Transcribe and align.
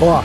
Ó, 0.00 0.22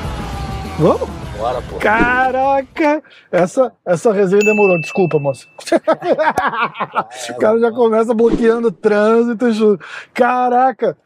vamos? 0.80 1.10
Bora, 1.38 1.62
pô. 1.62 1.76
Caraca! 1.78 3.04
Essa, 3.32 3.72
essa 3.86 4.12
resenha 4.12 4.42
demorou, 4.44 4.80
desculpa, 4.82 5.20
moça. 5.20 5.46
o 7.30 7.36
cara 7.38 7.60
já 7.60 7.72
começa 7.72 8.14
bloqueando 8.14 8.70
o 8.70 8.72
trânsito. 8.72 9.52
ju- 9.52 9.80
Caraca! 10.16 10.98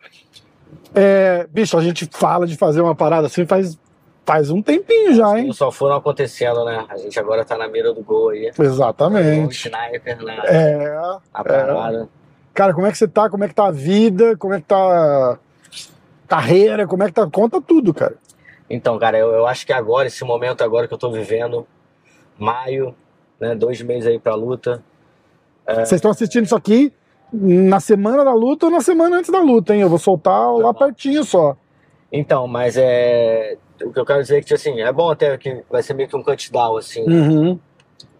É, 0.95 1.45
bicho, 1.51 1.77
a 1.77 1.81
gente 1.81 2.07
fala 2.11 2.47
de 2.47 2.55
fazer 2.55 2.79
uma 2.81 2.95
parada 2.95 3.27
assim 3.27 3.45
faz, 3.45 3.77
faz 4.25 4.49
um 4.49 4.61
tempinho 4.61 5.13
já, 5.15 5.39
hein? 5.39 5.51
Só 5.53 5.71
foram 5.71 5.95
acontecendo, 5.95 6.63
né? 6.65 6.85
A 6.89 6.97
gente 6.97 7.19
agora 7.19 7.43
tá 7.43 7.57
na 7.57 7.67
mira 7.67 7.93
do 7.93 8.01
gol 8.03 8.29
aí. 8.29 8.51
Exatamente. 8.57 9.67
sniper 9.67 10.23
na, 10.23 10.33
É. 10.45 10.95
na 11.33 11.43
parada. 11.43 12.09
Cara, 12.53 12.73
como 12.73 12.85
é 12.87 12.91
que 12.91 12.97
você 12.97 13.07
tá? 13.07 13.29
Como 13.29 13.43
é 13.43 13.47
que 13.47 13.55
tá 13.55 13.67
a 13.67 13.71
vida? 13.71 14.35
Como 14.37 14.53
é 14.53 14.59
que 14.59 14.67
tá 14.67 14.75
a 14.77 15.37
carreira? 16.27 16.85
Como 16.87 17.01
é 17.03 17.07
que 17.07 17.13
tá? 17.13 17.27
Conta 17.29 17.61
tudo, 17.61 17.93
cara. 17.93 18.15
Então, 18.69 18.97
cara, 18.99 19.17
eu, 19.17 19.31
eu 19.31 19.47
acho 19.47 19.65
que 19.65 19.73
agora, 19.73 20.07
esse 20.07 20.23
momento 20.23 20.61
agora 20.63 20.87
que 20.87 20.93
eu 20.93 20.97
tô 20.97 21.11
vivendo, 21.11 21.65
maio, 22.37 22.95
né? 23.39 23.55
Dois 23.55 23.81
meses 23.81 24.07
aí 24.07 24.19
pra 24.19 24.35
luta. 24.35 24.83
Vocês 25.67 25.93
estão 25.93 26.11
assistindo 26.11 26.45
isso 26.45 26.55
aqui 26.55 26.91
na 27.31 27.79
semana 27.79 28.25
da 28.25 28.33
luta 28.33 28.65
ou 28.65 28.71
na 28.71 28.81
semana 28.81 29.17
antes 29.17 29.31
da 29.31 29.39
luta, 29.39 29.73
hein? 29.73 29.81
Eu 29.81 29.89
vou 29.89 29.97
soltar 29.97 30.51
lá 30.53 30.73
pertinho 30.73 31.23
só. 31.23 31.55
Então, 32.11 32.47
mas 32.47 32.75
é. 32.77 33.57
O 33.85 33.93
que 33.93 33.99
eu 33.99 34.05
quero 34.05 34.21
dizer 34.21 34.37
é 34.39 34.41
que, 34.41 34.53
assim, 34.53 34.81
é 34.81 34.91
bom 34.91 35.09
até 35.09 35.37
que 35.37 35.63
vai 35.69 35.81
ser 35.83 35.93
meio 35.93 36.07
que 36.09 36.15
um 36.15 36.23
touchdown, 36.23 36.77
assim. 36.77 37.03
Uhum. 37.03 37.59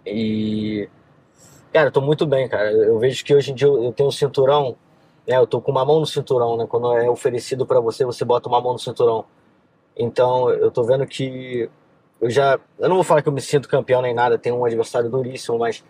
E. 0.06 0.90
Cara, 1.74 1.88
eu 1.88 1.92
tô 1.92 2.02
muito 2.02 2.26
bem, 2.26 2.48
cara. 2.48 2.72
Eu 2.72 3.00
vejo 3.00 3.24
que 3.24 3.34
hoje 3.34 3.52
em 3.52 3.56
dia 3.56 3.68
eu 3.68 3.94
tenho 3.94 4.10
um 4.10 4.12
cinturão, 4.12 4.76
né? 5.28 5.38
Eu 5.38 5.48
tô 5.48 5.62
com 5.62 5.72
uma 5.72 5.86
mão 5.86 6.00
no 6.00 6.06
cinturão, 6.06 6.58
né? 6.58 6.66
Quando 6.68 6.92
é 6.94 7.10
oferecido 7.10 7.66
pra 7.66 7.80
você, 7.80 8.04
você 8.04 8.26
bota 8.26 8.50
uma 8.50 8.60
mão 8.60 8.74
no 8.74 8.80
cinturão. 8.80 9.26
Então, 9.96 10.50
eu 10.50 10.72
tô 10.72 10.84
vendo 10.84 11.06
que 11.06 11.70
eu 12.20 12.30
já. 12.30 12.60
Eu 12.78 12.88
não 12.88 12.96
vou 12.96 13.04
falar 13.04 13.22
que 13.22 13.30
eu 13.30 13.34
me 13.34 13.42
sinto 13.42 13.68
campeão 13.68 14.02
nem 14.02 14.14
nada, 14.14 14.38
tem 14.38 14.52
um 14.52 14.64
adversário 14.64 15.10
duríssimo, 15.10 15.58
mas 15.58 15.84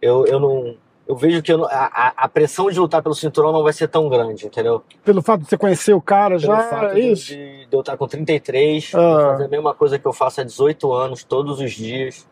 eu, 0.00 0.26
eu 0.26 0.40
não. 0.40 0.76
Eu 1.06 1.14
vejo 1.16 1.42
que 1.42 1.52
eu 1.52 1.66
a, 1.66 2.12
a- 2.16 2.28
pressão 2.28 2.70
de 2.70 2.80
lutar 2.80 3.02
pelo 3.02 3.14
cinturão 3.14 3.52
não 3.52 3.62
vai 3.62 3.72
ser 3.74 3.88
tão 3.88 4.08
grande, 4.08 4.46
entendeu? 4.46 4.82
Pelo 5.04 5.20
fato 5.20 5.42
de 5.42 5.48
você 5.50 5.58
conhecer 5.58 5.92
o 5.92 6.00
cara 6.00 6.38
Pelo 6.38 6.40
já, 6.56 6.62
fato 6.62 6.96
é 6.96 7.00
isso? 7.00 7.26
de- 7.26 7.66
de 7.66 7.76
eu 7.76 7.80
estar 7.80 7.96
com 7.98 8.08
33, 8.08 8.92
Ah. 8.94 9.32
fazer 9.32 9.44
a 9.44 9.48
mesma 9.48 9.74
coisa 9.74 9.98
que 9.98 10.06
eu 10.06 10.12
faço 10.14 10.40
há 10.40 10.44
18 10.44 10.92
anos, 10.92 11.22
todos 11.22 11.60
os 11.60 11.72
dias, 11.72 12.26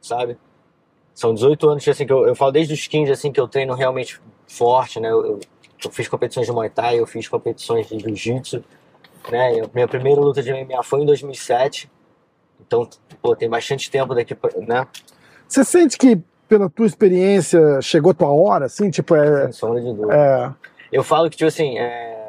sabe? 0.00 0.36
São 1.12 1.34
18 1.34 1.68
anos 1.68 1.86
assim, 1.88 2.06
que 2.06 2.12
eu, 2.12 2.26
eu 2.26 2.34
falo 2.36 2.52
desde 2.52 2.72
os 2.74 2.86
15 2.86 3.10
assim, 3.10 3.32
que 3.32 3.40
eu 3.40 3.48
treino 3.48 3.74
realmente 3.74 4.20
forte, 4.46 5.00
né? 5.00 5.10
Eu, 5.10 5.26
eu- 5.26 5.40
eu 5.84 5.90
fiz 5.90 6.06
competições 6.06 6.46
de 6.46 6.52
Muay 6.52 6.70
Thai, 6.70 7.00
eu 7.00 7.06
fiz 7.08 7.26
competições 7.26 7.88
de 7.88 7.98
Jiu-Jitsu, 7.98 8.62
né? 9.32 9.58
Eu- 9.60 9.68
minha 9.74 9.88
primeira 9.88 10.20
luta 10.20 10.40
de 10.40 10.50
MMA 10.52 10.80
foi 10.84 11.00
em 11.00 11.06
2007, 11.06 11.90
então, 12.60 12.88
pô, 13.20 13.34
tem 13.34 13.48
bastante 13.50 13.90
tempo 13.90 14.14
daqui, 14.14 14.32
pra, 14.32 14.48
né? 14.60 14.86
Você 15.48 15.64
sente 15.64 15.98
que, 15.98 16.18
pela 16.52 16.68
tua 16.68 16.84
experiência, 16.84 17.80
chegou 17.80 18.12
tua 18.12 18.30
hora, 18.30 18.66
assim? 18.66 18.90
Tipo, 18.90 19.16
é. 19.16 19.44
Sem 19.44 19.52
sombra 19.52 19.80
de 19.80 19.86
dúvida. 19.86 20.14
é 20.14 20.52
Eu 20.92 21.02
falo 21.02 21.30
que, 21.30 21.36
tipo 21.38 21.48
assim, 21.48 21.78
é... 21.78 22.28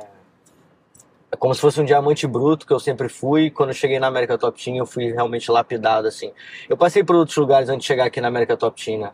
é 1.30 1.36
como 1.36 1.54
se 1.54 1.60
fosse 1.60 1.82
um 1.82 1.84
diamante 1.84 2.26
bruto 2.26 2.66
que 2.66 2.72
eu 2.72 2.80
sempre 2.80 3.10
fui. 3.10 3.50
Quando 3.50 3.72
eu 3.72 3.76
cheguei 3.76 4.00
na 4.00 4.08
América 4.08 4.38
Top 4.38 4.64
Team, 4.64 4.78
eu 4.78 4.86
fui 4.86 5.12
realmente 5.12 5.52
lapidado, 5.52 6.08
assim. 6.08 6.32
Eu 6.70 6.78
passei 6.78 7.04
por 7.04 7.18
outros 7.18 7.36
lugares 7.36 7.68
antes 7.68 7.82
de 7.82 7.88
chegar 7.88 8.06
aqui 8.06 8.22
na 8.22 8.30
América 8.30 8.56
Top 8.56 8.82
Team, 8.82 9.02
né? 9.02 9.12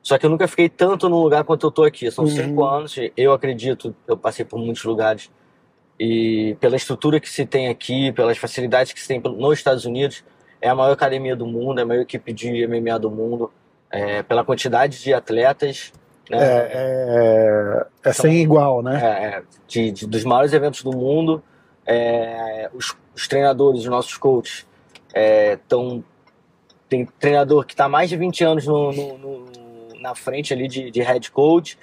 Só 0.00 0.16
que 0.16 0.26
eu 0.26 0.30
nunca 0.30 0.46
fiquei 0.46 0.68
tanto 0.68 1.08
num 1.08 1.20
lugar 1.20 1.42
quanto 1.42 1.66
eu 1.66 1.70
tô 1.72 1.82
aqui. 1.82 2.08
São 2.12 2.22
Uhum. 2.24 2.30
cinco 2.30 2.64
anos, 2.64 2.94
eu 3.16 3.32
acredito, 3.32 3.92
eu 4.06 4.16
passei 4.16 4.44
por 4.44 4.60
muitos 4.60 4.84
lugares. 4.84 5.28
E 5.98 6.56
pela 6.60 6.76
estrutura 6.76 7.18
que 7.18 7.28
se 7.28 7.44
tem 7.44 7.66
aqui, 7.66 8.12
pelas 8.12 8.38
facilidades 8.38 8.92
que 8.92 9.00
se 9.00 9.08
tem 9.08 9.20
nos 9.20 9.58
Estados 9.58 9.84
Unidos, 9.84 10.22
é 10.60 10.68
a 10.68 10.74
maior 10.76 10.92
academia 10.92 11.34
do 11.34 11.46
mundo, 11.48 11.80
é 11.80 11.82
a 11.82 11.86
maior 11.86 12.02
equipe 12.02 12.32
de 12.32 12.64
MMA 12.64 12.96
do 13.00 13.10
mundo. 13.10 13.50
É, 13.92 14.22
pela 14.22 14.42
quantidade 14.42 15.02
de 15.02 15.12
atletas, 15.12 15.92
né? 16.30 16.38
é, 16.40 16.70
é, 16.72 17.86
é 18.08 18.12
sem 18.12 18.36
igual, 18.40 18.82
né? 18.82 18.98
é, 19.02 19.24
é, 19.36 19.42
de, 19.68 19.90
de- 19.92 20.06
dos 20.06 20.24
maiores 20.24 20.52
eventos 20.54 20.82
do 20.82 20.90
mundo. 20.96 21.42
É, 21.86 22.70
os, 22.72 22.96
os 23.14 23.28
treinadores, 23.28 23.80
os 23.82 23.86
nossos 23.86 24.16
coaches, 24.16 24.66
estão. 25.14 26.02
tem 26.88 27.04
treinador 27.20 27.66
que 27.66 27.74
está 27.74 27.86
mais 27.88 28.08
de 28.08 28.16
20 28.16 28.42
anos 28.44 28.66
no, 28.66 28.92
no- 28.92 29.18
no- 29.18 29.52
na 30.00 30.14
frente 30.14 30.52
ali 30.54 30.66
de, 30.66 30.90
de 30.90 31.00
head 31.02 31.30
coach 31.30 31.78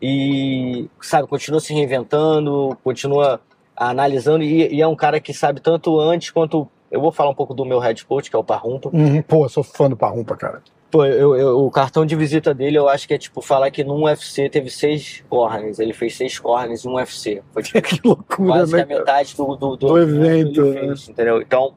e, 0.00 0.88
sabe, 1.00 1.26
continua 1.26 1.58
se 1.58 1.72
reinventando, 1.72 2.76
continua 2.84 3.40
analisando 3.76 4.44
e, 4.44 4.74
e 4.74 4.80
é 4.82 4.86
um 4.86 4.94
cara 4.94 5.18
que 5.20 5.32
sabe 5.32 5.60
tanto 5.60 5.98
antes 5.98 6.30
quanto. 6.30 6.68
Eu 6.90 7.00
vou 7.00 7.10
falar 7.10 7.30
um 7.30 7.34
pouco 7.34 7.52
do 7.54 7.64
meu 7.64 7.78
head 7.80 8.04
coach, 8.04 8.30
que 8.30 8.36
é 8.36 8.38
o 8.38 8.44
Parrumpa. 8.44 8.90
Uhum. 8.92 9.20
Pô, 9.22 9.44
eu 9.44 9.48
sou 9.48 9.64
fã 9.64 9.88
do 9.88 9.96
Parrumpa, 9.96 10.36
cara. 10.36 10.62
Pô, 10.90 11.04
eu, 11.04 11.34
eu- 11.36 11.58
o 11.66 11.70
cartão 11.70 12.06
de 12.06 12.14
visita 12.14 12.54
dele, 12.54 12.78
eu 12.78 12.88
acho 12.88 13.08
que 13.08 13.14
é 13.14 13.18
tipo 13.18 13.42
falar 13.42 13.70
que 13.70 13.82
num 13.82 14.02
UFC 14.04 14.48
teve 14.48 14.70
seis 14.70 15.24
corners. 15.28 15.78
Ele 15.80 15.92
fez 15.92 16.16
seis 16.16 16.38
corners 16.38 16.84
em 16.84 16.88
um 16.88 16.94
UFC. 16.94 17.42
Foi 17.52 17.62
tipo, 17.62 17.82
que 17.82 18.00
loucura, 18.06 18.50
quase 18.52 18.70
que 18.70 18.76
né? 18.76 18.82
a 18.82 18.86
metade 18.98 19.36
do, 19.36 19.56
do, 19.56 19.76
Do 19.76 19.98
evento, 19.98 20.52
que 20.52 20.60
ele 20.60 20.70
né? 20.74 20.80
fez, 20.88 21.08
entendeu? 21.08 21.42
Então, 21.42 21.74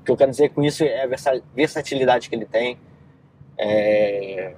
o 0.00 0.04
que 0.04 0.10
eu 0.12 0.16
quero 0.16 0.30
dizer 0.30 0.50
com 0.50 0.62
isso 0.62 0.84
é 0.84 1.02
a 1.02 1.06
versa- 1.06 1.42
versatilidade 1.54 2.28
que 2.30 2.36
ele 2.36 2.46
tem. 2.46 2.78
É, 3.58 4.54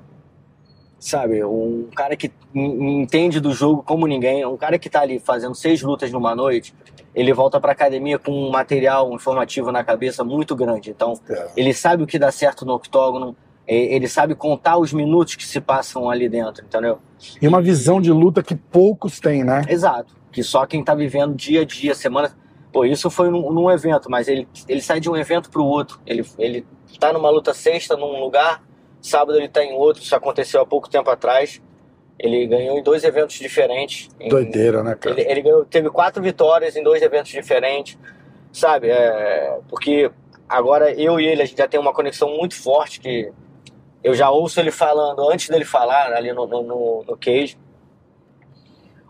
sabe, 0.98 1.42
um 1.44 1.88
cara 1.94 2.14
que 2.16 2.30
en- 2.54 3.00
entende 3.02 3.40
do 3.40 3.52
jogo 3.52 3.82
como 3.82 4.06
ninguém, 4.06 4.44
um 4.44 4.56
cara 4.56 4.78
que 4.78 4.90
tá 4.90 5.00
ali 5.00 5.18
fazendo 5.18 5.54
seis 5.54 5.80
lutas 5.82 6.10
numa 6.12 6.34
noite, 6.34 6.74
ele 7.14 7.32
volta 7.32 7.58
pra 7.60 7.72
academia 7.72 8.18
com 8.18 8.30
um 8.32 8.50
material 8.50 9.10
informativo 9.12 9.72
na 9.72 9.82
cabeça 9.82 10.22
muito 10.24 10.54
grande. 10.54 10.90
Então, 10.90 11.14
É. 11.30 11.48
ele 11.56 11.72
sabe 11.72 12.02
o 12.02 12.06
que 12.06 12.18
dá 12.18 12.30
certo 12.30 12.66
no 12.66 12.74
octógono, 12.74 13.34
ele 13.74 14.08
sabe 14.08 14.34
contar 14.34 14.78
os 14.78 14.92
minutos 14.92 15.34
que 15.34 15.44
se 15.46 15.60
passam 15.60 16.08
ali 16.08 16.28
dentro, 16.28 16.64
entendeu? 16.64 16.98
E 17.40 17.46
uma 17.46 17.60
visão 17.60 18.00
de 18.00 18.10
luta 18.10 18.42
que 18.42 18.54
poucos 18.56 19.20
têm, 19.20 19.44
né? 19.44 19.62
Exato. 19.68 20.16
Que 20.32 20.42
só 20.42 20.64
quem 20.66 20.82
tá 20.82 20.94
vivendo 20.94 21.34
dia 21.34 21.60
a 21.62 21.64
dia, 21.64 21.94
semana. 21.94 22.34
Pô, 22.72 22.84
isso 22.84 23.10
foi 23.10 23.30
num, 23.30 23.50
num 23.52 23.70
evento, 23.70 24.10
mas 24.10 24.28
ele, 24.28 24.46
ele 24.68 24.80
sai 24.80 25.00
de 25.00 25.10
um 25.10 25.16
evento 25.16 25.50
pro 25.50 25.64
outro. 25.64 26.00
Ele, 26.06 26.24
ele 26.38 26.66
tá 26.98 27.12
numa 27.12 27.28
luta 27.30 27.52
sexta 27.54 27.96
num 27.96 28.20
lugar, 28.20 28.62
sábado 29.00 29.36
ele 29.38 29.48
tá 29.48 29.62
em 29.64 29.72
outro. 29.74 30.02
Isso 30.02 30.14
aconteceu 30.14 30.60
há 30.60 30.66
pouco 30.66 30.88
tempo 30.88 31.10
atrás. 31.10 31.60
Ele 32.18 32.46
ganhou 32.46 32.78
em 32.78 32.82
dois 32.82 33.04
eventos 33.04 33.36
diferentes. 33.36 34.08
Em- 34.18 34.28
Doideira, 34.28 34.82
né, 34.82 34.94
cara? 34.94 35.18
Ele, 35.20 35.30
ele 35.30 35.42
ganhou, 35.42 35.64
teve 35.64 35.88
quatro 35.90 36.22
vitórias 36.22 36.74
em 36.76 36.82
dois 36.82 37.02
eventos 37.02 37.30
diferentes, 37.30 37.98
sabe? 38.52 38.88
É, 38.90 39.58
porque 39.68 40.10
agora 40.48 40.92
eu 40.92 41.20
e 41.20 41.26
ele, 41.26 41.42
a 41.42 41.44
gente 41.46 41.58
já 41.58 41.68
tem 41.68 41.78
uma 41.78 41.92
conexão 41.92 42.28
muito 42.36 42.54
forte 42.54 43.00
que 43.00 43.30
eu 44.02 44.14
já 44.14 44.30
ouço 44.30 44.58
ele 44.60 44.70
falando, 44.70 45.28
antes 45.30 45.48
dele 45.48 45.64
falar 45.64 46.12
ali 46.12 46.32
no, 46.32 46.46
no, 46.46 46.62
no, 47.04 47.16
cage. 47.16 47.58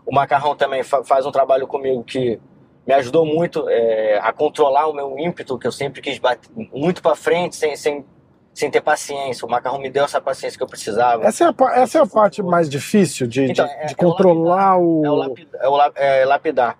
O 0.05 0.13
Macarrão 0.13 0.55
também 0.55 0.83
fa- 0.83 1.03
faz 1.03 1.25
um 1.25 1.31
trabalho 1.31 1.67
comigo 1.67 2.03
que 2.03 2.39
me 2.87 2.93
ajudou 2.95 3.25
muito 3.25 3.69
é, 3.69 4.17
a 4.19 4.33
controlar 4.33 4.87
o 4.87 4.93
meu 4.93 5.17
ímpeto, 5.19 5.57
que 5.59 5.67
eu 5.67 5.71
sempre 5.71 6.01
quis 6.01 6.17
bater 6.17 6.49
muito 6.73 7.01
para 7.03 7.15
frente, 7.15 7.55
sem, 7.55 7.75
sem, 7.75 8.03
sem 8.51 8.71
ter 8.71 8.81
paciência. 8.81 9.45
O 9.45 9.49
Macarrão 9.49 9.77
me 9.79 9.89
deu 9.91 10.05
essa 10.05 10.19
paciência 10.19 10.57
que 10.57 10.63
eu 10.63 10.67
precisava. 10.67 11.23
Essa 11.27 11.43
é 11.45 11.47
a, 11.47 11.79
essa 11.79 11.99
é 11.99 12.01
a 12.01 12.07
parte 12.07 12.41
mais 12.41 12.67
difícil 12.67 13.27
de, 13.27 13.45
de- 13.45 13.51
Então, 13.51 13.65
é- 13.67 13.85
de 13.85 13.93
é 13.93 13.95
controlar 13.95 14.77
o. 14.79 15.05
É 15.05 15.11
o, 15.11 15.35
é 15.61 15.69
o 15.69 15.75
la- 15.75 15.91
é 15.95 16.25
lapidar. 16.25 16.79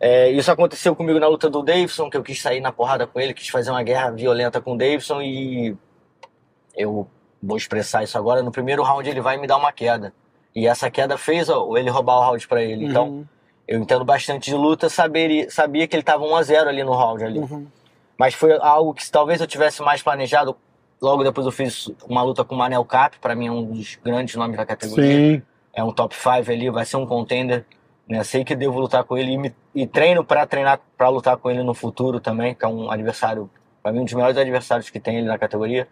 É, 0.00 0.30
isso 0.30 0.50
aconteceu 0.50 0.94
comigo 0.96 1.18
na 1.18 1.26
luta 1.28 1.48
do 1.50 1.62
Davidson, 1.62 2.08
que 2.08 2.16
eu 2.16 2.22
quis 2.22 2.40
sair 2.40 2.60
na 2.60 2.72
porrada 2.72 3.06
com 3.06 3.18
ele, 3.20 3.34
quis 3.34 3.48
fazer 3.48 3.70
uma 3.70 3.82
guerra 3.82 4.10
violenta 4.10 4.60
com 4.60 4.72
o 4.74 4.78
Davidson 4.78 5.20
e 5.22 5.76
eu 6.74 7.06
vou 7.42 7.56
expressar 7.56 8.02
isso 8.02 8.16
agora. 8.18 8.42
No 8.42 8.50
primeiro 8.50 8.82
round 8.82 9.08
ele 9.08 9.20
vai 9.20 9.36
me 9.36 9.46
dar 9.46 9.56
uma 9.56 9.72
queda. 9.72 10.12
E 10.54 10.66
essa 10.66 10.90
queda 10.90 11.18
fez 11.18 11.48
ó, 11.48 11.76
ele 11.76 11.90
roubar 11.90 12.16
o 12.16 12.20
round 12.20 12.46
pra 12.48 12.62
ele. 12.62 12.86
Então, 12.86 13.08
Uhum, 13.08 13.24
eu 13.68 13.78
entendo 13.80 14.04
bastante 14.04 14.50
de 14.50 14.56
luta, 14.56 14.88
saber, 14.88 15.50
sabia 15.50 15.86
que 15.86 15.94
ele 15.96 16.02
tava 16.02 16.24
1 16.24 16.36
a 16.36 16.42
0 16.42 16.68
ali 16.68 16.82
no 16.84 16.92
round 16.94 17.22
ali. 17.24 17.38
uhum. 17.38 17.66
Mas 18.18 18.32
foi 18.34 18.56
algo 18.60 18.94
que 18.94 19.08
talvez 19.10 19.40
eu 19.40 19.46
tivesse 19.46 19.82
mais 19.82 20.02
planejado. 20.02 20.56
Logo 21.02 21.22
depois 21.22 21.44
eu 21.44 21.52
fiz 21.52 21.90
uma 22.08 22.22
luta 22.22 22.42
com 22.42 22.54
o 22.54 22.58
Manel 22.58 22.82
Cap, 22.84 23.18
pra 23.18 23.34
mim 23.34 23.48
é 23.48 23.50
um 23.50 23.62
dos 23.64 23.98
grandes 24.02 24.34
nomes 24.36 24.56
da 24.56 24.64
categoria 24.64 25.36
Sim. 25.36 25.42
é 25.74 25.84
um 25.84 25.92
top 25.92 26.14
5 26.16 26.50
ali, 26.50 26.70
vai 26.70 26.86
ser 26.86 26.96
um 26.96 27.04
contender. 27.06 27.66
Né? 28.08 28.24
Sei 28.24 28.42
que 28.44 28.54
devo 28.56 28.78
lutar 28.80 29.04
com 29.04 29.18
ele 29.18 29.32
e, 29.32 29.36
me- 29.36 29.54
e 29.74 29.86
treino 29.86 30.24
para 30.24 30.46
treinar 30.46 30.80
para 30.96 31.08
lutar 31.10 31.36
com 31.36 31.50
ele 31.50 31.62
no 31.62 31.74
futuro 31.74 32.18
também, 32.20 32.54
que 32.54 32.64
é 32.64 32.68
um 32.68 32.90
adversário, 32.90 33.50
para 33.82 33.92
mim, 33.92 34.00
um 34.00 34.04
dos 34.04 34.14
melhores 34.14 34.38
adversários 34.38 34.88
que 34.88 34.98
tem 34.98 35.18
ele 35.18 35.26
na 35.26 35.36
categoria. 35.36 35.86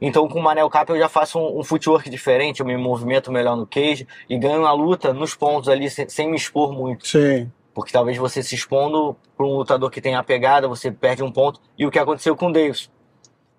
Então, 0.00 0.28
com 0.28 0.38
o 0.38 0.42
Manel 0.42 0.68
Cap, 0.70 0.90
eu 0.90 0.98
já 0.98 1.08
faço 1.08 1.38
um, 1.38 1.58
um 1.60 1.64
footwork 1.64 2.08
diferente, 2.08 2.60
eu 2.60 2.66
me 2.66 2.76
movimento 2.76 3.32
melhor 3.32 3.56
no 3.56 3.66
cage 3.66 4.06
e 4.28 4.38
ganho 4.38 4.64
a 4.66 4.72
luta 4.72 5.12
nos 5.12 5.34
pontos 5.34 5.68
ali, 5.68 5.90
sem, 5.90 6.08
sem 6.08 6.30
me 6.30 6.36
expor 6.36 6.72
muito. 6.72 7.06
Sim. 7.06 7.50
Porque 7.74 7.92
talvez 7.92 8.16
você 8.16 8.42
se 8.42 8.54
expondo 8.54 9.16
para 9.36 9.46
um 9.46 9.56
lutador 9.56 9.90
que 9.90 10.00
tem 10.00 10.14
a 10.14 10.22
pegada, 10.22 10.66
você 10.68 10.90
perde 10.90 11.22
um 11.22 11.30
ponto. 11.30 11.60
E 11.76 11.86
o 11.86 11.90
que 11.90 11.98
aconteceu 11.98 12.36
com 12.36 12.46
o 12.48 12.52
Davis? 12.52 12.90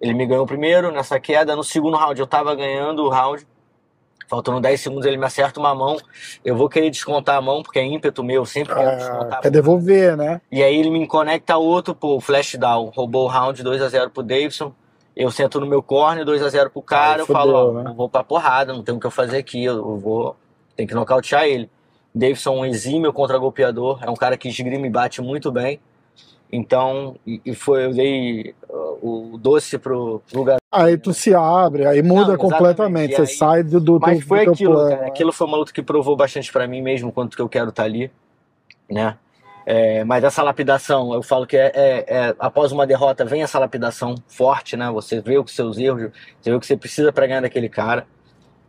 Ele 0.01 0.13
me 0.13 0.25
ganhou 0.25 0.45
primeiro 0.45 0.91
nessa 0.91 1.19
queda, 1.19 1.55
no 1.55 1.63
segundo 1.63 1.97
round 1.97 2.19
eu 2.19 2.27
tava 2.27 2.55
ganhando 2.55 3.03
o 3.03 3.09
round, 3.09 3.45
faltando 4.29 4.61
10 4.61 4.79
segundos 4.79 5.05
ele 5.05 5.17
me 5.17 5.25
acerta 5.25 5.59
uma 5.59 5.73
mão, 5.75 5.97
eu 6.45 6.55
vou 6.55 6.69
querer 6.69 6.89
descontar 6.89 7.35
a 7.35 7.41
mão, 7.41 7.61
porque 7.63 7.79
é 7.79 7.85
ímpeto 7.85 8.23
meu, 8.23 8.41
eu 8.41 8.45
sempre 8.45 8.75
quero 8.75 8.89
Ah, 8.89 8.95
descontar. 8.95 9.41
quer 9.41 9.51
devolver, 9.51 10.15
né? 10.15 10.39
E 10.51 10.63
aí 10.63 10.77
ele 10.77 10.89
me 10.89 11.05
conecta 11.07 11.57
outro, 11.57 11.93
pô, 11.95 12.19
flash 12.21 12.55
down, 12.55 12.91
roubou 12.95 13.25
o 13.25 13.27
round 13.27 13.61
2x0 13.63 14.09
pro 14.09 14.23
Davidson. 14.23 14.73
Eu 15.19 15.29
sento 15.31 15.59
no 15.59 15.65
meu 15.67 15.83
corner, 15.83 16.25
2x0 16.25 16.69
pro 16.69 16.81
cara, 16.81 17.15
Aí 17.15 17.19
eu 17.19 17.25
fudeu, 17.25 17.41
falo, 17.41 17.53
ó, 17.53 17.83
né? 17.83 17.89
eu 17.89 17.93
vou 17.93 18.07
pra 18.07 18.23
porrada, 18.23 18.71
não 18.71 18.81
tem 18.81 18.95
o 18.95 18.99
que 18.99 19.05
eu 19.05 19.11
fazer 19.11 19.37
aqui, 19.37 19.65
eu 19.65 19.97
vou. 19.97 20.35
Tem 20.77 20.87
que 20.87 20.93
nocautear 20.93 21.43
ele. 21.43 21.69
Davidson 22.15 22.55
é 22.55 22.59
um 22.59 22.65
exímio 22.65 23.11
contra-golpeador, 23.11 23.99
é 24.01 24.09
um 24.09 24.15
cara 24.15 24.37
que 24.37 24.47
esgrime 24.47 24.87
e 24.87 24.91
bate 24.91 25.21
muito 25.21 25.51
bem. 25.51 25.79
Então, 26.51 27.15
e, 27.27 27.41
e 27.45 27.53
foi, 27.53 27.85
eu 27.85 27.93
dei 27.93 28.55
uh, 28.69 29.33
o 29.33 29.37
doce 29.37 29.77
pro, 29.77 30.21
pro 30.31 30.43
garoto. 30.43 30.63
Aí 30.71 30.97
tu 30.97 31.13
se 31.13 31.33
abre, 31.35 31.85
aí 31.85 32.01
muda 32.01 32.31
Não, 32.31 32.37
completamente. 32.37 33.13
Você 33.15 33.21
aí- 33.21 33.27
sai 33.27 33.63
do, 33.63 33.79
do, 33.79 33.99
Mas 33.99 34.19
teu, 34.19 34.27
foi 34.27 34.45
do 34.45 34.51
aquilo, 34.53 34.73
plano. 34.73 34.89
cara. 34.89 35.01
né? 35.01 35.07
Aquilo 35.09 35.31
foi 35.33 35.45
uma 35.47 35.57
luta 35.57 35.73
que 35.73 35.83
provou 35.83 36.15
bastante 36.15 36.51
pra 36.51 36.65
mim 36.65 36.81
mesmo 36.81 37.11
quanto 37.11 37.35
que 37.35 37.41
eu 37.41 37.49
quero 37.49 37.69
estar 37.69 37.83
ali, 37.83 38.09
né? 38.89 39.17
É, 39.65 40.03
mas 40.03 40.23
essa 40.23 40.41
lapidação, 40.41 41.13
eu 41.13 41.21
falo 41.21 41.45
que 41.45 41.55
é, 41.57 41.71
é- 41.75 42.05
é- 42.07 42.35
após 42.39 42.71
uma 42.71 42.87
derrota 42.87 43.23
vem 43.25 43.43
essa 43.43 43.59
lapidação 43.59 44.15
forte, 44.27 44.75
né? 44.75 44.89
Você 44.91 45.21
vê 45.21 45.37
os 45.37 45.51
seus 45.53 45.77
erros, 45.77 46.11
você 46.41 46.49
vê 46.49 46.55
o 46.55 46.59
que 46.59 46.65
você 46.65 46.77
precisa 46.77 47.11
pra 47.13 47.27
ganhar 47.27 47.41
daquele 47.41 47.69
cara, 47.69 48.07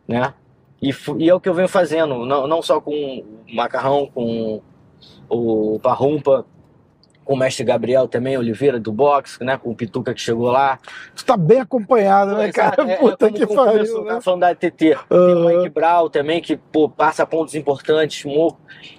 né? 0.06 0.34
E, 0.82 0.90
e 1.18 1.28
é 1.28 1.34
o 1.34 1.40
que 1.40 1.48
eu 1.48 1.54
venho 1.54 1.68
fazendo, 1.68 2.24
não, 2.26 2.46
não 2.46 2.62
só 2.62 2.80
com 2.80 2.92
o 2.92 3.54
Macarrão, 3.54 4.06
com 4.12 4.62
o 5.28 5.78
Parrumpa, 5.80 6.44
com 7.30 7.34
o 7.34 7.38
mestre 7.38 7.62
Gabriel 7.64 8.08
também, 8.08 8.36
Oliveira 8.36 8.80
do 8.80 8.90
boxe, 8.90 9.42
né? 9.44 9.56
Com 9.56 9.70
o 9.70 9.74
Pituca 9.76 10.12
que 10.12 10.20
chegou 10.20 10.50
lá, 10.50 10.80
Tu 11.14 11.24
tá 11.24 11.36
bem 11.36 11.60
acompanhado, 11.60 12.34
né, 12.36 12.48
Exato, 12.48 12.76
cara? 12.78 12.90
é- 12.90 12.94
é 12.94 12.96
Puta 12.96 13.26
como- 13.30 13.38
que 13.38 13.46
pariu, 13.46 14.04
né? 14.04 14.20
falando 14.20 14.40
da 14.40 14.52
TT. 14.52 14.96
Tem 15.08 15.18
o. 15.18 15.46
Mike 15.46 15.68
Brown 15.68 16.08
também, 16.10 16.40
que 16.40 16.56
pô, 16.56 16.88
passa 16.88 17.24
pontos 17.24 17.54
importantes. 17.54 18.24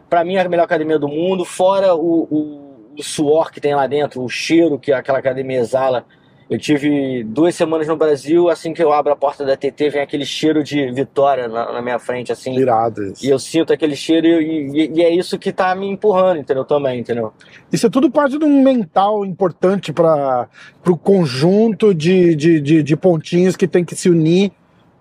Pra 0.10 0.24
mim 0.24 0.36
é 0.36 0.42
a 0.45 0.48
melhor 0.48 0.63
academia 0.63 0.98
do 0.98 1.10
mundo, 1.10 1.44
fora 1.44 1.94
o, 1.94 2.22
o- 2.31 2.94
o 2.98 3.04
suor 3.04 3.51
que 3.51 3.60
tem 3.60 3.75
lá 3.75 3.86
dentro, 3.86 4.24
o 4.24 4.30
cheiro 4.30 4.80
que 4.80 4.94
aquela 4.94 5.19
academia 5.19 5.60
exala. 5.60 6.06
Eu 6.51 6.59
tive 6.59 7.24
duas 7.24 7.56
semanas 7.56 7.88
no 7.88 7.95
Brasil, 7.95 8.50
assim 8.50 8.74
que 8.74 8.83
eu 8.83 8.92
abro 8.92 9.13
a 9.13 9.15
porta 9.15 9.45
da 9.45 9.56
TT, 9.56 9.89
vem 9.89 10.01
aquele 10.01 10.25
cheiro 10.25 10.62
de 10.62 10.92
vitória 10.92 11.48
na, 11.48 11.71
na 11.71 11.81
minha 11.81 11.98
frente, 11.98 12.30
assim. 12.30 12.53
Irado 12.59 13.01
isso. 13.06 13.25
E 13.25 13.30
eu 13.30 13.39
sinto 13.39 13.71
aquele 13.71 13.95
cheiro 13.95 14.27
e, 14.27 14.68
e- 14.68 14.92
e 14.95 15.01
é 15.01 15.09
isso 15.09 15.39
que 15.39 15.53
tá 15.53 15.74
me 15.74 15.88
empurrando, 15.88 16.39
entendeu? 16.42 16.65
Também, 16.65 17.00
entendeu? 17.00 17.31
Isso 17.71 17.88
é 17.88 17.89
tudo 17.89 18.12
parte 18.12 18.38
de 18.38 18.44
um 18.44 18.62
mental 18.62 19.24
importante 19.24 19.94
para 19.94 20.50
o 20.86 20.98
conjunto 20.98 21.94
de, 21.95 22.36
de, 22.36 22.59
de, 22.59 22.83
de 22.83 22.98
pontinhos 22.98 23.56
que 23.56 23.65
tem 23.65 23.86
que 23.86 23.95
se 23.95 24.09
unir 24.09 24.51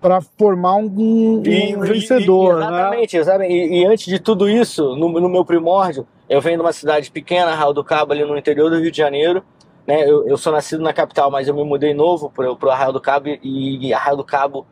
para 0.00 0.20
formar 0.20 0.76
um, 0.76 0.87
um 0.87 1.43
E- 1.44 1.75
vencedor, 1.76 2.58
e- 2.58 2.61
né? 2.61 2.67
Exatamente? 3.02 3.17
E, 3.52 3.81
e 3.82 3.85
antes 3.87 4.05
de 4.06 4.20
tudo 4.20 4.49
isso, 4.49 4.94
no, 4.94 5.08
no 5.20 5.29
meu 5.29 5.44
primórdio, 5.44 6.06
eu 6.29 6.41
venho 6.41 6.58
de 6.58 6.62
uma 6.62 6.73
cidade 6.73 7.11
pequena, 7.11 7.56
Raul 7.56 7.75
do 7.75 7.82
Cabo, 7.82 8.12
ali 8.12 8.25
no 8.25 8.38
interior 8.38 8.70
do 8.70 8.79
Rio 8.79 8.93
de 8.93 8.97
Janeiro. 8.99 9.43
Né? 9.90 10.08
Eu, 10.08 10.25
eu 10.28 10.37
sou 10.37 10.52
nascido 10.52 10.84
na 10.84 10.92
capital, 10.92 11.32
mas 11.32 11.48
eu 11.48 11.54
me 11.54 11.64
mudei 11.64 11.92
novo 11.92 12.31
pro, 12.31 12.54
pro 12.56 12.70
Arraial 12.70 12.92
do 12.92 13.00
Cabo 13.00 13.26
e, 13.28 13.88
e 13.88 13.92
Arraial 13.92 14.16
do 14.16 14.25
Cabo 14.25 14.64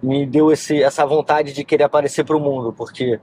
me 0.00 0.24
deu 0.24 0.52
esse, 0.52 0.80
essa 0.80 1.04
vontade 1.04 1.52
de 1.52 1.64
querer 1.64 1.82
aparecer 1.82 2.24
pro 2.24 2.38
mundo, 2.38 2.72
porque 2.72 3.18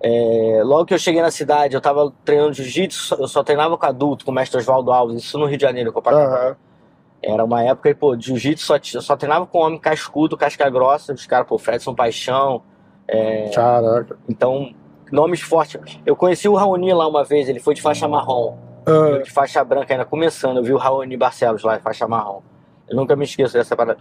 é, 0.00 0.62
logo 0.64 0.86
que 0.86 0.94
eu 0.94 0.98
cheguei 0.98 1.20
na 1.20 1.30
cidade, 1.30 1.74
eu 1.74 1.80
tava 1.80 2.10
treinando 2.24 2.54
jiu-jitsu, 2.54 3.16
eu 3.20 3.28
só 3.28 3.44
treinava 3.44 3.76
com 3.76 3.84
adulto, 3.84 4.24
com 4.24 4.30
o 4.30 4.34
mestre 4.34 4.58
Oswaldo 4.58 4.90
Alves, 4.90 5.22
isso 5.22 5.38
no 5.38 5.44
Rio 5.44 5.58
de 5.58 5.62
Janeiro, 5.62 5.92
Copacabana. 5.92 6.34
Aham. 6.34 6.56
Era 7.22 7.44
uma 7.44 7.62
época, 7.62 7.94
pô, 7.94 8.18
jiu-jitsu 8.18 8.64
só, 8.64 9.00
só 9.00 9.16
treinava 9.16 9.46
com 9.46 9.58
homem 9.58 9.78
cascudo, 9.78 10.38
casca 10.38 10.70
grossa, 10.70 11.12
os 11.12 11.26
caras, 11.26 11.46
pô, 11.46 11.58
Fredson 11.58 11.94
Paixão, 11.94 12.62
é, 13.06 13.50
Caraca. 13.50 14.16
então, 14.26 14.72
nomes 15.12 15.42
fortes. 15.42 16.00
Eu 16.06 16.16
conheci 16.16 16.48
o 16.48 16.54
Raoni 16.54 16.94
lá 16.94 17.06
uma 17.06 17.24
vez, 17.24 17.46
ele 17.46 17.60
foi 17.60 17.74
de 17.74 17.82
faixa 17.82 18.08
marrom, 18.08 18.56
Ah, 18.88 19.22
de 19.22 19.30
faixa 19.30 19.62
branca 19.62 19.92
ainda 19.92 20.04
começando, 20.04 20.58
eu 20.58 20.62
vi 20.62 20.72
o 20.72 20.78
Raoni 20.78 21.16
Barcelos 21.16 21.62
lá 21.62 21.78
faixa 21.78 22.08
marrom. 22.08 22.40
Eu 22.88 22.96
nunca 22.96 23.14
me 23.14 23.24
esqueço 23.24 23.52
dessa 23.52 23.76
parada. 23.76 24.00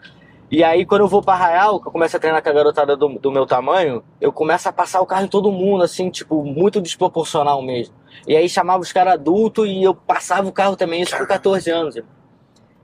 E 0.50 0.64
aí, 0.64 0.86
quando 0.86 1.02
eu 1.02 1.08
vou 1.10 1.22
pra 1.22 1.34
Arraial, 1.34 1.82
que 1.82 1.90
eu 1.90 1.92
começo 1.92 2.16
a 2.16 2.20
treinar 2.20 2.42
com 2.42 2.48
a 2.48 2.54
garotada 2.54 2.96
do, 2.96 3.10
do 3.20 3.30
meu 3.30 3.46
tamanho, 3.46 4.02
eu 4.22 4.32
começo 4.32 4.70
a 4.70 4.72
passar 4.72 5.02
o 5.02 5.06
carro 5.06 5.26
em 5.26 5.28
todo 5.28 5.52
mundo, 5.52 5.84
assim, 5.84 6.10
tipo, 6.10 6.42
muito 6.42 6.80
desproporcional 6.80 7.62
mesmo. 7.62 7.94
E 8.26 8.34
aí 8.34 8.48
chamava 8.48 8.82
os 8.82 8.94
caras 8.94 9.16
adultos 9.16 9.68
e 9.68 9.84
eu 9.84 9.94
passava 9.94 10.48
o 10.48 10.52
carro 10.54 10.78
também, 10.78 11.02
isso 11.02 11.18
com 11.18 11.26
14 11.26 11.70
anos. 11.70 11.96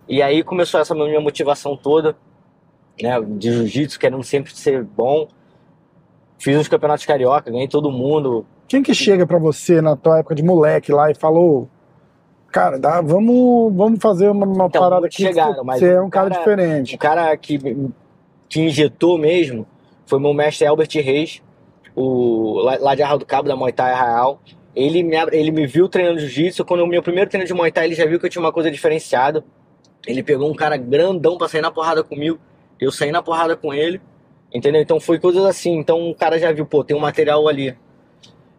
E 0.09 0.21
aí 0.21 0.43
começou 0.43 0.81
essa 0.81 0.93
minha 0.93 1.21
motivação 1.21 1.77
toda, 1.77 2.17
né, 3.01 3.21
de 3.21 3.49
jiu-jitsu, 3.49 3.97
querendo 3.97 4.23
sempre 4.23 4.53
ser 4.53 4.83
bom. 4.83 5.29
Fiz 6.37 6.59
os 6.59 6.67
campeonatos 6.67 7.05
carioca, 7.05 7.49
ganhei 7.49 7.69
todo 7.69 7.89
mundo. 7.89 8.45
quem 8.67 8.83
que 8.83 8.93
chega 8.93 9.25
para 9.25 9.37
você 9.37 9.81
na 9.81 9.95
tua 9.95 10.19
época 10.19 10.35
de 10.35 10.43
moleque 10.43 10.91
lá 10.91 11.09
e 11.09 11.15
falou, 11.15 11.69
cara, 12.53 12.79
dá, 12.79 13.01
vamos, 13.01 13.73
vamos 13.75 13.99
fazer 14.01 14.29
uma, 14.29 14.45
uma 14.45 14.65
Então, 14.67 14.81
parada 14.81 15.07
aqui. 15.07 15.23
chegaram, 15.23 15.63
mas 15.63 15.79
você 15.79 15.89
é 15.93 16.01
um 16.01 16.09
cara, 16.09 16.29
cara- 16.29 16.39
diferente. 16.39 16.95
O 16.95 16.97
cara 16.97 17.35
que, 17.35 17.59
que 18.47 18.61
injetou 18.61 19.17
mesmo 19.17 19.67
foi 20.05 20.19
meu 20.19 20.33
mestre 20.33 20.65
Albert 20.65 20.89
Reis, 20.93 21.41
o, 21.95 22.59
lá, 22.61 22.77
lá 22.79 22.95
de 22.95 23.01
Arraial 23.01 23.17
do 23.19 23.25
Cabo, 23.25 23.47
da 23.47 23.55
Muay 23.55 23.73
Thai 23.73 23.91
Arraial. 23.91 24.39
Ele 24.75 25.03
me, 25.03 25.15
ele 25.31 25.51
me 25.51 25.67
viu 25.67 25.87
treinando 25.87 26.19
jiu-jitsu. 26.19 26.65
Quando 26.65 26.81
o 26.81 26.87
meu 26.87 27.03
primeiro 27.03 27.29
treino 27.29 27.45
de 27.45 27.53
Muay 27.53 27.71
Thai, 27.71 27.85
ele 27.85 27.95
já 27.95 28.05
viu 28.05 28.19
que 28.19 28.25
eu 28.25 28.29
tinha 28.29 28.41
uma 28.43 28.51
coisa 28.51 28.71
diferenciada. 28.71 29.43
Ele 30.07 30.23
pegou 30.23 30.49
um 30.49 30.55
cara 30.55 30.77
grandão 30.77 31.37
pra 31.37 31.47
sair 31.47 31.61
na 31.61 31.69
porrada 31.71 32.03
comigo. 32.03 32.39
Eu 32.79 32.91
saí 32.91 33.11
na 33.11 33.21
porrada 33.21 33.55
com 33.55 33.73
ele. 33.73 34.01
Entendeu? 34.53 34.81
Então 34.81 34.99
foi 34.99 35.19
coisas 35.19 35.45
assim. 35.45 35.77
Então 35.77 36.09
o 36.09 36.15
cara 36.15 36.39
já 36.39 36.51
viu, 36.51 36.65
pô, 36.65 36.83
tem 36.83 36.95
um 36.97 36.99
material 36.99 37.47
ali. 37.47 37.75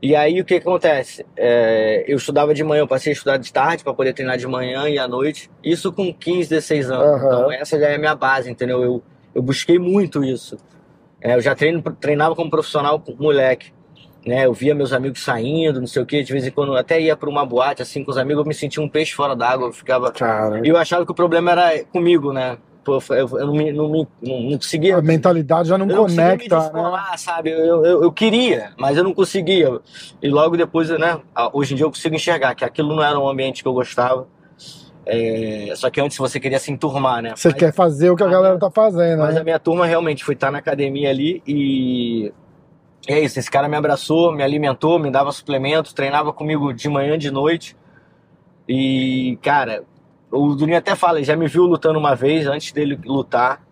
E 0.04 0.14
aí 0.14 0.38
o 0.38 0.44
que 0.44 0.56
acontece? 0.56 1.24
É, 1.34 2.04
eu 2.06 2.18
estudava 2.18 2.52
de 2.52 2.62
manhã, 2.62 2.82
eu 2.82 2.86
passei 2.86 3.10
a 3.10 3.14
estudar 3.14 3.38
de 3.38 3.50
tarde 3.50 3.82
para 3.82 3.94
poder 3.94 4.12
treinar 4.12 4.36
de 4.36 4.46
manhã 4.46 4.86
e 4.86 4.98
à 4.98 5.08
noite. 5.08 5.50
Isso 5.64 5.90
com 5.90 6.12
15, 6.12 6.50
16 6.50 6.90
anos. 6.90 7.06
Aham. 7.06 7.26
Então 7.26 7.52
essa 7.52 7.80
já 7.80 7.86
é 7.88 7.94
a 7.94 7.98
minha 7.98 8.14
base, 8.14 8.50
entendeu? 8.50 8.82
Eu, 8.82 9.02
eu 9.34 9.40
busquei 9.40 9.78
muito 9.78 10.22
isso. 10.22 10.58
É, 11.22 11.34
eu 11.34 11.40
já 11.40 11.54
treino, 11.54 11.82
treinava 11.98 12.34
como 12.36 12.50
profissional 12.50 13.00
com 13.00 13.14
moleque. 13.14 13.72
Né, 14.26 14.44
eu 14.44 14.52
via 14.52 14.74
meus 14.74 14.92
amigos 14.92 15.22
saindo, 15.22 15.80
não 15.80 15.86
sei 15.86 16.02
o 16.02 16.06
que, 16.06 16.22
de 16.22 16.32
vez 16.32 16.46
em 16.46 16.50
quando 16.50 16.74
até 16.74 16.98
ia 16.98 17.14
para 17.14 17.28
uma 17.28 17.44
boate 17.44 17.82
assim 17.82 18.02
com 18.02 18.10
os 18.10 18.16
amigos, 18.16 18.42
eu 18.42 18.48
me 18.48 18.54
sentia 18.54 18.82
um 18.82 18.88
peixe 18.88 19.12
fora 19.12 19.36
d'água, 19.36 19.68
eu 19.68 19.72
ficava 19.72 20.10
Cara, 20.12 20.66
e 20.66 20.68
eu 20.70 20.78
achava 20.78 21.04
que 21.04 21.12
o 21.12 21.14
problema 21.14 21.50
era 21.50 21.84
comigo, 21.84 22.32
né? 22.32 22.56
Pô, 22.84 22.98
eu, 23.10 23.28
eu 23.38 23.46
não, 23.46 23.54
me, 23.54 23.72
não, 23.72 23.88
me- 23.88 24.08
não, 24.22 24.40
não 24.42 24.58
conseguia 24.58 24.96
a 24.98 25.02
mentalidade 25.02 25.68
já 25.70 25.78
não 25.78 25.88
eu 25.88 25.96
não 25.96 26.02
conecta, 26.06 26.54
né? 26.56 26.62
descolar, 26.62 27.18
sabe? 27.18 27.50
Eu, 27.50 27.84
eu, 27.84 28.02
eu 28.02 28.12
queria, 28.12 28.72
mas 28.78 28.96
eu 28.98 29.02
não 29.04 29.14
conseguia. 29.14 29.80
E 30.22 30.28
logo 30.28 30.56
depois, 30.56 30.90
né? 30.90 31.18
Hoje 31.52 31.72
em 31.72 31.76
dia 31.76 31.86
eu 31.86 31.90
consigo 31.90 32.14
enxergar 32.14 32.54
que 32.54 32.64
aquilo 32.64 32.94
não 32.94 33.02
era 33.02 33.18
um 33.18 33.28
ambiente 33.28 33.62
que 33.62 33.68
eu 33.68 33.72
gostava. 33.72 34.26
É, 35.06 35.72
só 35.76 35.90
que 35.90 36.00
antes 36.00 36.16
você 36.16 36.38
queria 36.40 36.58
se 36.58 36.70
enturmar, 36.72 37.22
né? 37.22 37.32
Você 37.36 37.48
Mas- 37.48 37.58
quer 37.58 37.72
fazer 37.72 38.10
o 38.10 38.16
que 38.16 38.22
a 38.22 38.28
galera 38.28 38.58
tá 38.58 38.70
fazendo, 38.70 39.20
Mas 39.20 39.34
né? 39.34 39.40
a 39.40 39.44
minha 39.44 39.58
turma 39.58 39.86
realmente 39.86 40.22
foi 40.24 40.34
estar 40.34 40.50
na 40.50 40.58
academia 40.58 41.10
ali 41.10 41.42
e. 41.46 42.32
é 43.08 43.20
isso, 43.20 43.38
esse 43.38 43.50
cara 43.50 43.68
me 43.68 43.76
abraçou, 43.76 44.32
me 44.32 44.42
alimentou, 44.42 44.98
me 44.98 45.10
dava 45.10 45.30
suplementos, 45.32 45.92
treinava 45.92 46.32
comigo 46.32 46.72
de 46.72 46.88
manhã, 46.88 47.18
de 47.18 47.30
noite. 47.30 47.76
E, 48.68 49.38
cara, 49.42 49.84
o 50.34 50.54
Durinho 50.54 50.78
até 50.78 50.94
fala, 50.94 51.18
ele 51.18 51.24
já 51.24 51.36
me 51.36 51.46
viu 51.46 51.64
lutando 51.64 51.98
uma 51.98 52.14
vez 52.14 52.46
antes 52.46 52.72
dele 52.72 52.98
lutar. 53.04 53.62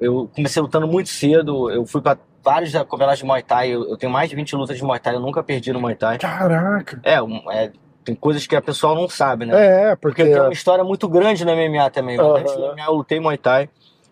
Eu 0.00 0.30
comecei 0.34 0.62
lutando 0.62 0.86
muito 0.86 1.08
cedo, 1.10 1.70
eu 1.70 1.84
fui 1.84 2.00
pra 2.00 2.16
vários 2.42 2.72
campeonatos 2.72 3.18
de 3.18 3.24
Muay 3.24 3.42
Thai, 3.42 3.70
eu, 3.70 3.88
eu 3.90 3.96
tenho 3.96 4.10
mais 4.10 4.30
de 4.30 4.36
20 4.36 4.56
lutas 4.56 4.76
de 4.76 4.82
Muay 4.82 4.98
Thai, 4.98 5.14
eu 5.14 5.20
nunca 5.20 5.42
perdi 5.42 5.72
no 5.72 5.80
Muay 5.80 5.94
Thai. 5.94 6.18
Caraca. 6.18 7.00
É, 7.04 7.16
é, 7.52 7.72
tem 8.04 8.14
coisas 8.14 8.46
que 8.46 8.56
a 8.56 8.62
pessoa 8.62 8.94
não 8.94 9.08
sabe, 9.08 9.44
né? 9.44 9.90
É, 9.90 9.96
Porque 9.96 10.22
porque. 10.22 10.34
tem 10.34 10.40
uma 10.40 10.52
história 10.52 10.82
muito 10.82 11.08
grande 11.08 11.44
no 11.44 11.52
MMA 11.54 11.90
também. 11.90 12.18
Aham. 12.18 12.38
Antes 12.38 12.54
do 12.54 12.60
MMA 12.60 12.84
eu 12.86 12.94
lutei 12.94 13.20
Muay 13.20 13.36
Thai. 13.36 13.68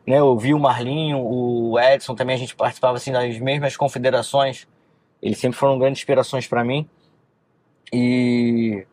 Né? 0.07 0.19
Eu 0.19 0.37
vi 0.39 0.55
o 0.55 0.59
Marlinho, 0.59 1.19
o 1.19 1.79
Edson 1.79 2.15
também, 2.15 2.37
a 2.37 2.39
gente 2.39 2.55
participava 2.57 2.97
assim, 2.97 3.13
das 3.13 3.39
mesmas 3.39 3.77
confederações. 3.77 4.67
Eles 5.23 5.39
sempre 5.39 5.59
foram 5.59 5.79
grandes 5.79 6.01
inspirações 6.01 6.47
pra 6.47 6.65
mim. 6.65 6.89
E. 7.93 8.87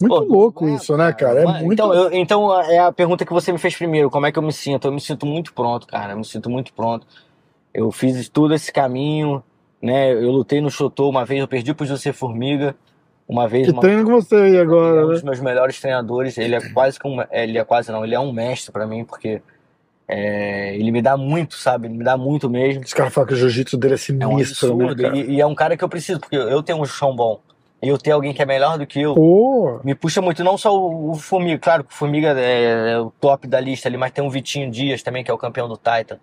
Muito 0.00 0.14
Pô, 0.14 0.20
louco 0.20 0.68
é, 0.68 0.74
isso, 0.74 0.96
né, 0.96 1.12
cara? 1.12 1.40
É 1.40 1.44
Mas, 1.44 1.62
muito. 1.62 1.72
Então, 1.74 1.92
eu- 1.92 2.12
então, 2.12 2.62
é 2.62 2.78
a 2.78 2.92
pergunta 2.92 3.24
que 3.24 3.32
você 3.32 3.50
me 3.50 3.58
fez 3.58 3.76
primeiro: 3.76 4.08
como 4.10 4.26
é 4.26 4.32
que 4.32 4.38
eu 4.38 4.42
me 4.42 4.52
sinto? 4.52 4.86
Eu 4.86 4.92
me 4.92 5.00
sinto 5.00 5.26
muito 5.26 5.52
pronto, 5.52 5.86
cara. 5.86 6.12
Eu 6.12 6.18
me 6.18 6.24
sinto 6.24 6.48
muito 6.48 6.72
pronto. 6.72 7.06
Eu 7.74 7.90
fiz 7.90 8.28
todo 8.28 8.54
esse 8.54 8.72
caminho, 8.72 9.42
né? 9.82 10.12
Eu 10.12 10.30
lutei 10.30 10.60
no 10.60 10.70
Chotô 10.70 11.08
uma 11.08 11.24
vez, 11.24 11.40
eu 11.40 11.48
perdi 11.48 11.74
pro 11.74 11.86
José 11.86 12.12
Formiga. 12.12 12.74
Uma 13.28 13.46
vez, 13.46 13.66
Que 13.66 13.72
uma 13.72 13.80
treino 13.82 14.04
com 14.04 14.12
você 14.12 14.36
aí 14.36 14.48
ele 14.48 14.56
é 14.56 14.60
agora, 14.60 15.04
um 15.04 15.08
né? 15.08 15.12
dos 15.14 15.22
meus 15.22 15.40
melhores 15.40 15.78
treinadores. 15.80 16.38
Ele 16.38 16.54
é 16.54 16.60
quase 16.72 16.98
que 16.98 17.06
um, 17.06 17.18
ele 17.30 17.58
é 17.58 17.64
quase 17.64 17.92
não, 17.92 18.02
ele 18.02 18.14
é 18.14 18.20
um 18.20 18.32
mestre 18.32 18.72
pra 18.72 18.86
mim 18.86 19.04
porque 19.04 19.42
é, 20.08 20.74
ele 20.76 20.90
me 20.90 21.02
dá 21.02 21.14
muito, 21.14 21.54
sabe? 21.54 21.88
Ele 21.88 21.98
me 21.98 22.04
dá 22.04 22.16
muito 22.16 22.48
mesmo. 22.48 22.82
Os 22.82 22.94
caras 22.94 23.12
falam 23.12 23.28
que 23.28 23.34
o 23.34 23.36
jiu-jitsu 23.36 23.76
dele 23.76 23.94
é 23.94 23.96
É 24.18 24.26
um 24.26 24.38
sinistro, 24.38 24.76
né, 24.76 24.84
absurdo 24.86 25.02
cara? 25.02 25.16
e, 25.18 25.34
e 25.34 25.40
é 25.42 25.46
um 25.46 25.54
cara 25.54 25.76
que 25.76 25.84
eu 25.84 25.88
preciso 25.90 26.20
porque 26.20 26.36
eu 26.36 26.62
tenho 26.62 26.80
um 26.80 26.86
chão 26.86 27.14
bom 27.14 27.40
e 27.82 27.88
eu 27.88 27.96
tenho 27.96 28.16
alguém 28.16 28.32
que 28.32 28.42
é 28.42 28.46
melhor 28.46 28.76
do 28.76 28.86
que 28.86 29.00
eu. 29.00 29.14
Pô, 29.14 29.80
Me 29.84 29.94
puxa 29.94 30.20
muito, 30.20 30.42
não 30.42 30.58
só 30.58 30.76
o, 30.76 31.12
o 31.12 31.14
Formiga, 31.14 31.58
claro 31.58 31.84
que 31.84 31.92
o 31.92 31.96
Formiga 31.96 32.38
é, 32.38 32.92
é 32.92 32.98
o 32.98 33.10
top 33.20 33.46
da 33.46 33.60
lista 33.60 33.88
ali, 33.88 33.96
mas 33.96 34.10
tem 34.10 34.24
o 34.24 34.30
Vitinho 34.30 34.70
Dias 34.70 35.02
também, 35.02 35.22
que 35.22 35.30
é 35.30 35.34
o 35.34 35.38
campeão 35.38 35.68
do 35.68 35.76
Titan. 35.76 36.18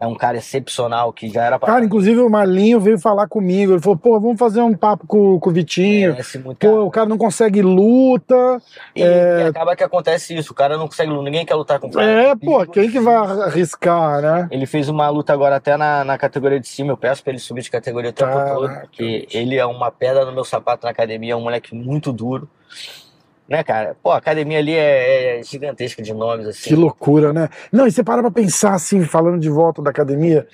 É 0.00 0.06
um 0.06 0.14
cara 0.14 0.38
excepcional 0.38 1.12
que 1.12 1.28
já 1.28 1.44
era 1.44 1.58
pra. 1.58 1.74
Cara, 1.74 1.84
inclusive 1.84 2.18
o 2.20 2.30
Marlinho 2.30 2.80
veio 2.80 2.98
falar 2.98 3.28
comigo. 3.28 3.72
Ele 3.74 3.80
falou, 3.82 3.98
pô, 3.98 4.18
vamos 4.18 4.38
fazer 4.38 4.62
um 4.62 4.74
papo 4.74 5.06
com, 5.06 5.38
com 5.38 5.50
o 5.50 5.52
Vitinho. 5.52 6.16
Muito, 6.42 6.58
Pô, 6.58 6.68
cara. 6.70 6.82
o 6.82 6.90
cara 6.90 7.06
não 7.08 7.18
consegue 7.18 7.60
luta. 7.60 8.34
E, 8.96 9.02
é- 9.02 9.42
e 9.42 9.48
acaba 9.48 9.76
que 9.76 9.84
acontece 9.84 10.34
isso, 10.34 10.52
o 10.52 10.54
cara 10.54 10.78
não 10.78 10.86
consegue 10.88 11.10
lutar, 11.10 11.24
ninguém 11.24 11.44
quer 11.44 11.54
lutar 11.54 11.78
com 11.78 11.88
o 11.88 11.90
cara. 11.92 12.06
É, 12.06 12.34
pô, 12.34 12.64
quem 12.66 12.90
que 12.90 12.98
vai 12.98 13.14
arriscar, 13.14 14.22
né? 14.22 14.48
Ele 14.50 14.64
fez 14.64 14.88
uma 14.88 15.08
luta 15.10 15.32
agora 15.34 15.56
até 15.56 15.76
na, 15.76 16.02
na 16.02 16.16
categoria 16.16 16.58
de 16.58 16.66
cima. 16.66 16.92
Eu 16.92 16.96
peço 16.96 17.22
pra 17.22 17.32
ele 17.32 17.38
subir 17.38 17.60
de 17.62 17.70
categoria 17.70 18.08
o 18.10 18.12
tempo 18.14 18.32
todo, 18.32 18.68
porque 18.80 19.28
ele 19.32 19.56
é 19.56 19.66
uma 19.66 19.90
pedra 19.90 20.24
no 20.24 20.32
meu 20.32 20.44
sapato 20.44 20.84
na 20.86 20.90
academia, 20.92 21.34
é 21.34 21.36
um 21.36 21.42
moleque 21.42 21.74
muito 21.74 22.10
duro. 22.10 22.48
Né, 23.50 23.64
cara? 23.64 23.96
Pô, 24.00 24.12
a 24.12 24.16
academia 24.16 24.58
ali 24.58 24.74
é, 24.76 25.40
é 25.40 25.42
gigantesca 25.42 26.00
de 26.00 26.14
nomes, 26.14 26.46
assim. 26.46 26.70
Que 26.70 26.76
loucura, 26.76 27.32
né? 27.32 27.48
Não, 27.72 27.84
e 27.84 27.90
você 27.90 28.04
para 28.04 28.22
pra 28.22 28.30
pensar 28.30 28.74
assim, 28.74 29.02
falando 29.04 29.40
de 29.40 29.50
volta 29.50 29.82
da 29.82 29.90
academia, 29.90 30.46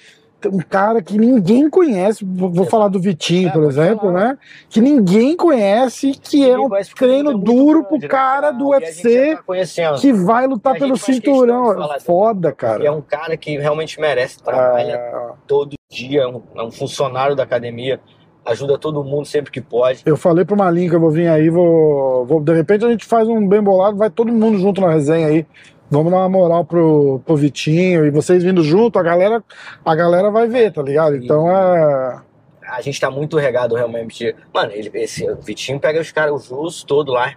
um 0.47 0.61
cara 0.61 1.03
que 1.03 1.19
ninguém 1.19 1.69
conhece, 1.69 2.25
vou, 2.25 2.51
Exato. 2.53 2.71
falar 2.71 2.89
do 2.89 2.99
Vitinho, 2.99 3.49
É, 3.49 3.53
por 3.53 3.65
exemplo, 3.65 4.07
falar. 4.13 4.29
né? 4.31 4.39
Que 4.71 4.81
ninguém 4.81 5.37
conhece, 5.37 6.13
que 6.13 6.43
é 6.43 6.49
Ninguém 6.53 6.65
um 6.65 6.69
conhece 6.71 6.89
porque 6.91 7.05
treino 7.05 7.31
é 7.33 7.35
duro 7.35 7.83
grande, 7.83 7.89
pro 7.89 7.99
né, 7.99 8.09
cara 8.09 8.51
do 8.53 8.69
UFC 8.71 9.37
tá 9.37 9.93
que 10.01 10.13
vai 10.15 10.47
lutar 10.47 10.79
pelo 10.79 10.97
cinturão. 10.97 11.75
dele. 11.75 12.01
Foda, 12.01 12.49
E 12.49 12.51
é 12.51 12.55
cara. 12.55 12.93
um 12.95 13.03
cara 13.03 13.37
que 13.37 13.59
realmente 13.59 14.01
merece, 14.01 14.43
trabalha 14.43 14.97
Ah, 14.97 15.33
todo 15.47 15.75
dia, 15.91 16.23
é 16.23 16.27
um, 16.27 16.43
é 16.55 16.63
um 16.63 16.71
funcionário 16.71 17.37
da 17.37 17.43
academia, 17.43 18.01
ajuda 18.47 18.79
todo 18.79 19.03
mundo 19.05 19.27
sempre 19.27 19.51
que 19.51 19.61
pode. 19.61 20.03
eu 20.07 20.17
falei 20.17 20.45
pro 20.45 20.57
Malinho 20.57 20.89
que 20.89 20.97
eu 20.97 21.01
vou 21.01 21.11
vir 21.11 21.29
aí, 21.29 21.51
vou, 21.51 22.25
vou- 22.25 22.41
De 22.41 22.53
repente 22.55 22.85
a 22.85 22.89
gente 22.91 23.05
faz 23.05 23.27
um 23.29 23.47
bem 23.47 23.63
bolado, 23.63 23.97
vai 23.97 24.09
todo 24.11 24.33
mundo 24.33 24.59
junto 24.59 24.81
na 24.81 24.91
resenha 24.93 25.27
aí. 25.27 25.47
Vamos 25.91 26.11
dar 26.11 26.19
uma 26.19 26.29
moral 26.29 26.65
pro, 26.65 27.21
pro 27.25 27.37
Vitinho 27.37 28.05
e 28.05 28.11
vocês 28.11 28.43
vindo 28.43 28.63
junto, 28.63 28.99
a 28.99 29.03
galera, 29.03 29.43
a 29.85 29.95
galera 29.95 30.31
vai 30.31 30.49
ver, 30.49 30.73
tá 30.73 30.83
ligado? 30.83 31.17
Então 31.17 31.49
é. 31.51 32.21
A 32.69 32.81
gente 32.81 33.01
tá 33.01 33.09
muito 33.11 33.37
regado 33.37 33.77
realmente. 33.77 34.35
Mano, 34.53 34.73
ele, 34.73 34.91
esse 34.95 35.29
o 35.31 35.37
Vitinho 35.37 35.79
pega 35.79 36.01
os 36.01 36.11
caras, 36.11 36.35
os 36.35 36.49
russos 36.49 36.83
todo 36.83 37.13
lá. 37.13 37.33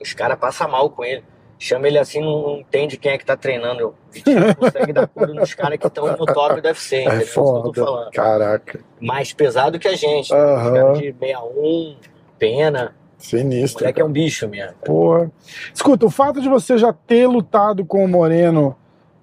Os 0.00 0.12
caras 0.14 0.38
passam 0.38 0.68
mal 0.70 0.88
com 0.90 1.04
ele. 1.04 1.24
Chama 1.58 1.88
ele 1.88 1.98
assim, 1.98 2.20
não, 2.20 2.58
entende 2.58 2.96
quem 2.96 3.12
é 3.12 3.18
que 3.18 3.24
tá 3.24 3.36
treinando. 3.36 3.88
O 3.88 3.94
Vitinho 4.12 4.54
consegue 4.54 4.92
dar 4.92 5.08
cura 5.08 5.34
nos 5.34 5.54
caras 5.54 5.78
que 5.78 5.86
estão 5.86 6.06
no 6.16 6.24
top 6.24 6.60
do 6.60 6.68
UFC, 6.68 7.00
entendeu? 7.00 7.18
É 7.18 7.22
Isso 7.22 7.32
que 7.32 7.38
eu 7.40 7.44
tô 7.44 7.62
foda. 7.62 7.84
falando. 7.84 8.10
Caraca. 8.12 8.80
Mais 9.00 9.32
pesado 9.32 9.78
que 9.78 9.88
a 9.88 9.96
gente. 9.96 10.32
né? 10.32 10.38
Aham. 10.38 10.72
caras 10.74 10.98
de 10.98 11.14
61, 11.18 11.96
pena. 12.38 12.94
O 13.18 13.22
Sinistro. 13.22 13.82
moleque 13.82 14.00
é 14.00 14.04
um 14.04 14.12
bicho 14.12 14.48
mesmo. 14.48 14.74
Porra. 14.84 15.32
Escuta, 15.74 16.06
o 16.06 16.10
fato 16.10 16.40
de 16.40 16.48
você 16.48 16.78
já 16.78 16.92
ter 16.92 17.26
lutado 17.26 17.84
com 17.84 18.04
o 18.04 18.08
Moreno 18.08 18.76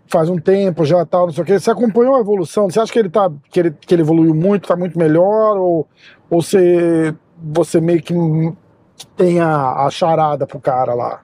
faz 0.08 0.30
um 0.30 0.38
tempo 0.38 0.84
já 0.86 1.06
tal, 1.06 1.27
não 1.27 1.34
sei 1.34 1.44
o 1.44 1.46
que, 1.46 1.58
você 1.58 1.72
acompanhou 1.72 2.15
a 2.15 2.20
evolução? 2.20 2.70
Você 2.70 2.80
acha 2.80 2.92
que 2.92 3.00
ele 3.00 3.10
tá 3.10 3.32
que 3.50 3.60
ele, 3.60 3.72
que 3.72 3.96
ele 3.96 4.01
evoluiu 4.01 4.36
muito, 4.36 4.68
tá 4.68 4.75
muito 4.75 5.00
melhor 5.00 5.58
ou, 5.58 5.88
ou 6.30 6.42
você 6.42 7.15
você 7.42 7.82
meio 7.82 8.01
que, 8.01 8.13
que 8.98 9.08
tem 9.08 9.39
a, 9.39 9.86
a 9.86 9.89
charada 9.89 10.46
pro 10.46 10.60
cara 10.60 10.94
lá? 10.94 11.22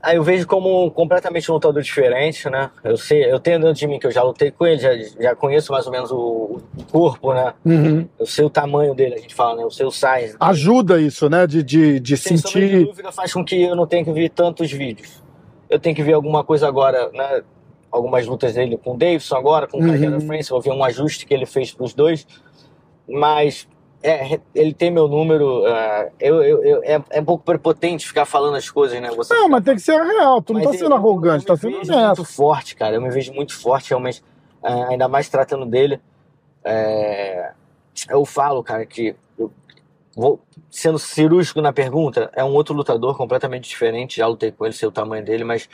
Aí 0.00 0.16
eu 0.16 0.22
vejo 0.22 0.46
como 0.46 0.88
completamente 0.92 1.50
um 1.50 1.54
lutador 1.54 1.82
diferente, 1.82 2.48
né? 2.48 2.70
Eu 2.84 2.96
sei, 2.96 3.30
eu 3.30 3.40
tenho 3.40 3.58
dentro 3.58 3.74
de 3.74 3.86
mim 3.88 3.98
que 3.98 4.06
eu 4.06 4.10
já 4.12 4.22
lutei 4.22 4.50
com 4.52 4.64
ele, 4.64 4.78
já, 4.80 4.90
já 5.20 5.34
conheço 5.34 5.72
mais 5.72 5.86
ou 5.86 5.92
menos 5.92 6.10
o, 6.12 6.60
o 6.76 6.84
corpo, 6.92 7.34
né? 7.34 7.52
Uhum. 7.64 8.08
Eu 8.18 8.24
sei 8.24 8.44
o 8.44 8.50
tamanho 8.50 8.94
dele, 8.94 9.16
a 9.16 9.18
gente 9.18 9.34
fala, 9.34 9.56
né? 9.56 9.62
Eu 9.64 9.70
sei 9.72 9.84
o 9.84 9.90
size. 9.90 10.36
Ajuda 10.38 11.00
isso, 11.00 11.28
né? 11.28 11.48
De, 11.48 11.64
de, 11.64 11.98
de 11.98 12.16
Sem 12.16 12.36
sentir. 12.36 12.86
dúvida 12.86 13.10
faz 13.10 13.32
com 13.32 13.44
que 13.44 13.60
eu 13.60 13.74
não 13.74 13.86
tenha 13.88 14.04
que 14.04 14.12
ver 14.12 14.28
tantos 14.30 14.70
vídeos. 14.70 15.20
Eu 15.68 15.80
tenho 15.80 15.96
que 15.96 16.02
ver 16.02 16.12
alguma 16.12 16.44
coisa 16.44 16.68
agora, 16.68 17.10
né? 17.12 17.42
Algumas 17.90 18.24
lutas 18.26 18.54
dele 18.54 18.76
com 18.78 18.94
o 18.94 18.96
Davidson 18.96 19.36
agora, 19.36 19.66
com 19.66 19.78
o 19.78 19.80
Uhum. 19.80 19.88
Carreira 19.88 20.20
France, 20.20 20.50
vou 20.50 20.60
ver 20.60 20.70
um 20.70 20.84
ajuste 20.84 21.26
que 21.26 21.34
ele 21.34 21.44
fez 21.46 21.72
pros 21.72 21.92
dois. 21.92 22.24
Mas 23.08 23.66
é, 24.02 24.40
ele 24.54 24.72
tem 24.72 24.90
meu 24.90 25.08
número. 25.08 25.66
é, 25.66 26.12
eu, 26.20 26.42
eu, 26.42 26.62
eu- 26.64 26.82
é, 26.84 27.02
é 27.10 27.20
um 27.20 27.24
pouco 27.24 27.44
prepotente 27.44 28.06
ficar 28.06 28.24
falando 28.26 28.56
as 28.56 28.70
coisas, 28.70 29.00
né? 29.00 29.10
Você 29.10 29.34
Não, 29.34 29.48
mas 29.48 29.64
tem 29.64 29.74
que 29.74 29.80
ser 29.82 30.00
real. 30.00 30.40
Tu 30.40 30.52
não 30.52 30.60
Mas 30.60 30.70
tá 30.72 30.78
sendo 30.78 30.94
arrogante, 30.94 31.44
eu 31.44 31.46
tá 31.46 31.52
me 31.54 31.58
sendo 31.72 31.78
vejo 31.86 31.92
honesto. 31.92 32.16
muito 32.18 32.24
forte, 32.32 32.76
cara. 32.76 32.94
Eu 32.96 33.02
me 33.02 33.10
vejo 33.10 33.32
muito 33.32 33.58
forte, 33.58 33.90
realmente. 33.90 34.22
é, 34.62 34.72
ainda 34.84 35.08
mais 35.08 35.28
tratando 35.28 35.66
dele. 35.66 36.00
É, 36.64 37.52
eu 38.10 38.24
falo, 38.24 38.62
cara, 38.62 38.84
que 38.86 39.14
eu 39.38 39.50
vou 40.16 40.40
sendo 40.70 40.98
cirúrgico 40.98 41.60
na 41.60 41.72
pergunta, 41.72 42.30
é 42.34 42.44
um 42.44 42.52
outro 42.54 42.74
lutador 42.74 43.16
completamente 43.16 43.68
diferente. 43.68 44.18
Já 44.18 44.26
lutei 44.26 44.52
com 44.52 44.64
ele, 44.64 44.74
sei 44.74 44.88
o 44.88 44.92
tamanho 44.92 45.24
dele, 45.24 45.44
mas 45.44 45.68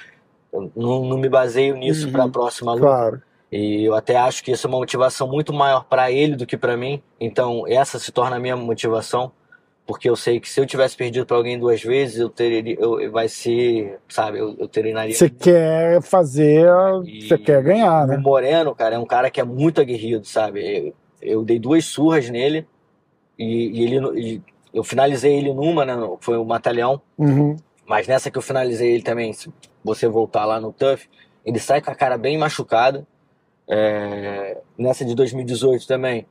não, 0.76 1.04
não 1.04 1.18
me 1.18 1.28
baseio 1.28 1.74
nisso 1.76 2.06
Uhum. 2.06 2.12
para 2.12 2.24
a 2.24 2.28
próxima 2.28 2.72
luta. 2.72 2.86
Claro. 2.86 3.22
E 3.50 3.84
eu 3.84 3.94
até 3.94 4.16
acho 4.16 4.42
que 4.42 4.50
isso 4.50 4.66
é 4.66 4.70
uma 4.70 4.78
motivação 4.78 5.28
muito 5.28 5.52
maior 5.52 5.84
para 5.84 6.10
ele 6.10 6.34
do 6.34 6.46
que 6.46 6.56
para 6.56 6.76
mim. 6.76 7.02
Então, 7.20 7.64
essa 7.68 7.98
se 7.98 8.10
torna 8.10 8.36
a 8.36 8.38
minha 8.40 8.56
motivação, 8.56 9.30
porque 9.86 10.08
eu 10.08 10.16
sei 10.16 10.40
que 10.40 10.48
se 10.48 10.60
eu 10.60 10.66
tivesse 10.66 10.96
perdido 10.96 11.26
para 11.26 11.36
alguém 11.36 11.58
duas 11.58 11.82
vezes, 11.82 12.18
eu 12.18 12.28
teria, 12.28 12.74
eu, 12.78 13.10
vai 13.12 13.28
ser, 13.28 13.98
sabe, 14.08 14.38
eu, 14.38 14.56
eu 14.58 14.66
treinaria. 14.66 15.14
Você 15.14 15.28
quer 15.28 16.02
fazer, 16.02 16.66
você 17.20 17.38
quer 17.38 17.62
ganhar, 17.62 18.04
O 18.04 18.06
né? 18.08 18.16
Moreno, 18.16 18.74
cara, 18.74 18.96
é 18.96 18.98
um 18.98 19.06
cara 19.06 19.30
que 19.30 19.40
é 19.40 19.44
muito 19.44 19.80
aguerrido, 19.80 20.26
sabe? 20.26 20.88
Eu, 20.88 20.94
eu 21.20 21.44
dei 21.44 21.58
duas 21.58 21.84
surras 21.84 22.28
nele 22.30 22.66
e, 23.38 23.80
e 23.80 23.84
ele, 23.84 24.20
e 24.20 24.42
eu 24.72 24.82
finalizei 24.82 25.34
ele 25.34 25.52
numa, 25.52 25.84
né? 25.84 25.94
Foi 26.20 26.36
o 26.36 26.44
Matalhão. 26.44 27.00
Uhum. 27.16 27.56
Mas 27.86 28.08
nessa 28.08 28.30
que 28.30 28.38
eu 28.38 28.42
finalizei 28.42 28.92
ele 28.92 29.02
também, 29.02 29.32
se 29.32 29.52
você 29.84 30.08
voltar 30.08 30.44
lá 30.44 30.58
no 30.58 30.72
Tough, 30.72 31.00
ele 31.44 31.58
sai 31.58 31.80
com 31.80 31.90
a 31.90 31.94
cara 31.94 32.16
bem 32.16 32.38
machucada. 32.38 33.06
É, 33.68 34.58
nessa 34.76 35.04
de 35.04 35.14
2018 35.14 35.86
também, 35.86 36.26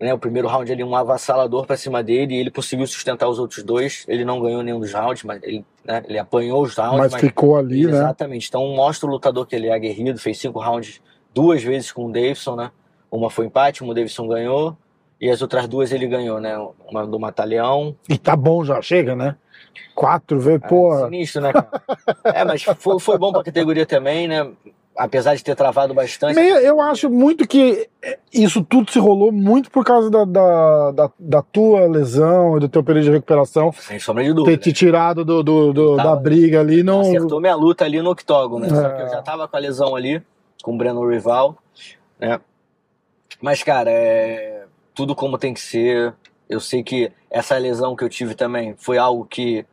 né, 0.00 0.14
o 0.14 0.18
primeiro 0.18 0.46
round 0.48 0.70
ali 0.70 0.84
um 0.84 0.94
avassalador 0.94 1.66
pra 1.66 1.76
cima 1.76 2.02
dele 2.02 2.34
e 2.34 2.38
ele 2.38 2.50
conseguiu 2.50 2.86
sustentar 2.86 3.28
os 3.28 3.38
outros 3.38 3.64
dois. 3.64 4.04
Ele 4.06 4.24
não 4.24 4.40
ganhou 4.40 4.62
nenhum 4.62 4.78
dos 4.78 4.92
rounds, 4.92 5.24
mas 5.24 5.42
ele, 5.42 5.64
né, 5.84 6.04
ele 6.08 6.18
apanhou 6.18 6.62
os 6.62 6.76
rounds. 6.76 7.12
Mas 7.12 7.20
ficou 7.20 7.56
ali, 7.56 7.84
né? 7.84 7.92
Exatamente. 7.92 8.48
Então 8.48 8.66
mostra 8.68 9.08
o 9.08 9.12
lutador 9.12 9.46
que 9.46 9.56
ele 9.56 9.66
é 9.66 9.74
aguerrido, 9.74 10.18
fez 10.18 10.38
cinco 10.38 10.60
rounds 10.60 11.00
duas 11.34 11.62
vezes 11.62 11.90
com 11.90 12.06
o 12.06 12.12
Davidson, 12.12 12.56
né? 12.56 12.70
Uma 13.10 13.30
foi 13.30 13.46
empate, 13.46 13.82
uma 13.82 13.92
o 13.92 13.94
Davidson 13.94 14.28
ganhou. 14.28 14.76
E 15.20 15.28
as 15.28 15.42
outras 15.42 15.66
duas 15.66 15.90
ele 15.90 16.06
ganhou, 16.06 16.40
né? 16.40 16.56
Uma 16.88 17.04
do 17.04 17.18
Matalhão, 17.18 17.96
E 18.08 18.16
tá 18.16 18.36
bom 18.36 18.64
já, 18.64 18.80
chega, 18.80 19.16
né? 19.16 19.34
Quatro 19.94 20.38
vezes, 20.38 20.62
é, 20.62 20.68
porra. 20.68 21.04
Sinistro, 21.06 21.42
né, 21.42 21.52
cara? 21.52 21.82
é, 22.24 22.44
mas 22.44 22.62
foi, 22.62 23.00
foi 23.00 23.18
bom 23.18 23.32
pra 23.32 23.42
categoria 23.42 23.84
também, 23.84 24.28
né? 24.28 24.48
Apesar 24.98 25.36
de 25.36 25.44
ter 25.44 25.54
travado 25.54 25.94
bastante. 25.94 26.34
Meio- 26.34 26.56
Eu 26.56 26.80
acho 26.80 27.08
muito 27.08 27.46
que 27.46 27.88
isso 28.34 28.64
tudo 28.64 28.90
se 28.90 28.98
rolou 28.98 29.30
muito 29.30 29.70
por 29.70 29.84
causa 29.84 30.10
da, 30.10 30.24
da, 30.24 30.90
da, 30.90 31.10
da 31.16 31.40
tua 31.42 31.86
lesão 31.86 32.56
e 32.56 32.60
do 32.60 32.68
teu 32.68 32.82
período 32.82 33.04
de 33.04 33.10
recuperação. 33.12 33.70
Sem 33.72 34.00
sombra 34.00 34.24
de 34.24 34.30
Ter 34.30 34.34
dúvida. 34.34 34.56
te 34.58 34.72
tirado 34.72 35.24
do, 35.24 35.40
do- 35.44 35.72
do- 35.72 35.96
Tava- 35.96 36.10
da 36.10 36.16
briga 36.16 36.58
ali, 36.58 36.82
não. 36.82 37.02
Acertou 37.02 37.40
minha 37.40 37.54
luta 37.54 37.84
ali 37.84 38.02
no 38.02 38.10
octógono, 38.10 38.66
né? 38.66 38.70
Só 38.74 38.88
que 38.88 39.02
É. 39.02 39.04
eu 39.04 39.08
já 39.10 39.22
tava 39.22 39.46
com 39.46 39.56
a 39.56 39.60
lesão 39.60 39.94
ali, 39.94 40.20
com 40.64 40.74
o 40.74 40.76
Breno 40.76 41.08
Rival, 41.08 41.56
né? 42.18 42.40
Mas, 43.40 43.62
cara, 43.62 43.90
é 43.92 44.64
tudo 44.94 45.14
como 45.14 45.38
tem 45.38 45.54
que 45.54 45.60
ser. 45.60 46.12
Eu 46.50 46.58
sei 46.58 46.82
que 46.82 47.12
essa 47.30 47.56
lesão 47.56 47.94
que 47.94 48.02
eu 48.02 48.08
tive 48.08 48.34
também 48.34 48.74
foi 48.76 48.98
algo 48.98 49.24
que 49.24 49.64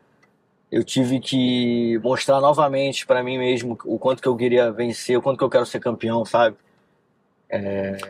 eu 0.72 0.84
tive 0.84 1.20
que 1.20 2.00
mostrar 2.04 2.42
novamente 2.42 3.06
pra 3.06 3.24
mim 3.24 3.38
mesmo 3.38 3.78
o 3.86 3.98
quanto 4.00 4.22
que 4.22 4.28
eu 4.28 4.36
queria 4.36 4.72
vencer, 4.72 5.18
o 5.18 5.22
quanto 5.22 5.38
que 5.38 5.44
eu 5.44 5.50
quero 5.50 5.66
ser 5.66 5.80
campeão, 5.80 6.26
sabe? 6.26 6.56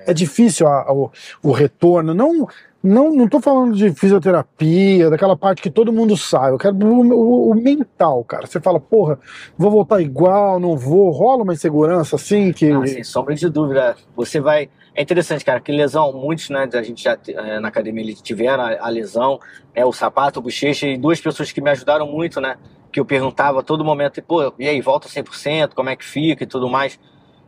É 0.07 0.13
difícil 0.13 0.65
a- 0.67 0.91
o, 0.91 1.11
o 1.43 1.51
retorno. 1.51 2.13
Não, 2.13 2.47
não, 2.81 3.13
não 3.13 3.27
tô 3.27 3.39
falando 3.41 3.75
de 3.75 3.91
fisioterapia, 3.93 5.09
daquela 5.09 5.35
parte 5.35 5.61
que 5.61 5.69
todo 5.69 5.91
mundo 5.91 6.15
sabe. 6.15 6.53
Eu 6.53 6.57
quero 6.57 6.75
o, 6.77 7.01
o- 7.13 7.51
o 7.51 7.55
mental, 7.55 8.23
cara. 8.23 8.47
Você 8.47 8.59
fala, 8.61 8.79
porra, 8.79 9.19
vou 9.57 9.69
voltar 9.69 10.01
igual, 10.01 10.59
não 10.59 10.77
vou. 10.77 11.11
Rola 11.11 11.43
uma 11.43 11.53
insegurança 11.53 12.15
assim 12.15 12.53
que. 12.53 12.71
Ah, 12.71 12.87
sem 12.87 13.03
sombra 13.03 13.35
de 13.35 13.49
dúvida. 13.49 13.95
Você 14.15 14.39
vai. 14.39 14.69
É 14.95 15.01
interessante, 15.01 15.43
cara, 15.43 15.59
que 15.59 15.73
lesão, 15.73 16.13
muitos, 16.13 16.49
né, 16.49 16.69
a 16.73 16.81
gente 16.81 17.03
já 17.03 17.17
eh, 17.27 17.59
na 17.59 17.67
academia 17.67 18.01
eles 18.01 18.21
tiveram 18.21 18.63
a, 18.63 18.87
a 18.87 18.89
lesão, 18.89 19.37
né, 19.75 19.83
o 19.83 19.91
sapato, 19.91 20.39
o 20.39 20.41
bochecha, 20.41 20.87
e 20.87 20.97
duas 20.97 21.19
pessoas 21.19 21.51
que 21.51 21.59
me 21.59 21.69
ajudaram 21.69 22.07
muito, 22.07 22.39
né, 22.39 22.57
que 22.93 22.99
eu 22.99 23.05
perguntava 23.05 23.59
a 23.59 23.61
todo 23.61 23.83
momento, 23.83 24.23
pô, 24.23 24.53
e 24.57 24.69
aí, 24.69 24.79
volta 24.79 25.09
100%, 25.09 25.73
como 25.75 25.89
é 25.89 25.97
que 25.97 26.05
fica 26.05 26.45
e 26.45 26.47
tudo 26.47 26.69
mais. 26.69 26.97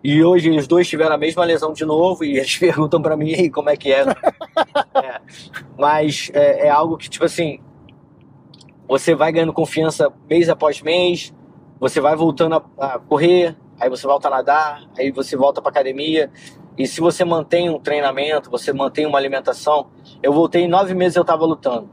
E 0.04 0.22
hoje 0.22 0.50
os 0.50 0.68
dois 0.68 0.89
tiveram 0.89 1.16
a 1.16 1.18
mesma 1.18 1.46
lesão 1.46 1.72
de 1.72 1.86
novo 1.86 2.25
e 2.25 2.38
eles 2.38 2.56
perguntam 2.60 3.01
pra 3.01 3.16
mim, 3.16 3.30
e 3.30 3.36
aí, 3.36 3.50
como 3.50 3.70
é 3.70 3.77
que 3.77 3.94
é? 3.94 4.04
É, 4.96 5.22
mas 5.77 6.32
é, 6.34 6.68
é 6.68 6.70
algo 6.70 6.98
que, 6.98 7.08
tipo 7.08 7.24
assim, 7.24 7.60
você 8.88 9.13
vai 9.13 9.32
ganhando 9.32 9.54
confiança 9.54 10.12
mês 10.30 10.50
após 10.50 10.82
mês, 10.82 11.34
você 11.80 12.01
vai 12.01 12.16
voltando 12.16 12.56
a, 12.77 12.96
a 12.96 13.00
correr, 13.00 13.56
aí 13.80 13.89
você 13.89 14.08
volta 14.08 14.27
a 14.27 14.32
nadar, 14.32 14.84
aí 14.98 15.12
você 15.12 15.38
volta 15.38 15.62
pra 15.62 15.70
academia. 15.70 16.32
E 16.77 16.86
se 16.86 17.01
você 17.01 17.25
mantém 17.25 17.69
um 17.69 17.79
treinamento, 17.79 18.51
você 18.51 18.72
mantém 18.72 19.05
uma 19.05 19.17
alimentação. 19.17 19.88
Eu 20.22 20.31
voltei 20.31 20.63
em 20.63 20.67
nove 20.67 20.93
meses 20.93 21.15
eu 21.15 21.25
tava 21.25 21.46
lutando. 21.46 21.89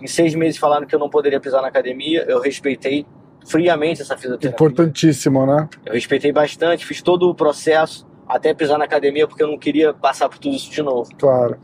Em 0.00 0.06
seis 0.06 0.34
meses 0.34 0.58
falaram 0.58 0.86
que 0.86 0.94
eu 0.94 0.98
não 0.98 1.08
poderia 1.08 1.38
pisar 1.38 1.62
na 1.62 1.68
academia, 1.68 2.24
eu 2.26 2.40
respeitei 2.40 3.06
friamente 3.46 4.02
essa 4.02 4.16
fisioterapia. 4.16 4.50
Importantíssimo, 4.50 5.46
né? 5.46 5.68
Eu 5.84 5.92
respeitei 5.92 6.32
bastante, 6.32 6.84
fiz 6.84 7.00
todo 7.00 7.28
o 7.30 7.34
processo. 7.34 8.06
até 8.26 8.52
pisar 8.52 8.76
na 8.76 8.84
academia, 8.84 9.28
porque 9.28 9.42
eu 9.42 9.46
não 9.46 9.56
queria 9.56 9.94
passar 9.94 10.28
por 10.28 10.38
tudo 10.38 10.56
isso 10.56 10.68
de 10.68 10.82
novo. 10.82 11.08
Claro. 11.16 11.56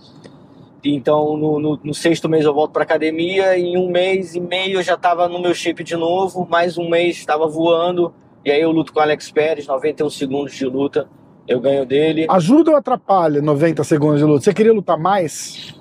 Então, 0.85 1.37
no, 1.37 1.59
no, 1.59 1.81
no 1.83 1.95
sexto 1.95 2.29
mês 2.29 2.45
eu 2.45 2.55
volto 2.55 2.73
pra 2.73 2.85
academia, 2.85 3.57
e 3.57 3.63
em 3.63 3.77
um 3.77 3.91
mês 3.91 4.37
e 4.37 4.41
meio 4.41 4.79
eu 4.79 4.83
já 4.83 4.97
tava 4.97 5.29
no 5.29 5.41
meu 5.41 5.55
shape 5.55 5.83
de 5.83 5.97
novo, 5.97 6.47
mais 6.49 6.79
um 6.79 6.89
mês 6.89 7.17
estava 7.17 7.49
voando, 7.49 8.15
e 8.45 8.51
aí 8.51 8.61
eu 8.61 8.71
luto 8.71 8.93
com 8.93 9.01
o 9.01 9.03
Alex 9.03 9.31
Pérez, 9.31 9.67
91 9.67 10.11
segundos 10.11 10.55
de 10.55 10.65
luta, 10.65 11.09
eu 11.49 11.61
ganho 11.61 11.85
dele. 11.87 12.27
Ajuda 12.31 12.71
ou 12.73 12.77
atrapalha 12.77 13.41
90 13.43 13.83
segundos 13.85 14.19
de 14.19 14.25
luta? 14.25 14.45
Você 14.45 14.55
queria 14.55 14.73
lutar 14.73 14.99
mais? 14.99 15.75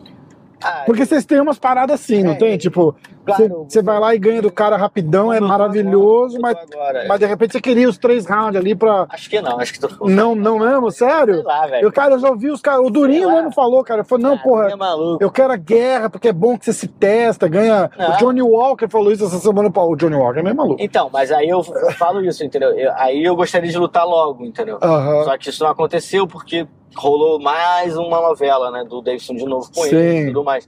Ah, 0.64 0.84
Porque 0.86 1.06
vocês 1.06 1.26
têm 1.26 1.40
umas 1.42 1.58
paradas 1.58 2.00
assim, 2.00 2.24
não 2.24 2.34
É, 2.34 2.36
tem? 2.36 2.58
Tipo, 2.58 2.96
você 3.21 3.21
claro, 3.26 3.66
você 3.68 3.82
vai 3.82 4.00
lá 4.00 4.16
e 4.16 4.20
ganha 4.20 4.42
do 4.42 4.52
cara 4.52 4.76
rapidão, 4.78 5.32
é 5.32 5.38
eu 5.40 5.48
maravilhoso, 5.48 6.38
agora, 6.38 6.54
mas, 6.56 6.64
eu 6.64 6.70
tô 6.70 6.80
agora. 6.80 7.06
mas 7.08 7.20
de 7.20 7.26
repente 7.26 7.52
você 7.54 7.62
queria 7.62 7.90
os 7.90 7.98
três 7.98 8.26
rounds 8.26 8.56
ali 8.60 8.76
pra. 8.76 9.06
Acho 9.10 9.30
que 9.30 9.42
não, 9.42 9.60
acho 9.60 9.74
que 9.74 9.80
tô... 9.80 10.08
Não, 10.08 10.36
não 10.36 10.60
mesmo? 10.60 10.92
Sério? 10.92 11.36
Sei 11.36 11.44
lá, 11.44 11.68
velho. 11.68 11.86
Eu, 11.86 11.92
cara, 11.92 12.14
eu 12.16 12.20
já 12.20 12.30
ouvi 12.30 12.50
os 12.50 12.62
caras. 12.62 12.86
O 12.86 12.90
Durinho 12.90 13.32
mesmo 13.32 13.52
falou, 13.52 13.84
cara. 13.84 14.02
Ele 14.02 14.08
falou, 14.08 14.24
não, 14.24 14.34
Ah, 14.36 14.38
porra, 14.40 14.70
é 14.70 15.24
eu 15.24 15.32
quero 15.32 15.54
a 15.54 15.58
guerra, 15.58 16.10
porque 16.10 16.28
é 16.30 16.34
bom 16.34 16.58
que 16.58 16.66
você 16.66 16.74
se 16.74 16.88
testa, 16.88 17.48
ganha. 17.48 17.90
Não. 17.98 18.12
O 18.12 18.18
Johnny 18.18 18.42
Walker 18.42 18.88
falou 18.90 19.12
isso 19.12 19.26
essa 19.26 19.38
semana. 19.40 19.70
pô, 19.72 19.84
O 19.92 19.96
Johnny 19.96 20.16
Walker 20.16 20.40
é 20.40 20.44
meio 20.44 20.56
maluco. 20.56 20.82
Então, 20.82 21.10
mas 21.12 21.32
aí 21.32 21.50
eu 21.50 21.64
falo 21.98 22.22
isso, 22.24 22.44
entendeu? 22.44 22.72
Eu- 22.72 22.92
aí 22.96 23.24
eu 23.24 23.36
gostaria 23.36 23.70
de 23.70 23.78
lutar 23.78 24.06
logo, 24.06 24.44
entendeu? 24.46 24.78
Aham. 24.82 25.24
Só 25.26 25.38
que 25.38 25.50
isso 25.50 25.64
não 25.64 25.72
aconteceu 25.72 26.28
porque 26.28 26.68
rolou 26.96 27.40
mais 27.40 27.96
uma 27.98 28.20
novela, 28.22 28.70
né? 28.72 28.84
Do 28.84 29.02
Davidson 29.02 29.36
de 29.36 29.46
novo 29.46 29.68
com 29.74 29.84
Sim. 29.84 29.96
ele 29.96 30.20
e 30.24 30.28
tudo 30.28 30.44
mais. 30.44 30.68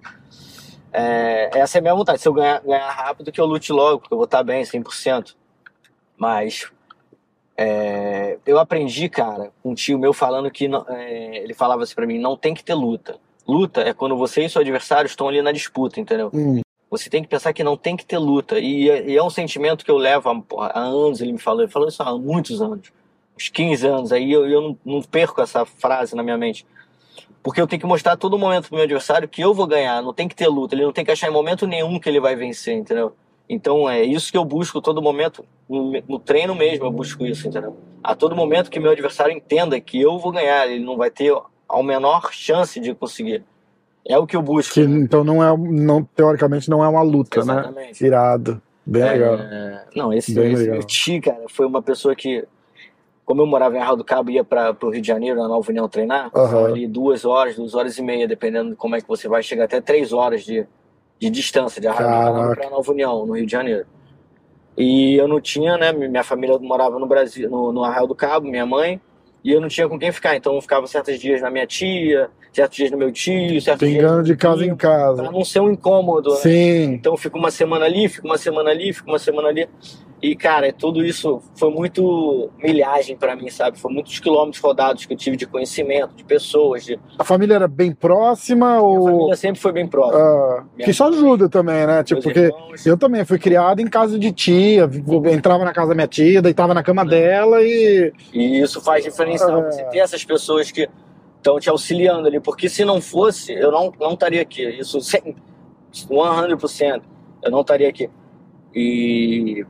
É, 0.94 1.50
essa 1.54 1.78
é 1.78 1.80
a 1.80 1.82
minha 1.82 1.96
vontade. 1.96 2.22
Se 2.22 2.28
eu 2.28 2.34
ganhar, 2.34 2.62
ganhar 2.62 2.90
rápido, 2.90 3.32
que 3.32 3.42
eu 3.42 3.46
lute 3.46 3.72
logo, 3.74 4.00
porque 4.00 4.14
eu 4.14 4.18
vou 4.18 4.26
estar 4.26 4.44
bem, 4.44 4.64
100%. 4.64 5.36
Mas 6.16 6.72
é, 7.58 8.38
eu 8.46 8.60
aprendi, 8.60 9.10
cara, 9.10 9.52
com 9.62 9.72
um 9.72 9.76
tio 9.76 9.98
meu 10.00 10.14
falando 10.14 10.50
que 10.50 10.70
é, 10.90 11.38
ele 11.44 11.54
falava 11.54 11.84
assim 11.84 11.96
pra 11.96 12.06
mim: 12.06 12.20
não 12.20 12.38
tem 12.38 12.54
que 12.54 12.64
ter 12.64 12.74
luta. 12.74 13.18
Luta 13.48 13.82
é 13.82 13.94
quando 13.94 14.16
você 14.16 14.46
e 14.46 14.50
seu 14.50 14.62
adversário 14.62 15.08
estão 15.08 15.28
ali 15.28 15.42
na 15.42 15.52
disputa, 15.52 16.00
entendeu? 16.00 16.30
Hum. 16.34 16.62
Você 16.90 17.10
tem 17.10 17.24
que 17.24 17.28
pensar 17.28 17.52
que 17.54 17.64
não 17.64 17.76
tem 17.76 17.98
que 17.98 18.06
ter 18.06 18.20
luta. 18.20 18.60
E, 18.60 18.90
é- 18.90 19.10
e 19.10 19.18
é 19.18 19.24
um 19.24 19.30
sentimento 19.30 19.84
que 19.84 19.90
eu 19.92 19.98
levo 19.98 20.30
há, 20.30 20.68
há 20.68 20.80
anos, 20.80 21.22
ele 21.22 21.32
me 21.34 21.40
falou. 21.40 21.62
Ele 21.64 21.72
falou 21.72 21.88
isso 21.88 22.02
há 22.04 22.18
muitos 22.18 22.62
anos. 22.62 22.92
Uns 23.36 23.50
15 23.50 23.88
anos. 23.88 24.12
Aí 24.12 24.32
eu, 24.32 24.48
eu 24.48 24.62
não, 24.62 24.78
não 24.86 25.02
perco 25.02 25.42
essa 25.42 25.66
frase 25.66 26.16
na 26.16 26.22
minha 26.22 26.38
mente. 26.38 26.66
Porque 27.44 27.60
eu 27.60 27.68
tenho 27.68 27.82
que 27.82 27.86
mostrar 27.86 28.14
a 28.14 28.18
todo 28.18 28.40
momento 28.40 28.70
pro 28.70 28.76
meu 28.76 28.86
adversário 28.86 29.28
que 29.28 29.42
eu 29.42 29.54
vou 29.54 29.68
ganhar. 29.68 30.02
Não 30.02 30.14
tem 30.14 30.28
que 30.30 30.36
ter 30.36 30.48
luta. 30.48 30.74
Ele 30.74 30.86
não 30.86 30.94
tem 30.94 31.04
que 31.04 31.12
achar 31.12 31.28
em 31.28 31.34
momento 31.34 31.68
nenhum 31.68 32.00
que 32.00 32.08
ele 32.08 32.22
vai 32.22 32.36
vencer, 32.36 32.74
entendeu? 32.74 33.14
Então 33.50 33.90
é 33.90 34.02
isso 34.02 34.32
que 34.32 34.38
eu 34.38 34.46
busco 34.46 34.82
todo 34.82 35.02
momento. 35.02 35.44
No, 35.70 35.92
no 36.08 36.20
treino 36.20 36.56
mesmo 36.56 36.86
eu 36.86 36.92
busco 36.92 37.26
isso, 37.26 37.48
entendeu? 37.48 37.76
A 38.02 38.16
todo 38.16 38.36
momento 38.36 38.72
que 38.72 38.80
meu 38.80 38.92
adversário 38.92 39.36
entenda 39.36 39.80
que 39.82 40.02
eu 40.02 40.18
vou 40.18 40.32
ganhar. 40.32 40.66
Ele 40.68 40.84
não 40.84 40.96
vai 40.96 41.12
ter 41.12 41.36
a 41.68 41.84
menor 41.84 42.32
chance 42.32 42.80
de 42.80 42.96
conseguir. 42.96 43.44
É 44.06 44.18
o 44.18 44.26
que 44.26 44.36
eu 44.36 44.42
busco. 44.42 44.74
Que, 44.74 44.82
então 44.82 45.24
não 45.24 45.44
é. 45.44 45.56
Não, 45.58 46.04
teoricamente 46.04 46.70
não 46.70 46.84
é 46.84 46.88
uma 46.88 47.02
luta, 47.02 47.44
né? 47.44 47.54
Exatamente. 47.54 48.06
Irado. 48.06 48.62
Bem 48.86 49.04
legal. 49.04 49.36
É, 49.36 49.86
não, 49.96 50.14
esse, 50.14 50.34
Bem 50.34 50.52
esse 50.52 50.64
legal. 50.64 50.84
tio, 50.84 51.22
cara, 51.22 51.44
foi 51.50 51.66
uma 51.66 51.82
pessoa 51.82 52.14
que, 52.16 52.46
como 53.26 53.42
eu 53.42 53.46
morava 53.46 53.76
em 53.76 53.80
Arraial 53.80 53.96
do 53.96 54.04
Cabo, 54.04 54.30
ia 54.30 54.44
para 54.44 54.76
o 54.82 54.90
Rio 54.90 55.02
de 55.02 55.08
Janeiro, 55.08 55.42
na 55.42 55.48
Nova 55.48 55.70
União, 55.70 55.88
treinar, 55.88 56.30
são 56.32 56.66
ali 56.66 56.88
duas 56.88 57.24
horas, 57.26 57.56
duas 57.56 57.74
horas 57.74 57.98
e 57.98 58.02
meia, 58.02 58.28
dependendo 58.28 58.72
de 58.72 58.76
como 58.76 58.96
é 58.96 59.02
que 59.02 59.08
você 59.08 59.28
vai, 59.28 59.42
chega 59.42 59.64
até 59.64 59.80
três 59.80 60.12
horas 60.12 60.44
de, 60.44 60.66
de 61.20 61.30
distância 61.30 61.82
de 61.82 61.88
Arraial 61.88 62.34
do 62.34 62.40
Cabo 62.40 62.56
para 62.56 62.70
Nova 62.70 62.92
União, 62.92 63.26
no 63.26 63.34
Rio 63.34 63.46
de 63.46 63.52
Janeiro. 63.52 63.86
E 64.78 65.16
eu 65.16 65.28
não 65.28 65.40
tinha, 65.40 65.78
né, 65.78 65.92
minha 65.92 66.24
família 66.24 66.58
morava 66.60 67.00
no 67.00 67.08
Brasil, 67.08 67.50
no, 67.50 67.72
no 67.72 67.84
Arraial 67.84 68.08
do 68.08 68.16
Cabo, 68.16 68.48
minha 68.48 68.66
mãe, 68.66 69.00
e 69.44 69.52
eu 69.52 69.62
não 69.62 69.68
tinha 69.68 69.88
com 69.88 70.00
quem 70.00 70.12
ficar, 70.12 70.36
então 70.36 70.56
eu 70.56 70.62
ficava 70.62 70.88
certos 70.88 71.20
dias 71.20 71.42
na 71.42 71.50
minha 71.50 71.68
tia, 71.68 72.30
certos 72.52 72.78
dias 72.78 72.92
no 72.92 72.98
meu 72.98 73.12
tio, 73.12 73.62
certos 73.62 73.88
dias 73.88 74.02
Pingando 74.02 74.20
no 74.20 74.24
de 74.24 74.36
casa 74.36 74.62
em 74.64 74.76
primo, 74.76 74.78
casa. 74.78 75.22
Pra 75.22 75.32
não 75.32 75.44
ser 75.44 75.60
um 75.60 75.70
incômodo, 75.70 76.30
né? 76.32 76.38
Sim. 76.38 76.84
Então 76.94 77.18
fica 77.18 77.38
uma 77.38 77.52
semana 77.52 77.86
ali, 77.86 78.08
fica 78.08 78.26
uma 78.26 78.38
semana 78.38 78.70
ali, 78.70 78.94
fica 78.94 79.10
uma 79.10 79.20
semana 79.20 79.50
ali. 79.50 79.68
E, 80.24 80.38
cara, 80.38 80.72
tudo 80.72 81.04
isso 81.06 81.42
foi 81.54 81.70
muito 81.70 82.50
milhagem 82.58 83.18
pra 83.18 83.36
mim, 83.36 83.50
sabe? 83.50 83.78
Foi 83.78 83.92
muitos 83.92 84.22
quilômetros 84.22 84.64
rodados 84.64 85.06
que 85.06 85.12
eu 85.12 85.18
tive 85.18 85.36
de 85.36 85.46
conhecimento, 85.46 86.16
de 86.16 86.24
pessoas. 86.24 86.86
De... 86.86 86.98
A 87.20 87.26
família 87.26 87.56
era 87.56 87.68
bem 87.68 87.94
próxima 87.94 88.78
Minha 88.78 88.82
ou. 88.82 89.06
família 89.06 89.36
sempre 89.36 89.60
foi 89.60 89.74
bem 89.74 89.86
próxima. 89.86 90.24
Ah, 90.24 90.64
que 90.82 90.92
isso 90.92 91.04
ajuda 91.04 91.50
também, 91.50 91.86
né? 91.86 92.06
Tipo, 92.06 92.22
porque 92.22 92.40
irmãos. 92.40 92.86
eu 92.86 92.98
também 92.98 93.26
fui 93.26 93.38
criado 93.38 93.82
em 93.82 93.88
casa 93.88 94.18
de 94.18 94.32
tia, 94.32 94.90
entrava 95.30 95.66
na 95.66 95.74
casa 95.74 95.90
da 95.90 95.96
minha 95.96 96.08
tia, 96.08 96.42
deitava 96.42 96.74
na 96.74 96.82
cama 96.82 97.04
dela 97.04 97.62
e. 97.62 98.14
E 98.32 98.62
isso 98.62 98.80
faz 98.80 99.04
diferencial. 99.04 99.66
É. 99.66 99.72
Você 99.72 99.84
ter 99.90 100.00
essas 100.00 100.24
pessoas 100.24 100.72
que 100.72 100.88
estão 101.36 101.60
te 101.60 101.70
auxiliando 101.70 102.30
ali. 102.30 102.40
Porque 102.40 102.70
se 102.70 102.86
não 102.86 103.02
fosse, 103.02 103.52
eu 103.52 103.74
não, 103.74 103.92
não 104.00 104.14
estaria 104.14 104.42
aqui. 104.42 104.64
Isso 104.80 105.00
100%, 105.00 105.36
100%. 105.94 107.02
Eu 107.44 107.52
não 107.52 107.60
estaria 107.60 107.90
aqui. 107.90 108.10
E 108.74 109.66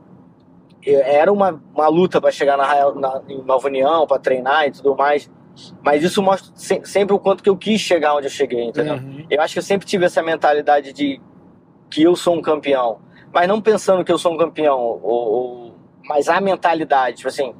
era 0.86 1.32
uma, 1.32 1.60
uma 1.74 1.88
luta 1.88 2.20
para 2.20 2.30
chegar 2.30 2.56
na, 2.56 2.92
na, 2.94 3.22
em 3.28 3.42
Nova 3.42 3.66
União, 3.68 4.06
para 4.06 4.18
treinar 4.18 4.66
e 4.66 4.70
tudo 4.72 4.94
mais. 4.96 5.30
Mas 5.82 6.02
isso 6.02 6.20
mostra 6.22 6.50
se- 6.56 6.80
sempre 6.84 7.14
o 7.14 7.18
quanto 7.18 7.42
que 7.42 7.48
eu 7.48 7.56
quis 7.56 7.80
chegar 7.80 8.14
onde 8.16 8.26
eu 8.26 8.30
cheguei, 8.30 8.64
entendeu? 8.64 8.94
Uhum. 8.94 9.24
Eu 9.30 9.40
acho 9.40 9.54
que 9.54 9.58
eu 9.60 9.62
sempre 9.62 9.86
tive 9.86 10.04
essa 10.04 10.22
mentalidade 10.22 10.92
de 10.92 11.20
que 11.90 12.02
eu 12.02 12.16
sou 12.16 12.34
um 12.34 12.42
campeão. 12.42 12.98
Mas 13.32 13.46
não 13.48 13.60
pensando 13.60 14.04
que 14.04 14.10
eu 14.12 14.18
sou 14.18 14.32
um 14.32 14.36
campeão, 14.36 14.78
ou, 14.80 15.00
ou- 15.02 15.74
mas 16.08 16.28
a 16.28 16.40
mentalidade, 16.40 17.18
tipo 17.18 17.28
assim, 17.28 17.54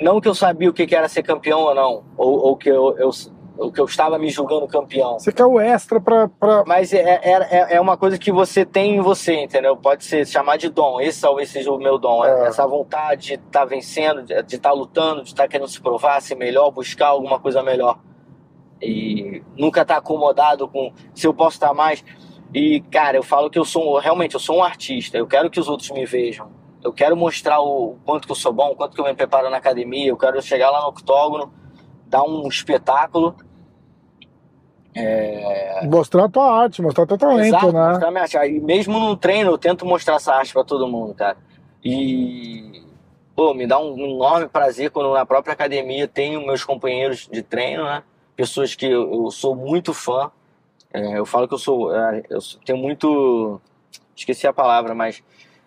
não 0.00 0.20
que 0.20 0.28
eu 0.28 0.34
sabia 0.34 0.70
o 0.70 0.72
que 0.72 0.86
que 0.86 0.94
era 0.94 1.08
ser 1.08 1.22
campeão 1.24 1.60
ou 1.60 1.74
não, 1.74 2.04
ou, 2.16 2.38
ou 2.38 2.56
que 2.56 2.68
eu, 2.68 2.96
eu, 2.98 3.10
ou 3.58 3.72
que 3.72 3.80
eu 3.80 3.86
estava 3.86 4.16
me 4.18 4.30
julgando 4.30 4.68
campeão. 4.68 5.18
Você 5.18 5.32
quer 5.32 5.44
o 5.44 5.58
extra 5.58 6.00
pra. 6.00 6.28
pra... 6.28 6.62
Mas 6.64 6.92
é, 6.92 7.20
é, 7.22 7.32
é, 7.50 7.74
é 7.74 7.80
uma 7.80 7.96
coisa 7.96 8.16
que 8.16 8.30
você 8.30 8.64
tem 8.64 8.96
em 8.96 9.00
você, 9.00 9.42
entendeu? 9.42 9.76
Pode 9.76 10.04
ser 10.04 10.24
chamar 10.26 10.56
de 10.56 10.68
dom. 10.68 11.00
Esse 11.00 11.20
talvez 11.20 11.50
seja 11.50 11.72
o 11.72 11.78
meu 11.78 11.98
dom. 11.98 12.24
É. 12.24 12.46
Essa 12.46 12.64
vontade 12.66 13.26
de 13.26 13.34
estar 13.34 13.64
vencendo, 13.64 14.22
de 14.22 14.54
estar 14.54 14.72
lutando, 14.72 15.22
de 15.22 15.30
estar 15.30 15.48
querendo 15.48 15.66
se 15.66 15.80
provar, 15.80 16.22
ser 16.22 16.36
melhor, 16.36 16.70
buscar 16.70 17.08
alguma 17.08 17.40
coisa 17.40 17.60
melhor. 17.60 17.98
E 18.80 19.42
nunca 19.56 19.82
estar 19.82 19.96
acomodado 19.96 20.68
com 20.68 20.92
se 21.12 21.26
eu 21.26 21.34
posso 21.34 21.56
estar 21.56 21.74
mais. 21.74 22.04
E, 22.54 22.80
cara, 22.92 23.16
eu 23.16 23.24
falo 23.24 23.50
que 23.50 23.58
eu 23.58 23.64
sou 23.64 23.98
realmente 23.98 24.34
eu 24.34 24.40
sou 24.40 24.58
um 24.58 24.62
artista. 24.62 25.18
Eu 25.18 25.26
quero 25.26 25.50
que 25.50 25.58
os 25.58 25.68
outros 25.68 25.90
me 25.90 26.06
vejam. 26.06 26.48
Eu 26.82 26.92
quero 26.92 27.16
mostrar 27.16 27.60
o 27.60 27.96
quanto 28.04 28.26
que 28.26 28.30
eu 28.30 28.36
sou 28.36 28.52
bom, 28.52 28.70
o 28.70 28.76
quanto 28.76 28.94
que 28.94 29.00
eu 29.00 29.04
me 29.04 29.14
preparo 29.14 29.50
na 29.50 29.56
academia. 29.56 30.08
Eu 30.08 30.16
quero 30.16 30.40
chegar 30.40 30.70
lá 30.70 30.80
no 30.82 30.88
octógono, 30.88 31.52
dar 32.06 32.22
um 32.22 32.46
espetáculo. 32.46 33.34
Mostrar 35.86 36.24
a 36.24 36.28
tua 36.28 36.62
arte, 36.62 36.82
mostrar 36.82 37.06
teu 37.06 37.18
talento, 37.18 37.46
Exato, 37.46 37.72
né? 37.72 37.88
mostrar 37.90 38.10
minha 38.10 38.22
arte. 38.22 38.36
E 38.36 38.60
mesmo 38.60 38.98
no 38.98 39.16
treino, 39.16 39.50
eu 39.50 39.58
tento 39.58 39.86
mostrar 39.86 40.16
essa 40.16 40.34
arte 40.34 40.52
pra 40.52 40.64
todo 40.64 40.88
mundo, 40.88 41.14
cara. 41.14 41.36
E, 41.84 42.82
pô, 43.36 43.54
me 43.54 43.66
dá 43.66 43.78
um 43.78 43.96
enorme 43.98 44.48
prazer 44.48 44.90
quando 44.90 45.12
na 45.12 45.24
própria 45.24 45.52
academia 45.52 46.08
tenho 46.08 46.44
meus 46.44 46.64
companheiros 46.64 47.28
de 47.30 47.42
treino, 47.42 47.84
né? 47.84 48.02
Pessoas 48.34 48.74
que 48.74 48.86
eu, 48.86 49.12
eu 49.12 49.30
sou 49.30 49.54
muito 49.54 49.92
fã. 49.94 50.30
É, 50.92 51.18
eu 51.18 51.26
falo 51.26 51.46
que 51.46 51.54
eu 51.54 51.58
sou. 51.58 51.94
é, 51.94 52.22
eu 52.30 52.38
tenho 52.64 52.78
muito. 52.78 53.60
Esqueci 54.16 54.46
a 54.46 54.52
palavra, 54.52 54.94
mas 54.94 55.22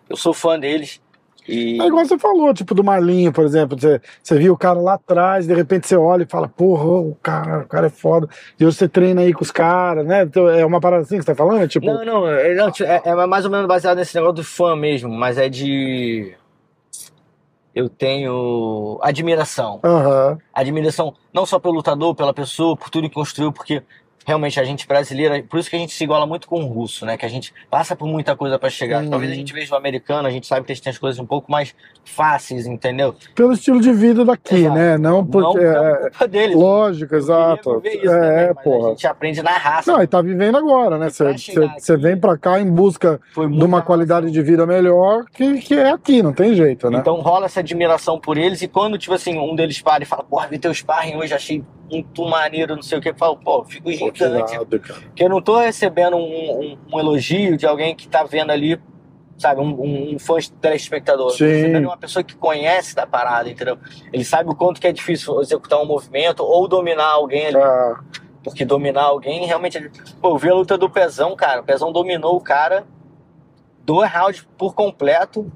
eu 0.08 0.16
sou 0.16 0.34
fã 0.34 0.58
deles. 0.58 1.00
E, 1.48 1.80
É 1.80 1.86
igual 1.86 2.04
você 2.04 2.18
falou, 2.18 2.54
tipo 2.54 2.74
do 2.74 2.84
Marlinho, 2.84 3.32
por 3.32 3.44
exemplo. 3.44 3.78
Você, 3.78 4.00
você 4.22 4.38
viu 4.38 4.52
o 4.52 4.56
cara 4.56 4.80
lá 4.80 4.94
atrás, 4.94 5.46
de 5.46 5.54
repente 5.54 5.86
você 5.88 5.96
olha 5.96 6.22
e 6.22 6.26
fala, 6.26 6.48
porra, 6.48 6.84
o 6.84 7.16
cara, 7.22 7.60
o 7.60 7.66
cara 7.66 7.86
é 7.86 7.90
foda. 7.90 8.28
E 8.58 8.64
hoje 8.64 8.76
você 8.76 8.88
treina 8.88 9.22
aí 9.22 9.32
com 9.32 9.42
os 9.42 9.50
caras, 9.50 10.06
né? 10.06 10.22
Então, 10.22 10.48
é 10.48 10.64
uma 10.64 10.80
parada 10.80 11.02
assim 11.02 11.16
que 11.16 11.22
você 11.22 11.32
tá 11.32 11.34
falando? 11.34 11.66
Tipo, 11.68 11.86
Não, 11.86 12.04
não, 12.04 12.28
é, 12.28 12.54
não, 12.54 12.68
é, 12.68 13.02
é 13.04 13.26
mais 13.26 13.44
ou 13.44 13.50
menos 13.50 13.66
baseado 13.66 13.98
nesse 13.98 14.14
negócio 14.14 14.36
do 14.36 14.44
fã 14.44 14.76
mesmo, 14.76 15.10
mas 15.10 15.38
é 15.38 15.48
de. 15.48 16.34
Eu 17.74 17.88
tenho 17.88 18.98
admiração. 19.02 19.80
aham. 19.82 20.36
admiração 20.52 21.14
não 21.32 21.46
só 21.46 21.58
pelo 21.58 21.74
lutador, 21.74 22.14
pela 22.14 22.34
pessoa, 22.34 22.76
por 22.76 22.90
tudo 22.90 23.08
que 23.08 23.14
construiu, 23.14 23.50
porque 23.50 23.82
realmente 24.26 24.58
a 24.60 24.64
gente 24.64 24.86
brasileira, 24.86 25.42
por 25.42 25.58
isso 25.58 25.68
que 25.68 25.76
a 25.76 25.78
gente 25.78 25.92
se 25.92 26.04
iguala 26.04 26.26
muito 26.26 26.46
com 26.48 26.62
o 26.62 26.66
russo, 26.66 27.04
né? 27.04 27.16
Que 27.16 27.26
a 27.26 27.28
gente 27.28 27.52
passa 27.70 27.94
por 27.96 28.06
muita 28.06 28.36
coisa 28.36 28.58
pra 28.58 28.70
chegar. 28.70 29.02
Uhum. 29.02 29.10
Talvez 29.10 29.30
a 29.32 29.34
gente 29.34 29.52
veja 29.52 29.74
o 29.74 29.76
americano, 29.78 30.28
a 30.28 30.30
gente 30.30 30.46
sabe 30.46 30.64
que 30.66 30.72
eles 30.72 30.80
têm 30.80 30.90
as 30.90 30.98
coisas 30.98 31.18
um 31.18 31.26
pouco 31.26 31.50
mais 31.50 31.74
fáceis, 32.04 32.66
entendeu? 32.66 33.14
Pelo 33.34 33.52
estilo 33.52 33.80
de 33.80 33.92
vida 33.92 34.24
daqui, 34.24 34.56
Exato. 34.56 34.74
né? 34.74 34.98
Não 34.98 35.24
porque. 35.24 35.60
não 35.60 35.86
é, 35.86 36.00
culpa 36.10 36.28
deles. 36.28 36.56
lógico, 36.56 37.14
exato. 37.14 37.82
isso 37.84 38.08
É, 38.12 38.50
A 38.50 38.54
porra. 38.54 38.88
gente 38.90 39.06
aprende 39.06 39.42
na 39.42 39.52
raça. 39.52 39.92
Não, 39.92 40.02
e 40.02 40.06
tá 40.06 40.20
vivendo 40.20 40.56
agora, 40.56 40.98
né? 40.98 41.08
Você 41.10 41.96
vem 41.96 42.16
pra 42.16 42.36
cá 42.36 42.60
em 42.60 42.70
busca 42.70 43.20
de 43.34 43.64
uma 43.64 43.82
qualidade 43.82 44.30
de 44.30 44.42
vida 44.42 44.66
melhor 44.66 45.24
que, 45.32 45.60
que 45.60 45.74
é 45.74 45.90
aqui, 45.90 46.22
não 46.22 46.32
tem 46.32 46.54
jeito, 46.54 46.90
né? 46.90 46.98
Então 46.98 47.16
rola 47.20 47.46
essa 47.46 47.60
admiração 47.60 48.18
por 48.18 48.36
eles 48.38 48.62
e 48.62 48.68
quando, 48.68 48.98
tipo 48.98 49.14
assim, 49.14 49.38
um 49.38 49.54
deles 49.54 49.80
para 49.80 50.02
e 50.02 50.06
fala, 50.06 50.22
porra, 50.22 50.46
vi 50.48 50.58
teu 50.58 50.72
sparring 50.72 51.16
hoje, 51.16 51.34
achei 51.34 51.64
muito 51.90 52.24
maneiro, 52.26 52.74
não 52.74 52.82
sei 52.82 52.98
o 52.98 53.00
que, 53.00 53.10
eu 53.10 53.14
falo, 53.14 53.36
pô, 53.36 53.62
fico 53.64 53.90
Que 54.12 54.24
irado, 54.24 54.80
cara. 54.80 55.00
Porque 55.00 55.24
eu 55.24 55.28
não 55.28 55.40
tô 55.42 55.58
recebendo 55.58 56.16
um, 56.16 56.20
um- 56.60 56.78
um 56.94 56.98
elogio 57.00 57.56
de 57.56 57.66
alguém 57.66 57.94
que 57.94 58.06
tá 58.08 58.22
vendo 58.24 58.50
ali 58.50 58.80
sabe, 59.38 59.60
um, 59.60 60.12
um, 60.14 60.18
fã 60.20 60.36
telespectador. 60.60 61.30
Sim. 61.32 61.72
Tá 61.72 61.78
uma 61.80 61.96
pessoa 61.96 62.22
que 62.22 62.36
conhece 62.36 62.94
da 62.94 63.04
parada, 63.06 63.50
entendeu? 63.50 63.76
Ele 64.12 64.24
sabe 64.24 64.48
o 64.50 64.54
quanto 64.54 64.80
que 64.80 64.86
é 64.86 64.92
difícil 64.92 65.40
executar 65.40 65.80
um 65.80 65.84
movimento 65.86 66.44
ou 66.44 66.68
dominar 66.68 67.08
alguém 67.10 67.46
ali. 67.46 67.56
Ah, 67.56 67.98
Porque 68.44 68.64
dominar 68.64 69.02
alguém 69.02 69.44
realmente. 69.44 69.90
Pô, 70.20 70.28
eu 70.30 70.38
vi 70.38 70.48
a 70.48 70.54
luta 70.54 70.78
do 70.78 70.88
Pezão, 70.88 71.34
cara. 71.34 71.60
O 71.60 71.64
Pezão 71.64 71.90
dominou 71.90 72.36
o 72.36 72.40
cara 72.40 72.84
dois 73.84 74.12
rounds 74.12 74.46
por 74.56 74.74
completo. 74.74 75.50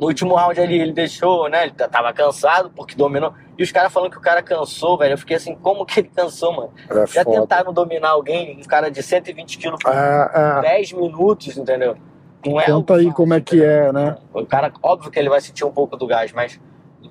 No 0.00 0.08
último 0.08 0.34
round 0.34 0.60
ali 0.60 0.80
ele 0.80 0.92
deixou, 0.92 1.48
né? 1.48 1.64
Ele 1.64 1.72
tava 1.72 2.12
cansado 2.12 2.70
porque 2.70 2.94
dominou. 2.96 3.32
E 3.56 3.62
os 3.62 3.70
caras 3.70 3.92
falando 3.92 4.10
que 4.10 4.18
o 4.18 4.20
cara 4.20 4.42
cansou, 4.42 4.98
velho. 4.98 5.12
Eu 5.14 5.18
fiquei 5.18 5.36
assim, 5.36 5.54
como 5.54 5.86
que 5.86 6.00
ele 6.00 6.10
cansou, 6.14 6.52
mano? 6.52 6.72
é 6.90 7.06
Já 7.06 7.22
foda. 7.22 7.40
tentaram 7.40 7.72
dominar 7.72 8.10
alguém, 8.10 8.58
um 8.58 8.62
cara 8.66 8.90
de 8.90 9.02
120 9.02 9.58
quilos 9.58 9.78
por 9.80 9.92
É, 9.92 10.30
é. 10.34 10.60
10 10.62 10.92
minutos, 10.94 11.56
entendeu? 11.56 11.96
Não 12.44 12.60
é 12.60 12.66
Conta 12.66 12.94
algo 12.94 13.06
aí 13.08 13.12
como 13.14 13.34
é 13.34 13.40
que 13.40 13.56
entendeu? 13.56 13.70
é, 13.70 13.92
né? 13.92 14.16
O 14.34 14.44
cara, 14.44 14.72
óbvio 14.82 15.10
que 15.10 15.18
ele 15.18 15.28
vai 15.30 15.40
sentir 15.40 15.64
um 15.64 15.70
pouco 15.70 15.96
do 15.96 16.06
gás, 16.06 16.32
mas 16.32 16.60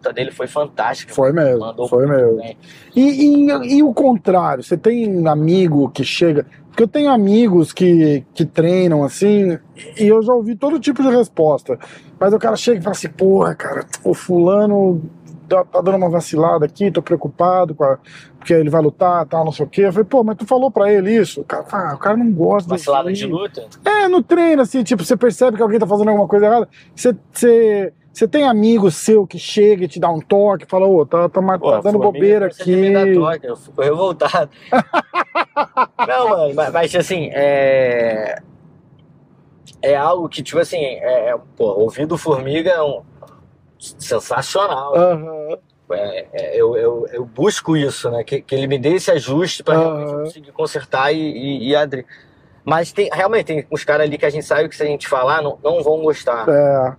luta 0.04 0.13
dele 0.13 0.32
foi 0.32 0.48
fantástica. 0.48 1.13
Foi 1.13 1.32
mesmo, 1.32 1.60
Mandou 1.60 1.88
foi 1.88 2.06
mesmo. 2.06 2.42
E, 2.96 3.02
e, 3.46 3.78
e 3.78 3.84
o 3.84 3.94
contrário, 3.94 4.62
você 4.63 4.76
tem 4.78 5.26
amigo 5.28 5.89
que 5.89 6.04
chega. 6.04 6.46
Porque 6.70 6.84
eu 6.84 6.88
tenho 6.88 7.12
amigos 7.12 7.72
que, 7.72 8.24
que 8.34 8.46
treinam 8.46 9.04
assim, 9.04 9.58
e 9.98 10.08
eu 10.08 10.22
já 10.24 10.34
ouvi 10.34 10.56
todo 10.56 10.80
tipo 10.80 11.02
de 11.04 11.10
resposta. 11.10 11.78
Mas 12.20 12.34
o 12.34 12.39
cara 12.39 12.56
chega 12.56 12.80
e 12.80 12.82
fala 12.84 12.96
assim: 12.96 13.10
porra, 13.10 13.54
cara, 13.56 13.86
o 14.04 14.13
fulano 14.16 15.02
tá, 15.48 15.63
tá 15.63 15.82
dando 15.82 15.98
uma 15.98 16.10
vacilada 16.10 16.66
aqui, 16.66 16.89
tô 16.92 17.02
preocupado 17.02 17.76
com 17.76 17.84
a- 17.84 18.00
porque 18.39 18.54
ele 18.54 18.70
vai 18.70 18.82
lutar, 18.82 19.26
tal, 19.28 19.46
não 19.46 19.54
sei 19.54 19.66
o 19.66 19.70
quê. 19.70 19.84
Eu 19.84 19.94
falei, 19.94 20.04
pô, 20.06 20.22
mas 20.22 20.36
tu 20.36 20.46
falou 20.46 20.70
pra 20.70 20.92
ele 20.92 21.16
isso? 21.16 21.39
O 21.42 21.44
cara, 21.46 21.63
ah, 21.72 21.94
o 21.96 21.98
cara 21.98 22.18
não 22.18 22.30
gosta 22.30 22.68
Vacilada 22.70 23.13
de 23.13 23.24
aí." 23.24 23.32
luta? 23.32 23.66
É, 23.86 24.08
no 24.10 24.22
treino, 24.22 24.62
assim, 24.62 24.84
tipo, 24.84 25.02
você 25.06 25.16
percebe 25.16 25.56
que 25.56 25.63
alguém 25.63 25.80
tá 25.80 25.88
fazendo 25.88 26.10
alguma 26.10 26.28
coisa 26.28 26.48
errada. 26.48 26.68
Você, 26.94 27.16
você, 27.32 27.94
você 28.13 28.28
tem 28.28 28.43
amigo 28.43 28.91
seu 28.91 29.26
que 29.26 29.39
chega 29.39 29.86
e 29.86 29.88
te 29.88 29.99
dá 29.99 30.10
um 30.10 30.19
toque, 30.21 30.65
fala, 30.67 30.86
ô, 30.88 31.04
tá, 31.06 31.28
tá, 31.28 31.41
mar- 31.41 31.58
Pô, 31.60 31.71
tá 31.71 31.82
dando 31.82 31.97
bobeira 31.99 32.47
de 32.49 32.76
me 32.76 32.95
aqui. 32.95 33.13
toque, 33.15 33.47
Eu 33.47 33.56
fico 33.58 33.82
revoltado. 33.82 34.52
Não, 36.08 36.30
mano, 36.30 36.54
mas, 36.54 36.71
mas, 36.71 36.95
assim, 36.95 37.30
é. 37.34 38.36
É 39.82 39.95
algo 39.95 40.30
que, 40.30 40.43
tipo 40.43 40.60
assim, 40.60 40.78
é, 40.78 41.30
é, 41.32 41.38
pô, 41.58 41.65
ouvir 41.65 42.06
do 42.06 42.17
Formiga 42.17 42.69
é 42.71 42.82
um 42.82 43.02
sensacional. 43.80 44.95
Aham. 44.95 45.58
É, 45.91 46.28
é, 46.34 46.56
eu, 46.56 46.76
eu, 46.78 47.08
eu 47.12 47.26
busco 47.26 47.76
isso, 47.76 48.10
né? 48.10 48.23
Que, 48.23 48.41
que 48.41 48.56
ele 48.56 48.67
me 48.67 48.78
dê 48.80 48.93
esse 48.95 49.12
ajuste 49.12 49.63
pra 49.63 49.78
realmente 49.78 50.13
Aham. 50.13 50.23
conseguir 50.23 50.52
consertar 50.54 51.12
e, 51.13 51.17
e, 51.19 51.69
e 51.69 51.76
adri- 51.76 52.06
Mas 52.63 52.91
tem, 52.93 53.10
realmente 53.12 53.45
tem 53.47 53.67
uns 53.71 53.84
caras 53.84 54.06
ali 54.08 54.17
que 54.17 54.26
a 54.26 54.30
gente 54.30 54.45
sabe 54.45 54.69
que 54.69 54.76
se 54.76 54.84
a 54.84 54.86
gente 54.86 55.08
falar 55.08 55.41
não, 55.41 55.60
não 55.63 55.84
vão 55.84 56.02
gostar. 56.02 56.47
É. 56.49 56.95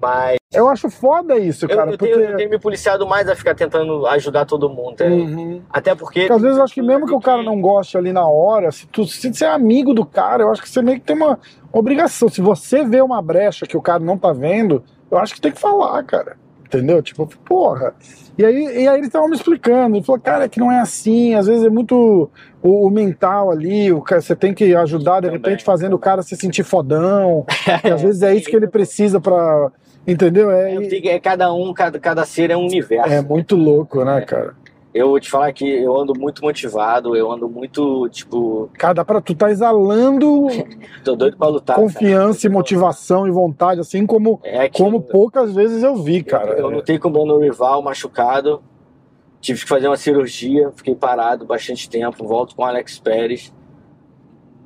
Mas 0.00 0.38
Eu 0.52 0.68
acho 0.68 0.88
foda 0.88 1.36
isso, 1.36 1.64
eu, 1.64 1.76
cara, 1.76 1.90
eu 1.90 1.98
porque. 1.98 2.12
tenho, 2.12 2.30
eu 2.30 2.36
tenho 2.36 2.50
me 2.50 2.58
policiado 2.58 3.06
mais 3.06 3.28
a 3.28 3.34
ficar 3.34 3.54
tentando 3.54 4.06
ajudar 4.06 4.44
todo 4.44 4.68
mundo. 4.68 4.92
entendeu? 4.92 5.18
Uhum. 5.18 5.62
Até 5.70 5.94
porque. 5.94 6.20
Porque 6.20 6.32
às 6.32 6.42
vezes 6.42 6.56
eu 6.56 6.64
acho 6.64 6.74
que 6.74 6.82
mesmo 6.82 7.06
que 7.06 7.14
o 7.14 7.20
cara 7.20 7.42
não 7.42 7.60
goste 7.60 7.98
ali 7.98 8.12
na 8.12 8.26
hora, 8.26 8.70
se 8.70 8.86
tu 8.86 9.04
se 9.04 9.32
você 9.32 9.44
é 9.44 9.48
amigo 9.48 9.92
do 9.92 10.06
cara, 10.06 10.44
eu 10.44 10.50
acho 10.50 10.62
que 10.62 10.68
você 10.68 10.80
meio 10.80 10.98
que 11.00 11.06
tem 11.06 11.16
uma 11.16 11.38
obrigação. 11.72 12.28
Se 12.28 12.40
você 12.40 12.84
vê 12.84 13.00
uma 13.00 13.20
brecha 13.20 13.66
que 13.66 13.76
o 13.76 13.82
cara 13.82 13.98
não 13.98 14.16
tá 14.16 14.32
vendo, 14.32 14.82
eu 15.10 15.18
acho 15.18 15.34
que 15.34 15.40
tem 15.40 15.52
que 15.52 15.60
falar, 15.60 16.02
cara. 16.04 16.36
Entendeu? 16.64 17.02
Tipo, 17.02 17.26
porra. 17.44 17.94
E 18.36 18.44
aí, 18.44 18.82
e 18.82 18.86
aí 18.86 18.96
eles 18.96 19.06
estavam 19.06 19.26
me 19.28 19.34
explicando. 19.34 19.96
Ele 19.96 20.04
falou, 20.04 20.20
cara, 20.20 20.44
é 20.44 20.48
que 20.48 20.60
não 20.60 20.70
é 20.70 20.78
assim. 20.78 21.34
Às 21.34 21.46
vezes 21.46 21.64
é 21.64 21.70
muito 21.70 22.30
o, 22.62 22.86
o 22.86 22.90
mental 22.90 23.50
ali. 23.50 23.90
O 23.90 24.02
cara, 24.02 24.20
você 24.20 24.36
tem 24.36 24.52
que 24.52 24.76
ajudar, 24.76 25.20
de 25.20 25.26
Também, 25.26 25.40
repente, 25.40 25.64
fazendo 25.64 25.94
o 25.94 25.98
cara 25.98 26.22
se 26.22 26.36
sentir 26.36 26.62
fodão. 26.62 27.44
Às 27.82 28.02
vezes 28.02 28.22
é 28.22 28.34
isso 28.34 28.48
que 28.48 28.54
ele 28.54 28.68
precisa 28.68 29.18
pra. 29.20 29.72
Entendeu? 30.06 30.50
É, 30.50 30.74
É, 30.74 31.08
é 31.08 31.20
cada 31.20 31.52
um, 31.52 31.72
cada, 31.74 31.98
cada 31.98 32.24
ser 32.24 32.50
é 32.50 32.56
um 32.56 32.64
universo. 32.64 33.12
é 33.12 33.20
muito 33.20 33.56
louco, 33.56 34.04
né, 34.04 34.20
cara? 34.22 34.54
Eu 34.94 35.08
vou 35.10 35.20
te 35.20 35.30
falar 35.30 35.52
que 35.52 35.68
eu 35.68 35.96
ando 35.96 36.18
muito 36.18 36.42
motivado, 36.42 37.14
eu 37.14 37.30
ando 37.30 37.48
muito, 37.48 38.08
tipo, 38.08 38.70
Cara, 38.72 38.94
dá 38.94 39.04
pra 39.04 39.20
tu 39.20 39.34
tá 39.34 39.50
exalando 39.50 40.46
tô 41.04 41.14
doido 41.14 41.36
pra 41.36 41.48
lutar. 41.48 41.76
cara. 41.76 41.86
confiança 41.86 42.46
e 42.46 42.50
motivação 42.50 43.26
e 43.26 43.30
vontade, 43.30 43.80
assim 43.80 44.06
como, 44.06 44.40
É 44.42 44.68
como 44.68 45.02
poucas 45.02 45.54
vezes 45.54 45.82
eu 45.82 45.94
vi, 45.96 46.22
cara. 46.22 46.52
Eu, 46.52 46.60
eu 46.60 46.70
lutei 46.70 46.98
com 46.98 47.08
o 47.10 47.26
meu 47.26 47.38
rival 47.38 47.82
machucado, 47.82 48.62
tive 49.40 49.60
que 49.60 49.68
fazer 49.68 49.88
uma 49.88 49.96
cirurgia, 49.96 50.72
fiquei 50.74 50.94
parado 50.94 51.44
bastante 51.44 51.88
tempo, 51.88 52.26
volto 52.26 52.56
com 52.56 52.62
o 52.62 52.64
Alex 52.64 52.98
Pérez, 52.98 53.52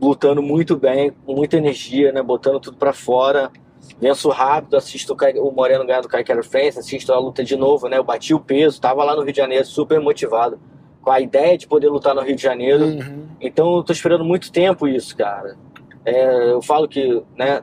lutando 0.01 0.41
muito 0.41 0.77
bem, 0.77 1.13
com 1.27 1.35
muita 1.35 1.57
energia, 1.57 2.13
né, 2.13 2.23
botando 2.23 2.61
tudo 2.61 2.77
pra 2.77 2.93
fora. 2.93 3.51
Venço 4.01 4.29
rápido, 4.31 4.77
assisto 4.77 5.15
o, 5.15 5.49
o 5.49 5.53
Moreno 5.53 5.87
ganhar 5.87 6.01
do 6.01 6.09
Kai 6.09 6.25
Kero 6.25 6.43
France, 6.43 6.79
assisto 6.79 7.13
a 7.13 7.19
luta 7.19 7.45
de 7.45 7.57
novo, 7.57 7.89
né? 7.89 7.99
Eu 7.99 8.05
bati 8.05 8.35
o 8.35 8.41
peso, 8.41 8.81
tava 8.81 9.05
lá 9.05 9.15
no 9.15 9.23
Rio 9.23 9.33
de 9.33 9.39
Janeiro, 9.39 9.65
super 9.65 10.01
motivado, 10.01 10.59
com 11.01 11.11
a 11.11 11.21
ideia 11.21 11.57
de 11.57 11.67
poder 11.67 11.89
lutar 11.89 12.15
no 12.15 12.21
Rio 12.23 12.35
de 12.37 12.43
Janeiro. 12.43 12.85
Uhum. 12.85 13.27
Então 13.41 13.77
eu 13.77 13.83
tô 13.83 13.93
esperando 13.93 14.25
muito 14.25 14.51
tempo 14.51 14.89
isso, 14.89 15.17
cara. 15.17 15.57
É, 16.05 16.51
eu 16.53 16.61
falo 16.63 16.89
que, 16.89 17.23
né, 17.37 17.63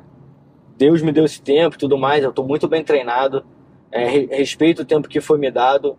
Deus 0.77 1.01
me 1.01 1.11
deu 1.11 1.25
esse 1.25 1.41
tempo 1.41 1.75
e 1.75 1.79
tudo 1.79 1.97
mais, 1.97 2.23
eu 2.23 2.31
tô 2.31 2.41
muito 2.43 2.67
bem 2.69 2.83
treinado, 2.83 3.43
é, 3.91 4.05
re- 4.07 4.29
respeito 4.31 4.83
o 4.83 4.85
tempo 4.85 5.09
que 5.09 5.19
foi 5.19 5.37
me 5.37 5.51
dado 5.51 5.97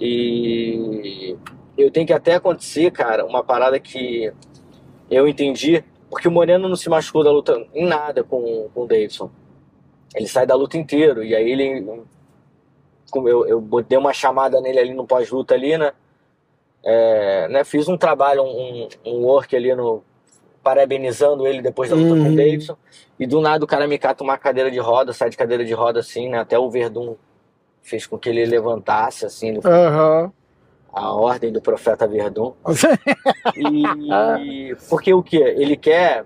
e 0.00 1.36
eu 1.76 1.90
tenho 1.90 2.06
que 2.06 2.12
até 2.12 2.34
acontecer, 2.34 2.90
cara, 2.90 3.24
uma 3.26 3.42
parada 3.42 3.78
que 3.80 4.32
eu 5.10 5.26
entendi, 5.26 5.82
porque 6.08 6.28
o 6.28 6.30
Moreno 6.30 6.68
não 6.68 6.76
se 6.76 6.88
machucou 6.88 7.24
da 7.24 7.32
luta 7.32 7.66
em 7.74 7.86
nada 7.86 8.22
com, 8.22 8.68
com 8.72 8.82
o 8.84 8.86
Davidson. 8.86 9.30
Ele 10.14 10.26
sai 10.28 10.46
da 10.46 10.54
luta 10.54 10.76
inteiro 10.76 11.22
e 11.22 11.34
aí 11.34 11.50
ele 11.50 11.86
eu, 13.14 13.46
eu 13.46 13.60
dei 13.88 13.98
uma 13.98 14.12
chamada 14.12 14.60
nele 14.60 14.78
ali 14.78 14.94
no 14.94 15.06
pós-luta 15.06 15.54
ali, 15.54 15.76
né? 15.76 15.92
É, 16.82 17.48
né, 17.48 17.64
fiz 17.64 17.88
um 17.88 17.96
trabalho, 17.96 18.42
um, 18.42 18.88
um 19.04 19.24
work 19.24 19.54
ali 19.54 19.74
no. 19.74 20.02
Parabenizando 20.62 21.46
ele 21.46 21.62
depois 21.62 21.88
da 21.88 21.96
luta 21.96 22.08
com 22.08 22.20
Uhum. 22.20 22.32
o 22.32 22.36
Davidson. 22.36 22.76
E 23.18 23.26
do 23.26 23.40
nada 23.40 23.64
o 23.64 23.66
cara 23.68 23.88
me 23.88 23.98
cata 23.98 24.22
uma 24.22 24.36
cadeira 24.36 24.70
de 24.70 24.78
roda, 24.78 25.12
sai 25.14 25.30
de 25.30 25.36
cadeira 25.36 25.64
de 25.64 25.72
roda 25.72 26.00
assim, 26.00 26.28
né? 26.28 26.38
Até 26.38 26.58
o 26.58 26.68
Verdun 26.70 27.16
fez 27.80 28.06
com 28.06 28.18
que 28.18 28.28
ele 28.28 28.44
levantasse, 28.44 29.24
assim, 29.24 29.52
no- 29.52 29.60
Aham. 29.66 30.30
a 30.92 31.12
ordem 31.14 31.50
do 31.50 31.62
profeta 31.62 32.06
Verdun. 32.06 32.52
E 33.56 34.76
porque 34.88 35.12
o 35.14 35.22
que? 35.22 35.38
Ele 35.38 35.76
quer 35.76 36.24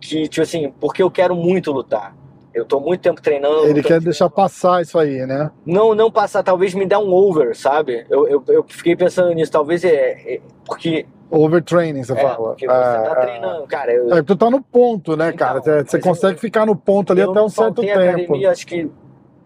que, 0.00 0.28
tipo 0.28 0.42
assim, 0.42 0.70
porque 0.80 1.02
eu 1.02 1.10
quero 1.10 1.34
muito 1.34 1.72
lutar. 1.72 2.14
Eu 2.54 2.64
tô 2.64 2.78
muito 2.78 3.00
tempo 3.00 3.20
treinando. 3.20 3.66
Ele 3.66 3.82
quer 3.82 4.00
deixar 4.00 4.30
passar 4.30 4.80
isso 4.80 4.96
aí, 4.98 5.26
né? 5.26 5.50
não, 5.66 5.94
não 5.94 6.10
passar, 6.10 6.42
talvez 6.44 6.72
me 6.72 6.86
dá 6.86 6.98
um 7.00 7.12
over, 7.12 7.56
sabe? 7.56 8.06
Eu, 8.08 8.28
eu, 8.28 8.44
eu 8.46 8.64
fiquei 8.68 8.94
pensando 8.94 9.32
nisso, 9.34 9.50
talvez 9.50 9.82
é, 9.84 10.34
é 10.34 10.40
porque, 10.64 11.04
Overtraining, 11.30 12.04
você 12.04 12.12
é, 12.12 12.16
fala. 12.16 12.50
porque 12.50 12.66
você 12.66 12.72
É, 12.72 13.02
tá 13.02 13.10
é. 13.10 13.26
treinando, 13.26 13.66
cara. 13.66 13.92
Eu, 13.92 14.14
É, 14.14 14.22
tu 14.22 14.36
tá 14.36 14.48
no 14.48 14.62
ponto, 14.62 15.16
né, 15.16 15.28
Então, 15.34 15.38
cara? 15.38 15.60
Você, 15.84 15.98
consegue 15.98 16.34
eu- 16.34 16.38
ficar 16.38 16.64
no 16.64 16.76
ponto 16.76 17.12
ali 17.12 17.22
eu 17.22 17.30
até 17.32 17.40
um 17.42 17.48
certo 17.48 17.80
tempo. 17.82 17.98
academia, 17.98 18.50
acho 18.52 18.66
que 18.66 18.88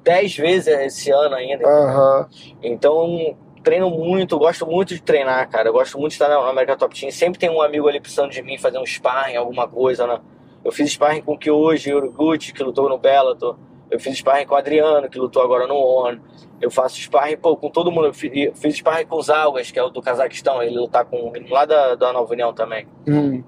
10 0.04 0.36
vezes 0.36 0.66
esse 0.68 1.10
ano 1.10 1.34
ainda. 1.34 1.66
Aham. 1.66 2.26
Então, 2.62 3.34
treino 3.62 3.88
muito, 3.90 4.38
gosto 4.38 4.66
muito 4.66 4.94
de 4.94 5.00
treinar, 5.02 5.48
cara. 5.48 5.68
Eu 5.68 5.72
gosto 5.72 5.98
muito 5.98 6.10
de 6.10 6.16
estar 6.16 6.28
na 6.28 6.36
América 6.48 6.76
Top 6.76 6.98
Team. 6.98 7.10
Sempre 7.10 7.38
tem 7.38 7.48
um 7.50 7.62
amigo 7.62 7.88
ali 7.88 8.00
precisando 8.00 8.30
de 8.30 8.42
mim 8.42 8.58
fazer 8.58 8.78
um 8.78 8.84
sparring, 8.86 9.36
alguma 9.36 9.66
coisa, 9.66 10.06
né? 10.06 10.18
Eu 10.64 10.72
fiz 10.72 10.90
sparring 10.92 11.22
com 11.22 11.34
o 11.34 11.38
Kyoji 11.38 11.94
Uruguchi, 11.94 12.52
que 12.52 12.62
lutou 12.62 12.88
no 12.88 12.98
Bellator. 12.98 13.56
Eu 13.90 13.98
fiz 13.98 14.16
sparring 14.18 14.44
com 14.46 14.54
o 14.54 14.58
Adriano, 14.58 15.08
que 15.08 15.18
lutou 15.18 15.42
agora 15.42 15.66
no 15.66 15.74
ONU. 15.76 16.20
Eu 16.60 16.70
faço 16.70 16.96
sparring 17.00 17.36
pô, 17.38 17.56
com 17.56 17.70
todo 17.70 17.90
mundo. 17.90 18.08
Eu 18.08 18.12
fi- 18.14 18.44
eu 18.48 18.54
fiz 18.54 18.74
sparring 18.76 19.06
com 19.06 19.16
o 19.16 19.22
Zalgas, 19.22 19.70
que 19.70 19.78
é 19.78 19.82
o 19.82 19.88
do 19.88 20.02
Cazaquistão. 20.02 20.62
Ele 20.62 20.76
lutar 20.78 21.04
com 21.06 21.32
lá 21.48 21.64
da, 21.64 21.94
da 21.94 22.12
Nova 22.12 22.32
União 22.32 22.52
também. 22.52 22.86
Hum. 23.06 23.42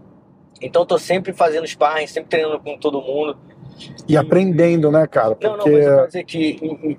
Então, 0.62 0.86
tô 0.86 0.98
sempre 0.98 1.32
fazendo 1.32 1.66
sparring, 1.66 2.06
sempre 2.06 2.30
treinando 2.30 2.60
com 2.60 2.78
todo 2.78 3.00
mundo. 3.02 3.36
E 4.08 4.16
aprendendo, 4.16 4.90
né, 4.90 5.06
cara? 5.06 5.36
Não, 5.42 5.50
não, 5.52 5.56
Porque. 5.58 5.70
mas 5.70 5.84
eu 5.86 5.94
quero 5.96 6.06
dizer 6.06 6.24
que 6.24 6.98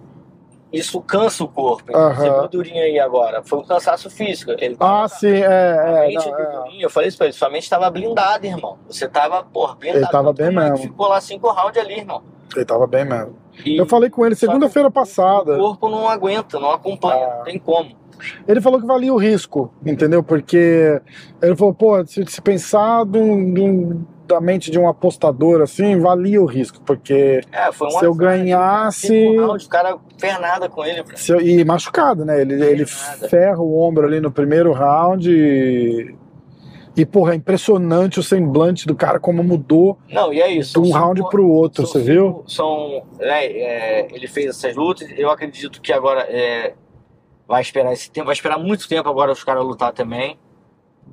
isso 0.72 1.02
cansa 1.02 1.44
o 1.44 1.48
corpo. 1.48 1.96
Aham. 1.96 2.14
Você 2.16 2.30
viu 2.30 2.40
o 2.44 2.48
Durinho 2.48 2.84
aí 2.84 3.00
agora. 3.00 3.42
Foi 3.44 3.60
um 3.60 3.64
cansaço 3.64 4.10
físico. 4.10 4.52
Ele 4.58 4.76
Ah, 4.80 5.08
sim, 5.08 5.28
é. 5.28 5.46
A 5.48 6.06
é, 6.06 6.08
mente 6.08 6.30
não, 6.30 6.40
é. 6.40 6.46
Durinho, 6.64 6.82
eu 6.84 6.90
falei 6.90 7.10
isso 7.10 7.18
pra 7.18 7.28
ele, 7.28 7.34
sua 7.34 7.50
mente 7.50 7.70
tava 7.70 7.90
blindada, 7.90 8.46
irmão. 8.48 8.78
Você 8.88 9.08
tava, 9.08 9.44
porra, 9.44 9.76
blindado. 9.76 10.04
Ele 10.04 10.12
tava 10.12 10.34
bem 10.34 10.52
mesmo. 10.54 10.78
Ficou 10.78 11.08
lá 11.08 11.20
cinco 11.22 11.50
rounds 11.52 11.78
ali, 11.82 11.98
irmão. 12.00 12.22
Ele 12.56 12.66
tava 12.66 12.86
bem 12.88 13.06
mesmo. 13.06 13.36
E 13.66 13.78
Eu 13.78 13.86
falei 13.86 14.10
com 14.10 14.26
ele 14.26 14.36
segunda-feira 14.36 14.90
passada. 14.90 15.56
O 15.56 15.60
corpo 15.60 15.90
não 15.90 16.08
aguenta, 16.10 16.60
não 16.60 16.72
acompanha, 16.72 17.26
Ah. 17.26 17.36
não 17.38 17.44
tem 17.44 17.60
como. 17.60 18.00
Ele 18.48 18.62
falou 18.62 18.80
que 18.80 18.86
valia 18.86 19.12
o 19.14 19.18
risco, 19.18 19.74
entendeu? 19.86 20.22
Porque 20.24 21.02
ele 21.42 21.56
falou, 21.56 21.74
pô, 21.74 22.06
se, 22.06 22.24
pensar 22.42 23.04
dum- 23.04 23.52
dum- 23.54 24.04
da 24.34 24.42
mente 24.42 24.72
de 24.72 24.80
um 24.80 24.88
apostador 24.88 25.62
assim, 25.62 26.00
valia 26.00 26.42
o 26.42 26.46
risco, 26.46 26.80
porque 26.86 27.42
É, 27.52 27.70
um 27.70 27.72
se 27.74 27.84
eu 27.84 28.12
azar, 28.12 28.14
ganhasse. 28.16 29.08
Cinco 29.08 29.46
rounds, 29.46 29.66
o 29.66 29.70
cara 29.70 29.98
fez 30.18 30.40
nada 30.40 30.70
com 30.70 30.84
ele. 30.86 31.04
se 31.16 31.32
eu- 31.32 31.42
e 31.42 31.64
machucado, 31.66 32.24
né? 32.26 32.42
Ele, 32.42 32.54
ele 32.64 32.86
nada. 32.86 33.30
ferra 33.30 33.60
o 33.60 33.80
ombro 33.80 34.06
ali 34.08 34.20
no 34.20 34.32
primeiro 34.32 34.72
round 34.72 35.30
e, 35.32 36.16
E, 36.94 37.06
porra, 37.06 37.32
é 37.32 37.36
impressionante 37.38 38.20
o 38.20 38.24
semblante 38.24 38.86
do 38.86 38.94
cara, 38.94 39.18
como 39.18 39.42
mudou 39.42 39.98
Não, 40.12 40.34
e 40.34 40.42
é 40.42 40.52
isso. 40.52 40.74
de 40.74 40.80
um 40.80 40.92
são 40.92 41.00
round 41.00 41.20
cinco- 41.22 41.30
pro 41.30 41.48
outro, 41.48 41.88
você 41.88 42.00
viu? 42.02 42.28
cinco- 42.28 42.44
São. 42.52 43.04
né, 43.18 43.46
é, 43.46 44.08
ele 44.14 44.28
fez 44.28 44.48
essas 44.48 44.76
lutas. 44.76 45.08
Eu 45.18 45.30
acredito 45.32 45.82
que 45.82 45.94
agora 45.94 46.22
é, 46.30 46.74
vai 47.48 47.62
esperar 47.62 47.94
esse 47.94 48.12
tempo, 48.12 48.26
vai 48.26 48.34
esperar 48.34 48.60
muito 48.60 48.90
tempo 48.90 49.08
agora 49.08 49.32
os 49.32 49.42
caras 49.42 49.64
lutar 49.64 49.94
também. 49.94 50.38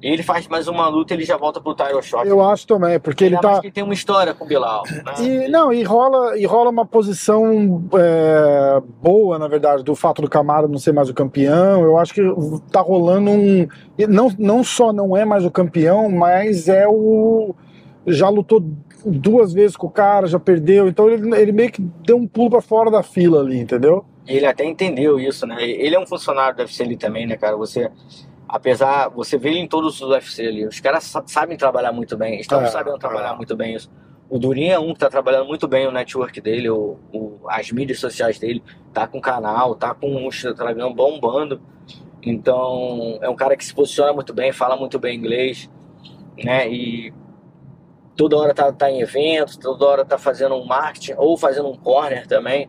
E 0.02 0.08
ele 0.08 0.22
faz 0.22 0.46
mais 0.46 0.68
uma 0.68 0.88
luta 0.88 1.14
ele 1.14 1.24
já 1.24 1.36
volta 1.36 1.60
pro 1.60 1.74
title 1.74 2.02
shot. 2.02 2.26
Eu 2.26 2.40
acho 2.40 2.66
também, 2.66 2.98
porque 3.00 3.24
ele 3.24 3.34
mais 3.34 3.46
tá. 3.46 3.60
que 3.60 3.66
ele 3.66 3.72
tem 3.72 3.84
uma 3.84 3.94
história 3.94 4.32
com 4.32 4.44
o 4.44 4.48
Bilal. 4.48 4.82
né? 5.04 5.14
E, 5.20 5.48
não, 5.48 5.72
e 5.72 5.82
rola, 5.82 6.38
e 6.38 6.46
rola 6.46 6.70
uma 6.70 6.86
posição 6.86 7.82
é, 7.94 8.80
boa, 9.02 9.38
na 9.38 9.48
verdade, 9.48 9.82
do 9.82 9.94
fato 9.94 10.22
do 10.22 10.30
Camaro 10.30 10.68
não 10.68 10.78
ser 10.78 10.92
mais 10.92 11.08
o 11.08 11.14
campeão. 11.14 11.82
Eu 11.82 11.98
acho 11.98 12.14
que 12.14 12.22
tá 12.70 12.80
rolando 12.80 13.30
um. 13.30 13.66
Não, 14.08 14.30
não 14.38 14.62
só 14.62 14.92
não 14.92 15.16
é 15.16 15.24
mais 15.24 15.44
o 15.44 15.50
campeão, 15.50 16.08
mas 16.10 16.68
é 16.68 16.86
o. 16.86 17.54
Já 18.06 18.28
lutou 18.28 18.62
duas 19.04 19.52
vezes 19.52 19.76
com 19.76 19.86
o 19.86 19.90
cara, 19.90 20.26
já 20.26 20.38
perdeu. 20.38 20.88
Então 20.88 21.08
ele, 21.08 21.34
ele 21.36 21.52
meio 21.52 21.70
que 21.70 21.82
deu 21.82 22.16
um 22.16 22.26
pulo 22.26 22.50
pra 22.50 22.60
fora 22.60 22.90
da 22.90 23.02
fila 23.02 23.40
ali, 23.40 23.58
entendeu? 23.58 24.04
E 24.26 24.36
ele 24.36 24.46
até 24.46 24.64
entendeu 24.64 25.18
isso, 25.18 25.46
né? 25.46 25.56
Ele 25.62 25.94
é 25.94 25.98
um 25.98 26.06
funcionário 26.06 26.56
do 26.56 26.60
UFC 26.60 26.82
ali 26.82 26.96
também, 26.96 27.26
né, 27.26 27.36
cara? 27.36 27.56
Você, 27.56 27.90
apesar, 28.48 29.08
você 29.08 29.36
vê 29.36 29.50
em 29.50 29.68
todos 29.68 30.00
os 30.00 30.08
UFC 30.08 30.46
ali. 30.46 30.66
Os 30.66 30.80
caras 30.80 31.04
sa- 31.04 31.22
sabem 31.26 31.56
trabalhar 31.56 31.92
muito 31.92 32.16
bem, 32.16 32.40
estão 32.40 32.60
É, 32.62 32.66
sabendo 32.68 32.98
trabalhar 32.98 33.34
é. 33.34 33.36
muito 33.36 33.54
bem 33.56 33.74
isso. 33.74 33.90
O 34.30 34.38
Durinho 34.38 34.72
é 34.72 34.78
um 34.78 34.92
que 34.92 34.98
tá 35.00 35.08
trabalhando 35.08 35.46
muito 35.46 35.66
bem 35.66 35.86
o 35.86 35.90
network 35.92 36.40
dele, 36.40 36.68
o, 36.68 36.98
o- 37.12 37.38
as 37.48 37.70
mídias 37.72 37.98
sociais 38.00 38.38
dele, 38.38 38.62
tá 38.92 39.06
com 39.06 39.20
canal, 39.20 39.74
tá 39.74 39.94
com 39.94 40.08
um 40.08 40.28
Instagram 40.28 40.92
bombando. 40.92 41.60
Então, 42.22 43.18
é 43.22 43.28
um 43.28 43.36
cara 43.36 43.56
que 43.56 43.64
se 43.64 43.74
posiciona 43.74 44.12
muito 44.12 44.34
bem, 44.34 44.52
fala 44.52 44.76
muito 44.76 44.98
bem 44.98 45.16
inglês, 45.16 45.70
né? 46.44 46.68
E 46.68 47.12
toda 48.16 48.36
hora 48.36 48.52
tá, 48.52 48.72
tá 48.72 48.90
em 48.90 49.00
eventos, 49.00 49.56
toda 49.56 49.86
hora 49.86 50.04
tá 50.04 50.18
fazendo 50.18 50.54
um 50.56 50.66
marketing 50.66 51.14
ou 51.16 51.36
fazendo 51.38 51.68
um 51.68 51.76
corner 51.76 52.26
também. 52.26 52.68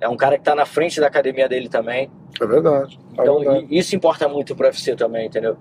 É 0.00 0.08
um 0.08 0.16
cara 0.16 0.36
que 0.36 0.44
tá 0.44 0.54
na 0.54 0.66
frente 0.66 1.00
da 1.00 1.06
academia 1.06 1.48
dele 1.48 1.68
também. 1.68 2.10
É 2.40 2.46
verdade. 2.46 2.98
é 3.18 3.22
Então, 3.22 3.38
verdade. 3.40 3.66
isso 3.70 3.94
importa 3.94 4.26
muito 4.28 4.54
pro 4.56 4.66
UFC 4.66 4.94
também, 4.96 5.26
entendeu? 5.26 5.56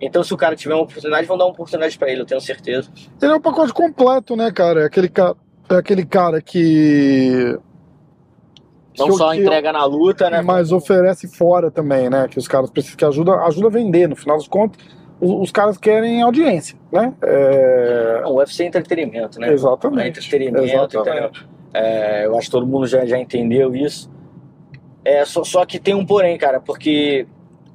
Então, 0.00 0.22
se 0.24 0.34
o 0.34 0.36
cara 0.36 0.56
tiver 0.56 0.74
uma 0.74 0.82
oportunidade, 0.82 1.26
vão 1.26 1.38
dar 1.38 1.44
uma 1.44 1.52
oportunidade 1.52 1.96
pra 1.98 2.10
ele, 2.10 2.20
eu 2.22 2.26
tenho 2.26 2.40
certeza. 2.40 2.90
Ele 3.22 3.32
é 3.32 3.34
um 3.36 3.40
pacote 3.40 3.72
completo, 3.72 4.34
né, 4.36 4.50
cara? 4.50 4.82
É 4.82 4.84
aquele, 4.86 5.08
ca... 5.08 5.34
é 5.70 5.74
aquele 5.76 6.04
cara 6.04 6.40
que. 6.42 7.56
Não 8.98 9.10
só 9.12 9.32
que- 9.32 9.40
entrega 9.40 9.72
na 9.72 9.84
luta, 9.84 10.30
né? 10.30 10.40
Mas 10.42 10.70
oferece 10.72 11.26
fora 11.28 11.70
também, 11.70 12.08
né? 12.10 12.26
Que 12.28 12.38
os 12.38 12.46
caras 12.46 12.70
precisam, 12.70 12.96
que 12.96 13.04
ajuda, 13.04 13.32
ajuda 13.42 13.66
a 13.66 13.70
vender. 13.70 14.08
No 14.08 14.14
final 14.16 14.36
das 14.36 14.46
contas, 14.46 14.78
os, 15.20 15.30
os 15.30 15.50
caras 15.50 15.76
querem 15.78 16.22
audiência, 16.22 16.76
né? 16.92 17.12
É, 17.22 18.22
o 18.26 18.34
UFC 18.36 18.64
é 18.64 18.66
entretenimento, 18.66 19.40
né? 19.40 19.48
É 19.48 19.52
Exatamente. 19.52 20.08
entretenimento, 20.20 20.64
Exatamente. 20.64 20.98
entendeu? 20.98 21.30
É, 21.72 22.26
eu 22.26 22.36
acho 22.36 22.46
que 22.46 22.52
todo 22.52 22.66
mundo 22.66 22.86
já, 22.86 23.04
já 23.04 23.18
entendeu 23.18 23.74
isso. 23.74 24.08
É, 25.04 25.24
só, 25.24 25.44
só 25.44 25.64
que 25.66 25.78
tem 25.78 25.94
um 25.94 26.04
porém, 26.06 26.36
cara, 26.38 26.60
porque 26.60 27.26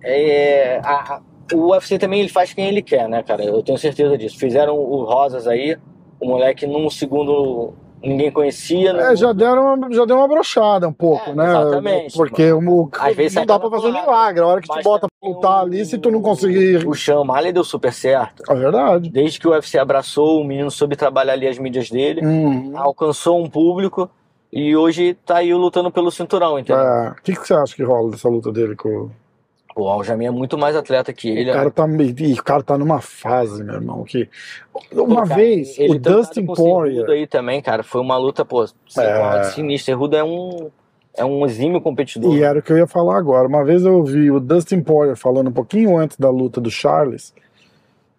é, 0.03 0.79
a- 0.83 1.15
a- 1.15 1.21
o 1.55 1.71
UFC 1.71 1.97
também 1.99 2.19
ele 2.21 2.29
faz 2.29 2.53
quem 2.53 2.67
ele 2.67 2.81
quer, 2.81 3.07
né, 3.09 3.21
cara? 3.23 3.43
Eu 3.43 3.61
tenho 3.63 3.77
certeza 3.77 4.17
disso. 4.17 4.37
Fizeram 4.37 4.75
o 4.77 5.03
Rosas 5.03 5.47
aí, 5.47 5.77
o 6.19 6.27
moleque 6.27 6.65
num 6.67 6.89
segundo 6.89 7.73
ninguém 8.01 8.31
conhecia. 8.31 8.91
É, 8.91 9.09
no- 9.09 9.15
já 9.15 9.33
deram 9.33 9.73
uma, 9.75 9.91
já 9.91 10.05
deu 10.05 10.15
uma 10.15 10.27
brochada 10.27 10.87
um 10.87 10.93
pouco, 10.93 11.31
É, 11.31 11.35
né? 11.35 11.49
exatamente. 11.49 12.15
Porque 12.17 12.51
o, 12.53 12.89
Às 12.97 13.15
vezes 13.15 13.35
não 13.35 13.45
dá 13.45 13.59
pra 13.59 13.69
fazer 13.69 13.91
milagre. 13.91 14.41
A 14.41 14.47
hora 14.47 14.61
que 14.61 14.67
te 14.69 14.75
Mas 14.75 14.83
bota 14.83 15.07
pra 15.19 15.29
lutar 15.29 15.59
o- 15.63 15.65
ali, 15.65 15.85
se 15.85 15.97
tu 15.97 16.09
não 16.09 16.21
conseguir. 16.21 16.87
O 16.87 16.95
Sean 16.95 17.19
O'Malley 17.19 17.51
deu 17.51 17.63
super 17.63 17.91
certo. 17.91 18.43
É 18.49 18.55
verdade. 18.55 19.09
Desde 19.09 19.39
que 19.39 19.47
o 19.47 19.51
UFC 19.51 19.77
abraçou, 19.77 20.39
o 20.39 20.43
menino 20.45 20.71
soube 20.71 20.95
trabalhar 20.95 21.33
ali 21.33 21.47
as 21.47 21.57
mídias 21.59 21.89
dele, 21.89 22.25
Uhum. 22.25 22.71
alcançou 22.75 23.37
um 23.43 23.49
público 23.49 24.09
e 24.51 24.75
hoje 24.75 25.13
tá 25.25 25.37
aí 25.37 25.53
lutando 25.53 25.91
pelo 25.91 26.11
cinturão, 26.11 26.57
entendeu? 26.57 26.81
É. 26.81 27.09
O 27.11 27.21
que, 27.21 27.35
que 27.35 27.47
você 27.47 27.53
acha 27.53 27.75
que 27.75 27.83
rola 27.83 28.11
dessa 28.11 28.27
luta 28.27 28.51
dele 28.51 28.75
com 28.75 29.09
O 29.75 29.87
Aljamain 29.87 30.25
é 30.25 30.31
muito 30.31 30.57
mais 30.57 30.75
atleta 30.75 31.13
que 31.13 31.29
ele. 31.29 31.51
o 31.51 31.53
cara? 31.53 31.71
Tá, 31.71 31.85
o 31.85 32.43
cara 32.43 32.63
tá 32.63 32.77
numa 32.77 32.99
fase, 32.99 33.63
meu 33.63 33.75
irmão. 33.75 34.03
Que... 34.03 34.27
Uma 34.91 35.23
cara, 35.27 35.35
vez, 35.35 35.77
ele 35.77 35.89
o 35.89 35.93
lutado 35.93 36.15
Dustin 36.17 36.45
Poirier. 36.45 37.09
aí 37.09 37.27
também, 37.27 37.61
cara, 37.61 37.83
foi 37.83 38.01
uma 38.01 38.17
luta, 38.17 38.43
pô, 38.43 38.63
É. 38.97 39.43
sinistra. 39.43 39.93
Cerrudo 39.93 40.15
é 40.15 40.23
um, 40.23 40.69
é 41.15 41.23
um 41.23 41.45
exímio 41.45 41.79
competidor. 41.79 42.35
E 42.35 42.43
era 42.43 42.59
o 42.59 42.61
que 42.61 42.73
eu 42.73 42.77
ia 42.77 42.87
falar 42.87 43.17
agora. 43.17 43.47
Uma 43.47 43.63
vez 43.63 43.85
eu 43.85 43.93
ouvi 43.97 44.31
o 44.31 44.39
Dustin 44.39 44.81
Poirier 44.81 45.15
falando 45.15 45.49
um 45.49 45.53
pouquinho 45.53 45.97
antes 45.97 46.17
da 46.17 46.29
luta 46.29 46.59
do 46.59 46.71
Charles, 46.71 47.33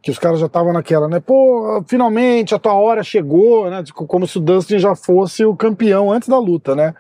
que 0.03 0.11
os 0.11 0.19
caras 0.19 0.41
já 0.41 0.47
estavam 0.47 0.73
naquela, 0.73 1.09
né? 1.09 1.21
Pô, 1.21 1.83
finalmente 1.87 2.55
a 2.55 2.59
tua 2.59 2.75
hora 2.75 3.03
chegou, 3.03 3.69
né? 3.71 3.83
Tipo, 3.83 4.07
Como 4.07 4.27
se 4.27 4.39
o 4.39 4.41
Dustin 4.41 4.79
já 4.79 4.95
fosse 4.95 5.45
o 5.45 5.55
campeão 5.55 6.11
antes 6.11 6.29
da 6.29 6.39
luta, 6.39 6.75
né? 6.75 6.95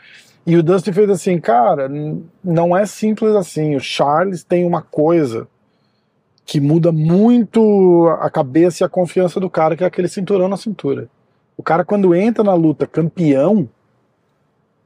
E 0.46 0.56
o 0.56 0.62
Dustin 0.62 0.92
fez 0.92 1.08
assim, 1.10 1.38
cara, 1.38 1.88
não 2.42 2.76
é 2.76 2.84
simples 2.86 3.34
assim. 3.34 3.76
O 3.76 3.80
Charles 3.80 4.42
tem 4.42 4.64
uma 4.64 4.82
coisa 4.82 5.46
que 6.44 6.60
muda 6.60 6.90
muito 6.90 8.08
a 8.20 8.28
cabeça 8.28 8.82
e 8.82 8.84
a 8.84 8.88
confiança 8.88 9.38
do 9.38 9.48
cara, 9.48 9.76
que 9.76 9.84
é 9.84 9.86
aquele 9.86 10.08
cinturão 10.08 10.48
na 10.48 10.56
cintura. 10.56 11.08
O 11.56 11.62
cara, 11.62 11.84
quando 11.84 12.14
entra 12.14 12.42
na 12.42 12.54
luta 12.54 12.86
campeão, 12.86 13.68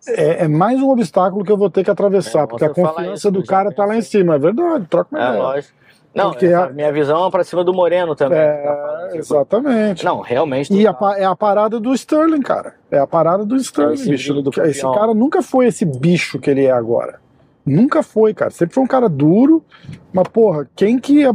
é, 0.07 0.45
é 0.45 0.49
mais 0.49 0.81
um 0.83 0.91
obstáculo 0.91 1.45
que 1.45 1.51
eu 1.51 1.57
vou 1.57 1.71
ter 1.71 1.83
que 1.85 1.91
atravessar, 1.91 2.43
É, 2.43 2.47
porque 2.47 2.65
a 2.65 2.69
confiança 2.69 3.15
isso, 3.15 3.31
do 3.31 3.43
cara 3.45 3.73
tá 3.73 3.87
lá 3.87 3.97
em 3.97 4.03
cima. 4.03 4.35
É 4.35 4.39
verdade, 4.39 4.87
troca 4.91 5.09
uma 5.17 5.25
É, 5.25 5.29
ideia. 5.29 5.43
lógico. 5.43 5.75
Não, 6.15 6.31
Porque 6.31 6.47
essa 6.47 6.67
a- 6.67 6.71
minha 6.71 6.93
visão 6.93 7.27
é 7.27 7.31
pra 7.31 7.43
cima 7.43 7.65
do 7.65 7.75
Moreno 7.75 8.15
também. 8.15 8.39
tá 8.39 8.45
É, 8.45 8.63
falando, 8.65 9.05
tipo, 9.07 9.19
exatamente. 9.19 10.05
Não, 10.05 10.21
realmente. 10.21 10.73
E 10.73 10.87
a, 10.87 10.97
é 11.17 11.25
a 11.25 11.35
parada 11.35 11.81
do 11.81 11.93
Sterling, 11.93 12.41
cara. 12.43 12.75
É 12.91 12.99
a 12.99 13.07
parada 13.07 13.45
do 13.45 13.57
Sterling, 13.57 13.95
Esse 13.95 14.09
bicho. 14.11 14.35
do 14.43 14.51
esse 14.63 14.81
campeão. 14.83 14.95
cara 14.95 15.13
nunca 15.15 15.43
foi 15.43 15.67
esse 15.67 15.85
bicho 15.85 16.39
que 16.39 16.49
ele 16.51 16.65
é 16.65 16.71
agora. 16.71 17.19
Nunca 17.67 18.03
foi, 18.03 18.33
cara. 18.33 18.51
Sempre 18.51 18.75
foi 18.75 18.85
um 18.85 18.87
cara 18.87 19.09
duro. 19.09 19.65
Mas, 20.13 20.29
porra, 20.29 20.69
quem 20.77 20.99
que 20.99 21.21
ia 21.21 21.31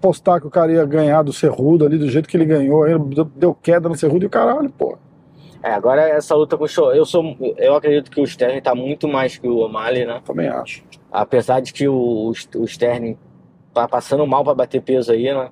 postar 0.00 0.40
que 0.40 0.46
o 0.46 0.50
cara 0.50 0.70
ia 0.70 0.84
ganhar 0.84 1.22
do 1.22 1.32
Cerrudo 1.32 1.84
ali, 1.84 1.98
do 1.98 2.08
jeito 2.08 2.28
que 2.28 2.36
ele 2.36 2.44
ganhou? 2.44 2.86
Ele 2.86 2.98
deu- 3.00 3.24
deu 3.34 3.54
queda 3.54 3.88
no 3.88 3.96
Cerrudo 3.96 4.24
e 4.24 4.26
o 4.26 4.30
caralho, 4.30 4.70
porra. 4.70 4.98
É, 5.64 5.72
agora 5.72 6.02
essa 6.08 6.34
luta 6.34 6.56
com 6.56 6.64
o 6.64 6.68
show. 6.68 6.92
Eu 6.92 7.04
sou. 7.04 7.24
Eu 7.56 7.74
acredito 7.74 8.10
que 8.10 8.20
o 8.20 8.24
Sterling 8.24 8.60
tá 8.60 8.74
muito 8.74 9.08
mais 9.08 9.36
que 9.38 9.48
o 9.48 9.58
O'Malley, 9.58 10.04
né? 10.04 10.20
Também 10.24 10.48
acho. 10.48 10.82
Apesar 11.10 11.60
de 11.60 11.72
que 11.72 11.88
o, 11.88 12.32
o 12.56 12.64
Sterling 12.64 13.16
tá 13.72 13.88
passando 13.88 14.26
mal 14.26 14.44
pra 14.44 14.54
bater 14.54 14.82
peso 14.82 15.12
aí, 15.12 15.32
né? 15.32 15.48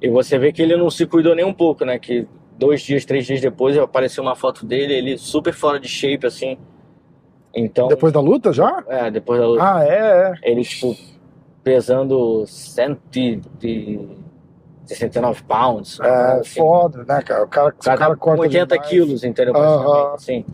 E 0.00 0.08
você 0.08 0.38
vê 0.38 0.52
que 0.52 0.62
ele 0.62 0.76
não 0.76 0.88
se 0.90 1.06
cuidou 1.06 1.34
nem 1.34 1.44
um 1.44 1.52
pouco, 1.52 1.84
né? 1.84 1.98
Que 1.98 2.26
dois 2.56 2.80
dias, 2.82 3.04
três 3.04 3.26
dias 3.26 3.40
depois 3.40 3.76
apareceu 3.76 4.22
uma 4.22 4.34
foto 4.34 4.64
dele, 4.66 4.94
ele 4.94 5.18
super 5.18 5.52
fora 5.52 5.78
de 5.78 5.88
shape, 5.88 6.26
assim. 6.26 6.56
Então. 7.54 7.88
Depois 7.88 8.12
da 8.12 8.20
luta 8.20 8.52
já? 8.52 8.82
É, 8.88 9.10
depois 9.10 9.40
da 9.40 9.46
luta. 9.46 9.62
Ah, 9.62 9.84
é, 9.84 10.30
é. 10.30 10.34
Ele, 10.50 10.62
tipo, 10.62 10.96
pesando 11.64 12.44
169 12.46 15.42
pounds. 15.44 15.98
É 16.00 16.32
assim. 16.40 16.60
foda, 16.60 17.04
né, 17.04 17.22
cara? 17.22 17.44
O 17.44 17.48
cara, 17.48 17.68
O 17.68 17.72
cara, 17.82 17.98
cara 17.98 18.14
com 18.14 18.20
corta 18.20 18.42
80 18.42 18.74
demais. 18.74 18.88
quilos, 18.90 19.24
entendeu? 19.24 19.56
Aham. 19.56 19.82
Praticamente, 19.82 20.14
assim. 20.16 20.44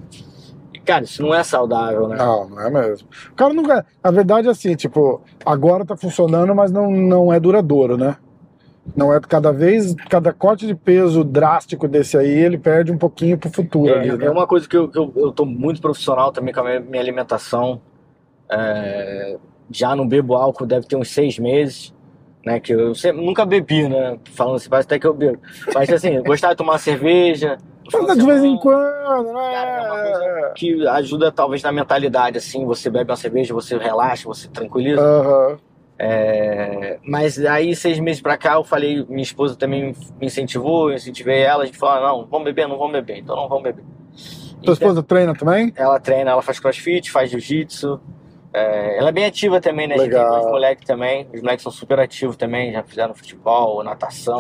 Cara, 0.86 1.04
isso 1.04 1.20
não 1.20 1.34
é 1.34 1.42
saudável, 1.42 2.06
né? 2.08 2.16
Não, 2.16 2.48
não 2.48 2.60
é 2.60 2.70
mesmo. 2.70 3.08
O 3.30 3.34
cara 3.34 3.52
nunca. 3.52 3.84
A 4.02 4.10
verdade 4.10 4.46
é 4.48 4.50
assim, 4.52 4.74
tipo, 4.76 5.20
agora 5.44 5.84
tá 5.84 5.96
funcionando, 5.96 6.54
mas 6.54 6.70
não, 6.70 6.90
não 6.90 7.32
é 7.32 7.40
duradouro, 7.40 7.96
né? 7.98 8.16
Não 8.94 9.12
é 9.12 9.18
cada 9.20 9.52
vez, 9.52 9.94
cada 10.08 10.32
corte 10.32 10.64
de 10.64 10.74
peso 10.76 11.24
drástico 11.24 11.88
desse 11.88 12.16
aí, 12.16 12.30
ele 12.30 12.56
perde 12.56 12.92
um 12.92 12.96
pouquinho 12.98 13.36
pro 13.36 13.50
futuro 13.50 13.92
ali, 13.92 14.10
É, 14.10 14.16
né? 14.16 14.26
é 14.26 14.30
uma 14.30 14.46
coisa 14.46 14.68
que 14.68 14.76
eu, 14.76 14.88
eu, 14.94 15.12
eu 15.16 15.32
tô 15.32 15.44
muito 15.44 15.80
profissional 15.80 16.30
também 16.30 16.54
com 16.54 16.60
a 16.60 16.64
minha, 16.64 16.80
minha 16.80 17.02
alimentação. 17.02 17.80
É, 18.48 19.36
já 19.70 19.96
não 19.96 20.06
bebo 20.06 20.34
álcool, 20.36 20.66
deve 20.66 20.86
ter 20.86 20.96
uns 20.96 21.08
seis 21.10 21.38
meses. 21.38 21.92
Né, 22.44 22.60
que 22.60 22.72
eu 22.72 22.94
sempre- 22.94 23.26
nunca 23.26 23.44
bebi, 23.44 23.88
né? 23.88 24.18
Falando 24.32 24.54
assim, 24.54 24.68
parece 24.70 24.86
até 24.86 25.00
que 25.00 25.06
eu 25.08 25.12
bebo. 25.12 25.40
Mas 25.74 25.90
assim, 25.90 26.10
eu 26.10 26.22
gostava 26.22 26.54
de 26.54 26.58
tomar 26.58 26.78
cerveja. 26.78 27.58
Mas 27.92 28.18
de 28.18 28.24
vez 28.26 28.44
em 28.44 28.56
quando, 28.58 29.32
né? 29.32 29.50
Cara, 29.52 29.70
é 29.70 29.90
uma 29.90 30.02
coisa 30.02 30.52
que 30.56 30.88
ajuda 30.88 31.30
talvez 31.32 31.62
na 31.62 31.72
mentalidade, 31.72 32.38
assim, 32.38 32.64
você 32.64 32.90
bebe 32.90 33.10
uma 33.10 33.16
cerveja, 33.16 33.54
você 33.54 33.76
relaxa, 33.78 34.26
você 34.26 34.48
tranquiliza. 34.48 35.00
Aham. 35.02 35.58
É, 35.98 36.98
mas 37.02 37.38
aí, 37.44 37.74
seis 37.74 37.98
meses 37.98 38.20
pra 38.20 38.36
cá, 38.36 38.54
eu 38.54 38.64
falei, 38.64 39.04
minha 39.08 39.22
esposa 39.22 39.56
também 39.56 39.94
me 40.20 40.26
incentivou, 40.26 40.90
eu 40.90 40.96
incentivei 40.96 41.40
ela, 41.40 41.62
a 41.62 41.66
gente 41.66 41.78
falou, 41.78 41.94
"Ah, 41.96 42.08
não, 42.08 42.26
vamos 42.26 42.44
beber, 42.44 42.68
não 42.68 42.76
vamos 42.76 42.92
beber, 42.92 43.16
então 43.18 43.34
não 43.34 43.48
vamos 43.48 43.64
beber. 43.64 43.82
Tua 43.82 44.58
Então, 44.60 44.72
esposa 44.74 45.02
treina 45.02 45.34
também? 45.34 45.72
ela 45.74 45.98
treina, 45.98 46.32
ela 46.32 46.42
faz 46.42 46.60
crossfit, 46.60 47.10
faz 47.10 47.30
jiu-jitsu, 47.30 47.98
é, 48.52 48.98
ela 48.98 49.08
é 49.08 49.12
bem 49.12 49.24
ativa 49.24 49.58
também, 49.58 49.86
né? 49.86 49.94
A 49.94 49.98
gente 49.98 50.08
Legal. 50.08 50.30
dois 50.32 50.44
moleques 50.46 50.84
também, 50.86 51.26
os 51.32 51.40
moleques 51.40 51.62
são 51.62 51.72
super 51.72 51.98
ativos 51.98 52.36
também, 52.36 52.72
já 52.72 52.82
fizeram 52.82 53.14
futebol, 53.14 53.82
natação, 53.82 54.38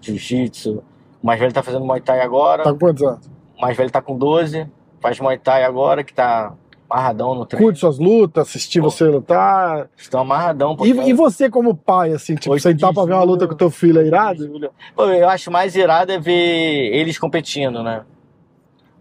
jiu-jitsu. 0.00 0.82
O 1.26 1.28
mais 1.28 1.40
velho 1.40 1.52
tá 1.52 1.60
fazendo 1.60 1.84
Muay 1.84 2.00
Thai 2.00 2.20
agora, 2.20 2.62
Tá 2.62 2.70
com 2.72 2.78
quantos 2.78 3.02
anos? 3.02 3.26
o 3.58 3.60
mais 3.60 3.76
velho 3.76 3.90
tá 3.90 4.00
com 4.00 4.16
12, 4.16 4.64
faz 5.00 5.18
Muay 5.18 5.36
Thai 5.36 5.64
agora, 5.64 6.04
que 6.04 6.14
tá 6.14 6.52
amarradão 6.88 7.34
no 7.34 7.44
treino. 7.44 7.66
Curte 7.66 7.80
suas 7.80 7.98
lutas, 7.98 8.46
assistir 8.46 8.80
Pô. 8.80 8.88
você 8.88 9.06
lutar. 9.06 9.90
Estão 9.96 10.20
amarradão. 10.20 10.76
E, 10.82 10.90
e 10.90 11.12
você 11.12 11.50
como 11.50 11.74
pai, 11.74 12.12
assim, 12.12 12.36
tipo, 12.36 12.52
Oito 12.52 12.62
sentar 12.62 12.94
pra 12.94 13.04
ver 13.04 13.14
uma 13.14 13.24
luta 13.24 13.48
com 13.48 13.56
teu 13.56 13.72
filho 13.72 14.00
é 14.00 14.06
irado? 14.06 14.70
Pô, 14.94 15.06
eu 15.06 15.28
acho 15.28 15.50
mais 15.50 15.74
irado 15.74 16.12
é 16.12 16.18
ver 16.20 16.94
eles 16.94 17.18
competindo, 17.18 17.82
né? 17.82 18.04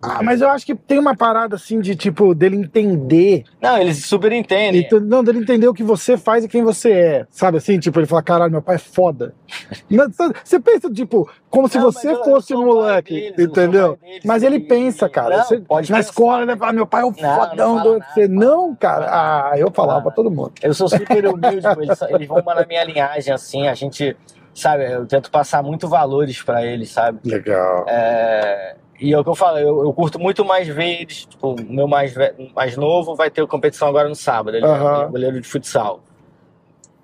Ah, 0.08 0.22
mas 0.24 0.41
eu 0.41 0.50
acho 0.50 0.65
que 0.65 0.76
tem 0.76 1.00
uma 1.00 1.15
parada 1.15 1.56
assim 1.56 1.80
de 1.80 1.96
tipo 1.96 2.34
dele 2.36 2.56
entender, 2.56 3.44
Não, 3.62 3.78
eles 3.78 4.06
super 4.06 4.32
entendem. 4.32 4.82
então, 4.82 5.00
não, 5.00 5.24
dele 5.24 5.39
entender 5.39 5.68
o 5.68 5.74
que 5.74 5.84
você 5.84 6.15
faz 6.18 6.44
e 6.44 6.48
quem 6.48 6.63
você 6.63 6.91
é, 6.91 7.26
sabe 7.30 7.58
assim? 7.58 7.80
Tipo, 7.80 8.00
ele 8.00 8.06
fala, 8.08 8.22
caralho, 8.24 8.52
meu 8.52 8.62
pai 8.62 8.76
é 8.76 8.80
foda. 8.80 9.34
Não, 9.89 10.06
você 10.44 10.60
pensa, 10.60 10.89
tipo, 10.91 11.30
como 11.50 11.68
se 11.68 11.78
Não, 11.78 11.86
você 11.91 12.15
fosse 12.24 12.54
um 12.54 12.65
moleque, 12.65 13.13
deles, 13.13 13.39
entendeu? 13.39 13.98
deles, 14.02 14.22
Mas 14.26 14.44
ele 14.44 14.58
e- 14.58 14.60
pensa, 14.62 15.08
cara. 15.10 15.38
Não, 15.38 15.44
Você- 15.44 15.60
pode 15.60 15.91
na 15.91 15.98
pensar. 15.98 16.10
escola 16.10 16.41
ele 16.44 16.56
fala, 16.58 16.74
meu 16.74 16.86
pai 16.88 17.02
é 17.02 17.04
Não, 17.04 17.12
não 17.12 17.36
fodão 17.36 17.78
fala 17.78 17.84
do 17.84 18.00
nada, 18.00 18.12
fala 18.13 18.28
Não, 18.28 18.76
cara. 18.76 19.06
Ah, 19.10 19.54
eu 19.58 19.72
falava 19.72 20.02
pra 20.04 20.12
todo 20.12 20.30
mundo. 20.32 20.54
Eu 20.62 20.74
sou 20.74 20.88
super 20.89 21.26
humilde, 21.28 21.62
pô, 21.74 21.82
eles, 21.82 22.02
eles 22.02 22.28
vão 22.28 22.41
na 22.44 22.65
minha 22.65 22.84
linhagem, 22.84 23.34
assim, 23.34 23.68
a 23.68 23.74
gente, 23.74 24.15
sabe, 24.54 24.91
eu 24.91 25.06
tento 25.06 25.30
passar 25.32 25.62
muito 25.63 25.88
valores 25.88 26.41
pra 26.41 26.65
eles, 26.65 26.89
sabe? 26.91 27.20
Legal. 27.24 27.86
É, 27.88 28.76
e 29.00 29.14
é 29.14 29.20
o 29.20 29.24
que 29.24 29.30
eu 29.30 29.36
falo, 29.36 29.58
eu, 29.58 29.84
eu 29.84 29.94
curto 29.94 30.20
muito 30.20 30.44
mais 30.46 30.68
ver 30.68 31.02
eles, 31.02 31.26
tipo, 31.26 31.54
o 31.54 31.64
meu 31.74 31.88
mais, 31.88 32.14
mais 32.56 32.78
novo 32.78 33.16
vai 33.16 33.30
ter 33.30 33.46
competição 33.48 33.88
agora 33.88 34.08
no 34.10 34.16
sábado, 34.16 34.56
ele 34.58 34.66
Aham. 34.66 35.04
é 35.04 35.08
goleiro 35.08 35.42
de 35.42 35.48
futsal. 35.48 36.02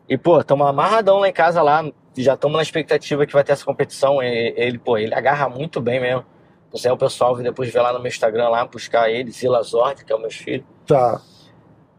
E, 0.07 0.17
pô, 0.17 0.39
estamos 0.39 0.65
amarradão 0.67 1.19
lá 1.19 1.29
em 1.29 1.33
casa 1.33 1.61
lá, 1.61 1.83
já 2.17 2.33
estamos 2.33 2.57
na 2.57 2.63
expectativa 2.63 3.25
que 3.25 3.33
vai 3.33 3.43
ter 3.43 3.53
essa 3.53 3.63
competição, 3.65 4.21
e- 4.21 4.53
ele, 4.57 4.77
pô, 4.77 4.97
ele 4.97 5.13
agarra 5.13 5.47
muito 5.47 5.79
bem 5.79 5.99
mesmo. 5.99 6.25
Se 6.73 6.87
é 6.87 6.91
o 6.93 6.97
pessoal 6.97 7.35
vir 7.35 7.43
depois 7.43 7.71
ver 7.71 7.81
lá 7.81 7.91
no 7.91 7.99
meu 7.99 8.07
Instagram 8.07 8.47
lá, 8.49 8.65
buscar 8.65 9.09
ele, 9.09 9.29
Zila 9.31 9.61
Zord, 9.61 10.05
que 10.05 10.11
é 10.11 10.15
o 10.15 10.19
meu 10.19 10.31
filho. 10.31 10.65
Tá. 10.87 11.21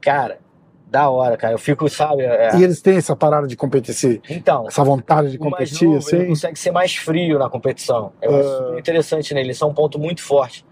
Cara, 0.00 0.38
da 0.92 1.08
hora, 1.08 1.36
cara, 1.38 1.54
eu 1.54 1.58
fico, 1.58 1.88
sabe, 1.88 2.22
é- 2.22 2.54
E 2.54 2.62
eles 2.62 2.82
têm 2.82 2.98
essa 2.98 3.16
parada 3.16 3.46
de 3.46 3.56
competir, 3.56 4.20
então, 4.28 4.68
essa 4.68 4.84
vontade 4.84 5.30
de 5.30 5.38
competir, 5.38 5.88
novo, 5.88 5.96
ele 6.12 6.16
assim. 6.18 6.26
consegue 6.28 6.58
ser 6.58 6.70
mais 6.70 6.94
frio 6.94 7.38
na 7.38 7.48
competição. 7.48 8.12
Ah. 8.22 8.28
super 8.66 8.78
interessante 8.78 9.32
nele. 9.32 9.52
Isso 9.52 9.64
é 9.64 9.66
um 9.66 9.72
ponto 9.72 9.98
muito 9.98 10.22
forte. 10.22 10.64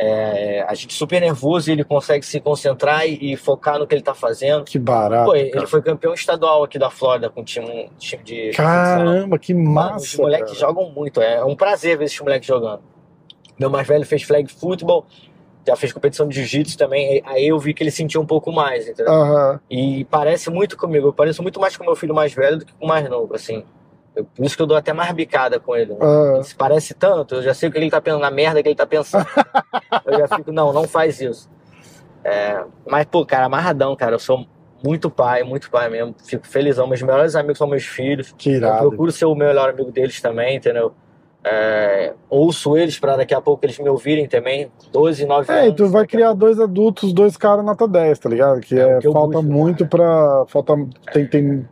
É, 0.00 0.64
a 0.68 0.74
gente 0.74 0.94
super 0.94 1.20
nervoso 1.20 1.68
e 1.68 1.72
ele 1.72 1.82
consegue 1.84 2.24
se 2.24 2.38
concentrar 2.40 3.04
e, 3.06 3.32
e 3.32 3.36
focar 3.36 3.78
no 3.80 3.86
que 3.86 3.94
ele 3.94 4.00
tá 4.02 4.14
fazendo. 4.14 4.64
Que 4.64 4.78
barato. 4.78 5.26
Pô, 5.30 5.34
ele 5.34 5.50
cara. 5.50 5.66
foi 5.66 5.82
campeão 5.82 6.14
estadual 6.14 6.62
aqui 6.62 6.78
da 6.78 6.88
Flórida 6.88 7.28
com 7.28 7.42
time, 7.42 7.90
time 7.98 8.22
de. 8.22 8.50
Caramba, 8.52 9.38
que 9.38 9.52
Mano, 9.52 9.96
os 9.96 10.02
massa. 10.02 10.22
moleques 10.22 10.52
cara. 10.56 10.60
jogam 10.60 10.90
muito. 10.92 11.20
É 11.20 11.44
um 11.44 11.56
prazer 11.56 11.98
ver 11.98 12.04
esses 12.04 12.20
moleques 12.20 12.46
jogando. 12.46 12.80
Meu 13.58 13.68
mais 13.68 13.86
velho 13.88 14.06
fez 14.06 14.22
flag 14.22 14.50
football, 14.52 15.04
já 15.66 15.76
fez 15.76 15.92
competição 15.92 16.26
de 16.26 16.34
jiu-jitsu 16.36 16.76
também. 16.78 17.22
Aí 17.26 17.48
eu 17.48 17.58
vi 17.58 17.74
que 17.74 17.82
ele 17.82 17.90
sentiu 17.90 18.20
um 18.20 18.26
pouco 18.26 18.50
mais, 18.50 18.88
entendeu? 18.88 19.12
Aham. 19.12 19.60
E 19.70 20.04
parece 20.06 20.50
muito 20.50 20.76
comigo. 20.76 21.08
Eu 21.08 21.12
pareço 21.12 21.42
muito 21.42 21.60
mais 21.60 21.76
com 21.76 21.84
meu 21.84 21.94
filho 21.96 22.14
mais 22.14 22.32
velho 22.32 22.58
do 22.58 22.64
que 22.66 22.72
com 22.72 22.84
o 22.84 22.88
mais 22.88 23.08
novo, 23.08 23.34
assim. 23.34 23.64
Eu- 24.16 24.24
por 24.24 24.44
isso 24.44 24.56
que 24.56 24.62
eu 24.62 24.66
dou 24.66 24.76
até 24.76 24.92
mais 24.92 25.12
bicada 25.12 25.60
com 25.60 25.76
ele. 25.76 25.92
Né? 25.94 25.98
Ele 26.34 26.42
se 26.44 26.54
parece 26.54 26.94
tanto, 26.94 27.36
eu 27.36 27.42
já 27.42 27.52
sei 27.54 27.68
o 27.68 27.72
que 27.72 27.78
ele 27.78 27.90
tá 27.90 28.00
pensando, 28.00 28.20
na 28.22 28.30
merda 28.30 28.62
que 28.62 28.68
ele 28.68 28.74
tá 28.74 28.86
pensando. 28.86 29.26
eu 30.06 30.18
já 30.18 30.28
fico, 30.36 30.50
não, 30.50 30.72
não 30.72 30.88
faz 30.88 31.20
isso. 31.20 31.48
É, 32.24 32.64
mas, 32.86 33.04
pô, 33.06 33.24
cara, 33.24 33.44
amarradão, 33.46 33.94
cara. 33.94 34.14
Eu 34.14 34.18
sou 34.18 34.44
muito 34.82 35.08
pai, 35.10 35.42
muito 35.42 35.70
pai 35.70 35.88
mesmo. 35.88 36.14
Fico 36.24 36.46
felizão. 36.46 36.86
Meus 36.86 37.02
melhores 37.02 37.34
amigos 37.36 37.58
são 37.58 37.66
meus 37.66 37.84
filhos. 37.84 38.34
que 38.36 38.50
Eu 38.50 38.54
irado. 38.56 38.88
procuro 38.88 39.12
ser 39.12 39.26
o 39.26 39.34
melhor 39.34 39.70
amigo 39.70 39.90
deles 39.92 40.20
também, 40.20 40.56
entendeu? 40.56 40.92
É, 41.44 42.12
ouço 42.28 42.76
eles 42.76 42.98
pra 42.98 43.16
daqui 43.16 43.32
a 43.32 43.40
pouco 43.40 43.64
eles 43.64 43.78
me 43.78 43.88
ouvirem 43.88 44.26
também. 44.26 44.70
12, 44.92 45.24
9 45.24 45.50
anos. 45.52 45.64
É, 45.68 45.72
tu 45.72 45.86
vai 45.88 46.06
criar 46.06 46.32
dois 46.34 46.58
adultos, 46.60 47.12
dois 47.12 47.36
caras 47.36 47.64
nota 47.64 47.86
10, 47.86 48.18
tá 48.18 48.28
ligado? 48.28 48.60
Que 48.60 48.78
É 48.78 48.96
é, 48.96 48.98
que 48.98 49.10
falta 49.10 49.38
busco, 49.40 49.52
muito 49.52 49.88
cara. 49.88 49.88
pra. 49.88 50.44
Falta, 50.48 50.74
tem, 51.12 51.26
tem, 51.26 51.68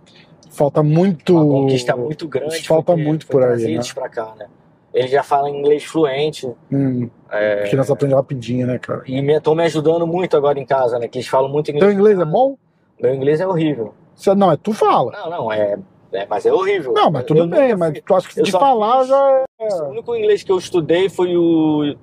falta 0.50 0.83
muito. 0.83 1.35
Uma 1.35 1.62
conquista 1.62 1.96
muito 1.96 2.29
grande. 2.29 2.66
Falta 2.66 2.96
muito 2.96 3.26
por 3.26 3.42
aí, 3.42 3.62
né? 3.64 3.70
eles 3.72 3.92
pra 3.92 4.09
cá, 4.09 4.33
né? 4.38 4.46
Ele 4.94 5.09
já 5.09 5.22
fala 5.22 5.50
inglês 5.50 5.85
fluente. 5.85 6.50
Hum, 6.72 7.11
É, 7.31 7.64
que 7.64 7.76
nós 7.76 7.90
aprendemos 7.90 8.22
rapidinho, 8.22 8.66
né, 8.66 8.79
cara? 8.79 9.02
e 9.07 9.18
estão 9.31 9.55
me 9.55 9.64
ajudando 9.64 10.07
muito 10.07 10.37
agora 10.37 10.59
em 10.59 10.64
casa, 10.64 10.98
né? 10.98 11.07
Que 11.07 11.18
eles 11.18 11.29
falam 11.29 11.50
muito 11.50 11.66
Teu 11.66 11.74
inglês. 11.74 11.94
inglês 11.94 12.18
é 12.20 12.24
bom? 12.24 12.57
Meu 13.02 13.14
inglês 13.14 13.40
é 13.40 13.46
horrível. 13.46 13.92
Você- 14.14 14.35
não, 14.35 14.50
é 14.50 14.57
tu 14.57 14.72
fala. 14.72 15.12
Não, 15.12 15.29
não, 15.29 15.52
é. 15.52 15.76
É, 16.12 16.27
mas 16.27 16.47
é 16.47 16.53
horrível. 16.53 16.92
Não, 16.92 17.11
mas 17.11 17.23
Eu 17.23 17.27
tudo 17.29 17.45
nunca 17.45 17.57
bem, 17.57 17.69
fui- 17.71 17.77
mas 17.77 18.01
tu 18.05 18.14
acha 18.14 18.29
que 18.29 18.40
eu 18.40 18.45
de 18.45 18.51
falar 18.53 18.99
fiz- 19.01 19.09
já 19.09 19.45
é. 19.61 19.75
O 19.83 19.88
único 19.90 20.14
inglês 20.16 20.42
que 20.42 20.53
eu 20.53 20.59
estudei 20.59 21.09
foi 21.09 21.37
o 21.37 21.95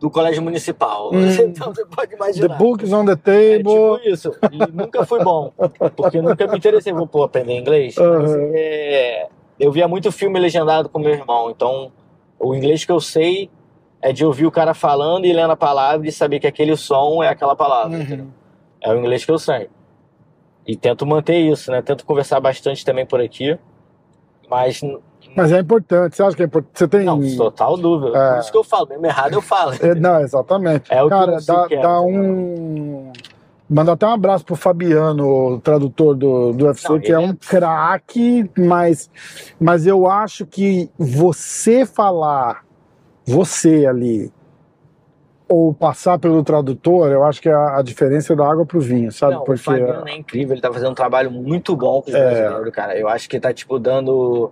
do 0.00 0.10
colégio 0.10 0.42
municipal. 0.42 1.10
Hum. 1.12 1.20
Então 1.40 1.72
você 1.74 1.84
pode 1.86 2.10
The 2.10 2.16
imaginar. 2.16 2.58
book 2.58 2.84
is 2.84 2.92
on 2.92 3.04
the 3.06 3.12
É 3.12 3.16
table. 3.16 3.62
tipo 3.64 4.00
isso. 4.04 4.32
E 4.52 4.58
nunca 4.72 5.04
foi 5.06 5.22
bom. 5.24 5.52
Porque 5.96 6.20
nunca 6.20 6.46
me 6.46 6.56
interessei. 6.58 6.92
Vou 6.92 7.06
pô, 7.06 7.22
aprender 7.24 7.56
inglês. 7.58 7.94
Mas, 7.96 8.06
Aham. 8.32 8.50
é, 8.54 9.28
eu 9.58 9.72
via 9.72 9.88
muito 9.88 10.12
filme 10.12 10.38
legendado 10.38 10.88
com 10.88 10.98
meu 10.98 11.12
irmão. 11.12 11.50
Então, 11.50 11.90
o 12.38 12.54
inglês 12.54 12.84
que 12.84 12.92
eu 12.92 13.00
sei 13.00 13.48
é 14.02 14.12
de 14.12 14.24
ouvir 14.24 14.44
o 14.46 14.50
cara 14.50 14.74
falando 14.74 15.24
e 15.24 15.32
lendo 15.32 15.52
a 15.52 15.56
palavra 15.56 16.06
e 16.06 16.12
saber 16.12 16.38
que 16.40 16.46
aquele 16.46 16.76
som 16.76 17.22
é 17.22 17.28
aquela 17.28 17.56
palavra. 17.56 17.96
Uhum. 17.96 18.28
É 18.82 18.92
o 18.92 18.98
inglês 18.98 19.24
que 19.24 19.30
eu 19.32 19.38
sei. 19.38 19.68
E 20.66 20.76
tento 20.76 21.06
manter 21.06 21.38
isso, 21.38 21.70
né? 21.70 21.80
Tento 21.80 22.04
conversar 22.04 22.40
bastante 22.40 22.84
também 22.84 23.06
por 23.06 23.20
aqui. 23.20 23.56
Mas, 24.50 24.80
Mas 25.36 25.52
é 25.52 25.60
importante. 25.60 26.16
Você 26.16 26.22
acha 26.22 26.36
que 26.36 26.42
é 26.42 26.46
importante? 26.46 26.78
Você 26.78 26.88
tem. 26.88 27.04
não, 27.04 27.20
total 27.36 27.76
dúvida. 27.76 28.16
É. 28.18 28.32
Por 28.32 28.40
isso 28.40 28.52
que 28.52 28.58
eu 28.58 28.64
falo. 28.64 28.88
Mesmo 28.88 29.06
errado 29.06 29.32
eu 29.34 29.42
falo. 29.42 29.72
É, 29.80 29.94
não, 29.94 30.20
exatamente. 30.20 30.92
É 30.92 31.02
o 31.02 31.06
que 31.06 31.10
Cara, 31.10 31.40
você 31.40 31.52
dá, 31.52 31.68
quer, 31.68 31.82
dá 31.82 32.00
entendeu? 32.00 32.22
um. 32.22 33.12
Mandar 33.68 33.92
até 33.92 34.06
um 34.06 34.12
abraço 34.12 34.44
pro 34.44 34.54
Fabiano, 34.54 35.54
o 35.54 35.60
tradutor 35.60 36.14
do, 36.14 36.52
do 36.52 36.66
UFC, 36.66 36.88
Não, 36.88 37.00
que 37.00 37.10
é 37.10 37.18
um 37.18 37.30
é- 37.30 37.36
craque, 37.48 38.48
mas, 38.56 39.10
mas 39.58 39.86
eu 39.88 40.06
acho 40.08 40.46
que 40.46 40.88
você 40.96 41.84
falar, 41.84 42.64
você 43.26 43.84
ali, 43.84 44.32
ou 45.48 45.72
passar 45.72 46.18
pelo 46.18 46.42
tradutor, 46.42 47.08
eu 47.10 47.22
acho 47.24 47.40
que 47.40 47.48
é 47.48 47.52
a, 47.52 47.78
a 47.78 47.82
diferença 47.82 48.32
é 48.32 48.36
da 48.36 48.44
água 48.50 48.66
pro 48.66 48.80
vinho, 48.80 49.12
sabe? 49.12 49.34
Não, 49.34 49.42
o 49.42 49.44
Porque 49.44 49.62
Fabiano 49.62 50.08
é 50.08 50.16
incrível, 50.16 50.54
ele 50.54 50.60
tá 50.60 50.72
fazendo 50.72 50.90
um 50.90 50.94
trabalho 50.94 51.30
muito 51.30 51.76
bom 51.76 52.02
com 52.02 52.08
os 52.10 52.14
É. 52.16 52.24
brasileiros, 52.24 52.74
cara. 52.74 52.98
Eu 52.98 53.08
acho 53.08 53.28
que 53.28 53.38
tá, 53.38 53.52
tipo, 53.52 53.78
dando. 53.78 54.50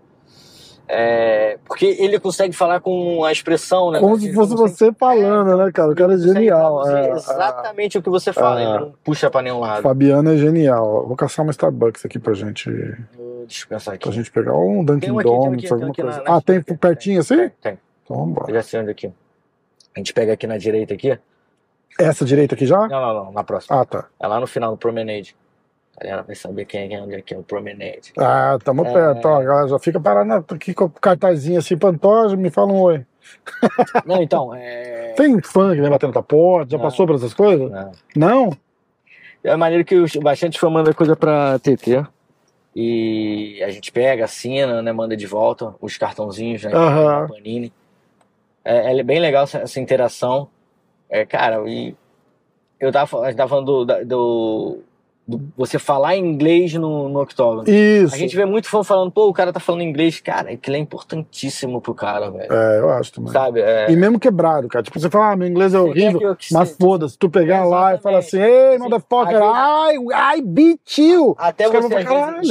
é, 0.87 1.59
porque 1.67 1.97
ele 1.99 2.21
consegue 2.21 2.53
falar 2.55 2.79
com 2.79 3.25
a 3.25 3.33
expressão, 3.33 3.91
né? 3.91 3.99
como 4.01 4.19
se 4.21 4.33
fosse 4.35 4.55
consegue- 4.55 4.77
você 4.79 4.93
falando, 4.93 5.57
né, 5.57 5.73
cara? 5.73 5.91
O 5.93 5.95
cara 5.95 6.13
é 6.15 6.19
genial. 6.19 6.87
é, 6.89 7.09
é. 7.09 7.13
exatamente 7.13 7.97
o 7.99 8.03
que 8.03 8.11
você 8.11 8.33
fala, 8.35 8.61
É. 8.61 8.65
ele 8.65 8.79
não 8.81 8.95
puxa 9.03 9.31
pra 9.31 9.41
nenhum 9.43 9.61
lado. 9.61 9.83
Fabiano 9.83 10.31
é 10.31 10.37
genial. 10.37 11.07
Vou 11.09 11.17
caçar 11.17 11.43
uma 11.45 11.51
Starbucks 11.53 12.05
aqui 12.05 12.19
pra 12.19 12.35
gente, 12.35 12.71
Deixa 12.71 13.65
eu 13.65 13.69
pensar 13.69 13.93
aqui. 13.95 14.05
pra 14.07 14.13
gente 14.13 14.31
pegar 14.31 14.55
um 14.55 14.85
Dunkin' 14.85 15.01
Tem 15.01 15.15
tem 15.17 15.23
Donuts, 15.25 15.63
tem 15.63 15.71
um 15.71 15.75
alguma 15.75 15.91
aqui 15.91 16.03
coisa. 16.03 16.19
na- 16.19 16.25
na 16.31 16.37
ah, 16.37 16.41
tem 16.43 16.63
pertinho 16.63 17.21
assim? 17.21 17.37
Tem, 17.37 17.51
tem. 17.63 17.79
Então 18.05 18.17
vambora. 18.19 18.51
Eu 18.51 18.55
já 18.55 18.63
sei 18.63 18.81
onde 18.81 18.91
aqui. 18.91 19.11
A 19.95 19.99
gente 20.01 20.13
pega 20.13 20.33
aqui 20.33 20.47
na 20.47 20.57
direita 20.59 20.95
aqui. 20.95 21.19
Essa 21.99 22.25
direita 22.25 22.55
aqui 22.55 22.67
já? 22.67 22.89
Não, 22.89 23.01
não, 23.01 23.25
não, 23.27 23.33
na 23.33 23.45
próxima. 23.45 23.81
Ah, 23.81 23.85
tá. 23.85 24.07
É 24.21 24.27
lá 24.27 24.41
no 24.41 24.47
final 24.47 24.73
do 24.73 24.77
Promenade. 24.77 25.37
A 25.97 26.03
galera 26.05 26.23
vai 26.25 26.35
saber 26.35 26.65
quem 26.65 26.93
é 26.93 27.01
onde 27.01 27.15
é 27.15 27.23
que 27.23 27.33
é 27.33 27.39
o 27.39 27.43
Promenade. 27.45 28.13
Ah, 28.19 28.59
tamo 28.65 28.85
É. 28.85 28.93
perto, 28.93 29.27
ó. 29.27 29.41
Galera 29.43 29.69
já 29.69 29.79
fica 29.79 30.01
parando 30.01 30.45
aqui 30.53 30.75
com 30.75 30.87
o 30.87 30.91
cartazinho 30.91 31.59
assim, 31.61 31.77
Pantoja, 31.79 32.37
me 32.37 32.51
fala 32.51 32.73
um 32.73 32.81
oi. 32.81 33.07
Não, 34.05 34.21
então, 34.21 34.53
é. 34.55 35.13
Tem 35.17 35.41
fã 35.41 35.73
que 35.75 35.81
vem 35.81 35.89
batendo 35.89 36.13
na 36.15 36.23
porta, 36.23 36.73
já 36.73 36.77
Não. 36.79 36.85
passou 36.85 37.07
por 37.07 37.15
essas 37.15 37.33
coisas? 37.33 37.71
Não. 37.71 37.93
Não? 38.17 38.51
É 39.45 39.55
maneiro 39.57 39.85
que 39.85 39.95
os- 39.95 40.17
bastante 40.17 40.59
fã 40.59 40.69
manda 40.69 40.93
coisa 40.93 41.15
pra 41.15 41.59
TT. 41.61 42.05
E 42.75 43.63
a 43.63 43.71
gente 43.71 43.93
pega, 43.93 44.25
assina, 44.25 44.83
né? 44.83 44.91
Manda 44.93 45.17
de 45.17 45.27
volta 45.27 45.75
os 45.81 45.97
cartãozinhos, 45.97 46.65
né? 46.65 46.73
Aham. 46.75 47.23
da 47.23 47.29
Panini. 47.29 47.73
É, 48.65 48.99
é 48.99 49.03
bem 49.03 49.21
legal 49.21 49.45
essa, 49.45 49.59
essa 49.59 49.81
interação. 49.81 50.49
É, 51.11 51.25
cara, 51.25 51.63
e 51.69 51.95
eu 52.81 52.91
tava, 52.91 53.07
fal- 53.07 53.23
a 53.23 53.27
gente 53.29 53.37
tava 53.37 53.49
falando 53.51 53.85
do, 53.85 54.05
do, 54.05 54.79
do 55.27 55.41
você 55.57 55.79
falar 55.79 56.17
inglês 56.17 56.73
no, 56.75 57.09
no 57.09 57.21
octógono. 57.21 57.69
Isso. 57.69 58.15
A 58.15 58.19
gente 58.19 58.35
vê 58.35 58.45
muito 58.45 58.69
fã 58.69 58.83
falando, 58.83 59.11
pô, 59.13 59.29
o 59.29 59.33
cara 59.33 59.53
tá 59.53 59.61
falando 59.61 59.83
inglês. 59.83 60.19
Cara, 60.21 60.51
aquilo 60.51 60.77
é 60.77 60.79
importantíssimo 60.79 61.81
pro 61.81 61.95
cara, 61.95 62.31
velho. 62.31 62.53
É, 62.53 62.79
eu 62.81 62.91
acho 62.91 63.13
também. 63.13 63.33
Sabe? 63.33 63.61
É, 63.61 63.91
E 63.91 63.97
mesmo 63.97 64.19
quebrado, 64.19 64.67
cara. 64.69 64.83
Tipo, 64.83 64.99
você 64.99 65.09
fala, 65.11 65.33
ah, 65.33 65.37
meu 65.37 65.47
inglês 65.49 65.73
é 65.75 65.79
horrível. 65.79 66.19
que 66.19 66.25
eu- 66.25 66.37
Mas 66.53 66.77
foda-se, 66.79 67.17
tu 67.19 67.29
pegar 67.31 67.65
lá 67.65 67.95
e 67.95 67.99
falar 67.99 68.19
assim, 68.19 68.41
ei, 68.41 68.79
motherfucker, 68.79 69.43
Às 69.43 69.93
I, 69.95 70.39
I 70.39 70.43
beat 70.43 70.99
you. 70.99 71.35
Até 71.39 71.69
você 71.69 71.95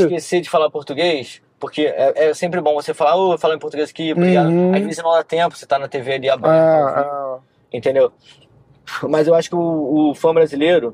esquecer 0.04 0.42
de 0.42 0.50
falar 0.50 0.70
português, 0.70 1.42
porque 1.64 1.84
é, 1.84 2.28
é 2.28 2.34
sempre 2.34 2.60
bom 2.60 2.74
você 2.74 2.94
falar, 2.94 3.16
ô, 3.16 3.32
eu 3.32 3.38
falo 3.38 3.54
em 3.54 3.58
português 3.58 3.90
aqui, 3.90 4.12
obrigado. 4.12 4.50
Uhum. 4.50 4.76
Às 4.76 4.82
vezes 4.82 5.02
não 5.02 5.14
dá 5.14 5.24
tempo, 5.24 5.56
você 5.56 5.66
tá 5.66 5.80
na 5.80 5.88
TV 5.88 6.16
ali 6.16 6.30
aberta, 6.30 6.52
Ah, 6.52 7.38
entendeu? 7.72 8.12
Mas 9.04 9.28
eu 9.28 9.34
acho 9.34 9.48
que 9.48 9.56
o, 9.56 10.10
o 10.10 10.14
fã 10.14 10.34
brasileiro, 10.34 10.94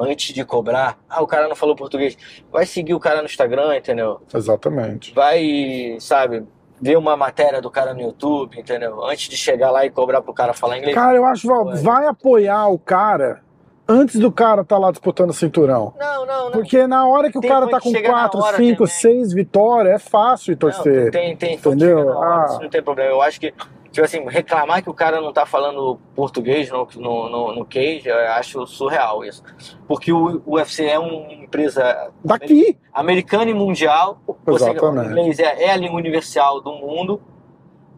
antes 0.00 0.34
de 0.34 0.46
cobrar, 0.46 0.98
ah, 1.10 1.22
o 1.22 1.26
cara 1.26 1.46
não 1.46 1.54
falou 1.54 1.76
português, 1.76 2.16
vai 2.50 2.64
seguir 2.64 2.94
o 2.94 2.98
cara 2.98 3.18
no 3.18 3.26
Instagram, 3.26 3.76
entendeu? 3.76 4.22
ah, 4.32 4.38
exatamente. 4.38 5.12
Vai, 5.12 5.98
sabe, 6.00 6.42
ver 6.80 6.96
uma 6.96 7.14
matéria 7.14 7.60
do 7.60 7.70
cara 7.70 7.92
no 7.92 8.00
YouTube, 8.00 8.58
entendeu? 8.58 9.04
Antes 9.04 9.28
de 9.28 9.36
chegar 9.36 9.70
lá 9.70 9.84
e 9.84 9.90
cobrar 9.90 10.22
pro 10.22 10.32
cara 10.32 10.54
falar 10.54 10.78
inglês. 10.78 10.94
Cara, 10.94 11.18
eu 11.18 11.26
acho, 11.26 11.46
Vai. 11.46 11.76
vai 11.76 12.06
apoiar 12.06 12.66
o 12.68 12.78
cara 12.78 13.42
antes 13.88 14.18
do 14.18 14.30
cara 14.32 14.64
tá 14.64 14.78
lá 14.78 14.90
disputando 14.90 15.30
o 15.30 15.34
cinturão. 15.34 15.92
Não, 15.98 16.26
não, 16.26 16.44
não. 16.46 16.50
Porque 16.52 16.86
na 16.86 17.06
hora 17.06 17.30
que 17.30 17.38
o 17.38 17.42
cara 17.42 17.68
tá 17.68 17.80
com 17.80 17.90
chega 17.90 18.08
na 18.10 18.28
4, 18.28 18.40
hora 18.40 18.56
5, 18.56 18.76
também. 18.76 18.92
6 18.92 19.32
vitórias, 19.32 19.94
é 19.94 19.98
fácil 19.98 20.52
Não, 20.52 20.58
torcer. 20.58 21.10
tem, 21.10 21.36
tem, 21.36 21.54
Entendeu? 21.56 22.06
hora, 22.08 22.42
Ah. 22.42 22.46
isso 22.50 22.60
não 22.62 22.68
tem 22.68 22.82
problema. 22.82 23.10
Eu 23.10 23.22
acho 23.22 23.40
que, 23.40 23.52
tipo 23.90 24.04
assim, 24.04 24.24
reclamar 24.28 24.82
que 24.82 24.88
o 24.90 24.94
cara 24.94 25.20
não 25.20 25.32
tá 25.32 25.44
falando 25.44 25.98
português 26.14 26.70
no, 26.70 26.86
no, 26.96 27.28
no, 27.28 27.54
no 27.56 27.64
cage, 27.64 28.08
eu 28.08 28.16
acho 28.32 28.66
surreal 28.66 29.24
isso. 29.24 29.42
Porque 29.86 30.12
o, 30.12 30.42
o 30.46 30.54
UFC 30.56 30.84
é 30.86 30.98
uma 30.98 31.32
empresa 31.32 32.10
Daqui. 32.24 32.78
americana 32.92 33.50
e 33.50 33.54
mundial. 33.54 34.18
Você, 34.46 34.70
Exatamente. 34.70 35.08
o 35.08 35.10
inglês 35.10 35.38
é, 35.38 35.64
é 35.64 35.70
a 35.72 35.76
língua 35.76 35.98
universal 35.98 36.60
do 36.60 36.72
mundo. 36.72 37.20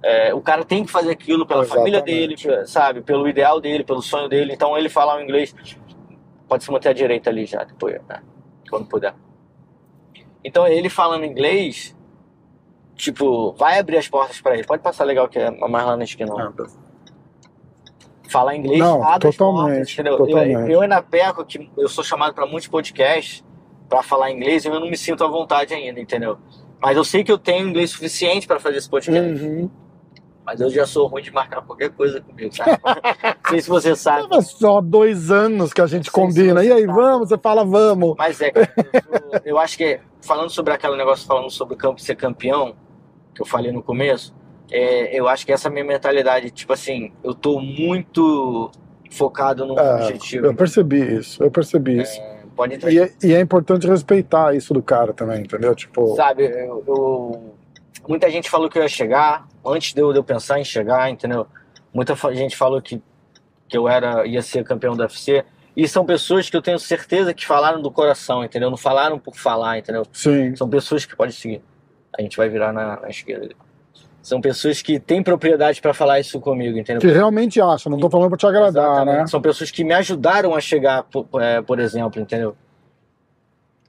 É, 0.06 0.34
o 0.34 0.40
cara 0.42 0.64
tem 0.64 0.84
que 0.84 0.92
fazer 0.92 1.10
aquilo 1.12 1.46
pela 1.46 1.64
família 1.64 2.02
dele, 2.02 2.34
Exatamente. 2.34 2.70
sabe? 2.70 3.00
Pelo 3.00 3.26
ideal 3.26 3.58
dele, 3.58 3.82
pelo 3.82 4.02
sonho 4.02 4.28
dele. 4.28 4.52
Então 4.52 4.76
ele 4.76 4.90
falar 4.90 5.16
o 5.16 5.22
inglês 5.22 5.54
pode 6.46 6.62
se 6.62 6.70
manter 6.70 6.90
à 6.90 6.92
direita 6.92 7.30
ali 7.30 7.46
já, 7.46 7.64
depois, 7.64 8.00
né? 8.06 8.20
quando 8.68 8.86
puder. 8.86 9.14
Então 10.42 10.66
ele 10.66 10.88
falando 10.88 11.24
inglês, 11.24 11.96
tipo, 12.96 13.52
vai 13.52 13.78
abrir 13.78 13.96
as 13.96 14.08
portas 14.08 14.40
pra 14.40 14.54
ele. 14.54 14.64
Pode 14.64 14.82
passar 14.82 15.04
legal 15.04 15.28
que 15.28 15.38
é 15.38 15.50
mais 15.50 15.86
lá 15.86 15.96
na 15.96 16.04
esquina. 16.04 16.34
lá. 16.34 16.52
Falar 18.28 18.56
inglês 18.56 18.80
Não, 18.80 19.02
abre 19.02 19.30
totalmente, 19.30 19.96
portas, 19.96 20.18
totalmente. 20.18 20.70
Eu, 20.70 20.70
eu 20.70 20.80
ainda 20.80 21.00
peco 21.00 21.44
que 21.44 21.70
eu 21.78 21.88
sou 21.88 22.02
chamado 22.02 22.34
pra 22.34 22.46
muitos 22.46 22.68
podcasts 22.68 23.44
pra 23.88 24.02
falar 24.02 24.30
inglês 24.32 24.64
e 24.64 24.68
eu 24.68 24.80
não 24.80 24.90
me 24.90 24.96
sinto 24.96 25.22
à 25.24 25.28
vontade 25.28 25.72
ainda, 25.72 26.00
entendeu? 26.00 26.38
Mas 26.80 26.96
eu 26.96 27.04
sei 27.04 27.22
que 27.22 27.30
eu 27.30 27.38
tenho 27.38 27.68
inglês 27.68 27.90
suficiente 27.90 28.46
pra 28.46 28.58
fazer 28.58 28.78
esse 28.78 28.90
podcast. 28.90 29.42
Uhum. 29.42 29.70
Mas 30.44 30.60
eu 30.60 30.68
já 30.70 30.84
sou 30.86 31.06
ruim 31.06 31.22
de 31.22 31.30
marcar 31.32 31.62
qualquer 31.62 31.90
coisa 31.90 32.20
comigo, 32.20 32.54
sabe? 32.54 32.72
não 32.84 33.50
sei 33.50 33.60
se 33.62 33.68
você 33.68 33.96
sabe. 33.96 34.28
É 34.36 34.40
só 34.42 34.80
dois 34.80 35.30
anos 35.30 35.72
que 35.72 35.80
a 35.80 35.86
gente 35.86 36.10
combina. 36.10 36.62
E 36.62 36.70
aí, 36.70 36.86
tá. 36.86 36.92
vamos? 36.92 37.28
Você 37.28 37.38
fala, 37.38 37.64
vamos. 37.64 38.14
Mas 38.18 38.40
é, 38.40 38.50
cara, 38.50 38.70
eu, 38.76 39.02
sou- 39.02 39.40
eu 39.44 39.58
acho 39.58 39.76
que 39.78 39.98
falando 40.20 40.50
sobre 40.50 40.74
aquele 40.74 40.96
negócio, 40.96 41.26
falando 41.26 41.50
sobre 41.50 41.74
o 41.74 41.76
campo 41.78 42.00
ser 42.00 42.14
campeão, 42.16 42.74
que 43.34 43.40
eu 43.40 43.46
falei 43.46 43.72
no 43.72 43.82
começo, 43.82 44.34
é, 44.70 45.18
eu 45.18 45.26
acho 45.28 45.46
que 45.46 45.52
essa 45.52 45.70
minha 45.70 45.84
mentalidade, 45.84 46.50
tipo 46.50 46.72
assim, 46.72 47.12
eu 47.22 47.34
tô 47.34 47.58
muito 47.60 48.70
focado 49.10 49.64
no 49.64 49.78
É, 49.78 49.94
objetivo. 49.94 50.46
eu 50.46 50.54
percebi 50.54 51.16
isso, 51.18 51.42
eu 51.42 51.50
percebi 51.50 52.02
isso. 52.02 52.20
Pode 52.56 52.74
entrar. 52.74 52.90
E 52.92 52.98
é, 53.00 53.12
e 53.22 53.32
é 53.34 53.40
importante 53.40 53.86
respeitar 53.86 54.54
isso 54.54 54.72
do 54.74 54.82
cara 54.82 55.12
também, 55.12 55.40
entendeu? 55.40 55.74
Tipo, 55.74 56.14
Sabe, 56.14 56.44
eu, 56.44 56.84
eu- 56.86 57.54
muita 58.08 58.30
gente 58.30 58.50
falou 58.50 58.68
que 58.68 58.78
eu 58.78 58.82
ia 58.82 58.88
chegar, 58.88 59.46
antes 59.64 59.92
de 59.92 60.00
eu, 60.00 60.12
de 60.12 60.18
eu 60.18 60.24
pensar 60.24 60.60
em 60.60 60.64
chegar, 60.64 61.10
entendeu? 61.10 61.46
Muita 61.92 62.14
gente 62.34 62.56
falou 62.56 62.80
que, 62.80 63.02
que 63.68 63.76
eu 63.76 63.88
era, 63.88 64.26
ia 64.26 64.42
ser 64.42 64.64
campeão 64.64 64.96
do 64.96 65.02
UFC. 65.02 65.44
E 65.76 65.88
são 65.88 66.04
pessoas 66.04 66.48
que 66.48 66.56
eu 66.56 66.62
tenho 66.62 66.78
certeza 66.78 67.34
que 67.34 67.46
falaram 67.46 67.82
do 67.82 67.90
coração, 67.90 68.44
entendeu? 68.44 68.70
Não 68.70 68.76
falaram 68.76 69.18
por 69.18 69.36
falar, 69.36 69.78
entendeu? 69.78 70.04
sim. 70.12 70.54
São 70.54 70.68
pessoas 70.68 71.04
que 71.04 71.16
podem 71.16 71.32
seguir. 71.32 71.62
A 72.16 72.22
gente 72.22 72.36
vai 72.36 72.48
virar 72.48 72.72
na, 72.72 73.00
na 73.00 73.08
esquerda. 73.08 73.54
São 74.22 74.40
pessoas 74.40 74.80
que 74.80 74.98
têm 74.98 75.22
propriedade 75.22 75.82
para 75.82 75.92
falar 75.92 76.18
isso 76.18 76.40
comigo, 76.40 76.78
entendeu? 76.78 77.00
Que 77.00 77.08
realmente 77.14 77.60
acha, 77.60 77.90
não 77.90 77.98
tô 77.98 78.08
falando 78.08 78.30
pra 78.30 78.38
te 78.38 78.46
agradar, 78.46 78.92
Exatamente. 78.92 79.18
né? 79.18 79.26
São 79.26 79.42
pessoas 79.42 79.70
que 79.70 79.84
me 79.84 79.92
ajudaram 79.92 80.54
a 80.54 80.60
chegar, 80.60 81.02
por, 81.02 81.26
é, 81.42 81.60
por 81.60 81.78
exemplo, 81.78 82.22
entendeu? 82.22 82.56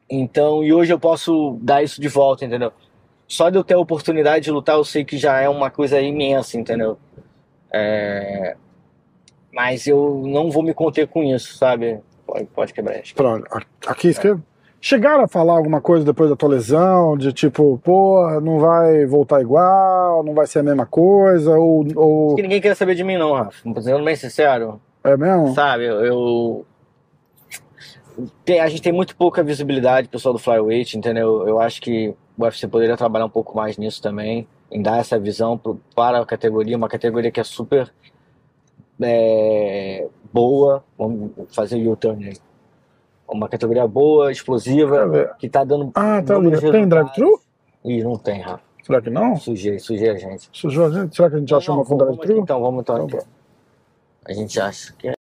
Então, 0.09 0.63
e 0.63 0.73
hoje 0.73 0.91
eu 0.91 0.99
posso 0.99 1.57
dar 1.61 1.83
isso 1.83 2.01
de 2.01 2.07
volta, 2.07 2.43
entendeu? 2.45 2.73
Só 3.27 3.49
de 3.49 3.57
eu 3.57 3.63
ter 3.63 3.73
a 3.73 3.79
oportunidade 3.79 4.45
de 4.45 4.51
lutar, 4.51 4.75
eu 4.75 4.83
sei 4.83 5.03
que 5.03 5.17
já 5.17 5.39
é 5.39 5.49
uma 5.49 5.69
coisa 5.71 5.99
imensa, 5.99 6.57
entendeu? 6.57 6.97
É, 7.71 8.55
Mas 9.51 9.87
eu 9.87 10.21
não 10.25 10.51
vou 10.51 10.61
me 10.63 10.73
conter 10.73 11.07
com 11.07 11.23
isso, 11.23 11.55
sabe? 11.57 11.99
Pode, 12.27 12.45
pode 12.45 12.73
quebrar 12.73 12.99
isso. 13.01 13.15
Pronto, 13.15 13.45
aqui 13.87 14.09
escreve. 14.09 14.41
Chegaram 14.81 15.23
a 15.23 15.27
falar 15.27 15.53
alguma 15.53 15.81
coisa 15.81 16.05
depois 16.05 16.29
da 16.29 16.35
tua 16.35 16.49
lesão, 16.49 17.17
de 17.17 17.33
tipo, 17.33 17.79
pô, 17.83 18.39
não 18.41 18.59
vai 18.59 19.05
voltar 19.07 19.41
igual, 19.41 20.23
não 20.23 20.33
vai 20.35 20.45
ser 20.45 20.59
a 20.59 20.63
mesma 20.63 20.85
coisa, 20.85 21.57
ou, 21.57 21.83
ou 21.95 22.27
Porque 22.29 22.43
ninguém 22.43 22.61
quer 22.61 22.75
saber 22.75 22.93
de 22.93 23.03
mim, 23.03 23.17
não, 23.17 23.33
Rafa. 23.33 23.57
Sendo 23.81 24.03
bem 24.03 24.15
sincero, 24.15 24.79
é 25.03 25.17
mesmo? 25.17 25.55
Sabe, 25.55 25.85
eu. 25.85 26.05
eu- 26.05 26.65
tem- 28.43 28.59
a 28.59 28.67
gente 28.67 28.81
tem 28.81 28.93
muito 28.93 29.15
pouca 29.15 29.43
visibilidade, 29.43 30.07
pessoal 30.07 30.33
do 30.33 30.39
Flyweight, 30.39 30.97
entendeu? 30.97 31.47
Eu 31.47 31.59
acho 31.59 31.81
que 31.81 32.13
o 32.37 32.43
UFC 32.43 32.67
poderia 32.67 32.97
trabalhar 32.97 33.25
um 33.25 33.29
pouco 33.29 33.55
mais 33.55 33.77
nisso 33.77 34.01
também, 34.01 34.47
em 34.71 34.81
dar 34.81 34.99
essa 34.99 35.17
visão 35.19 35.57
pro- 35.57 35.79
para 35.95 36.19
a 36.19 36.25
categoria, 36.25 36.75
uma 36.77 36.89
categoria 36.89 37.31
que 37.31 37.39
é 37.39 37.43
super 37.43 37.93
é, 39.01 40.07
boa. 40.33 40.83
Vamos 40.97 41.31
fazer 41.53 41.77
o 41.85 41.91
U-turn 41.91 42.25
aí. 42.27 42.37
Uma 43.27 43.49
categoria 43.49 43.87
boa, 43.87 44.31
explosiva, 44.31 45.35
que 45.39 45.49
tá 45.49 45.63
dando. 45.63 45.91
Ah, 45.95 46.21
tá 46.21 46.35
ali. 46.35 46.59
Tem 46.71 46.87
drive-thru? 46.87 47.39
Ih, 47.83 48.03
não 48.03 48.17
tem, 48.17 48.41
Rafa. 48.41 48.63
Será 48.83 49.01
que 49.01 49.09
não? 49.09 49.35
Sujei, 49.35 49.79
sujei 49.79 50.09
a 50.09 50.15
gente. 50.15 50.47
Sujou 50.53 50.85
a 50.85 50.91
gente? 50.91 51.15
Será 51.15 51.29
que 51.29 51.35
a 51.37 51.39
gente 51.39 51.53
acha 51.55 51.71
Não, 51.71 51.79
uma 51.79 51.85
com 51.85 51.97
drive-thru? 51.97 52.37
então, 52.37 52.61
vamos 52.61 52.81
então. 52.81 53.03
Então 53.05 53.19
aqui. 53.19 53.27
A 54.25 54.33
gente 54.33 54.59
acha 54.59 54.93
que 54.93 55.07
é. 55.09 55.13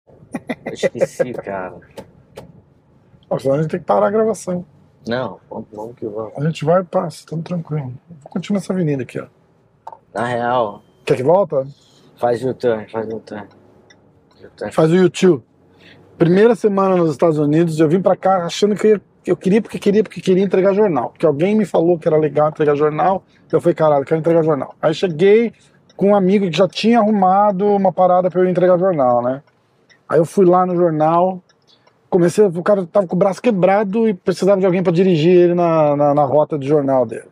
Eu 0.66 0.74
esqueci, 0.74 1.32
cara. 1.34 1.76
Senão 3.40 3.56
a 3.56 3.62
gente 3.62 3.72
tem 3.72 3.80
que 3.80 3.86
parar 3.86 4.08
a 4.08 4.12
gravação. 4.12 4.66
Não, 5.08 5.40
vamos, 5.50 5.68
vamos 5.74 5.96
que 5.96 6.06
vamos. 6.06 6.34
A 6.38 6.42
gente 6.46 6.64
vai 6.64 6.82
e 6.82 6.86
passa, 6.86 7.18
estamos 7.18 7.44
tranquilo. 7.44 7.94
Vou 8.22 8.32
continuar 8.32 8.60
essa 8.60 8.72
avenida 8.74 9.04
aqui, 9.04 9.20
ó. 9.20 9.28
Na 10.14 10.26
real, 10.26 10.82
Quer 11.06 11.18
que 11.18 11.24
volta? 11.24 11.68
faz 12.18 12.44
o 12.46 12.54
turn, 12.54 12.88
faz 12.90 13.08
o 13.12 13.20
turn. 13.20 13.48
U-turn. 14.44 14.72
Faz 14.72 14.92
o 14.92 14.96
YouTube. 14.96 15.44
Primeira 16.18 16.56
semana 16.56 16.96
nos 16.96 17.12
Estados 17.12 17.38
Unidos, 17.38 17.80
eu 17.80 17.90
vim 17.90 18.02
pra 18.02 18.16
cá 18.16 18.46
achando 18.46 18.76
que 18.76 18.88
eu, 18.88 19.02
eu 19.26 19.36
queria 19.36 19.62
porque 19.62 19.80
queria 19.80 20.04
porque 20.04 20.22
queria 20.22 20.44
entregar 20.44 20.74
jornal. 20.74 21.10
Porque 21.10 21.26
alguém 21.26 21.56
me 21.56 21.66
falou 21.66 21.98
que 21.98 22.08
era 22.08 22.18
legal 22.18 22.50
entregar 22.50 22.76
jornal. 22.76 23.24
Eu 23.52 23.60
falei, 23.60 23.76
caralho, 23.76 24.06
quero 24.06 24.20
entregar 24.20 24.44
jornal. 24.44 24.74
Aí 24.82 24.94
cheguei 24.94 25.52
com 25.98 26.10
um 26.10 26.16
amigo 26.16 26.50
que 26.50 26.58
já 26.58 26.68
tinha 26.68 27.00
arrumado 27.00 27.66
uma 27.66 27.92
parada 27.92 28.30
pra 28.30 28.42
eu 28.42 28.50
entregar 28.50 28.78
jornal, 28.80 29.22
né? 29.22 29.42
Aí 30.08 30.20
eu 30.20 30.26
fui 30.26 30.46
lá 30.46 30.66
no 30.66 30.76
jornal, 30.76 31.42
comecei, 32.14 32.46
o 32.46 32.62
cara 32.62 32.86
tava 32.86 33.08
com 33.08 33.16
o 33.16 33.18
braço 33.18 33.42
quebrado 33.42 34.08
e 34.08 34.14
precisava 34.14 34.60
de 34.60 34.66
alguém 34.68 34.84
pra 34.84 34.94
dirigir 34.94 35.36
ele 35.36 35.56
na, 35.56 35.96
na, 35.96 36.14
na 36.14 36.24
rota 36.24 36.60
do 36.60 36.66
jornal 36.66 37.08
dele. 37.08 37.26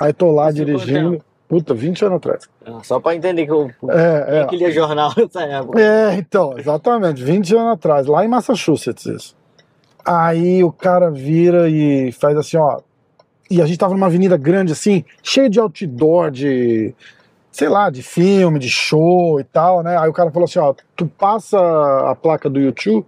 Aí 0.00 0.12
tô 0.12 0.32
lá 0.32 0.48
Isso 0.48 0.56
dirigindo. 0.56 1.22
Puta, 1.48 1.72
20 1.72 2.04
anos 2.04 2.16
atrás. 2.16 2.48
Só 2.82 2.98
pra 2.98 3.14
entender 3.14 3.46
que 3.46 3.52
eu 3.52 3.70
É, 3.88 4.40
é. 4.40 4.46
que 4.46 4.56
lia 4.56 4.72
jornal 4.72 5.12
nessa 5.16 5.42
época. 5.42 5.80
É, 5.80 6.16
então, 6.16 6.58
exatamente, 6.58 7.22
20 7.22 7.54
anos 7.54 7.72
atrás, 7.74 8.08
lá 8.08 8.24
em 8.24 8.28
Massachusetts 8.28 9.06
isso. 9.06 9.36
Aí 10.04 10.64
o 10.64 10.72
cara 10.72 11.08
vira 11.08 11.70
e 11.70 12.10
faz 12.10 12.36
assim, 12.36 12.56
ó. 12.56 12.80
E 13.48 13.62
a 13.62 13.66
gente 13.66 13.78
tava 13.78 13.94
numa 13.94 14.06
avenida 14.06 14.36
grande 14.36 14.72
assim, 14.72 15.04
cheio 15.22 15.48
de 15.48 15.60
outdoor, 15.60 16.32
de 16.32 16.92
sei 17.52 17.68
lá, 17.68 17.90
de 17.90 18.02
filme, 18.02 18.58
de 18.58 18.68
show 18.68 19.38
e 19.38 19.44
tal, 19.44 19.84
né? 19.84 19.96
Aí 19.96 20.08
o 20.08 20.12
cara 20.12 20.32
falou 20.32 20.46
assim, 20.46 20.58
ó, 20.58 20.74
tu 20.96 21.06
passa 21.06 21.58
a 22.10 22.14
placa 22.16 22.50
do 22.50 22.58
YouTube 22.58 23.06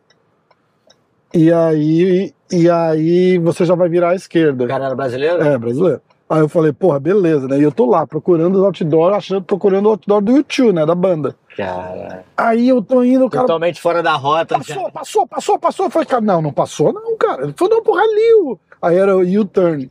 e 1.35 1.53
aí 1.53 2.33
e 2.51 2.71
aí 2.71 3.39
você 3.39 3.65
já 3.65 3.75
vai 3.75 3.89
virar 3.89 4.11
à 4.11 4.15
esquerda. 4.15 4.65
O 4.65 4.69
cara 4.69 4.87
era 4.87 4.95
brasileiro? 4.95 5.43
É, 5.43 5.59
brasileiro. 5.59 6.01
Aí 6.31 6.41
eu 6.41 6.49
falei, 6.49 6.73
porra, 6.73 7.01
beleza, 7.01 7.49
né? 7.49 7.59
E 7.59 7.63
eu 7.63 7.73
tô 7.73 7.87
lá 7.87 8.07
procurando 8.07 8.57
os 8.57 8.63
outdoor, 8.65 9.15
achando, 9.15 9.43
procurando 9.43 9.87
o 9.87 9.91
outdoor 9.91 10.21
do 10.21 10.33
YouTube, 10.37 10.73
né? 10.75 10.85
Da 10.85 10.95
banda. 10.95 11.35
Cara, 11.57 12.25
Aí 12.37 12.69
eu 12.69 12.83
tô 12.83 13.03
indo, 13.03 13.29
cara 13.31 13.45
totalmente 13.47 13.81
fora 13.81 14.03
da 14.03 14.13
rota. 14.15 14.59
Passou, 14.59 14.91
passou, 14.93 15.27
passou, 15.27 15.59
passou. 15.59 15.87
Eu 15.87 15.91
falei, 15.91 16.07
cara, 16.07 16.21
não, 16.23 16.41
não 16.43 16.53
passou, 16.53 16.93
não, 16.93 17.17
cara. 17.17 17.45
Ele 17.45 17.55
falou, 17.57 17.75
não, 17.77 17.83
porra, 17.83 18.03
ali. 18.03 18.35
o- 18.43 18.59
Aí 18.81 18.97
era 18.97 19.17
o 19.17 19.21
U-turn. 19.23 19.91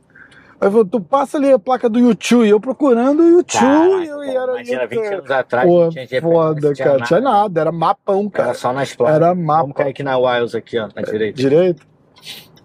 Aí 0.60 0.70
falei, 0.70 0.86
tu 0.90 1.00
passa 1.00 1.38
ali 1.38 1.52
a 1.52 1.58
placa 1.58 1.88
do 1.88 1.98
YouTube. 1.98 2.44
E 2.46 2.50
eu 2.50 2.58
procurando 2.60 3.20
o 3.22 3.28
YouTube 3.28 4.06
eu 4.06 4.24
e 4.24 4.28
era 4.30 4.52
imagina, 4.52 4.86
20 4.86 4.98
U-turn. 4.98 5.14
anos 5.16 5.30
atrás, 5.30 5.66
Pô, 5.68 5.80
não 5.84 5.90
tinha 5.90 6.06
GPS, 6.06 6.22
foda, 6.32 6.72
tinha 6.74 6.84
cara. 6.86 6.98
nada. 6.98 7.06
Tinha 7.06 7.20
nada, 7.20 7.60
era 7.60 7.72
mapão, 7.72 8.20
Era 8.22 8.30
cara. 8.30 8.54
só 8.54 8.72
nas 8.72 8.94
placas. 8.94 9.16
Era 9.16 9.28
Vamos 9.28 9.44
mapa. 9.46 9.72
cair 9.74 9.90
aqui 9.90 10.02
na 10.02 10.18
Wiles 10.18 10.54
aqui, 10.54 10.78
ó, 10.78 10.88
na 10.94 11.02
direita. 11.02 11.36
Direito? 11.36 11.86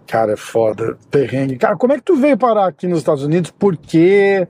Cara, 0.06 0.32
é 0.32 0.36
foda. 0.36 0.96
Perrengue. 1.10 1.56
Cara, 1.56 1.76
como 1.76 1.92
é 1.92 1.96
que 1.96 2.02
tu 2.02 2.16
veio 2.16 2.36
parar 2.36 2.66
aqui 2.66 2.86
nos 2.86 2.98
Estados 2.98 3.22
Unidos? 3.24 3.50
Por 3.52 3.76
quê? 3.76 4.46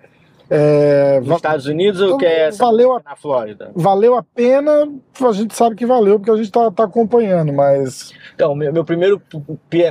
É, 0.51 1.21
Nos 1.21 1.37
Estados 1.37 1.67
Unidos 1.67 2.01
ou 2.03 2.19
que 2.19 2.27
é 2.27 2.51
Valeu 2.51 2.95
a 2.97 3.01
na 3.03 3.17
Flórida? 3.17 3.71
Valeu 3.75 4.15
a 4.15 4.23
pena, 4.23 4.89
a 5.27 5.33
gente 5.33 5.55
sabe 5.55 5.75
que 5.75 5.87
valeu, 5.87 6.19
porque 6.19 6.31
a 6.31 6.37
gente 6.37 6.51
tá, 6.53 6.71
tá 6.71 6.85
acompanhando, 6.85 7.53
mas. 7.53 8.13
Então, 8.35 8.55
meu, 8.55 8.73
meu 8.73 8.85
primeiro 8.85 9.21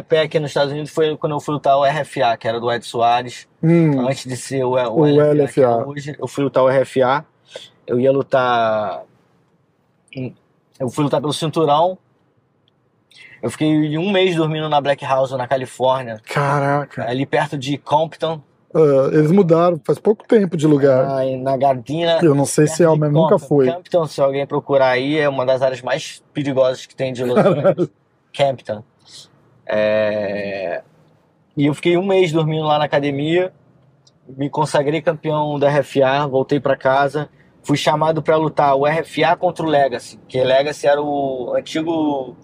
pé, 0.07 0.21
aqui 0.21 0.39
nos 0.39 0.51
Estados 0.51 0.71
Unidos 0.71 0.91
foi 0.91 1.17
quando 1.17 1.33
eu 1.33 1.39
fui 1.39 1.55
lutar 1.55 1.77
o 1.77 1.83
RFA, 1.83 2.37
que 2.37 2.47
era 2.47 2.59
do 2.59 2.71
Ed 2.71 2.85
Soares. 2.85 3.47
Hum, 3.63 4.07
Antes 4.07 4.25
de 4.25 4.37
ser 4.37 4.63
o, 4.63 4.73
O 4.75 5.01
o, 5.01 5.05
LFA, 5.05 5.53
que 5.53 5.61
é 5.61 5.67
LFA. 5.67 5.85
hoje, 5.87 6.15
eu 6.19 6.27
fui 6.27 6.43
lutar 6.43 6.63
o 6.63 6.67
RFA. 6.69 7.25
Eu 7.87 7.99
ia 7.99 8.11
lutar. 8.11 9.03
Eu 10.79 10.89
fui 10.89 11.03
lutar 11.03 11.19
pelo 11.19 11.33
cinturão. 11.33 11.97
Eu 13.41 13.49
fiquei 13.49 13.97
um 13.97 14.09
mês 14.11 14.35
dormindo 14.35 14.69
na 14.69 14.79
Black 14.79 15.03
House, 15.03 15.31
na 15.31 15.47
Califórnia, 15.47 16.21
caraca. 16.25 17.05
ali 17.09 17.25
perto 17.25 17.57
de 17.57 17.77
Compton, 17.77 18.41
Ah, 18.73 19.09
eles 19.13 19.31
mudaram 19.31 19.79
faz 19.85 19.99
pouco 19.99 20.27
tempo 20.27 20.57
de 20.57 20.65
lugar. 20.65 21.05
na, 21.07 21.25
na 21.51 21.57
Gardina. 21.57 22.19
Eu 22.23 22.33
não 22.33 22.45
sei 22.45 22.65
se 22.67 22.83
é 22.83 22.87
mesmo, 22.87 23.09
nunca 23.11 23.37
fui. 23.37 23.71
Compton, 23.71 24.05
se 24.07 24.19
alguém 24.21 24.45
procurar 24.47 24.89
aí, 24.89 25.17
é 25.19 25.29
uma 25.29 25.45
das 25.45 25.61
áreas 25.61 25.81
mais 25.81 26.23
perigosas 26.33 26.85
que 26.85 26.95
tem 26.95 27.13
de 27.13 27.23
Los 27.23 27.37
Angeles. 27.37 27.89
Campton. 28.35 28.83
É, 29.65 30.81
E 31.55 31.65
eu 31.67 31.73
fiquei 31.73 31.97
um 31.97 32.05
mês 32.05 32.31
dormindo 32.31 32.65
lá 32.65 32.79
na 32.79 32.85
academia, 32.85 33.53
me 34.27 34.49
consagrei 34.49 35.01
campeão 35.01 35.57
da 35.59 35.69
RFA, 35.69 36.27
voltei 36.27 36.59
para 36.59 36.75
casa, 36.75 37.29
fui 37.61 37.77
chamado 37.77 38.21
para 38.23 38.35
lutar 38.35 38.75
o 38.75 38.85
RFA 38.85 39.35
contra 39.37 39.65
o 39.65 39.69
Legacy, 39.69 40.19
que 40.27 40.39
o 40.41 40.43
Legacy 40.43 40.87
era 40.87 41.01
o 41.01 41.53
antigo 41.55 42.35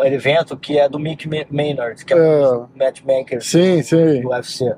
evento 0.00 0.56
que 0.56 0.78
é 0.78 0.88
do 0.88 0.98
Mick 0.98 1.28
Ma- 1.28 1.46
Maynard, 1.50 2.04
que 2.04 2.12
é, 2.12 2.16
É. 2.18 2.46
o 2.48 2.68
matchmaker 2.76 3.42
Sim, 3.42 3.82
sim. 3.82 4.20
do 4.20 4.28
UFC. 4.28 4.74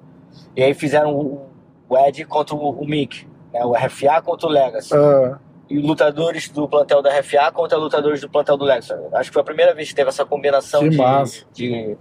E 0.57 0.63
aí 0.63 0.75
fizeram 0.75 1.15
o, 1.15 1.49
o 1.89 1.99
Ed 1.99 2.25
contra 2.27 2.55
o, 2.55 2.71
o 2.71 2.87
Mick, 2.87 3.27
né? 3.53 3.65
o 3.65 3.73
RFA 3.73 4.23
contra 4.23 4.47
o 4.47 4.51
Legacy. 4.51 4.95
Ah, 4.95 5.39
E 5.69 5.79
lutadores 5.79 6.49
do 6.49 6.69
plantel 6.69 7.03
da 7.03 7.11
RFA 7.19 7.51
contra 7.53 7.77
lutadores 7.79 8.21
do 8.21 8.29
plantel 8.29 8.57
do 8.57 8.65
Legacy. 8.65 8.93
Acho 9.13 9.31
que 9.31 9.35
foi 9.35 9.43
a 9.43 9.45
primeira 9.45 9.75
vez 9.75 9.89
que 9.89 9.95
teve 9.95 10.09
essa 10.09 10.25
combinação 10.25 10.81
Que 10.83 10.91
de, 10.91 10.97
massa. 10.97 11.45
de 11.53 11.97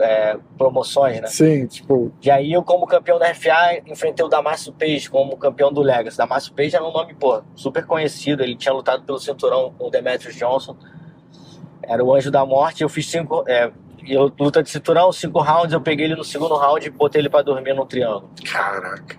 é, 0.00 0.36
promoções, 0.58 1.20
né? 1.20 1.28
sim, 1.28 1.66
tipo, 1.66 2.12
E 2.20 2.30
aí 2.30 2.52
eu, 2.52 2.62
como 2.64 2.84
campeão 2.86 3.18
da 3.18 3.30
RFA, 3.30 3.80
enfrentei 3.86 4.24
o 4.24 4.28
Damasio 4.28 4.72
Page 4.72 5.08
como 5.08 5.36
campeão 5.36 5.72
do 5.72 5.80
Legacy. 5.80 6.18
Damasio 6.18 6.52
Page 6.52 6.74
era 6.74 6.84
um 6.84 6.92
nome, 6.92 7.14
pô, 7.14 7.42
super 7.54 7.86
conhecido. 7.86 8.42
Ele 8.42 8.56
tinha 8.56 8.72
lutado 8.74 9.04
pelo 9.04 9.18
cinturão 9.18 9.72
com 9.78 9.86
o 9.86 9.90
Demetrius 9.90 10.34
Johnson. 10.34 10.76
Era 11.82 12.04
o 12.04 12.12
Anjo 12.14 12.30
da 12.30 12.44
Morte. 12.44 12.82
Eu 12.82 12.88
fiz 12.88 13.08
cinco... 13.08 13.44
É, 13.46 13.70
eu, 14.12 14.32
luta 14.38 14.62
de 14.62 14.70
cinturão, 14.70 15.10
cinco 15.12 15.40
rounds. 15.40 15.72
Eu 15.72 15.80
peguei 15.80 16.06
ele 16.06 16.16
no 16.16 16.24
segundo 16.24 16.54
round 16.56 16.86
e 16.86 16.90
botei 16.90 17.20
ele 17.20 17.28
pra 17.28 17.42
dormir 17.42 17.74
num 17.74 17.86
triângulo. 17.86 18.30
caraca. 18.50 19.16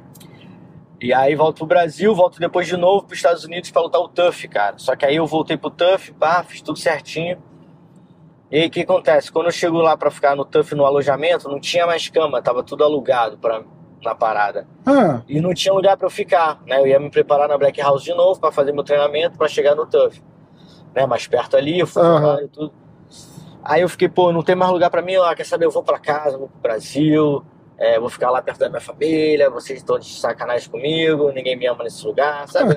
E 1.02 1.14
aí 1.14 1.36
volto 1.36 1.58
pro 1.58 1.66
Brasil, 1.68 2.16
volto 2.16 2.40
depois 2.40 2.68
de 2.68 2.78
novo 2.78 3.06
pros 3.06 3.20
Estados 3.20 3.44
Unidos 3.44 3.70
pra 3.70 3.82
lutar 3.82 4.02
o 4.02 4.08
TUF, 4.08 4.48
cara. 4.48 4.76
Só 4.78 4.96
que 4.96 5.06
aí 5.06 5.16
eu 5.18 5.26
voltei 5.28 5.58
pro 5.58 5.70
TUF, 5.70 6.14
pá, 6.14 6.44
fiz 6.44 6.62
tudo 6.62 6.80
certinho. 6.80 7.38
E 8.50 8.58
aí 8.62 8.68
o 8.68 8.70
que 8.72 8.82
acontece? 8.82 9.32
Quando 9.32 9.48
eu 9.48 9.52
chego 9.52 9.78
lá 9.80 9.98
pra 9.98 10.10
ficar 10.10 10.36
no 10.36 10.46
TUF 10.46 10.74
no 10.74 10.86
alojamento, 10.86 11.50
não 11.50 11.60
tinha 11.60 11.86
mais 11.86 12.08
cama, 12.10 12.42
tava 12.42 12.64
tudo 12.64 12.84
alugado 12.84 13.38
pra, 13.38 13.62
na 14.04 14.16
parada. 14.16 14.68
Ah, 14.86 15.22
E 15.28 15.42
não 15.42 15.54
tinha 15.54 15.74
lugar 15.74 15.98
pra 15.98 16.06
eu 16.08 16.12
ficar, 16.12 16.62
né? 16.66 16.80
Eu 16.80 16.88
ia 16.88 17.00
me 17.00 17.10
preparar 17.10 17.50
na 17.50 17.58
Black 17.58 17.80
House 17.82 18.04
de 18.04 18.14
novo 18.14 18.40
pra 18.40 18.52
fazer 18.52 18.72
meu 18.72 18.84
treinamento 18.84 19.38
pra 19.38 19.48
chegar 19.50 19.76
no 19.76 19.86
TUF. 19.86 20.24
Né? 20.96 21.06
Mais 21.06 21.28
perto 21.28 21.58
ali, 21.58 21.78
eu 21.80 21.86
fui 21.88 22.02
Aham. 22.02 22.40
e 22.44 22.48
tudo. 22.48 22.72
Aí 23.66 23.82
eu 23.82 23.90
fiquei, 23.90 24.08
pô, 24.08 24.32
não 24.32 24.44
tem 24.44 24.56
mais 24.56 24.72
lugar 24.72 24.92
pra 24.92 25.02
mim, 25.02 25.18
ó, 25.18 25.34
quer 25.34 25.46
saber? 25.46 25.66
Eu 25.66 25.72
vou 25.72 25.82
pra 25.82 25.98
casa, 25.98 26.38
vou 26.38 26.48
pro 26.48 26.60
Brasil, 26.60 27.44
é, 27.78 28.00
vou 28.00 28.10
ficar 28.10 28.30
lá 28.30 28.42
perto 28.42 28.60
da 28.60 28.70
minha 28.70 28.80
família, 28.80 29.50
vocês 29.50 29.80
estão 29.80 30.00
de 30.00 30.08
sacanagem 30.08 30.70
comigo, 30.70 31.32
ninguém 31.32 31.58
me 31.58 31.66
ama 31.68 31.84
nesse 31.84 32.06
lugar, 32.06 32.48
sabe? 32.48 32.74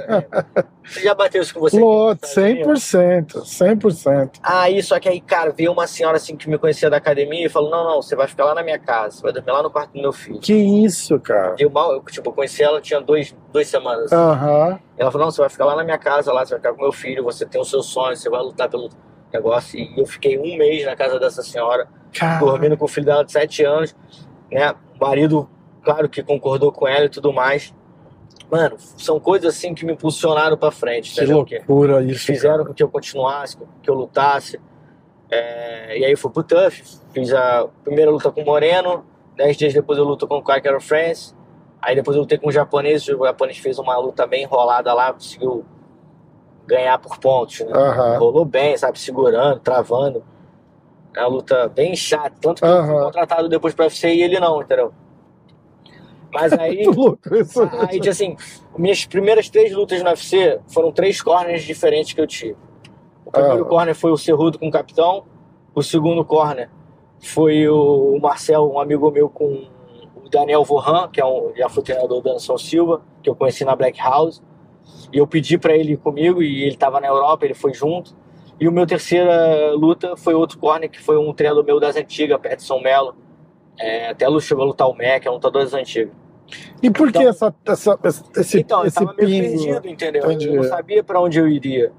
Você 0.82 1.00
já 1.04 1.14
bateu 1.14 1.40
isso 1.42 1.54
com 1.54 1.60
você? 1.60 1.76
Unidos? 1.76 2.30
100%, 2.34 3.42
100%. 3.44 4.30
Aí, 4.42 4.82
só 4.82 4.98
que 4.98 5.08
aí, 5.08 5.20
cara, 5.20 5.52
veio 5.52 5.72
uma 5.72 5.86
senhora 5.86 6.16
assim 6.16 6.36
que 6.36 6.48
me 6.48 6.58
conhecia 6.58 6.90
da 6.90 6.96
academia 6.96 7.46
e 7.46 7.48
falou: 7.48 7.70
Não, 7.70 7.84
não, 7.84 8.02
você 8.02 8.16
vai 8.16 8.26
ficar 8.26 8.46
lá 8.46 8.54
na 8.54 8.62
minha 8.62 8.78
casa, 8.78 9.16
você 9.16 9.22
vai 9.22 9.32
dormir 9.32 9.52
lá 9.52 9.62
no 9.62 9.70
quarto 9.70 9.92
do 9.92 10.00
meu 10.00 10.12
filho. 10.12 10.40
Que 10.40 10.54
isso, 10.54 11.20
cara. 11.20 11.54
Deu 11.54 11.70
mal, 11.70 11.92
eu, 11.92 12.02
tipo, 12.02 12.30
eu 12.30 12.32
conheci 12.32 12.62
ela 12.62 12.80
tinha 12.80 13.00
dois, 13.00 13.36
duas 13.52 13.68
semanas. 13.68 14.10
Aham. 14.10 14.80
Ela 14.96 15.12
falou: 15.12 15.26
Não, 15.26 15.30
você 15.30 15.40
vai 15.40 15.50
ficar 15.50 15.66
lá 15.66 15.76
na 15.76 15.84
minha 15.84 15.98
casa, 15.98 16.32
lá, 16.32 16.44
você 16.44 16.54
vai 16.54 16.58
ficar 16.58 16.72
com 16.74 16.82
meu 16.82 16.92
filho, 16.92 17.22
você 17.22 17.46
tem 17.46 17.60
os 17.60 17.70
seus 17.70 17.86
sonhos, 17.86 18.20
você 18.20 18.28
vai 18.28 18.40
lutar 18.40 18.68
pelo 18.68 18.88
negócio. 19.32 19.78
E 19.78 19.98
eu 19.98 20.06
fiquei 20.06 20.38
um 20.38 20.56
mês 20.56 20.84
na 20.84 20.96
casa 20.96 21.18
dessa 21.18 21.42
senhora, 21.42 21.88
Cara, 22.12 22.38
dormindo 22.38 22.76
com 22.76 22.84
o 22.84 22.88
filho 22.88 23.06
dela 23.06 23.24
de 23.24 23.32
sete 23.32 23.64
anos, 23.64 23.94
né? 24.50 24.74
O 24.98 25.04
marido, 25.04 25.48
claro 25.82 26.08
que 26.08 26.22
concordou 26.22 26.72
com 26.72 26.86
ela 26.86 27.06
e 27.06 27.08
tudo 27.08 27.32
mais. 27.32 27.74
Mano, 28.50 28.76
são 28.96 29.20
coisas 29.20 29.54
assim 29.54 29.74
que 29.74 29.84
me 29.84 29.92
impulsionaram 29.92 30.56
pra 30.56 30.70
frente, 30.70 31.12
que 31.12 31.20
entendeu? 31.20 31.36
loucura 31.38 32.02
que 32.02 32.12
isso. 32.12 32.24
fizeram 32.24 32.56
cara. 32.56 32.68
com 32.68 32.74
que 32.74 32.82
eu 32.82 32.88
continuasse, 32.88 33.58
que 33.82 33.90
eu 33.90 33.94
lutasse. 33.94 34.58
É, 35.30 35.98
e 35.98 36.04
aí 36.04 36.10
eu 36.10 36.16
fui 36.16 36.30
pro 36.30 36.42
TUF, 36.42 36.82
fiz 37.12 37.32
a 37.34 37.68
primeira 37.84 38.10
luta 38.10 38.30
com 38.30 38.40
o 38.40 38.46
Moreno, 38.46 39.04
dez 39.36 39.56
dias 39.56 39.74
depois 39.74 39.98
eu 39.98 40.04
luto 40.04 40.26
com 40.26 40.38
o 40.38 40.42
Quaker 40.42 40.80
France, 40.80 41.34
aí 41.82 41.94
depois 41.94 42.16
eu 42.16 42.22
lutei 42.22 42.38
com 42.38 42.48
o 42.48 42.52
japonês, 42.52 43.06
o 43.06 43.24
japonês 43.24 43.58
fez 43.58 43.78
uma 43.78 43.98
luta 43.98 44.26
bem 44.26 44.44
enrolada 44.44 44.94
lá, 44.94 45.12
conseguiu 45.12 45.66
ganhar 46.68 46.98
por 46.98 47.18
pontos, 47.18 47.60
né? 47.60 47.72
Aham. 47.72 48.18
Rolou 48.18 48.44
bem, 48.44 48.76
sabe, 48.76 48.98
segurando, 48.98 49.58
travando. 49.60 50.22
É 51.16 51.20
uma 51.20 51.28
luta 51.28 51.68
bem 51.68 51.96
chata, 51.96 52.34
tanto 52.40 52.60
que 52.62 52.68
eu 52.68 52.84
fui 52.84 53.00
contratado 53.04 53.48
depois 53.48 53.74
pro 53.74 53.84
UFC 53.84 54.14
e 54.14 54.22
ele 54.22 54.38
não, 54.38 54.60
entendeu? 54.60 54.92
Mas 56.32 56.52
aí... 56.58 56.82
Isso. 56.82 57.62
Aí, 57.88 57.98
tipo 57.98 58.10
assim, 58.10 58.36
minhas 58.76 59.04
primeiras 59.06 59.48
três 59.48 59.72
lutas 59.72 60.02
no 60.02 60.10
UFC 60.10 60.60
foram 60.68 60.92
três 60.92 61.20
corners 61.22 61.62
diferentes 61.64 62.12
que 62.12 62.20
eu 62.20 62.26
tive. 62.26 62.56
O 63.24 63.30
primeiro 63.32 63.64
Ah. 63.64 63.68
corner 63.68 63.94
foi 63.94 64.10
o 64.12 64.16
Cerrudo 64.16 64.58
com 64.58 64.68
o 64.68 64.70
Capitão. 64.70 65.24
O 65.74 65.82
segundo 65.82 66.24
corner 66.24 66.70
foi 67.20 67.68
o 67.68 68.18
Marcel, 68.20 68.70
um 68.70 68.78
amigo 68.78 69.10
meu 69.10 69.28
com 69.28 69.66
o 70.16 70.28
Daniel 70.30 70.64
Vorran, 70.64 71.08
que 71.08 71.20
é 71.20 71.24
um, 71.24 71.52
já 71.56 71.68
foi 71.68 71.82
treinador 71.82 72.20
do 72.20 72.28
Anderson 72.28 72.58
Silva, 72.58 73.00
que 73.22 73.28
eu 73.30 73.34
conheci 73.34 73.64
na 73.64 73.74
Black 73.74 73.98
House. 73.98 74.42
E 75.12 75.18
eu 75.18 75.26
pedi 75.26 75.56
pra 75.58 75.74
ele 75.76 75.92
ir 75.92 75.96
comigo 75.96 76.42
e 76.42 76.64
ele 76.64 76.76
tava 76.76 77.00
na 77.00 77.06
Europa, 77.06 77.44
ele 77.44 77.54
foi 77.54 77.72
junto. 77.72 78.14
E 78.60 78.66
o 78.68 78.72
meu 78.72 78.86
terceira 78.86 79.72
luta 79.74 80.16
foi 80.16 80.34
outro 80.34 80.58
corner, 80.58 80.90
que 80.90 81.00
foi 81.00 81.16
um 81.16 81.32
treinador 81.32 81.64
meu 81.64 81.78
das 81.80 81.96
antigas, 81.96 82.38
Peterson 82.40 82.80
Mello. 82.80 83.14
É, 83.78 84.10
até 84.10 84.26
chegou 84.40 84.64
a 84.64 84.66
lutar 84.66 84.88
o 84.88 84.92
Mac, 84.92 85.24
é 85.24 85.30
um 85.30 85.34
lutador 85.34 85.62
das 85.62 85.72
antigas. 85.74 86.12
E 86.82 86.90
por 86.90 87.12
que 87.12 87.18
Então- 87.18 87.28
essa, 87.30 87.54
essa, 87.66 87.98
esse, 88.36 88.60
Então, 88.60 88.80
eu 88.80 88.86
esse 88.86 88.96
tava 88.96 89.14
meio 89.16 89.28
piso? 89.28 89.64
perdido, 89.66 89.88
entendeu? 89.88 90.24
Entendi. 90.24 90.48
Eu 90.48 90.54
não 90.56 90.62
sabia 90.64 91.04
pra 91.04 91.20
onde 91.20 91.38
eu 91.38 91.46
iria. 91.46 91.92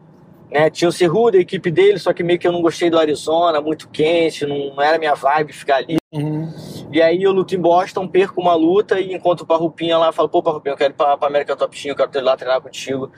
Né? 0.52 0.70
Tinha 0.70 0.90
o 0.90 0.92
Cerrudo, 0.92 1.38
a 1.38 1.40
equipe 1.40 1.70
dele, 1.72 2.00
só 2.00 2.12
que 2.12 2.24
meio 2.24 2.40
que 2.40 2.48
eu 2.48 2.52
não 2.52 2.62
gostei 2.62 2.90
do 2.90 2.98
Arizona, 2.98 3.62
muito 3.62 3.88
quente, 3.90 4.46
não, 4.48 4.74
não 4.76 4.82
era 4.82 4.98
minha 4.98 5.14
vibe 5.14 5.54
ficar 5.54 5.76
ali. 5.78 5.98
Uhum. 6.12 6.52
E 6.92 7.02
aí 7.02 7.22
eu 7.22 7.32
luto 7.32 7.54
em 7.56 7.60
Boston, 7.60 8.08
perco 8.08 8.42
uma 8.42 8.56
luta 8.56 9.00
e 9.00 9.14
encontro 9.14 9.44
o 9.44 9.48
Parrupinha 9.48 9.98
lá, 9.98 10.12
falo, 10.12 10.28
pô, 10.28 10.42
Parrupinha, 10.42 10.74
eu 10.74 10.78
quero 10.78 10.94
ir 10.94 10.96
pra, 10.96 11.16
pra 11.16 11.28
América 11.28 11.56
Top 11.56 11.80
Team, 11.80 11.92
eu 11.92 11.96
quero 11.96 12.12
ir 12.18 12.22
lá 12.22 12.36
treinar 12.36 12.62
contigo. 12.62 13.12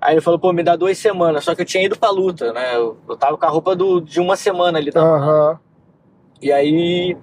Aí 0.00 0.14
ele 0.14 0.20
falou, 0.20 0.38
pô, 0.38 0.52
me 0.52 0.62
dá 0.62 0.74
duas 0.74 0.96
semanas, 0.98 1.44
só 1.44 1.54
que 1.54 1.60
eu 1.62 1.66
tinha 1.66 1.84
ido 1.84 1.96
pra 1.96 2.10
luta, 2.10 2.52
né? 2.52 2.74
Eu, 2.74 2.96
eu 3.08 3.16
tava 3.16 3.36
com 3.36 3.46
a 3.46 3.48
roupa 3.48 3.76
do, 3.76 4.00
de 4.00 4.18
uma 4.18 4.34
semana 4.34 4.78
ali, 4.78 4.90
tá? 4.90 5.00
Aham. 5.00 5.60
E 6.40 6.50
aí, 6.50 7.16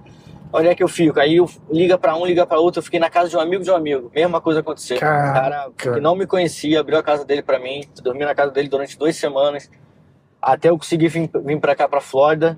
onde 0.54 0.68
é 0.68 0.76
que 0.76 0.84
eu 0.84 0.88
fico? 0.88 1.20
Aí 1.20 1.38
eu 1.38 1.50
liga 1.70 1.98
pra 1.98 2.16
um, 2.16 2.26
liga 2.26 2.46
pra 2.46 2.60
outro, 2.60 2.80
eu 2.80 2.84
fiquei 2.84 3.00
na 3.00 3.10
casa 3.10 3.28
de 3.28 3.36
um 3.36 3.40
amigo 3.40 3.64
de 3.64 3.72
um 3.72 3.76
amigo, 3.76 4.12
mesma 4.14 4.40
coisa 4.40 4.60
aconteceu. 4.62 4.96
O 4.96 5.00
cara 5.00 5.34
Caraca. 5.34 5.94
que 5.94 6.00
não 6.00 6.16
me 6.16 6.26
conhecia, 6.26 6.80
abriu 6.80 6.98
a 7.00 7.04
casa 7.04 7.26
dele 7.26 7.42
pra 7.42 7.60
mim, 7.60 7.82
dormi 8.02 8.24
na 8.24 8.36
casa 8.36 8.52
dele 8.52 8.70
durante 8.70 8.98
duas 8.98 9.16
semanas, 9.16 9.70
até 10.42 10.70
eu 10.70 10.78
conseguir 10.78 11.10
vir, 11.10 11.30
vir 11.44 11.60
pra 11.60 11.76
cá, 11.76 11.90
pra 11.90 12.00
Flórida, 12.00 12.58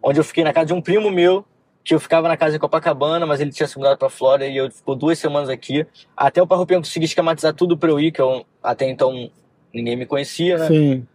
onde 0.00 0.20
eu 0.20 0.24
fiquei 0.24 0.44
na 0.44 0.52
casa 0.52 0.66
de 0.66 0.74
um 0.74 0.80
primo 0.80 1.10
meu, 1.10 1.44
que 1.86 1.94
eu 1.94 2.00
ficava 2.00 2.26
na 2.26 2.36
casa 2.36 2.56
em 2.56 2.58
Copacabana, 2.58 3.24
mas 3.24 3.40
ele 3.40 3.52
tinha 3.52 3.68
se 3.68 3.78
mudado 3.78 3.96
pra 3.96 4.10
Flórida 4.10 4.44
e 4.48 4.56
eu 4.56 4.68
ficou 4.68 4.96
duas 4.96 5.20
semanas 5.20 5.48
aqui, 5.48 5.86
até 6.16 6.42
o 6.42 6.46
Parrupinho 6.46 6.80
conseguir 6.80 7.04
esquematizar 7.04 7.54
tudo 7.54 7.78
pra 7.78 7.88
eu 7.88 8.00
ir, 8.00 8.10
que 8.10 8.20
eu 8.20 8.44
até 8.60 8.90
então 8.90 9.30
ninguém 9.72 9.94
me 9.94 10.04
conhecia, 10.04 10.58
né? 10.58 10.66
Sim. 10.66 11.06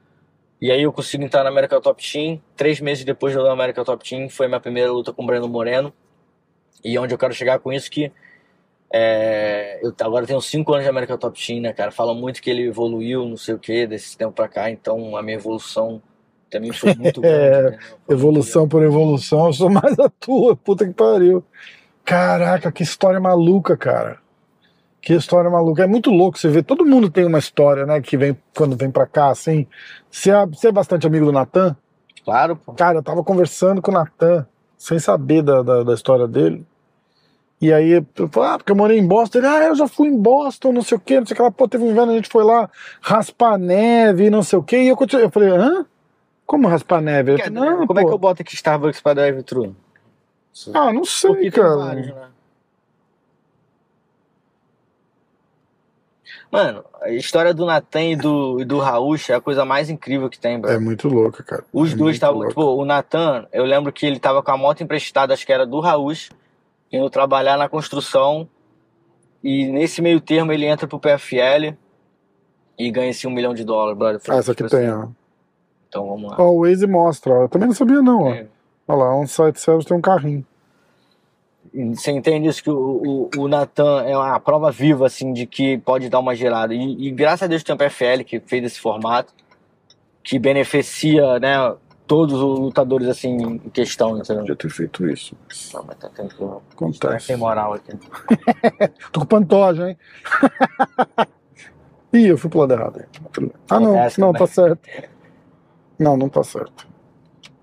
E 0.61 0.71
aí 0.71 0.83
eu 0.83 0.93
consigo 0.93 1.25
entrar 1.25 1.43
na 1.43 1.49
American 1.49 1.81
Top 1.81 2.01
Team. 2.01 2.41
Três 2.55 2.79
meses 2.79 3.03
depois 3.03 3.35
da 3.35 3.51
American 3.51 3.83
Top 3.83 4.07
Team 4.07 4.29
foi 4.29 4.47
minha 4.47 4.61
primeira 4.61 4.89
luta 4.89 5.11
com 5.11 5.23
o 5.23 5.25
Breno 5.25 5.49
Moreno. 5.49 5.93
E 6.81 6.97
onde 6.97 7.13
eu 7.13 7.17
quero 7.17 7.33
chegar 7.33 7.59
com 7.59 7.73
isso 7.73 7.91
que 7.91 8.09
é, 8.93 9.77
eu 9.83 9.93
agora 9.99 10.25
tenho 10.25 10.39
cinco 10.39 10.71
anos 10.71 10.85
de 10.85 10.89
American 10.89 11.17
Top 11.17 11.45
Team, 11.45 11.59
né, 11.59 11.73
cara? 11.73 11.91
Fala 11.91 12.13
muito 12.13 12.41
que 12.41 12.49
ele 12.49 12.63
evoluiu, 12.67 13.25
não 13.25 13.35
sei 13.35 13.55
o 13.55 13.59
que, 13.59 13.85
desse 13.85 14.17
tempo 14.17 14.31
pra 14.31 14.47
cá. 14.47 14.71
Então 14.71 15.17
a 15.17 15.21
minha 15.21 15.35
evolução 15.35 16.01
também 16.51 16.71
foi 16.71 16.93
muito 16.95 17.21
grande. 17.21 17.35
É, 17.35 17.59
entendeu? 17.61 17.79
Foi 18.05 18.15
Evolução 18.15 18.67
por 18.67 18.83
evolução, 18.83 19.47
eu 19.47 19.53
sou 19.53 19.69
mais 19.69 19.97
a 19.97 20.09
tua, 20.09 20.55
puta 20.55 20.85
que 20.85 20.93
pariu. 20.93 21.43
Caraca, 22.05 22.71
que 22.71 22.83
história 22.83 23.19
maluca, 23.19 23.77
cara. 23.77 24.19
Que 25.01 25.13
história 25.13 25.49
maluca. 25.49 25.83
É 25.83 25.87
muito 25.87 26.11
louco 26.11 26.37
você 26.37 26.47
ver. 26.47 26.63
Todo 26.63 26.85
mundo 26.85 27.09
tem 27.09 27.25
uma 27.25 27.39
história, 27.39 27.85
né? 27.85 27.99
Que 28.01 28.15
vem 28.15 28.37
quando 28.55 28.75
vem 28.75 28.91
pra 28.91 29.07
cá, 29.07 29.29
assim. 29.29 29.65
Você 30.11 30.29
é, 30.29 30.45
você 30.45 30.67
é 30.67 30.71
bastante 30.71 31.07
amigo 31.07 31.25
do 31.25 31.31
Natan? 31.31 31.75
Claro, 32.23 32.55
pô. 32.55 32.73
Cara, 32.73 32.99
eu 32.99 33.03
tava 33.03 33.23
conversando 33.23 33.81
com 33.81 33.89
o 33.89 33.93
Natan, 33.93 34.45
sem 34.77 34.99
saber 34.99 35.41
da, 35.41 35.63
da, 35.63 35.83
da 35.83 35.93
história 35.93 36.27
dele. 36.27 36.63
E 37.59 37.71
aí, 37.71 37.91
eu 37.91 38.27
falei, 38.29 38.49
ah, 38.49 38.57
porque 38.57 38.71
eu 38.71 38.75
morei 38.75 38.97
em 38.97 39.07
Boston. 39.07 39.39
Ele, 39.39 39.47
ah, 39.47 39.63
eu 39.65 39.75
já 39.75 39.87
fui 39.87 40.07
em 40.07 40.17
Boston, 40.17 40.71
não 40.71 40.81
sei 40.81 40.97
o 40.97 41.01
quê, 41.01 41.19
não 41.19 41.25
sei 41.25 41.33
o 41.33 41.37
que 41.37 41.41
lá. 41.43 41.51
Pô, 41.51 41.67
teve 41.67 41.83
um 41.83 41.91
inverno, 41.91 42.11
a 42.11 42.15
gente 42.15 42.29
foi 42.29 42.43
lá 42.43 42.69
raspar 43.01 43.57
neve, 43.57 44.29
não 44.29 44.43
sei 44.43 44.59
o 44.59 44.63
quê. 44.63 44.83
E 44.83 44.87
eu, 44.87 44.95
continuei, 44.95 45.25
eu 45.25 45.31
falei, 45.31 45.49
hã? 45.49 45.85
Como 46.51 46.67
raspar 46.67 46.99
neve? 46.99 47.31
Ele, 47.31 47.49
não, 47.49 47.87
Como 47.87 47.97
é 47.97 48.01
pô. 48.03 48.09
que 48.09 48.13
eu 48.13 48.17
boto 48.17 48.41
aqui 48.41 48.53
Starbucks 48.55 48.99
pra 48.99 49.13
drive-thru? 49.13 49.73
Ah, 50.73 50.91
não 50.91 51.05
sei, 51.05 51.29
Porque 51.31 51.49
tem 51.49 51.63
cara. 51.63 51.77
vários, 51.77 52.07
né? 52.07 52.27
Mano, 56.51 56.83
a 57.01 57.09
história 57.11 57.53
do 57.53 57.65
Natan 57.65 58.03
e 58.03 58.15
do, 58.17 58.59
e 58.59 58.65
do 58.65 58.79
Raul 58.79 59.15
é 59.29 59.33
a 59.33 59.39
coisa 59.39 59.63
mais 59.63 59.89
incrível 59.89 60.29
que 60.29 60.37
tem, 60.37 60.59
bro. 60.59 60.69
É 60.69 60.77
muito 60.77 61.07
louca, 61.07 61.41
cara. 61.41 61.63
Os 61.71 61.93
É 61.93 61.95
dois 61.95 62.17
estavam. 62.17 62.45
Tipo, 62.49 62.63
o 62.63 62.83
Natan, 62.83 63.47
eu 63.53 63.63
lembro 63.63 63.93
que 63.93 64.05
ele 64.05 64.19
tava 64.19 64.43
com 64.43 64.51
a 64.51 64.57
moto 64.57 64.83
emprestada, 64.83 65.33
acho 65.33 65.45
que 65.45 65.53
era 65.53 65.65
do 65.65 65.79
Raul, 65.79 66.11
indo 66.91 67.09
trabalhar 67.09 67.57
na 67.57 67.69
construção. 67.69 68.45
E 69.41 69.67
nesse 69.67 70.01
meio 70.01 70.19
termo 70.19 70.51
ele 70.51 70.65
entra 70.65 70.85
pro 70.85 70.99
PFL 70.99 71.77
e 72.77 72.91
ganha 72.91 73.11
esse 73.11 73.25
um 73.25 73.31
milhão 73.31 73.53
de 73.53 73.63
dólares, 73.63 73.97
brother. 73.97 74.19
Foi, 74.19 74.35
Ah, 74.35 74.39
essa 74.39 74.51
aqui 74.51 74.63
tipo 74.65 74.75
tem, 74.75 74.87
assim, 74.89 75.03
ó. 75.03 75.20
Então 75.91 76.07
vamos 76.07 76.31
lá. 76.31 76.37
Ó, 76.39 76.51
o 76.51 76.61
Waze 76.61 76.87
mostra, 76.87 77.33
ó. 77.33 77.41
Eu 77.43 77.49
também 77.49 77.67
não 77.67 77.75
sabia, 77.75 78.01
não, 78.01 78.23
ó. 78.23 78.33
É. 78.33 78.47
Olha 78.87 78.97
lá, 78.97 79.19
um 79.19 79.27
site 79.27 79.59
service 79.59 79.85
tem 79.85 79.97
um 79.97 80.01
carrinho. 80.01 80.45
Você 81.93 82.11
entende 82.11 82.47
isso 82.47 82.63
que 82.63 82.69
o, 82.69 83.29
o, 83.35 83.41
o 83.41 83.47
Natan 83.47 84.03
é 84.03 84.17
uma 84.17 84.39
prova 84.39 84.71
viva, 84.71 85.05
assim, 85.05 85.33
de 85.33 85.45
que 85.45 85.77
pode 85.79 86.09
dar 86.09 86.19
uma 86.19 86.33
gerada. 86.33 86.73
E, 86.73 87.07
e 87.07 87.11
graças 87.11 87.43
a 87.43 87.47
Deus 87.47 87.61
tem 87.61 87.75
o 87.75 87.77
PFL 87.77 88.23
que 88.25 88.39
fez 88.39 88.63
esse 88.63 88.79
formato, 88.79 89.33
que 90.23 90.39
beneficia, 90.39 91.39
né, 91.39 91.75
todos 92.07 92.35
os 92.35 92.59
lutadores, 92.59 93.07
assim, 93.09 93.29
em 93.37 93.57
questão, 93.69 94.17
entendeu? 94.17 94.39
Podia 94.39 94.55
ter 94.55 94.69
feito 94.69 95.09
isso. 95.09 95.35
Não, 95.73 95.83
mas 95.83 95.97
tá 95.97 96.09
tranquilo. 96.09 96.61
Tá 96.69 96.73
Acontece. 96.73 97.25
sem 97.25 97.37
moral 97.37 97.73
aqui. 97.73 97.91
Tô 99.11 99.21
com 99.21 99.25
pantoja, 99.25 99.89
hein? 99.89 99.97
Ih, 102.13 102.27
eu 102.27 102.37
fui 102.37 102.49
pro 102.49 102.59
lado 102.59 102.73
errado. 102.73 103.05
Ah, 103.69 103.79
não, 103.79 103.91
Acontece 103.91 104.19
não, 104.19 104.33
tá 104.33 104.47
certo. 104.47 104.81
Não, 106.01 106.17
não 106.17 106.27
tá 106.27 106.43
certo. 106.43 106.87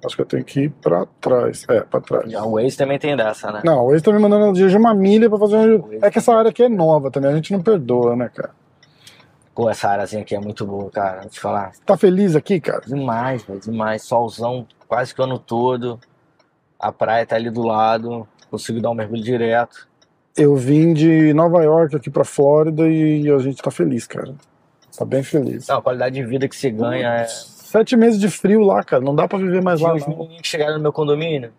Acho 0.05 0.15
que 0.15 0.23
eu 0.23 0.27
tenho 0.27 0.45
que 0.45 0.61
ir 0.61 0.71
pra 0.71 1.07
trás. 1.21 1.67
É, 1.69 1.81
pra 1.81 2.01
trás. 2.01 2.33
O 2.33 2.53
Waze 2.53 2.77
também 2.77 2.99
tem 2.99 3.17
dessa, 3.17 3.51
né? 3.51 3.63
Não, 3.65 3.89
eles 3.91 3.99
estão 3.99 4.13
me 4.13 4.21
mandando 4.21 4.53
dirigir 4.53 4.79
uma 4.79 4.95
milha 4.95 5.29
pra 5.29 5.39
fazer 5.39 5.57
um. 5.57 5.83
Waze 5.83 5.99
É 6.03 6.11
que 6.11 6.19
essa 6.19 6.33
área 6.33 6.51
aqui 6.51 6.63
é 6.63 6.69
nova 6.69 7.11
também, 7.11 7.31
a 7.33 7.35
gente 7.35 7.53
não 7.53 7.61
perdoa, 7.61 8.15
né, 8.15 8.31
cara? 8.33 8.51
Pô, 9.55 9.69
essa 9.69 9.89
áreazinha 9.89 10.23
aqui 10.23 10.37
é 10.37 10.41
muito 10.41 10.65
boa, 10.65 10.89
cara. 10.89 11.23
Vou 11.23 11.31
te 11.31 11.41
falar. 11.41 11.73
Tá 11.85 11.97
feliz 11.97 12.37
aqui, 12.37 12.61
cara? 12.61 12.83
Demais, 12.87 13.43
velho, 13.43 13.59
demais. 13.59 14.03
Solzão 14.03 14.65
quase 14.87 15.13
que 15.13 15.21
o 15.21 15.25
ano 15.25 15.37
todo. 15.37 15.99
A 16.79 16.93
praia 16.93 17.27
tá 17.27 17.35
ali 17.35 17.51
do 17.51 17.63
lado. 17.63 18.27
Consigo 18.49 18.81
dar 18.81 18.91
um 18.91 18.95
mergulho 18.95 19.23
direto. 19.23 19.89
Eu 20.37 20.55
vim 20.55 20.95
de 20.95 21.35
Nova 21.35 21.61
York 21.65 21.97
aqui 21.97 22.09
pra 22.09 22.25
Flórida 22.25 22.89
e 22.89 23.29
a 23.29 23.39
gente 23.39 23.61
tá 23.61 23.73
feliz, 23.73 24.07
cara. 24.07 24.33
Tá 24.97 25.05
bem 25.05 25.25
feliz. 25.25 25.67
Não, 25.67 25.79
a 25.79 25.83
qualidade 25.83 26.15
de 26.15 26.25
vida 26.25 26.49
que 26.49 26.55
se 26.55 26.71
ganha 26.71 27.09
é. 27.09 27.27
Sete 27.71 27.97
meses 27.97 28.19
de 28.21 28.29
frio 28.31 28.61
lá, 28.63 28.83
cara. 28.83 29.03
Não 29.03 29.15
dá 29.15 29.29
pra 29.29 29.39
viver 29.39 29.63
mais 29.63 29.79
Tinha 29.79 29.91
lá, 29.91 29.97
uns 29.97 30.03
não. 30.07 30.11
menininhos 30.17 30.41
que 30.43 30.49
chegaram 30.49 30.75
no 30.75 30.81
meu 30.81 30.93
condomínio. 30.93 31.53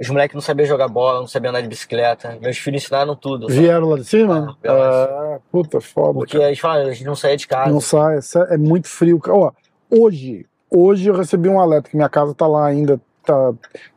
Os 0.00 0.08
moleques 0.08 0.34
não 0.34 0.40
sabiam 0.40 0.66
jogar 0.66 0.88
bola, 0.88 1.20
não 1.20 1.26
sabiam 1.26 1.50
andar 1.50 1.60
de 1.62 1.68
bicicleta. 1.68 2.36
Meus 2.40 2.58
filhos 2.58 2.82
ensinaram 2.82 3.14
tudo. 3.16 3.48
sabe? 3.48 3.60
Vieram 3.60 3.88
lá 3.90 3.96
de 3.96 4.04
cima? 4.04 4.56
É, 4.62 4.68
Ah, 4.68 5.38
puta, 5.50 5.80
foda. 5.80 6.14
Porque 6.14 6.36
cara. 6.36 6.48
eles 6.48 6.58
falam, 6.58 6.86
a 6.86 6.90
gente 6.92 7.04
não 7.04 7.14
saía 7.16 7.36
de 7.36 7.46
casa. 7.46 7.70
Não 7.70 7.80
sai, 7.80 8.18
é 8.18 8.54
é 8.54 8.56
muito 8.56 8.88
frio. 8.88 9.20
Ó, 9.28 9.50
hoje, 9.90 10.46
hoje 10.70 11.08
eu 11.08 11.14
recebi 11.14 11.48
um 11.48 11.60
alerta 11.60 11.90
que 11.90 11.96
minha 11.96 12.08
casa 12.08 12.34
tá 12.34 12.46
lá 12.46 12.66
ainda, 12.66 13.00
tá, 13.24 13.52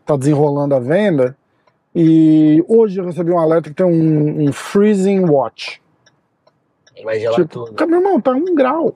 tá 0.05 0.15
desenrolando 0.17 0.75
a 0.75 0.79
venda. 0.79 1.35
E 1.95 2.63
hoje 2.67 2.99
eu 3.01 3.05
recebi 3.05 3.31
um 3.31 3.39
alerta 3.39 3.69
que 3.69 3.75
tem 3.75 3.85
um, 3.85 4.47
um 4.47 4.53
freezing 4.53 5.21
watch. 5.29 5.81
Vai 7.03 7.19
gelar 7.19 7.35
Tipo, 7.39 7.65
tudo. 7.65 7.87
meu 7.87 7.99
irmão, 7.99 8.21
tá 8.21 8.31
um 8.31 8.53
grau 8.55 8.95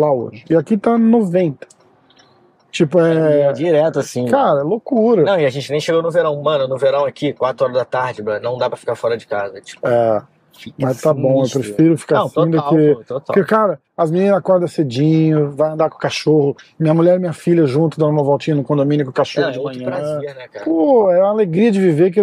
lá 0.00 0.12
hoje. 0.12 0.44
E 0.50 0.56
aqui 0.56 0.76
tá 0.76 0.96
90. 0.98 1.66
Tipo, 2.70 3.00
É, 3.00 3.40
é. 3.42 3.52
direto 3.52 3.98
assim. 3.98 4.26
Cara, 4.26 4.60
é 4.60 4.62
loucura. 4.62 5.22
Não, 5.24 5.38
e 5.38 5.44
a 5.44 5.50
gente 5.50 5.70
nem 5.70 5.80
chegou 5.80 6.02
no 6.02 6.10
verão. 6.10 6.40
Mano, 6.40 6.68
no 6.68 6.78
verão 6.78 7.04
aqui, 7.04 7.32
4 7.32 7.64
horas 7.64 7.76
da 7.76 7.84
tarde, 7.84 8.22
bro, 8.22 8.40
não 8.40 8.56
dá 8.56 8.68
pra 8.68 8.76
ficar 8.78 8.94
fora 8.94 9.16
de 9.16 9.26
casa. 9.26 9.60
Tipo, 9.60 9.86
É, 9.88 10.22
mas 10.78 11.00
tá 11.00 11.12
bom, 11.12 11.42
eu 11.42 11.50
prefiro 11.50 11.98
ficar 11.98 12.16
Não, 12.18 12.26
assim 12.26 12.34
total, 12.34 12.70
do 12.70 12.76
que. 12.78 12.94
pô, 12.94 13.04
total. 13.04 13.34
Porque, 13.34 13.44
cara, 13.44 13.80
as 13.96 14.10
meninas 14.12 14.36
acordam 14.36 14.68
cedinho, 14.68 15.50
vai 15.50 15.70
andar 15.70 15.90
com 15.90 15.96
o 15.96 16.00
cachorro. 16.00 16.56
Minha 16.78 16.94
mulher 16.94 17.16
e 17.16 17.18
minha 17.18 17.32
filha 17.32 17.66
junto, 17.66 17.98
dando 17.98 18.10
uma 18.12 18.22
voltinha 18.22 18.54
no 18.54 18.62
condomínio 18.62 19.04
com 19.04 19.10
o 19.10 19.14
cachorro 19.14 19.48
é 19.48 19.50
de 19.50 19.58
manhã. 19.60 19.84
prazer, 19.86 20.34
né, 20.36 20.46
cara? 20.48 20.64
Pô, 20.64 21.10
é 21.10 21.18
uma 21.18 21.30
alegria 21.30 21.72
de 21.72 21.80
viver 21.80 22.12
que 22.12 22.20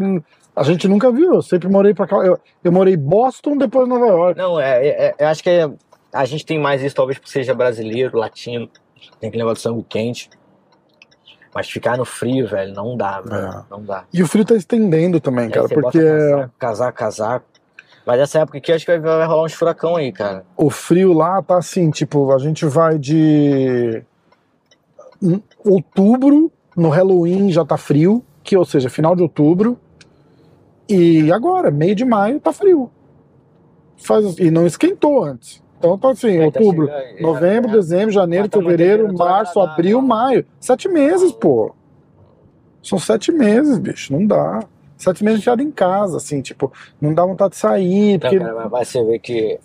a 0.56 0.64
gente 0.64 0.88
nunca 0.88 1.12
viu. 1.12 1.34
Eu 1.36 1.42
sempre 1.42 1.68
morei 1.68 1.94
pra 1.94 2.08
cá. 2.08 2.16
Eu, 2.18 2.40
eu 2.64 2.72
morei 2.72 2.94
em 2.94 2.98
Boston, 2.98 3.58
depois 3.58 3.86
Nova 3.88 4.08
York. 4.08 4.38
Não, 4.38 4.58
é, 4.60 4.88
é- 4.88 5.16
é- 5.18 5.26
acho 5.26 5.44
que 5.44 5.50
é- 5.50 5.70
a 6.14 6.26
gente 6.26 6.46
tem 6.46 6.60
mais 6.60 6.82
isso, 6.82 6.96
talvez 6.96 7.18
por 7.20 7.28
seja 7.28 7.54
brasileiro, 7.54 8.18
latino, 8.18 8.70
tem 9.20 9.28
aquele 9.28 9.44
negócio 9.44 9.56
de 9.56 9.62
sangue 9.62 9.86
quente. 9.88 10.30
Mas 11.54 11.70
ficar 11.70 11.98
no 11.98 12.06
frio, 12.06 12.48
velho, 12.48 12.74
não 12.74 12.96
dá, 12.96 13.22
velho. 13.22 13.36
É. 13.36 13.64
Não 13.70 13.84
dá. 13.84 14.06
E 14.14 14.22
o 14.22 14.28
frio 14.28 14.46
tá 14.46 14.56
estendendo 14.56 15.20
também, 15.20 15.46
Aí 15.46 15.52
cara, 15.52 15.68
porque 15.68 16.00
casaco, 16.00 16.54
casaco, 16.60 16.98
casaco. 16.98 17.46
Mas 18.06 18.20
essa 18.22 18.40
época 18.40 18.58
aqui 18.58 18.72
acho 18.72 18.86
que 18.86 18.98
vai, 18.98 19.18
vai 19.18 19.28
rolar 19.28 19.44
uns 19.44 19.54
furacão 19.54 19.96
aí, 19.96 20.12
cara. 20.12 20.46
o 20.56 20.70
frio 20.70 21.14
lá 21.14 21.42
tá 21.42 21.58
assim, 21.58 21.90
tipo, 21.90 22.32
a 22.32 22.38
gente 22.38 22.66
vai 22.66 22.98
de 22.98 24.02
outubro, 25.64 26.52
no 26.76 26.90
Halloween 26.90 27.52
já 27.52 27.66
tá 27.66 27.76
frio, 27.76 28.24
que 28.44 28.56
ou 28.56 28.64
seja, 28.64 28.90
final 28.90 29.16
de 29.16 29.24
outubro. 29.24 29.78
E 30.88 31.32
agora, 31.34 31.70
meio 31.70 31.96
de 31.96 32.06
maio, 32.06 32.40
tá 32.40 32.54
frio. 32.54 32.90
Faz, 33.98 34.38
e 34.38 34.50
não 34.50 34.66
esquentou 34.66 35.24
antes. 35.24 35.62
Então 35.78 35.98
tá 35.98 36.10
assim, 36.12 36.38
É, 36.38 36.40
tá 36.52 36.60
outubro, 36.60 36.88
chegando- 36.88 37.18
é, 37.18 37.22
novembro, 37.22 37.70
é. 37.70 37.74
dezembro, 37.74 38.12
janeiro, 38.12 38.50
tá 38.50 38.60
fevereiro, 38.60 39.14
março, 39.16 39.60
abril, 39.60 40.02
maio. 40.02 40.46
Sete 40.60 40.90
meses, 40.90 41.32
pô. 41.32 41.74
São 42.82 42.98
sete 42.98 43.32
meses, 43.32 43.78
bicho. 43.78 44.12
Não 44.14 44.26
dá. 44.26 44.64
Sete 44.98 45.24
meses 45.24 45.40
enfiado 45.42 45.62
em 45.62 45.70
casa, 45.70 46.18
assim, 46.18 46.42
tipo, 46.42 46.72
não 47.00 47.14
dá 47.14 47.24
vontade 47.24 47.52
de 47.52 47.58
sair, 47.58 48.14
Não, 48.14 48.20
porque. 48.20 48.40
cara, 48.40 48.70
mas 48.70 48.88
você 48.88 49.04
ver 49.04 49.20
que 49.20 49.60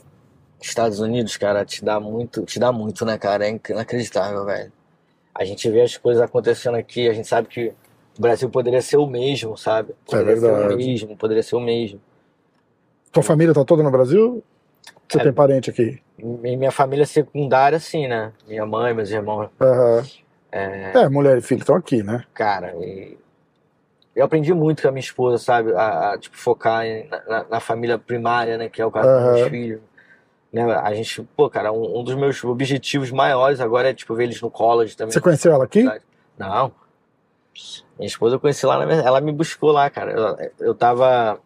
Estados 0.60 1.00
Unidos, 1.00 1.36
cara, 1.38 1.64
te 1.64 1.82
dá 1.82 1.98
muito, 1.98 2.42
te 2.44 2.58
dá 2.60 2.70
muito, 2.70 3.04
né, 3.06 3.16
cara? 3.16 3.48
É 3.48 3.58
inacreditável, 3.70 4.44
velho. 4.44 4.70
A 5.34 5.44
gente 5.46 5.70
vê 5.70 5.80
as 5.80 5.96
coisas 5.96 6.22
acontecendo 6.22 6.74
aqui, 6.76 7.08
a 7.08 7.14
gente 7.14 7.26
sabe 7.26 7.48
que 7.48 7.72
o 8.18 8.20
Brasil 8.20 8.50
poderia 8.50 8.82
ser 8.82 8.98
o 8.98 9.06
mesmo, 9.06 9.56
sabe? 9.56 9.94
Poderia 10.04 10.36
ser 10.36 10.50
o 10.50 10.54
verdade. 10.56 10.76
mesmo, 10.76 11.16
poderia 11.16 11.42
ser 11.42 11.56
o 11.56 11.60
mesmo. 11.60 11.98
Tua 13.10 13.22
família 13.22 13.54
tá 13.54 13.64
toda 13.64 13.82
no 13.82 13.90
Brasil? 13.90 14.42
Você 15.08 15.18
É. 15.18 15.22
tem 15.24 15.32
parente 15.32 15.70
aqui? 15.70 16.01
E 16.22 16.56
minha 16.56 16.70
família 16.70 17.04
secundária, 17.04 17.76
assim, 17.76 18.06
né? 18.06 18.32
Minha 18.46 18.64
mãe, 18.64 18.94
meus 18.94 19.10
irmãos, 19.10 19.50
Aham. 19.60 20.04
É, 20.52 21.08
mulher 21.08 21.38
e 21.38 21.40
filho 21.40 21.60
estão 21.60 21.74
aqui, 21.74 22.02
né? 22.02 22.24
cara, 22.34 22.74
e 22.76 23.18
eu 24.14 24.24
aprendi 24.24 24.52
muito 24.52 24.82
com 24.82 24.88
a 24.88 24.92
minha 24.92 25.00
esposa, 25.00 25.38
sabe? 25.42 25.72
A, 25.74 26.12
a, 26.12 26.18
tipo, 26.18 26.36
focar 26.36 26.84
em- 26.84 27.08
na, 27.08 27.44
na- 27.50 27.60
família 27.60 27.98
primária, 27.98 28.58
né? 28.58 28.68
Que 28.68 28.80
é 28.82 28.86
o 28.86 28.90
caso 28.90 29.08
dos 29.10 29.24
meus 29.24 29.48
filhos. 29.48 29.80
Né? 30.52 30.62
A 30.74 30.94
gente, 30.94 31.22
pô, 31.34 31.48
cara, 31.48 31.72
um, 31.72 32.00
um 32.00 32.04
dos 32.04 32.14
meus 32.14 32.44
objetivos 32.44 33.10
maiores 33.10 33.58
agora 33.60 33.88
é, 33.88 33.94
tipo, 33.94 34.14
ver 34.14 34.24
eles 34.24 34.40
no 34.42 34.50
college 34.50 34.94
também. 34.96 35.12
Você 35.12 35.20
conheceu 35.20 35.52
ela 35.52 35.64
aqui? 35.64 35.82
Não. 36.38 36.70
Minha 37.98 38.06
esposa 38.06 38.36
eu 38.36 38.40
conheci 38.40 38.66
lá, 38.66 38.84
na 38.84 38.94
ela 38.94 39.20
me 39.20 39.32
buscou 39.32 39.72
lá, 39.72 39.88
cara. 39.88 40.12
Eu, 40.12 40.66
eu 40.66 40.74
tava. 40.74 41.40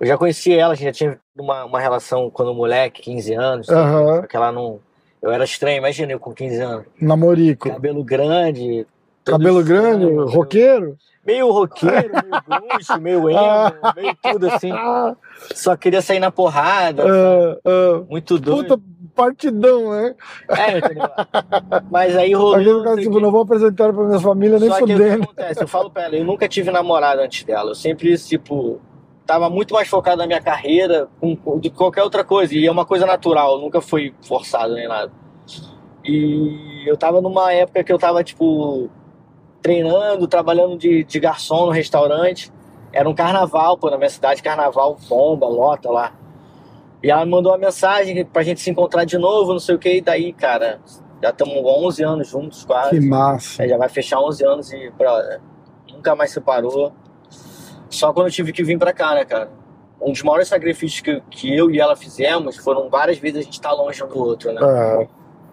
Eu 0.00 0.06
já 0.06 0.16
conheci 0.16 0.54
ela, 0.54 0.72
a 0.72 0.76
gente 0.76 0.86
já 0.86 0.92
tinha 0.92 1.18
uma, 1.36 1.64
uma 1.64 1.80
relação 1.80 2.30
quando 2.30 2.54
moleque, 2.54 3.02
15 3.02 3.34
anos. 3.34 3.68
Aham. 3.68 4.20
Só 4.20 4.26
que 4.26 4.36
ela 4.36 4.52
não. 4.52 4.80
Eu 5.20 5.30
era 5.30 5.44
estranho, 5.44 5.78
imagina 5.78 6.12
eu 6.12 6.18
com 6.20 6.32
15 6.32 6.60
anos. 6.60 6.86
Namorico. 7.00 7.68
Cabelo 7.68 8.02
grande. 8.02 8.86
Cabelo 9.24 9.62
grande, 9.62 10.04
estranho, 10.04 10.26
roqueiro? 10.26 10.96
Meio 11.24 11.52
roqueiro, 11.52 12.10
meio 12.10 12.42
grunge, 12.42 13.00
meio 13.00 13.30
emo, 13.30 13.94
meio 13.94 14.16
tudo 14.20 14.48
assim. 14.48 14.72
Ah, 14.72 15.14
Só 15.54 15.76
queria 15.76 16.02
sair 16.02 16.18
na 16.18 16.32
porrada. 16.32 17.04
ah, 17.04 17.58
ah. 17.64 18.02
Muito 18.10 18.38
doido. 18.38 18.76
Puta 18.76 18.82
partidão, 19.14 19.92
né? 19.92 20.14
É, 20.48 20.78
entendeu? 20.78 21.08
Mas 21.90 22.16
aí 22.16 22.32
rolou. 22.32 22.56
Aquele 22.80 23.02
tipo, 23.02 23.20
não 23.20 23.30
vou 23.30 23.42
apresentar 23.42 23.92
pra 23.92 24.04
minha 24.04 24.18
família 24.18 24.58
nem 24.58 24.68
Só 24.68 24.78
que 24.78 24.94
o 24.94 24.96
que 24.96 25.04
acontece? 25.04 25.62
Eu 25.62 25.68
falo 25.68 25.90
pra 25.90 26.04
ela, 26.04 26.16
eu 26.16 26.24
nunca 26.24 26.48
tive 26.48 26.70
namorada 26.70 27.22
antes 27.22 27.44
dela. 27.44 27.70
Eu 27.70 27.74
sempre, 27.74 28.16
tipo, 28.18 28.80
tava 29.32 29.48
muito 29.48 29.72
mais 29.72 29.88
focado 29.88 30.18
na 30.18 30.26
minha 30.26 30.42
carreira 30.42 31.08
com, 31.18 31.58
que 31.58 31.70
qualquer 31.70 32.02
outra 32.02 32.22
coisa. 32.22 32.54
E 32.54 32.66
é 32.66 32.70
uma 32.70 32.84
coisa 32.84 33.06
natural, 33.06 33.58
nunca 33.58 33.80
foi 33.80 34.14
forçado 34.26 34.74
nem 34.74 34.86
nada. 34.86 35.10
E 36.04 36.84
eu 36.86 36.96
tava 36.98 37.22
numa 37.22 37.50
época 37.50 37.82
que 37.82 37.90
eu 37.90 37.98
tava, 37.98 38.22
tipo, 38.22 38.90
treinando, 39.62 40.28
trabalhando 40.28 40.76
de, 40.76 41.02
de 41.04 41.18
garçom 41.18 41.66
no 41.66 41.72
restaurante. 41.72 42.52
Era 42.92 43.08
um 43.08 43.14
carnaval, 43.14 43.78
pô, 43.78 43.88
na 43.88 43.96
minha 43.96 44.10
cidade, 44.10 44.42
carnaval 44.42 44.98
bomba, 45.08 45.46
lota 45.46 45.90
lá. 45.90 46.12
E 47.02 47.10
ela 47.10 47.24
me 47.24 47.30
mandou 47.30 47.52
uma 47.52 47.58
mensagem 47.58 48.22
pra 48.26 48.42
gente 48.42 48.60
se 48.60 48.70
encontrar 48.70 49.04
de 49.04 49.16
novo, 49.16 49.52
não 49.52 49.58
sei 49.58 49.74
o 49.74 49.78
que, 49.78 49.96
e 49.96 50.00
daí, 50.02 50.32
cara, 50.34 50.78
já 51.22 51.30
estamos 51.30 51.54
11 51.56 52.04
anos 52.04 52.28
juntos 52.28 52.64
quase. 52.66 52.90
Que 52.90 53.00
massa. 53.00 53.64
É, 53.64 53.68
já 53.68 53.78
vai 53.78 53.88
fechar 53.88 54.20
11 54.20 54.44
anos 54.44 54.72
e, 54.72 54.90
brother, 54.90 55.40
nunca 55.90 56.14
mais 56.14 56.32
separou. 56.32 56.92
Só 57.92 58.12
quando 58.12 58.26
eu 58.28 58.32
tive 58.32 58.52
que 58.52 58.64
vir 58.64 58.78
pra 58.78 58.92
cá, 58.92 59.14
né, 59.14 59.24
cara? 59.24 59.50
Um 60.00 60.10
dos 60.10 60.22
maiores 60.22 60.48
sacrifícios 60.48 61.00
que, 61.00 61.20
que 61.30 61.56
eu 61.56 61.70
e 61.70 61.78
ela 61.78 61.94
fizemos 61.94 62.56
foram 62.56 62.88
várias 62.88 63.18
vezes 63.18 63.38
a 63.38 63.42
gente 63.42 63.52
estar 63.52 63.72
longe 63.72 64.02
um 64.02 64.08
do 64.08 64.18
outro, 64.18 64.52
né? 64.52 64.60
Ah, 64.62 65.06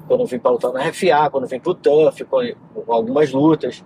Quando 0.08 0.22
eu 0.22 0.26
vim 0.26 0.40
pra 0.40 0.50
lutar 0.52 0.72
no 0.72 0.80
RFA, 0.80 1.30
quando 1.30 1.44
eu 1.44 1.50
vim 1.50 1.60
pro 1.60 1.76
TUF, 1.76 2.24
com, 2.26 2.40
algumas 2.88 3.32
lutas. 3.32 3.84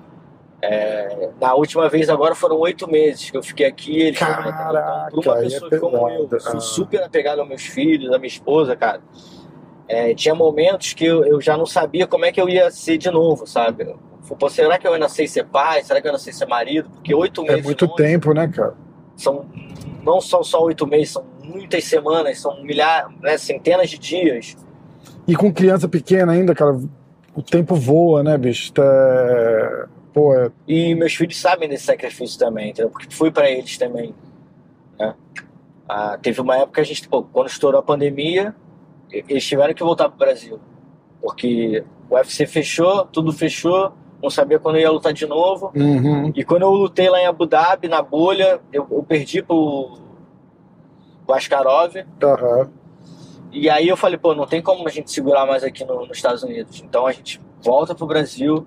É, 0.62 1.30
na 1.42 1.54
última 1.56 1.90
vez 1.90 2.10
agora 2.10 2.34
foram 2.34 2.58
oito 2.60 2.90
meses 2.90 3.30
que 3.30 3.36
eu 3.36 3.44
fiquei 3.44 3.66
aqui. 3.66 4.00
Eles. 4.00 4.18
Caraca, 4.20 5.10
Por 5.12 5.26
uma 5.28 5.40
é 5.40 5.42
pessoa 5.42 5.80
como 5.80 6.10
eu, 6.10 6.30
sou 6.40 6.56
Ah. 6.56 6.60
super 6.62 7.04
apegado 7.04 7.40
aos 7.40 7.50
meus 7.50 7.64
filhos, 7.64 8.14
à 8.14 8.18
minha 8.18 8.28
esposa, 8.30 8.74
cara. 8.76 9.02
É, 9.86 10.14
tinha 10.16 10.34
momentos 10.34 10.94
que 10.94 11.04
eu, 11.04 11.26
eu 11.26 11.42
já 11.42 11.58
não 11.58 11.66
sabia 11.66 12.08
como 12.08 12.24
é 12.24 12.32
que 12.32 12.40
eu 12.40 12.48
ia 12.48 12.72
ser 12.72 12.98
de 12.98 13.12
novo, 13.12 13.46
sabe? 13.46 13.94
Falei, 14.34 14.40
Pô, 14.40 14.50
será 14.50 14.78
que 14.78 14.88
eu 14.88 14.94
ainda 14.94 15.10
sei 15.10 15.28
ser 15.28 15.46
pai? 15.46 15.84
Será 15.84 16.02
que 16.02 16.08
eu 16.08 16.12
ainda 16.12 16.22
sei 16.22 16.34
ser 16.34 16.48
marido? 16.48 16.90
Porque 16.90 17.14
oito 17.14 17.42
é 17.42 17.52
meses 17.52 17.66
muito 17.66 17.86
longe 17.86 17.98
tempo, 17.98 18.34
né, 18.34 18.48
cara? 18.48 18.76
são 19.16 19.46
não 20.04 20.20
são 20.20 20.44
só 20.44 20.62
oito 20.64 20.86
meses, 20.86 21.12
são 21.12 21.24
muitas 21.44 21.84
semanas, 21.86 22.40
são 22.40 22.62
milhares, 22.62 23.10
né, 23.22 23.38
centenas 23.38 23.90
de 23.90 23.98
dias. 23.98 24.58
E 25.26 25.36
com 25.36 25.54
criança 25.54 25.88
pequena 25.88 26.34
ainda, 26.34 26.54
cara, 26.54 26.78
o 27.34 27.42
tempo 27.42 27.76
voa, 27.76 28.22
né, 28.22 28.38
bicho? 28.38 28.74
É... 28.78 29.86
Pô, 30.14 30.36
é... 30.36 30.52
E 30.68 30.94
meus 30.94 31.16
filhos 31.16 31.40
sabem 31.40 31.70
desse 31.70 31.86
sacrifício 31.86 32.38
também, 32.38 32.72
entendeu? 32.72 32.90
Porque 32.90 33.14
fui 33.16 33.32
para 33.32 33.50
eles 33.50 33.78
também. 33.78 34.14
Né? 35.00 35.16
Ah, 35.88 36.18
teve 36.22 36.42
uma 36.42 36.58
época 36.58 36.74
que 36.74 36.82
a 36.82 36.84
gente, 36.84 37.08
pô, 37.08 37.24
quando 37.24 37.48
estourou 37.48 37.80
a 37.80 37.84
pandemia, 37.84 38.54
eles 39.10 39.46
tiveram 39.46 39.74
que 39.74 39.84
voltar 39.84 40.10
pro 40.10 40.18
Brasil. 40.18 40.60
Porque 41.22 41.84
o 42.10 42.16
UFC 42.16 42.46
fechou, 42.46 43.06
tudo 43.06 43.32
fechou, 43.32 43.94
não 44.24 44.30
sabia 44.30 44.58
quando 44.58 44.78
eu 44.78 44.82
ia 44.82 44.90
lutar 44.92 45.12
de 45.14 45.26
novo. 45.28 45.72
Uhum. 45.76 46.32
E 46.34 46.44
quando 46.46 46.62
eu 46.64 46.70
lutei 46.72 47.10
lá 47.10 47.20
em 47.20 47.28
Abu 47.28 47.46
Dhabi, 47.46 47.88
na 47.90 48.02
bolha, 48.02 48.60
eu, 48.72 48.88
eu 48.90 49.04
perdi 49.04 49.42
pro 49.44 49.98
Askarov. 51.30 51.96
Aham. 52.24 52.70
E 53.52 53.70
aí 53.70 53.88
eu 53.88 53.98
falei, 53.98 54.18
pô, 54.18 54.34
não 54.34 54.48
tem 54.48 54.62
como 54.62 54.88
a 54.88 54.92
gente 54.92 55.12
segurar 55.12 55.46
mais 55.46 55.64
aqui 55.64 55.84
no- 55.86 56.06
nos 56.08 56.18
Estados 56.18 56.42
Unidos. 56.42 56.82
Então 56.84 57.06
a 57.06 57.12
gente 57.12 57.40
volta 57.62 57.94
pro 57.94 58.08
Brasil, 58.08 58.66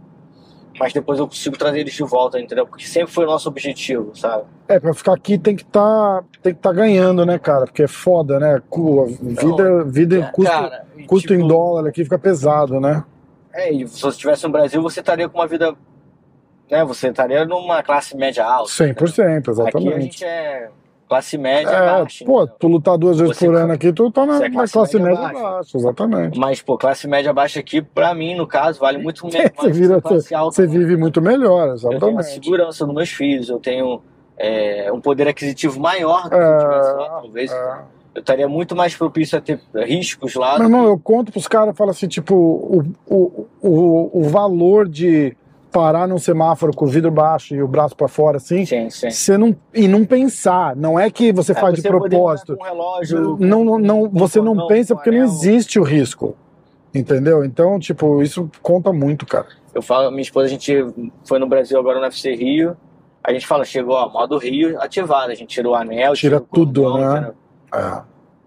mas 0.79 0.93
depois 0.93 1.19
eu 1.19 1.27
consigo 1.27 1.57
trazer 1.57 1.81
eles 1.81 1.95
de 1.95 2.03
volta, 2.05 2.39
entendeu? 2.39 2.67
Porque 2.67 2.85
sempre 2.87 3.13
foi 3.13 3.25
o 3.25 3.27
nosso 3.27 3.49
objetivo, 3.49 4.15
sabe? 4.15 4.45
É, 4.69 4.79
pra 4.79 4.95
ficar 4.95 5.15
aqui 5.15 5.39
tem 5.39 5.57
que 5.57 5.65
tá, 5.65 6.23
tem 6.43 6.55
que 6.55 6.61
tá 6.61 6.73
ganhando, 6.73 7.25
né, 7.27 7.39
cara? 7.39 7.65
Porque 7.65 7.83
é 7.83 7.89
foda, 7.89 8.39
né? 8.39 8.57
A 8.57 8.63
Vida, 9.43 9.85
vida 9.85 10.19
em 10.19 10.23
custo, 10.33 10.51
Cara, 10.53 10.87
custo 11.07 11.29
tipo, 11.29 11.41
em 11.43 11.49
dólar 11.49 11.89
aqui 11.89 12.05
fica 12.05 12.19
pesado, 12.19 12.81
né? 12.81 13.03
É, 13.57 13.73
e 13.73 13.87
se 13.89 14.01
você 14.01 14.09
estivesse 14.09 14.45
no 14.45 14.51
Brasil, 14.51 14.83
você 14.83 15.01
estaria 15.01 15.29
com 15.29 15.39
uma 15.39 15.47
vida. 15.47 15.75
Né, 16.71 16.85
você 16.85 17.09
estaria 17.09 17.45
numa 17.45 17.83
classe 17.83 18.17
média 18.17 18.45
alta. 18.45 18.71
100%, 18.71 19.39
Aqui 19.39 19.49
a 19.49 19.53
exatamente. 19.53 20.03
gente 20.03 20.25
é 20.25 20.69
classe 21.09 21.39
média 21.39 21.71
É, 21.71 21.87
baixa. 22.01 22.25
pô, 22.25 22.45
tu 22.47 22.67
lutar 22.67 22.99
duas 22.99 23.19
vezes 23.21 23.37
Você- 23.39 23.47
por 23.47 23.55
ano 23.55 23.73
aqui, 23.73 23.93
tu 23.93 24.11
tá 24.11 24.27
na, 24.27 24.37
é 24.45 24.49
na 24.49 24.51
classe 24.51 24.73
classe 24.73 24.99
média 24.99 25.09
média 25.11 25.23
baixa. 25.33 25.43
baixa, 25.57 25.79
exatamente. 25.79 26.39
Mas, 26.39 26.61
pô, 26.61 26.77
classe 26.77 27.07
média 27.07 27.33
baixa 27.33 27.61
aqui, 27.61 27.81
pra 27.81 28.13
mim, 28.15 28.35
no 28.35 28.47
caso, 28.49 28.81
vale 28.81 28.99
muito 28.99 29.25
menos. 29.33 29.53
Você, 29.57 29.71
vira, 29.73 30.01
você, 30.01 30.37
você 30.37 30.67
vive 30.67 30.97
muito 30.97 31.23
melhor, 31.23 31.69
Eu 31.69 31.77
tenho 31.79 31.93
uma 32.11 32.21
exatamente. 32.21 32.25
segurança 32.45 32.85
dos 32.85 32.95
meus 32.95 33.11
filhos, 33.11 33.49
eu 33.49 33.61
tenho 33.61 34.03
é, 34.37 34.91
um 34.93 35.01
poder 35.01 35.29
aquisitivo 35.29 35.79
maior 35.79 36.25
do 36.25 36.31
que 36.31 36.35
É, 36.35 36.39
eu 36.55 36.59
tivesse 36.59 36.93
lá, 36.95 37.09
talvez. 37.21 37.53
É. 37.53 37.79
Eu 38.17 38.21
estaria 38.21 38.49
muito 38.49 38.75
mais 38.75 38.97
propício 38.97 39.37
a 39.37 39.43
ter 39.43 39.61
riscos 39.75 40.35
lá. 40.35 40.59
Meu 40.59 40.59
do 40.59 40.65
irmão, 40.65 40.87
eu 40.87 40.99
conto 40.99 41.31
pros 41.31 41.47
caras, 41.47 41.77
falo 41.77 41.91
assim, 41.91 42.09
tipo, 42.09 42.35
o, 42.35 42.85
o, 43.07 43.47
o, 43.61 44.21
o 44.21 44.23
valor 44.25 44.89
de 44.89 45.37
parar 45.71 46.09
num 46.09 46.17
semáforo 46.17 46.73
com 46.75 46.87
o 46.87 46.89
vidro 46.89 47.11
baixo 47.11 47.55
e 47.55 47.63
o 47.63 47.69
braço 47.69 47.95
pra 47.95 48.09
fora, 48.09 48.39
assim, 48.39 48.61
que... 48.61 48.67
Sim, 48.67 48.89
sim. 48.89 49.11
você 49.11 49.37
não, 49.37 49.55
e 49.75 49.87
não 49.87 50.07
pensar, 50.07 50.75
não 50.75 50.99
é 50.99 51.11
que 51.11 51.31
você 51.31 51.53
É, 51.53 51.55
faz 51.55 51.75
de 51.75 51.83
você 51.83 51.91
poder 51.91 52.09
propósito. 52.09 52.57
um 52.59 52.65
relógio, 52.65 53.37
Não, 53.39 53.63
não, 53.63 53.79
não, 53.79 54.09
você 54.09 54.41
não 54.41 54.55
cordão, 54.55 54.69
pensa 54.69 54.95
porque 54.95 55.11
não 55.11 55.19
existe 55.23 55.79
o 55.79 55.83
risco. 55.83 56.35
Entendeu? 56.95 57.45
Então, 57.45 57.79
tipo, 57.79 58.23
isso 58.23 58.51
conta 58.63 58.91
muito, 58.91 59.27
cara. 59.27 59.47
Eu 59.75 59.83
falo, 59.83 60.11
minha 60.11 60.23
esposa, 60.23 60.47
a 60.47 60.49
gente 60.49 60.73
foi 61.27 61.39
no 61.39 61.47
Brasil 61.47 61.79
agora 61.79 61.99
no 61.99 62.05
UFC 62.05 62.35
Rio. 62.35 62.75
A 63.23 63.31
gente 63.35 63.47
fala, 63.47 63.63
chegou, 63.63 63.95
ó, 63.97 64.09
modo 64.09 64.39
Rio 64.39 64.81
ativado. 64.81 65.31
A 65.31 65.35
gente 65.35 65.51
tirou 65.51 65.75
o 65.75 65.77
anel, 65.77 66.15
Tira 66.15 66.41
tudo, 66.41 66.85
cordão, 66.85 66.99
né? 66.99 67.13
entendeu? 67.19 67.35
É. 67.75 68.03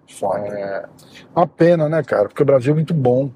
Foda. 0.07 0.39
É, 0.47 0.85
Uma 1.35 1.45
pena, 1.47 1.87
né, 1.87 2.01
cara? 2.03 2.27
Porque 2.27 2.41
o 2.41 2.45
Brasil 2.45 2.71
é 2.71 2.75
muito 2.75 2.93
bom. 2.95 3.29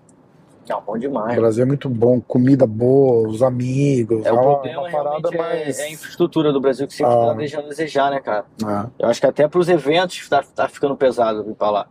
não, 0.67 0.81
bom 0.81 0.93
O 0.93 0.97
demais. 0.97 1.35
Brasil 1.35 1.63
é 1.63 1.67
muito 1.67 1.87
bom. 1.87 2.19
Comida 2.19 2.65
boa, 2.65 3.27
os 3.27 3.43
amigos. 3.43 4.25
É, 4.25 4.31
o 4.31 4.41
problema 4.41 4.89
parada 4.89 5.29
é, 5.31 5.37
mais. 5.37 5.79
é 5.79 5.83
a 5.83 5.91
infraestrutura 5.91 6.51
do 6.51 6.59
Brasil 6.59 6.87
que 6.87 6.93
sempre 6.93 7.13
Ah. 7.13 7.27
tá 7.27 7.33
deixando 7.33 7.65
a 7.65 7.69
desejar, 7.69 8.09
né, 8.11 8.19
cara? 8.19 8.45
É. 8.63 9.03
Eu 9.03 9.09
acho 9.09 9.19
que 9.21 9.27
até 9.27 9.47
pros 9.47 9.69
eventos 9.69 10.27
tá, 10.27 10.43
tá 10.55 10.67
ficando 10.67 10.95
pesado 10.97 11.43
vir 11.43 11.53
pra 11.53 11.69
lá. 11.69 11.87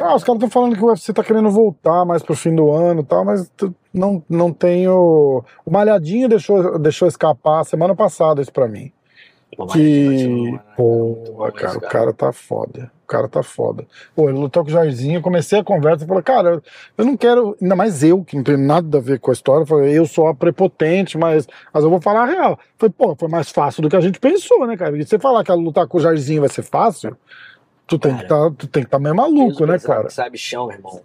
Ah, 0.00 0.14
os 0.14 0.24
caras 0.24 0.42
estão 0.42 0.48
falando 0.50 0.74
que 0.74 0.82
o 0.82 0.86
UFC 0.88 1.12
tá 1.12 1.22
querendo 1.22 1.50
voltar 1.50 2.04
mais 2.06 2.22
pro 2.22 2.34
fim 2.34 2.54
do 2.54 2.72
ano 2.72 3.02
e 3.02 3.04
tal, 3.04 3.24
mas 3.24 3.50
não, 3.92 4.22
não 4.28 4.52
tenho. 4.52 5.44
O 5.64 5.70
Malhadinho 5.70 6.28
deixou, 6.30 6.78
deixou 6.78 7.06
escapar 7.06 7.62
semana 7.64 7.94
passada 7.94 8.40
isso 8.40 8.52
pra 8.52 8.66
mim. 8.66 8.90
Que. 9.72 10.52
né? 10.52 10.60
Pô, 10.76 11.16
cara, 11.52 11.78
o 11.78 11.80
cara 11.80 12.12
tá 12.12 12.32
foda. 12.32 12.90
O 13.04 13.06
cara 13.06 13.28
tá 13.28 13.42
foda. 13.42 13.86
Pô, 14.14 14.28
ele 14.30 14.38
lutou 14.38 14.62
com 14.62 14.70
o 14.70 14.72
Jairzinho, 14.72 15.16
eu 15.18 15.22
comecei 15.22 15.58
a 15.58 15.64
conversa 15.64 16.04
e 16.04 16.06
falei, 16.06 16.22
cara, 16.22 16.62
eu- 16.96 17.04
não 17.04 17.16
quero, 17.16 17.56
ainda 17.60 17.74
mais 17.74 18.02
eu, 18.04 18.22
que 18.24 18.36
não 18.36 18.44
tem 18.44 18.56
nada 18.56 18.98
a 18.98 19.00
ver 19.00 19.18
com 19.18 19.30
a 19.30 19.34
história, 19.34 19.62
eu 19.62 19.66
falei, 19.66 19.98
eu 19.98 20.06
sou 20.06 20.28
a 20.28 20.34
prepotente, 20.34 21.18
mas, 21.18 21.46
mas 21.74 21.82
eu 21.84 21.90
vou 21.90 22.00
falar 22.00 22.22
a 22.22 22.26
real. 22.26 22.58
Falei, 22.78 22.94
pô, 22.96 23.16
foi 23.16 23.28
mais 23.28 23.50
fácil 23.50 23.82
do 23.82 23.88
que 23.90 23.96
a 23.96 24.00
gente 24.00 24.20
pensou, 24.20 24.64
né, 24.66 24.76
cara? 24.76 24.96
E 24.96 25.04
você 25.04 25.18
falar 25.18 25.42
que 25.44 25.52
lutar 25.52 25.86
com 25.88 25.98
o 25.98 26.00
Jairzinho 26.00 26.40
vai 26.42 26.48
ser 26.50 26.62
fácil, 26.62 27.16
tu 27.86 27.98
tem 27.98 28.16
que 28.16 28.26
tá, 28.28 28.50
tu 28.56 28.66
tem 28.68 28.84
que 28.84 28.88
tá 28.90 28.98
meio 28.98 29.14
maluco, 29.16 29.66
né, 29.66 29.78
cara? 29.80 30.08
Sabe 30.10 30.38
chão, 30.38 30.70
irmão. 30.70 31.00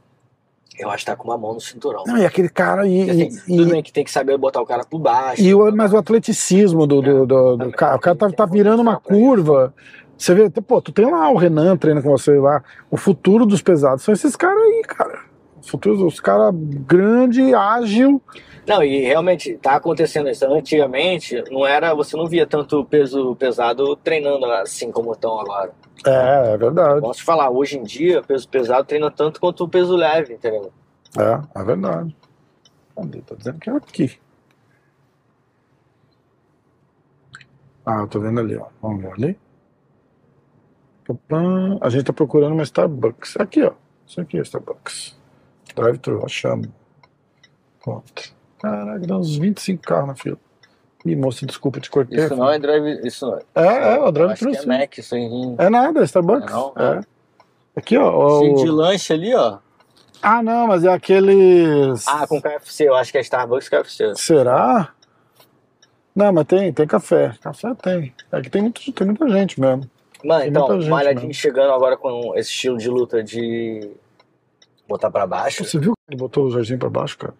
Eu 0.77 0.89
acho 0.89 1.05
que 1.05 1.11
tá 1.11 1.15
com 1.15 1.25
uma 1.29 1.37
mão 1.37 1.53
no 1.53 1.61
cinturão. 1.61 2.03
Não, 2.05 2.17
e 2.17 2.25
aquele 2.25 2.49
cara, 2.49 2.85
e, 2.87 3.09
Assim, 3.09 3.21
e- 3.47 3.55
tudo 3.57 3.67
e- 3.67 3.71
bem 3.71 3.83
que 3.83 3.93
tem 3.93 4.03
que 4.03 4.11
saber 4.11 4.37
botar 4.37 4.61
o 4.61 4.65
cara 4.65 4.83
por 4.83 4.99
baixo. 4.99 5.41
E 5.41 5.53
o, 5.55 5.71
mas 5.75 5.93
o 5.93 5.97
atleticismo 5.97 6.85
do, 6.85 7.01
do, 7.01 7.25
do- 7.25 7.57
do 7.57 7.71
cara, 7.71 7.95
o 7.95 7.99
cara 7.99 8.15
tá, 8.15 8.29
tá 8.29 8.45
virando 8.45 8.81
uma 8.81 8.99
curva. 8.99 9.73
Você 10.17 10.33
vê, 10.33 10.49
pô, 10.49 10.81
tu 10.81 10.91
tem 10.91 11.09
lá 11.09 11.29
o 11.29 11.35
Renan 11.37 11.75
treina 11.77 12.01
com 12.01 12.09
você 12.09 12.37
lá. 12.39 12.63
O 12.89 12.97
futuro 12.97 13.45
dos 13.45 13.61
pesados 13.61 14.03
são 14.03 14.13
esses 14.13 14.35
caras 14.35 14.61
aí, 14.61 14.81
cara. 14.87 15.19
Os 15.61 15.69
futuros, 15.69 16.01
os 16.01 16.19
caras 16.19 16.53
grande, 16.53 17.53
ágil. 17.53 18.21
Não, 18.67 18.83
e 18.83 19.01
realmente 19.01 19.57
tá 19.61 19.75
acontecendo 19.75 20.29
isso. 20.29 20.45
Antigamente, 20.45 21.43
não 21.51 21.65
era, 21.65 21.93
você 21.93 22.15
não 22.17 22.27
via 22.27 22.45
tanto 22.47 22.83
peso 22.85 23.35
pesado 23.35 23.95
treinando 23.97 24.45
assim 24.45 24.91
como 24.91 25.11
estão 25.11 25.39
agora. 25.39 25.71
É, 26.05 26.53
é 26.53 26.57
verdade. 26.57 27.01
Posso 27.01 27.19
te 27.19 27.25
falar, 27.25 27.49
hoje 27.49 27.77
em 27.77 27.83
dia, 27.83 28.21
peso 28.21 28.47
pesado 28.47 28.85
treina 28.87 29.09
tanto 29.11 29.39
quanto 29.39 29.63
o 29.63 29.69
peso 29.69 29.95
leve, 29.95 30.33
entendeu? 30.33 30.71
É, 31.17 31.59
é 31.59 31.63
verdade. 31.63 32.15
Cadê? 32.95 33.21
Tô 33.21 33.35
dizendo 33.35 33.59
que 33.59 33.69
é 33.69 33.73
aqui. 33.73 34.19
Ah, 37.85 37.99
eu 37.99 38.07
tô 38.07 38.19
vendo 38.19 38.39
ali, 38.39 38.55
ó. 38.57 38.67
Vamos 38.81 39.01
ver 39.01 39.13
ali. 39.13 39.39
A 41.81 41.89
gente 41.89 42.05
tá 42.05 42.13
procurando 42.13 42.53
uma 42.53 42.63
Starbucks. 42.63 43.37
Aqui, 43.37 43.63
ó. 43.63 43.73
Isso 44.07 44.19
aqui 44.19 44.39
é 44.39 44.41
Starbucks. 44.41 45.15
Drive-thru, 45.75 46.25
achamos. 46.25 46.69
Pronto. 47.83 48.35
Caraca, 48.59 49.05
dá 49.05 49.17
uns 49.17 49.35
25 49.35 49.83
carros 49.83 50.07
na 50.07 50.15
fila. 50.15 50.37
Ih, 51.05 51.15
moça, 51.15 51.45
desculpa, 51.45 51.79
te 51.79 51.89
cortei. 51.89 52.19
Isso 52.19 52.35
não 52.35 52.49
é 52.51 52.57
drive. 52.57 52.99
Isso 53.05 53.25
não 53.27 53.37
é. 53.37 53.41
É, 53.55 53.93
é, 53.95 53.99
o 53.99 53.99
Eu 53.99 54.03
acho 54.05 54.11
drive-thru 54.13 54.51
que 54.51 54.57
é. 54.57 54.65
Mac, 54.65 54.97
isso 54.97 55.15
aí. 55.15 55.55
É 55.59 55.69
nada, 55.69 55.99
é 55.99 56.03
Starbucks. 56.03 56.49
É 56.49 56.53
não? 56.53 56.73
É. 56.75 57.01
Aqui, 57.75 57.97
ó. 57.97 58.09
ó, 58.11 58.39
o- 58.41 58.55
de 58.55 58.69
lanche 58.69 59.13
ali, 59.13 59.35
ó. 59.35 59.59
Ah, 60.21 60.41
não, 60.41 60.65
mas 60.67 60.83
é 60.83 60.91
aqueles. 60.91 62.07
Ah, 62.07 62.25
com 62.25 62.41
KFC, 62.41 62.87
eu 62.87 62.95
acho 62.95 63.11
que 63.11 63.17
é 63.19 63.21
Starbucks 63.21 63.69
KFC. 63.69 64.13
Será? 64.15 64.89
Não, 66.15 66.31
mas 66.33 66.45
tem, 66.45 66.73
tem 66.73 66.87
café. 66.87 67.35
Café 67.41 67.75
tem. 67.75 68.13
É 68.31 68.41
que 68.41 68.49
tem, 68.49 68.61
muito, 68.63 68.91
tem 68.91 69.05
muita 69.05 69.29
gente 69.29 69.59
mesmo. 69.61 69.87
Mano, 70.23 70.41
Tem 70.41 70.49
então, 70.49 70.81
Malhadinho 70.89 71.33
chegando 71.33 71.71
agora 71.71 71.95
com 71.97 72.33
esse 72.35 72.49
estilo 72.49 72.77
de 72.77 72.89
luta 72.89 73.21
de 73.21 73.91
botar 74.87 75.11
pra 75.11 75.27
baixo. 75.27 75.63
Você 75.63 75.77
viu 75.77 75.93
que 75.93 76.13
ele 76.13 76.17
botou 76.19 76.45
o 76.45 76.49
Jorginho 76.49 76.79
pra 76.79 76.89
baixo, 76.89 77.15
cara? 77.17 77.33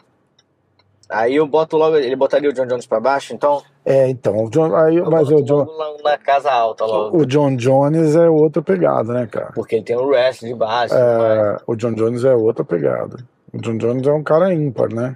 Aí 1.10 1.36
eu 1.36 1.45
boto 1.47 1.78
logo, 1.78 1.95
ele 1.97 2.16
botaria 2.16 2.49
o 2.49 2.53
John 2.53 2.66
Jones 2.66 2.88
pra 2.88 2.99
baixo, 2.99 3.34
então. 3.34 3.62
É, 3.86 4.10
então. 4.10 4.45
O 4.45 4.49
John, 4.49 4.76
aí, 4.76 4.95
Eu 4.95 5.10
mas 5.12 5.30
o 5.30 5.41
John, 5.43 5.68
na 6.03 6.18
casa 6.18 6.51
alta 6.51 6.86
logo. 6.86 7.18
o 7.18 7.26
John 7.26 7.56
Jones 7.56 8.16
é 8.16 8.28
outra 8.28 8.62
pegada, 8.62 9.14
né, 9.14 9.28
cara? 9.28 9.51
Porque 9.53 9.76
ele 9.76 9.84
tem 9.84 9.95
o 9.95 10.08
wrestling 10.08 10.49
de 10.49 10.56
baixo. 10.56 10.95
É, 10.95 11.58
o 11.68 11.76
John 11.76 11.93
Jones 11.93 12.24
é 12.24 12.34
outra 12.34 12.64
pegada. 12.66 13.18
O 13.53 13.60
John 13.60 13.78
Jones 13.78 14.06
é 14.08 14.12
um 14.12 14.24
cara 14.24 14.53
ímpar, 14.53 14.91
né? 14.93 15.16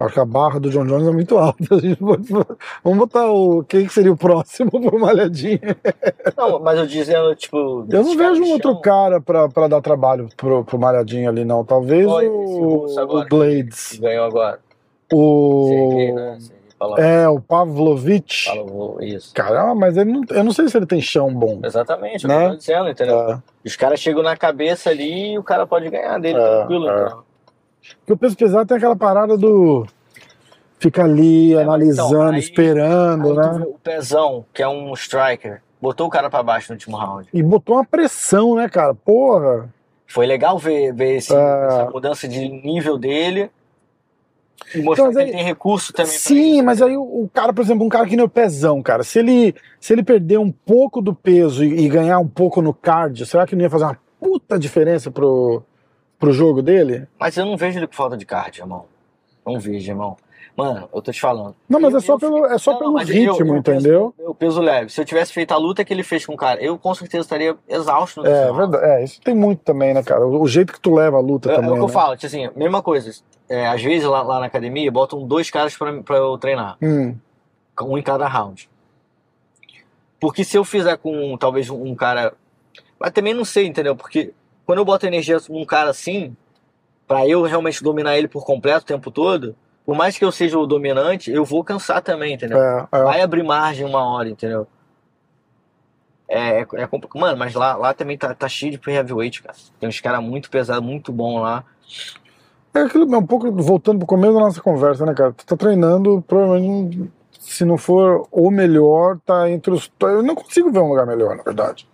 Acho 0.00 0.14
que 0.14 0.20
a 0.20 0.24
barra 0.24 0.60
do 0.60 0.70
John 0.70 0.86
Jones 0.86 1.08
é 1.08 1.10
muito 1.10 1.36
alta. 1.36 1.58
Vamos 2.84 2.98
botar 2.98 3.30
o. 3.32 3.64
Quem 3.64 3.86
que 3.86 3.92
seria 3.92 4.12
o 4.12 4.16
próximo 4.16 4.70
por 4.80 4.98
malhadinha? 4.98 5.76
Não, 6.36 6.60
mas 6.60 6.78
eu 6.78 6.86
dizendo, 6.86 7.34
tipo. 7.34 7.84
Eu 7.90 8.04
não 8.04 8.16
vejo 8.16 8.42
um 8.42 8.52
outro 8.52 8.80
cara 8.80 9.20
pra, 9.20 9.48
pra 9.48 9.66
dar 9.66 9.80
trabalho 9.80 10.28
pro, 10.36 10.64
pro 10.64 10.78
malhadinho 10.78 11.28
ali, 11.28 11.44
não. 11.44 11.64
Talvez 11.64 12.06
Olha, 12.06 12.30
o, 12.30 12.86
agora. 12.98 13.26
o 13.26 13.28
Blades. 13.28 13.88
que 13.88 13.98
ganhou 13.98 14.24
agora. 14.26 14.60
Sergei, 15.10 16.12
O. 16.12 16.14
né? 16.14 16.38
É, 16.98 17.28
o 17.28 17.40
Pavlovich. 17.40 18.48
Isso. 19.00 19.34
Cara, 19.34 19.74
mas 19.74 19.96
ele 19.96 20.12
não, 20.12 20.20
eu 20.30 20.44
não 20.44 20.52
sei 20.52 20.68
se 20.68 20.76
ele 20.76 20.86
tem 20.86 21.00
chão 21.00 21.34
bom. 21.34 21.58
Exatamente, 21.64 22.24
é 22.24 22.28
o 22.28 22.30
Né? 22.30 22.38
que 22.38 22.44
eu 22.44 22.50
tô 22.50 22.56
dizendo, 22.56 22.88
entendeu? 22.88 23.18
É. 23.32 23.38
Os 23.66 23.74
caras 23.74 23.98
chegam 23.98 24.22
na 24.22 24.36
cabeça 24.36 24.90
ali 24.90 25.32
e 25.32 25.38
o 25.38 25.42
cara 25.42 25.66
pode 25.66 25.90
ganhar 25.90 26.20
dele 26.20 26.38
É, 26.38 26.56
tranquilo. 26.58 26.88
é. 26.88 27.04
Então. 27.06 27.27
Porque 27.98 28.12
o 28.12 28.16
peso 28.16 28.36
pesado 28.36 28.66
tem 28.66 28.76
aquela 28.76 28.96
parada 28.96 29.36
do. 29.36 29.86
Fica 30.78 31.02
ali, 31.04 31.52
É, 31.52 31.56
mas 31.56 31.64
analisando, 31.66 32.08
então, 32.14 32.28
aí- 32.30 32.38
esperando, 32.38 33.40
Aí 33.40 33.58
né? 33.58 33.64
o 33.66 33.78
Pezão, 33.82 34.44
que 34.54 34.62
é 34.62 34.68
um 34.68 34.92
striker, 34.94 35.60
botou 35.80 36.06
o 36.06 36.10
cara 36.10 36.30
pra 36.30 36.42
baixo 36.42 36.70
no 36.72 36.74
último 36.76 36.96
round. 36.96 37.28
E 37.34 37.42
botou 37.42 37.76
uma 37.76 37.84
pressão, 37.84 38.54
né, 38.54 38.68
cara? 38.68 38.94
Porra. 38.94 39.68
Foi 40.06 40.24
legal 40.24 40.56
ver, 40.56 40.94
ver 40.94 41.16
esse- 41.16 41.34
É. 41.34 41.66
essa 41.66 41.90
mudança 41.90 42.28
de 42.28 42.48
nível 42.48 42.96
dele 42.96 43.50
e 44.74 44.80
mostrar 44.82 45.06
Então, 45.06 45.12
que 45.14 45.18
aí- 45.18 45.24
ele 45.30 45.36
tem 45.36 45.44
recurso 45.44 45.92
também. 45.92 46.12
Sim, 46.12 46.54
isso. 46.56 46.64
mas 46.64 46.80
aí 46.80 46.96
o, 46.96 47.28
cara, 47.34 47.52
por 47.52 47.62
exemplo, 47.62 47.84
um 47.84 47.88
cara 47.88 48.06
que 48.06 48.16
nem 48.16 48.24
o 48.24 48.28
Pezão, 48.28 48.80
cara, 48.80 49.02
se 49.02 49.18
ele, 49.18 49.54
se 49.80 49.92
ele 49.92 50.02
perder 50.04 50.38
um 50.38 50.50
pouco 50.52 51.02
do 51.02 51.12
peso 51.14 51.64
e, 51.64 51.84
e 51.84 51.88
ganhar 51.88 52.20
um 52.20 52.28
pouco 52.28 52.62
no 52.62 52.72
cardio, 52.72 53.26
será 53.26 53.44
que 53.46 53.56
não 53.56 53.62
ia 53.62 53.70
fazer 53.70 53.84
uma 53.84 53.98
puta 54.20 54.58
diferença 54.58 55.10
pro, 55.10 55.62
pro 56.18 56.32
jogo 56.32 56.62
dele? 56.62 57.06
Mas 57.18 57.36
eu 57.36 57.44
não 57.46 57.56
vejo 57.56 57.78
ele 57.78 57.86
com 57.86 57.94
falta 57.94 58.16
de 58.16 58.26
card, 58.26 58.60
irmão. 58.60 58.86
Não 59.46 59.58
vejo, 59.58 59.90
irmão. 59.90 60.16
Mano, 60.56 60.88
eu 60.92 61.00
tô 61.00 61.12
te 61.12 61.20
falando. 61.20 61.54
Não, 61.68 61.78
mas 61.78 61.92
Eu- 61.92 61.98
é 61.98 62.02
só 62.02 62.14
eu 62.14 62.18
pelo, 62.18 62.46
é 62.46 62.58
só 62.58 62.72
Não, 62.72 62.78
pelo 62.80 62.98
eu- 63.00 63.06
ritmo, 63.06 63.30
eu 63.56 63.62
peso- 63.62 63.78
entendeu? 63.78 64.14
Eu 64.18 64.34
peso 64.34 64.60
leve. 64.60 64.90
Se 64.90 65.00
eu 65.00 65.04
tivesse 65.04 65.32
feito 65.32 65.52
a 65.52 65.56
luta 65.56 65.84
que 65.84 65.92
ele 65.94 66.02
fez 66.02 66.26
com 66.26 66.34
o 66.34 66.36
cara, 66.36 66.60
eu 66.60 66.76
com 66.76 66.92
certeza 66.96 67.22
estaria 67.22 67.56
exausto 67.68 68.20
no 68.22 68.28
É, 68.28 68.40
final. 68.40 68.54
verdade. 68.56 68.84
É, 68.84 69.04
isso 69.04 69.20
tem 69.22 69.36
muito 69.36 69.60
também, 69.60 69.94
né, 69.94 70.02
cara? 70.02 70.26
O, 70.26 70.42
o 70.42 70.48
jeito 70.48 70.72
que 70.72 70.80
tu 70.80 70.92
leva 70.94 71.16
a 71.16 71.20
luta 71.20 71.48
É, 71.48 71.52
é 71.52 71.56
também. 71.56 71.70
o 71.70 71.74
que 71.74 71.80
eu 71.80 71.86
né? 71.86 71.92
falo, 71.92 72.16
tipo 72.16 72.26
assim, 72.26 72.50
mesma 72.56 72.82
coisa. 72.82 73.08
É, 73.48 73.68
às 73.68 73.80
vezes 73.80 74.04
lá, 74.08 74.20
lá 74.22 74.40
na 74.40 74.46
academia 74.46 74.90
botam 74.90 75.24
dois 75.24 75.48
caras 75.48 75.76
pra, 75.76 76.02
pra 76.02 76.16
eu 76.16 76.36
treinar, 76.36 76.76
Hum, 76.82 77.14
um 77.82 77.96
em 77.96 78.02
cada 78.02 78.26
round. 78.26 78.68
Porque 80.20 80.42
se 80.42 80.56
eu 80.56 80.64
fizer 80.64 80.96
com 80.98 81.36
talvez 81.38 81.70
um 81.70 81.94
cara. 81.94 82.34
Mas 82.98 83.12
também 83.12 83.32
não 83.32 83.44
sei, 83.44 83.66
entendeu? 83.66 83.94
Porque 83.94 84.32
quando 84.68 84.80
eu 84.80 84.84
boto 84.84 85.06
energia 85.06 85.38
num 85.48 85.64
cara 85.64 85.88
assim, 85.88 86.36
pra 87.06 87.26
eu 87.26 87.40
realmente 87.40 87.82
dominar 87.82 88.18
ele 88.18 88.28
por 88.28 88.44
completo 88.44 88.82
o 88.82 88.86
tempo 88.86 89.10
todo, 89.10 89.56
por 89.82 89.96
mais 89.96 90.18
que 90.18 90.24
eu 90.26 90.30
seja 90.30 90.58
o 90.58 90.66
dominante, 90.66 91.30
eu 91.30 91.42
vou 91.42 91.64
cansar 91.64 92.02
também, 92.02 92.34
entendeu? 92.34 92.58
é, 92.58 92.86
é. 92.92 93.02
Vai 93.02 93.22
abrir 93.22 93.42
margem 93.42 93.86
uma 93.86 94.04
hora, 94.04 94.28
entendeu? 94.28 94.66
É, 96.28 96.60
é, 96.60 96.66
é 96.74 96.86
complicado. 96.86 97.18
Mano, 97.18 97.38
mas 97.38 97.54
lá, 97.54 97.76
lá 97.76 97.94
também 97.94 98.18
tá, 98.18 98.34
tá 98.34 98.46
cheio 98.46 98.78
de 98.78 98.90
heavyweight, 98.90 99.42
cara. 99.42 99.56
Tem 99.80 99.88
uns 99.88 100.00
caras 100.00 100.22
muito 100.22 100.50
pesados, 100.50 100.84
muito 100.86 101.10
bom 101.10 101.40
lá. 101.40 101.64
É 102.74 102.80
aquilo, 102.80 103.06
um 103.06 103.26
pouco 103.26 103.50
voltando 103.50 104.00
pro 104.00 104.06
começo 104.06 104.34
da 104.34 104.40
nossa 104.40 104.60
conversa, 104.60 105.06
né, 105.06 105.14
cara? 105.14 105.32
Tu 105.32 105.46
tá 105.46 105.56
treinando, 105.56 106.22
provavelmente, 106.28 107.10
se 107.40 107.64
não 107.64 107.78
for 107.78 108.28
o 108.30 108.50
melhor, 108.50 109.18
tá 109.24 109.48
entre 109.48 109.72
os. 109.72 109.90
Eu 110.02 110.22
não 110.22 110.34
consigo 110.34 110.70
ver 110.70 110.80
um 110.80 110.90
lugar 110.90 111.06
melhor, 111.06 111.34
na 111.34 111.42
verdade. 111.42 111.88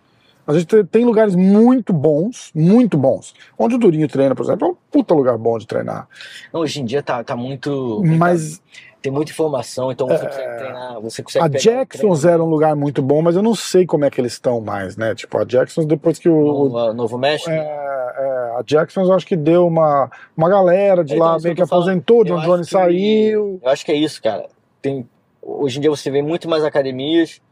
A 0.47 0.53
gente 0.53 0.85
tem- 0.85 1.05
lugares 1.05 1.35
muito 1.35 1.93
bons, 1.93 2.51
muito 2.55 2.97
bons. 2.99 3.35
Onde 3.59 3.75
o 3.77 3.79
Durinho 3.79 4.07
treina, 4.09 4.35
por 4.35 4.45
exemplo, 4.45 4.69
é 4.69 4.71
um 4.73 4.77
puta 4.91 5.15
lugar 5.15 5.39
bom 5.39 5.57
de 5.59 5.67
treinar. 5.67 6.07
Não, 6.53 6.61
hoje 6.61 6.81
em 6.81 6.85
dia 6.85 7.03
tá, 7.03 7.23
tá 7.25 7.35
muito. 7.37 8.03
Mas 8.05 8.61
Tem 9.01 9.13
muita 9.13 9.33
informação, 9.33 9.93
então 9.93 10.07
você 10.09 10.25
consegue 10.27 10.57
treinar, 10.57 10.99
você 11.01 11.23
consegue 11.23 11.45
a 11.45 11.61
Jacksons 11.61 12.25
era 12.25 12.43
um 12.43 12.47
lugar 12.49 12.75
muito 12.75 13.03
bom, 13.03 13.21
mas 13.21 13.37
eu 13.37 13.43
não 13.43 13.55
sei 13.55 13.85
como 13.85 14.03
é 14.07 14.11
que 14.11 14.19
eles 14.19 14.33
estão 14.33 14.63
mais, 14.63 14.97
né? 14.97 15.15
Tipo, 15.15 15.37
a 15.37 15.45
Jacksons, 15.45 15.85
depois 15.85 16.19
que 16.19 16.27
o. 16.27 16.35
o- 16.35 16.69
no 16.71 16.95
Novo 16.95 17.19
México. 17.19 17.51
é, 17.51 17.55
é, 17.59 18.59
a 18.59 18.63
Jacksons, 18.65 19.09
eu 19.09 19.15
acho 19.15 19.27
que 19.27 19.37
deu 19.37 19.67
uma, 19.67 20.11
uma 20.35 20.49
galera 20.49 21.05
de 21.05 21.15
Então, 21.17 21.27
lá 21.27 21.39
meio 21.39 21.55
que 21.55 21.61
aposentou, 21.63 22.21
Eu 22.21 22.25
John 22.25 22.41
Jones 22.41 22.61
acho 22.61 22.69
que- 22.69 22.71
saiu. 22.71 23.61
Eu 23.63 23.69
acho 23.71 23.85
que 23.85 23.93
é 23.93 23.95
isso, 23.95 24.23
cara. 24.23 24.47
Tem, 24.81 25.07
hoje 25.43 25.77
em 25.77 25.81
dia 25.83 25.91
você 25.91 26.11
vê 26.11 26.23
muito 26.23 26.49
mais 26.49 26.65
academias 26.65 27.43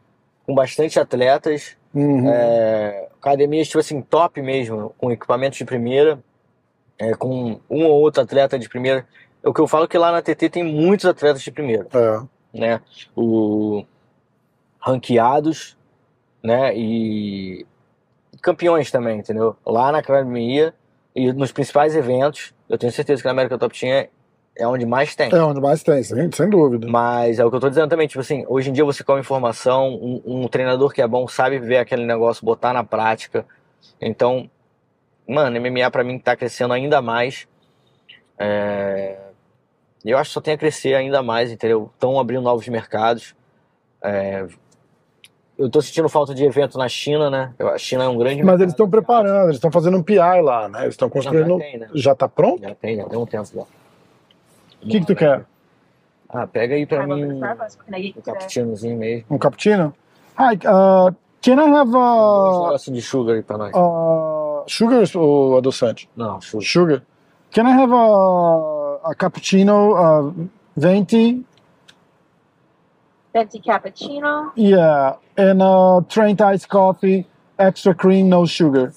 com 0.47 0.55
bastante 0.55 0.99
atletas, 0.99 1.77
Uhum. 1.95 2.29
é, 2.31 3.09
academias 3.21 3.69
tipo 3.69 3.79
assim, 3.79 4.01
top 4.01 4.41
mesmo, 4.41 4.95
com 4.99 5.11
equipamentos 5.11 5.59
de 5.59 5.65
primeira, 5.65 6.19
é, 6.99 7.15
com 7.15 7.61
um 7.69 7.85
ou 7.87 8.01
outro 8.01 8.23
atleta 8.23 8.59
de 8.59 8.69
primeira. 8.69 9.07
É 9.43 9.49
o 9.49 9.53
que 9.53 9.61
eu 9.61 9.67
falo 9.69 9.89
que 9.89 9.99
lá 9.99 10.13
na 10.13 10.23
TT 10.23 10.49
tem 10.49 10.63
muitos 10.65 11.05
atletas 11.07 11.43
de 11.43 11.51
primeira, 11.51 11.87
É. 11.93 12.59
né? 12.59 12.81
O 13.17 13.85
ranqueados, 14.81 15.77
né? 16.43 16.77
E 16.77 17.67
campeões 18.41 18.91
também, 18.91 19.19
entendeu? 19.19 19.57
Lá 19.65 19.93
na 19.93 19.99
academia 19.99 20.75
e 21.15 21.33
nos 21.33 21.53
principais 21.53 21.95
eventos, 21.95 22.55
eu 22.69 22.79
tenho 22.79 22.93
certeza 22.93 23.21
que 23.23 23.27
na 23.27 23.33
América 23.33 23.59
Top 23.59 23.79
Team 23.79 24.07
é, 24.57 24.67
onde 24.67 24.85
mais 24.85 25.15
tem. 25.17 25.31
É 25.33 25.43
onde 25.43 25.61
mais 25.61 25.83
tem, 25.83 26.03
sem, 26.03 26.31
sem 26.31 26.51
dúvida. 26.51 26.87
Mas 26.89 27.39
é 27.39 27.45
o 27.45 27.51
que 27.51 27.57
eu 27.57 27.61
tô 27.61 27.69
dizendo 27.69 27.89
também, 27.89 28.07
tipo 28.07 28.21
assim, 28.21 28.45
hoje 28.47 28.69
em 28.69 28.73
dia 28.73 28.85
você 28.85 29.03
come 29.03 29.21
informação, 29.21 29.89
um, 29.95 30.23
um 30.25 30.49
treinador 30.49 30.93
que 30.93 31.01
é 31.01 31.07
bom 31.07 31.27
sabe 31.27 31.59
ver 31.59 31.79
aquele 31.79 32.05
negócio, 32.05 32.45
botar 32.45 32.73
na 32.73 32.85
prática. 32.85 33.47
Então, 34.01 34.51
mano, 35.27 35.59
MMA 35.59 35.91
pra 35.91 36.05
mim 36.05 36.19
tá 36.19 36.37
crescendo 36.37 36.75
ainda 36.75 37.01
mais. 37.01 37.49
É... 38.39 39.17
Eu 40.05 40.19
acho 40.19 40.31
que 40.31 40.35
só 40.35 40.41
tem 40.41 40.55
a 40.55 40.59
crescer 40.59 40.95
ainda 40.95 41.23
mais, 41.23 41.51
entendeu? 41.51 41.91
Estão 41.95 42.21
abrindo 42.21 42.43
novos 42.43 42.69
mercados. 42.69 43.35
É... 44.03 44.47
Eu 45.57 45.71
tô 45.71 45.81
sentindo 45.81 46.09
falta 46.09 46.35
de 46.35 46.45
evento 46.45 46.77
na 46.77 46.89
China, 46.89 47.31
né? 47.31 47.55
A 47.59 47.79
China 47.79 48.05
é 48.05 48.09
um 48.09 48.19
grande 48.19 48.37
Mas 48.37 48.45
mercado 48.45 48.63
eles 48.63 48.73
estão 48.73 48.91
preparando, 48.91 49.45
eles 49.45 49.57
estão 49.57 49.71
fazendo 49.71 49.97
um 49.97 50.03
PI 50.03 50.41
lá, 50.43 50.69
né? 50.69 50.83
Eles 50.83 50.95
estão 50.95 51.07
Não, 51.07 51.13
construindo. 51.13 51.59
já 51.59 51.65
tem, 51.65 51.79
né? 51.79 51.89
Já 51.95 52.15
tá 52.15 52.29
pronto? 52.29 52.61
Já 52.61 52.75
tem, 52.75 52.97
já 52.97 53.05
tem 53.05 53.19
um 53.19 53.27
tempo 53.27 53.49
já. 53.55 53.63
O 54.83 54.89
que, 54.89 55.01
que 55.01 55.07
tu 55.07 55.15
quer? 55.15 55.45
Ah, 56.29 56.47
pega 56.47 56.75
aí 56.75 56.87
pra 56.87 56.99
welcome 57.07 57.27
mim 57.27 57.33
um 57.37 57.41
today? 57.87 58.15
cappuccinozinho 58.25 58.99
mesmo. 58.99 59.25
Um 59.31 59.39
cappuccino? 59.39 59.95
Hi, 60.39 60.55
uh, 60.67 61.15
can 61.43 61.59
I 61.61 61.69
have 61.71 61.91
Um 61.95 61.99
a, 62.01 62.63
negócio 62.65 62.93
de 62.93 63.03
sugar 63.03 63.35
aí 63.37 63.43
pra 63.43 63.59
nós. 63.59 63.73
a 63.75 64.65
sugar 64.67 65.05
ou 65.17 65.59
adoçante? 65.59 66.09
Não, 66.17 66.41
sugar. 66.41 66.65
Sugar. 66.65 67.03
Can 67.53 67.67
I 67.69 67.73
have 67.73 67.93
a, 67.93 69.11
a 69.11 69.15
cappuccino 69.15 69.93
uh, 69.95 70.49
20? 70.77 71.45
Venti 73.35 73.61
cappuccino. 73.61 74.53
Yeah, 74.57 75.17
and 75.39 75.63
a 75.63 76.03
Trent 76.09 76.41
iced 76.41 76.69
coffee, 76.69 77.27
extra 77.59 77.95
cream, 77.95 78.29
no 78.29 78.47
sugar. 78.47 78.93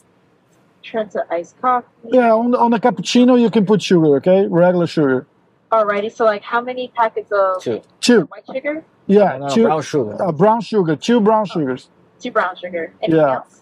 Trenta 0.83 1.25
iced 1.31 1.55
coffee. 1.61 1.87
Yeah, 2.11 2.33
on, 2.33 2.53
on 2.55 2.71
the 2.71 2.79
cappuccino 2.79 3.39
you 3.39 3.49
can 3.49 3.65
put 3.65 3.81
sugar, 3.81 4.15
okay? 4.17 4.47
Regular 4.47 4.87
sugar. 4.87 5.25
Alrighty, 5.71 6.11
so 6.11 6.25
like 6.25 6.43
how 6.43 6.61
many 6.61 6.89
packets 6.95 7.31
of 7.31 7.61
Two. 7.61 7.81
Two. 7.99 8.21
white 8.31 8.43
sugar? 8.51 8.83
Yeah, 9.07 9.37
No, 9.37 9.49
two. 9.49 9.63
brown 9.63 9.81
sugar. 9.81 10.21
Uh, 10.21 10.31
brown 10.31 10.61
sugar, 10.61 10.95
two 10.95 11.19
brown 11.19 11.45
sugars. 11.45 11.89
Two 12.19 12.31
brown 12.31 12.55
sugar. 12.55 12.93
Anything 13.01 13.19
Yeah. 13.19 13.35
else? 13.35 13.61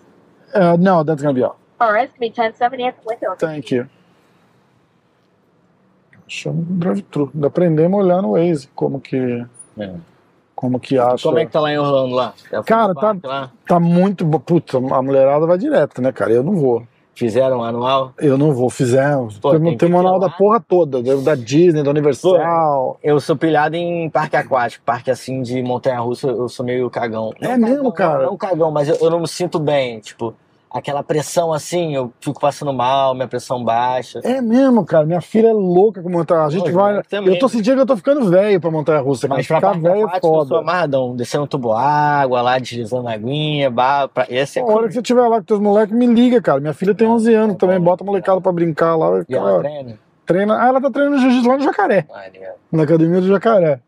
Uh, 0.54 0.78
no, 0.80 1.04
that's 1.04 1.22
gonna 1.22 1.34
be 1.34 1.43
all. 1.43 1.58
Alright, 1.82 2.10
it's 2.10 2.14
gonna 2.18 2.30
be 2.30 2.36
ten 2.36 2.54
seventy 2.56 2.84
at 2.86 2.95
the 3.01 3.08
window. 3.08 3.36
Thank 3.38 3.72
you. 3.72 3.88
Chama 6.28 6.60
um 6.60 6.80
drive-thru. 6.80 7.32
Aprendemos 7.43 7.99
a 7.99 8.04
olhar 8.04 8.22
no 8.22 8.32
Waze 8.32 8.68
como 8.76 8.99
que, 8.99 9.45
É. 9.78 9.93
como 10.56 10.80
que 10.80 10.97
acha. 10.97 11.24
Como 11.24 11.38
é 11.38 11.45
que 11.45 11.51
tá 11.51 11.60
lá 11.60 11.72
em 11.72 11.78
Orlando 11.78 12.16
lá? 12.16 12.34
Foi 12.49 12.64
Cara, 12.64 12.93
tá- 12.95 13.16
lá? 13.24 13.51
Tá 13.68 13.80
muito. 13.80 14.26
Puta, 14.39 14.78
a 14.78 15.01
mulherada 15.01 15.45
vai 15.45 15.58
direto, 15.58 16.01
né, 16.01 16.12
cara? 16.12 16.32
Eu 16.32 16.43
não 16.43 16.56
vou. 16.56 16.88
Fizeram 17.16 17.59
um 17.59 17.64
anual? 17.64 18.11
Eu 18.18 18.38
não 18.38 18.53
vou. 18.53 18.70
Fizemos. 18.70 19.38
Pô, 19.38 19.51
Tem, 19.59 19.78
tem 19.78 19.89
moral 19.89 20.18
ir 20.18 20.22
da 20.22 20.30
porra 20.30 20.59
toda. 20.59 21.01
da- 21.22 21.36
Disney, 21.36 21.84
da 21.84 21.89
Universal. 21.91 22.97
Eu 23.03 23.20
sou 23.20 23.36
pilhado 23.36 23.76
em 23.76 24.09
parque 24.09 24.36
aquático, 24.36 24.84
parque 24.84 25.11
assim 25.11 25.41
de 25.41 25.61
montanha-russa, 25.61 26.28
eu 26.28 26.49
sou 26.49 26.66
meio 26.66 26.89
cagão. 26.89 27.32
É 27.39 27.49
Não 27.55 27.68
mesmo, 27.68 27.91
cagão, 27.91 28.14
cara? 28.14 28.26
Não 28.26 28.38
cagão, 28.38 28.72
mas 28.72 28.89
eu, 28.89 28.95
eu 28.99 29.09
não 29.11 29.20
me 29.20 29.28
sinto 29.28 29.59
bem, 29.59 29.99
tipo, 29.99 30.34
aquela 30.74 31.03
pressão 31.03 31.53
assim, 31.53 31.95
eu 31.95 32.11
fico 32.19 32.39
passando 32.39 32.74
mal, 32.74 33.13
minha 33.13 33.28
pressão 33.28 33.63
baixa. 33.63 34.19
É 34.24 34.41
mesho, 34.41 34.84
cara. 34.84 35.05
Minha 35.05 35.21
filha 35.21 35.49
é 35.49 35.53
louca 35.53 36.01
com 36.01 36.09
montanha. 36.09 36.41
A 36.41 36.49
gente 36.49 36.71
vai. 36.71 36.97
eu. 36.97 37.24
Eu 37.26 37.39
tô 37.39 37.47
sentindo 37.47 37.76
que 37.76 37.82
eu 37.82 37.86
tô 37.86 37.95
ficando 37.95 38.30
velho 38.30 38.59
pra 38.59 38.71
montanha 38.71 38.99
russa. 38.99 39.28
Mas 39.28 39.47
pra 39.47 39.57
ficar 39.57 39.80
velho 39.80 40.01
é 40.01 40.03
eu 40.03 40.09
sou 40.21 40.45
foda. 40.45 40.57
amarradão, 40.59 41.15
descendo 41.15 41.45
tubo 41.47 41.71
água 41.74 42.41
lá, 42.41 42.57
deslizando 42.57 43.03
na 43.03 43.13
aguinha, 43.13 43.69
bah, 43.69 44.07
pra... 44.07 44.26
esse 44.30 44.59
é 44.59 44.61
A 44.61 44.65
hora 44.65 44.88
que 44.88 44.93
você 44.93 44.99
estiver 45.01 45.28
lá 45.28 45.38
com 45.38 45.43
teus 45.43 45.59
moleques, 45.59 45.95
me 45.95 46.07
liga, 46.07 46.41
cara. 46.41 46.59
Minha 46.59 46.74
filha 46.74 46.95
tem 46.95 47.07
11 47.07 47.34
anos 47.34 47.55
também. 47.57 47.80
Bota 47.80 48.03
a 48.03 48.05
molecada 48.05 48.41
pra 48.41 48.51
brincar 48.51 48.95
lá. 48.95 49.24
E 49.30 49.36
ela 49.36 49.57
ficar- 49.57 49.59
treina? 49.59 49.99
treina. 50.26 50.57
Ah, 50.61 50.67
ela 50.67 50.82
tá 50.82 50.89
treinando 50.89 51.19
jiu-jitsu 51.19 51.47
lá 51.47 51.57
no 51.57 51.63
Jacaré. 51.63 52.05
Legal. 52.34 52.55
na 52.71 52.84
academia 52.84 53.21
do 53.21 53.28
Jacaré. 53.28 53.80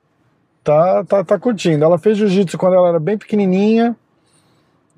Tá, 0.63 1.03
tá, 1.03 1.23
tá 1.23 1.39
curtindo. 1.39 1.83
Ela 1.83 1.97
fez 1.97 2.17
jiu-jitsu 2.17 2.57
quando 2.57 2.73
ela 2.75 2.89
era 2.89 2.99
bem 2.99 3.17
pequenininha. 3.17 3.95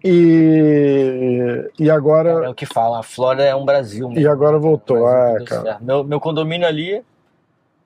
E, 0.04 1.70
e 1.80 1.90
É 1.90 1.92
agora. 1.92 2.50
o 2.50 2.54
que 2.54 2.66
fala, 2.66 3.00
a 3.00 3.04
Flórida 3.04 3.44
é 3.44 3.56
um 3.56 3.66
Brasil. 3.66 4.12
E 4.14 4.28
agora 4.28 4.58
voltou, 4.58 5.02
Brasil, 5.02 5.18
é, 5.18 5.38
tudo 5.40 5.46
cara. 5.48 5.62
certo. 5.64 5.84
Meu, 5.84 6.04
meu 6.04 6.20
condomínio 6.20 6.68
ali, 6.68 7.02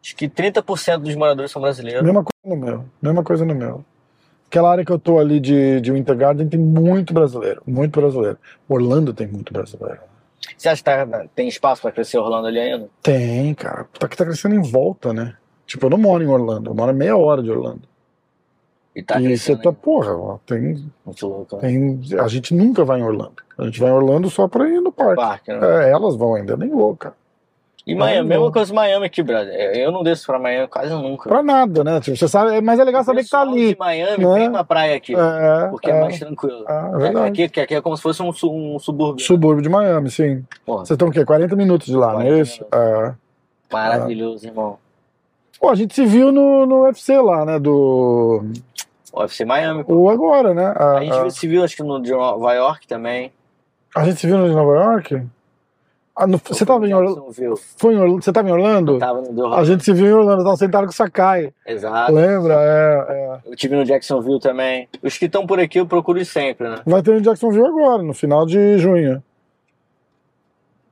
acho 0.04 0.16
que 0.16 0.28
30% 0.28 0.98
dos 1.00 1.16
moradores 1.16 1.52
são 1.52 1.62
brasileiros. 1.62 2.04
Mesma 2.04 2.24
coisa 2.24 2.56
no 2.56 2.66
meu. 2.66 2.86
Mesma 3.02 3.24
coisa 3.24 3.46
no 3.46 3.56
meu. 3.56 3.84
Aquela 4.48 4.70
área 4.72 4.84
que 4.84 4.92
eu 4.92 5.00
tô 5.00 5.18
ali 5.18 5.40
de, 5.40 5.80
de 5.80 5.92
Winter 5.92 6.16
Garden 6.18 6.48
tem 6.50 6.60
muito 6.60 7.14
brasileiro. 7.14 7.62
Muito 7.66 8.00
brasileiro. 8.00 8.38
Orlando 8.68 9.14
tem 9.14 9.26
muito 9.28 9.54
brasileiro. 9.54 10.00
Você 10.58 10.68
acha 10.68 10.84
que 10.84 10.86
tá- 10.86 11.26
tem 11.34 11.48
espaço 11.48 11.82
para 11.82 11.92
crescer 11.92 12.18
Orlando 12.18 12.48
ali 12.48 12.60
ainda? 12.60 12.90
Tem, 13.02 13.54
cara. 13.54 13.86
Tá 13.98 14.08
tá 14.10 14.26
crescendo 14.26 14.56
em 14.56 14.62
volta, 14.62 15.14
né? 15.14 15.36
Tipo, 15.66 15.86
eu 15.86 15.92
não 15.92 15.98
moro 15.98 16.22
em 16.22 16.28
Orlando. 16.28 16.70
Eu 16.72 16.76
moro 16.76 16.94
meia 16.94 17.16
hora 17.16 17.42
de 17.42 17.50
Orlando. 17.50 17.84
E 18.96 19.02
tá 19.02 19.22
e 19.22 19.38
você 19.38 19.56
tá, 19.56 19.72
porra, 19.72 20.14
ó, 20.14 20.38
tem, 20.46 20.86
muito 21.06 21.28
louco. 21.28 21.56
né? 21.56 21.62
tem. 21.62 22.20
A 22.20 22.28
gente 22.28 22.54
nunca 22.54 22.84
vai 22.84 23.00
em 23.00 23.04
Orlando. 23.04 23.36
A 23.58 23.64
gente 23.66 23.80
vai 23.80 23.90
em 23.90 23.94
Orlando 23.94 24.30
só 24.30 24.48
pra 24.48 24.68
ir 24.68 24.82
no 24.82 24.92
parque. 24.92 25.16
Parque, 25.16 25.54
né? 25.54 25.88
É, 25.88 25.92
elas 25.92 26.16
vão 26.16 26.36
ainda, 26.36 26.58
nem 26.58 26.70
vou, 26.70 26.96
cara. 26.98 27.16
E 27.88 27.96
Miami, 27.96 28.20
Não, 28.20 28.28
mesma 28.28 28.52
coisa 28.52 28.72
Miami 28.74 29.06
aqui, 29.08 29.24
brother. 29.24 29.54
Eu 29.76 29.92
não 29.92 30.04
desço 30.04 30.28
pra 30.28 30.38
Miami 30.38 30.68
quase 30.68 30.94
nunca. 30.94 31.28
Pra 31.28 31.42
nada, 31.42 31.84
né? 31.84 32.00
Tipo, 32.00 32.16
você 32.16 32.28
sabe, 32.28 32.62
mas 32.62 32.80
é 32.80 32.84
legal 32.84 33.04
saber 33.04 33.24
que 33.24 33.30
tá 33.30 33.42
ali. 33.42 33.74
de 33.74 33.80
Miami 33.80 34.24
né? 34.24 34.34
vem 34.36 34.52
pra 34.52 34.64
praia 34.64 34.96
aqui, 34.98 35.16
É, 35.16 35.68
porque 35.70 35.90
é, 35.90 35.98
é, 35.98 36.02
mais 36.02 36.20
tranquilo. 36.20 36.64
é, 36.68 37.08
é. 37.08 37.28
Aqui, 37.28 37.44
aqui, 37.44 37.60
aqui 37.60 37.76
é 37.76 37.82
como 37.82 37.98
se 37.98 38.04
fosse 38.04 38.22
um, 38.22 38.30
um 38.30 38.80
subúrbio. 38.80 39.22
né? 39.22 39.26
Subúrbio 39.26 39.64
de 39.64 39.70
Miami, 39.70 40.12
sim. 40.12 40.46
Porra, 40.64 40.86
Vocês 40.86 40.92
estão 40.92 41.08
o 41.08 41.12
quê? 41.12 41.26
40 41.26 41.56
minutos 41.56 41.88
de 41.88 41.96
lá, 41.96 42.08
não 42.08 42.16
40 42.18 42.36
é 42.36 42.42
isso? 42.42 42.66
É. 42.72 43.14
maravilhoso, 43.72 44.46
irmão. 44.46 44.78
Pô, 45.60 45.70
a 45.70 45.76
gente 45.76 45.94
se 45.94 46.06
viu 46.06 46.32
no, 46.32 46.66
no 46.66 46.84
UFC 46.86 47.20
lá, 47.20 47.46
né? 47.46 47.60
Do. 47.60 48.44
UFC 49.14 49.46
Miami. 49.46 49.84
pô. 49.84 49.94
Ou 49.96 50.10
agora, 50.10 50.54
né? 50.54 50.74
A, 50.76 50.98
A 50.98 51.02
gente 51.02 51.14
a- 51.14 51.30
se 51.30 51.48
viu, 51.48 51.64
acho 51.64 51.76
que 51.76 51.84
no 51.84 52.02
de 52.02 52.12
Nova 52.12 52.54
York 52.54 52.88
também. 52.88 53.32
a 53.96 54.06
gente 54.06 54.20
se 54.20 54.28
viu 54.28 54.38
no 54.38 54.48
de 54.50 54.56
Nova 54.56 54.74
York? 54.74 55.22
Ah, 56.16 56.28
no- 56.28 56.38
você 56.38 56.66
tava 56.66 56.86
em 56.88 56.94
Orlando? 56.94 57.16
Jacksonville. 57.22 57.56
Foi 57.78 57.94
em 57.94 57.98
Orlando? 57.98 58.22
Você 58.22 58.32
tava 58.34 58.50
em 58.50 58.52
Orlando? 58.52 59.00
Tava 59.00 59.22
no 59.22 59.54
A 59.54 59.64
gente 59.64 59.84
se 59.84 59.94
viu 59.94 60.08
em 60.08 60.12
Orlando, 60.14 60.44
tava 60.44 60.58
sentado 60.58 60.84
com 60.84 60.92
o 60.92 60.94
Sakai. 60.94 61.54
Exato. 61.66 62.12
Lembra? 62.14 62.54
É, 62.56 63.06
é. 63.10 63.40
Eu 63.50 63.56
tive 63.56 63.76
no 63.78 63.86
Jacksonville 63.86 64.40
também. 64.40 64.90
Os 65.02 65.18
que 65.18 65.26
estão 65.26 65.48
por 65.48 65.60
aqui 65.60 65.80
eu 65.80 65.86
procuro 65.86 66.24
sempre, 66.26 66.70
né? 66.70 66.78
Vai 66.86 67.02
ter 67.02 67.16
em 67.18 67.22
Jacksonville 67.22 67.66
agora, 67.66 68.04
no 68.04 68.14
final 68.14 68.46
de 68.46 68.78
junho. 68.78 69.24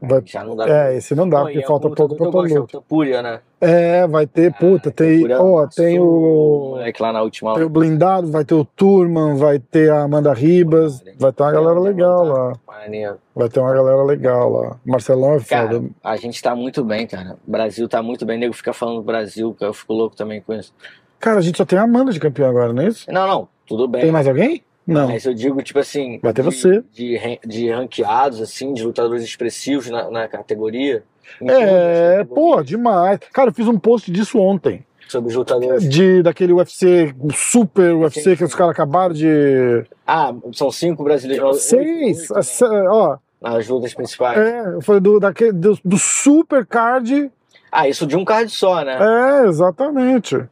Vai... 0.01 0.21
Já 0.25 0.43
não 0.45 0.55
dá 0.55 0.65
É, 0.67 0.95
esse 0.95 1.13
não 1.13 1.27
dá, 1.27 1.39
Pô, 1.39 1.43
porque 1.45 1.59
é 1.59 1.65
falta 1.67 1.89
pouco 1.89 1.95
pra 1.95 2.03
lutador 2.05 2.17
que 2.17 2.23
eu 2.23 2.31
tua 2.31 2.41
gosto, 2.41 2.55
é 2.55 2.57
o 2.57 2.61
luta. 2.61 2.73
Tapuria, 2.79 3.21
né? 3.21 3.39
É, 3.59 4.07
vai 4.07 4.25
ter, 4.25 4.53
puta, 4.53 4.91
tem. 4.91 5.15
Tapuria 5.27 5.41
Ó, 5.41 5.67
tem 5.67 5.99
o. 5.99 6.69
moleque 6.71 7.01
lá 7.01 7.11
na 7.11 7.21
última 7.21 7.53
Tem 7.55 7.63
o 7.63 7.69
Blindado, 7.69 8.31
vai 8.31 8.45
ter 8.45 8.53
o 8.53 8.63
Turman, 8.63 9.35
vai 9.35 9.59
ter 9.59 9.91
a 9.91 10.03
Amanda 10.03 10.33
Ribas, 10.33 11.03
vai 11.17 11.33
ter 11.33 11.43
uma 11.43 11.51
galera 11.51 11.79
legal 11.79 12.23
lá. 12.23 12.53
Maneiro. 12.65 13.17
Vai 13.35 13.49
ter 13.49 13.59
uma 13.59 13.73
galera 13.73 14.01
legal 14.03 14.49
lá. 14.49 14.77
Marcelão 14.85 15.35
é 15.35 15.39
Cara, 15.41 15.67
foda. 15.73 15.89
a 16.01 16.15
gente 16.15 16.41
tá 16.41 16.55
muito 16.55 16.83
bem, 16.83 17.05
cara. 17.05 17.37
O 17.45 17.51
Brasil 17.51 17.87
tá 17.89 18.01
muito 18.01 18.25
bem. 18.25 18.37
O 18.37 18.39
nego 18.39 18.53
fica 18.53 18.71
falando 18.71 18.97
do 18.97 19.03
Brasil. 19.03 19.55
Eu 19.59 19.73
fico 19.73 19.93
louco 19.93 20.15
também 20.15 20.39
com 20.41 20.53
isso. 20.53 20.73
Cara, 21.19 21.39
a 21.39 21.41
gente 21.41 21.57
só 21.57 21.65
tem 21.65 21.77
a 21.77 21.83
Amanda 21.83 22.13
de 22.13 22.19
campeão 22.21 22.49
agora, 22.49 22.71
não 22.71 22.83
é 22.83 22.87
isso? 22.87 23.11
Não, 23.11 23.27
não, 23.27 23.47
tudo 23.67 23.85
bem. 23.87 24.01
Tem 24.01 24.11
mais 24.11 24.25
alguém? 24.27 24.63
Não. 24.93 25.07
Mas 25.07 25.25
eu 25.25 25.33
digo, 25.33 25.61
tipo 25.61 25.79
assim. 25.79 26.19
Vai 26.21 26.33
ter 26.33 26.43
de, 26.43 26.51
você. 26.51 26.83
De, 26.91 27.39
de 27.45 27.71
ranqueados, 27.71 28.41
assim, 28.41 28.73
de 28.73 28.83
lutadores 28.83 29.23
expressivos 29.23 29.89
na, 29.89 30.09
na 30.09 30.27
categoria. 30.27 31.03
É, 31.41 32.23
pô, 32.23 32.51
categorias, 32.57 32.65
demais. 32.65 33.19
Cara, 33.31 33.49
eu 33.49 33.53
fiz 33.53 33.67
um 33.67 33.77
post 33.77 34.11
disso 34.11 34.39
ontem. 34.39 34.83
Sobre 35.07 35.29
os 35.29 35.35
lutadores. 35.35 35.87
De, 35.89 36.21
daquele 36.21 36.53
UFC, 36.53 37.13
o 37.19 37.31
super 37.33 37.93
UFC 37.95 38.21
Sim, 38.21 38.35
que 38.35 38.43
os 38.43 38.51
sim. 38.51 38.57
caras 38.57 38.71
acabaram 38.73 39.13
de. 39.13 39.83
Ah, 40.05 40.33
são 40.53 40.71
cinco 40.71 41.03
brasileiros. 41.03 41.61
Seis! 41.61 42.19
oito, 42.21 42.33
oito, 42.35 42.43
se- 42.43 42.63
ó, 42.65 43.13
né, 43.13 43.17
nas 43.41 43.67
lutas 43.67 43.93
principais. 43.93 44.37
é, 44.37 44.81
foi 44.81 44.99
do, 44.99 45.19
daquele, 45.19 45.51
do, 45.51 45.77
do 45.83 45.97
super 45.97 46.65
card. 46.65 47.31
Ah, 47.71 47.87
isso 47.87 48.05
de 48.05 48.15
um 48.15 48.25
card 48.25 48.51
só, 48.51 48.83
né? 48.83 48.97
É, 49.43 49.47
exatamente. 49.47 50.43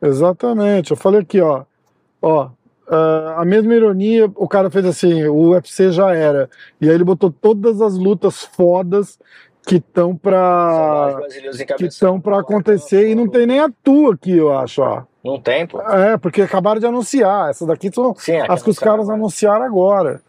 Exatamente. 0.00 0.90
Eu 0.90 0.96
falei 0.96 1.20
aqui, 1.20 1.40
ó. 1.40 1.64
Ó. 2.20 2.50
ah, 2.90 3.36
a 3.38 3.44
mesma 3.44 3.74
ironia, 3.74 4.30
o 4.34 4.48
cara 4.48 4.70
fez 4.70 4.84
assim, 4.86 5.24
o 5.24 5.50
UFC 5.50 5.92
já 5.92 6.14
era. 6.14 6.48
E 6.80 6.88
aí 6.88 6.94
ele 6.94 7.04
botou 7.04 7.30
todas 7.30 7.80
as 7.80 7.96
lutas 7.96 8.42
fodas 8.42 9.18
que 9.66 9.76
estão 9.76 10.14
brasileiros 10.14 11.58
que 11.76 11.84
estão 11.84 12.18
pra 12.18 12.40
acontecer 12.40 13.10
e 13.10 13.14
não 13.14 13.28
tem 13.28 13.46
nem 13.46 13.60
a 13.60 13.70
tua 13.84 14.14
aqui, 14.14 14.34
eu 14.34 14.56
acho, 14.56 14.80
ó. 14.80 15.02
Não 15.22 15.38
tem, 15.38 15.66
pô. 15.66 15.80
É, 15.82 16.16
porque 16.16 16.40
acabaram 16.40 16.80
de 16.80 16.86
anunciar. 16.86 17.50
Essas 17.50 17.68
daqui 17.68 17.90
são 17.92 18.14
Sim, 18.16 18.32
é 18.32 18.46
as 18.48 18.62
que 18.62 18.70
os 18.70 18.78
caras 18.78 19.10
anunciaram. 19.10 19.64
anunciaram 19.64 19.64
agora. 19.66 20.22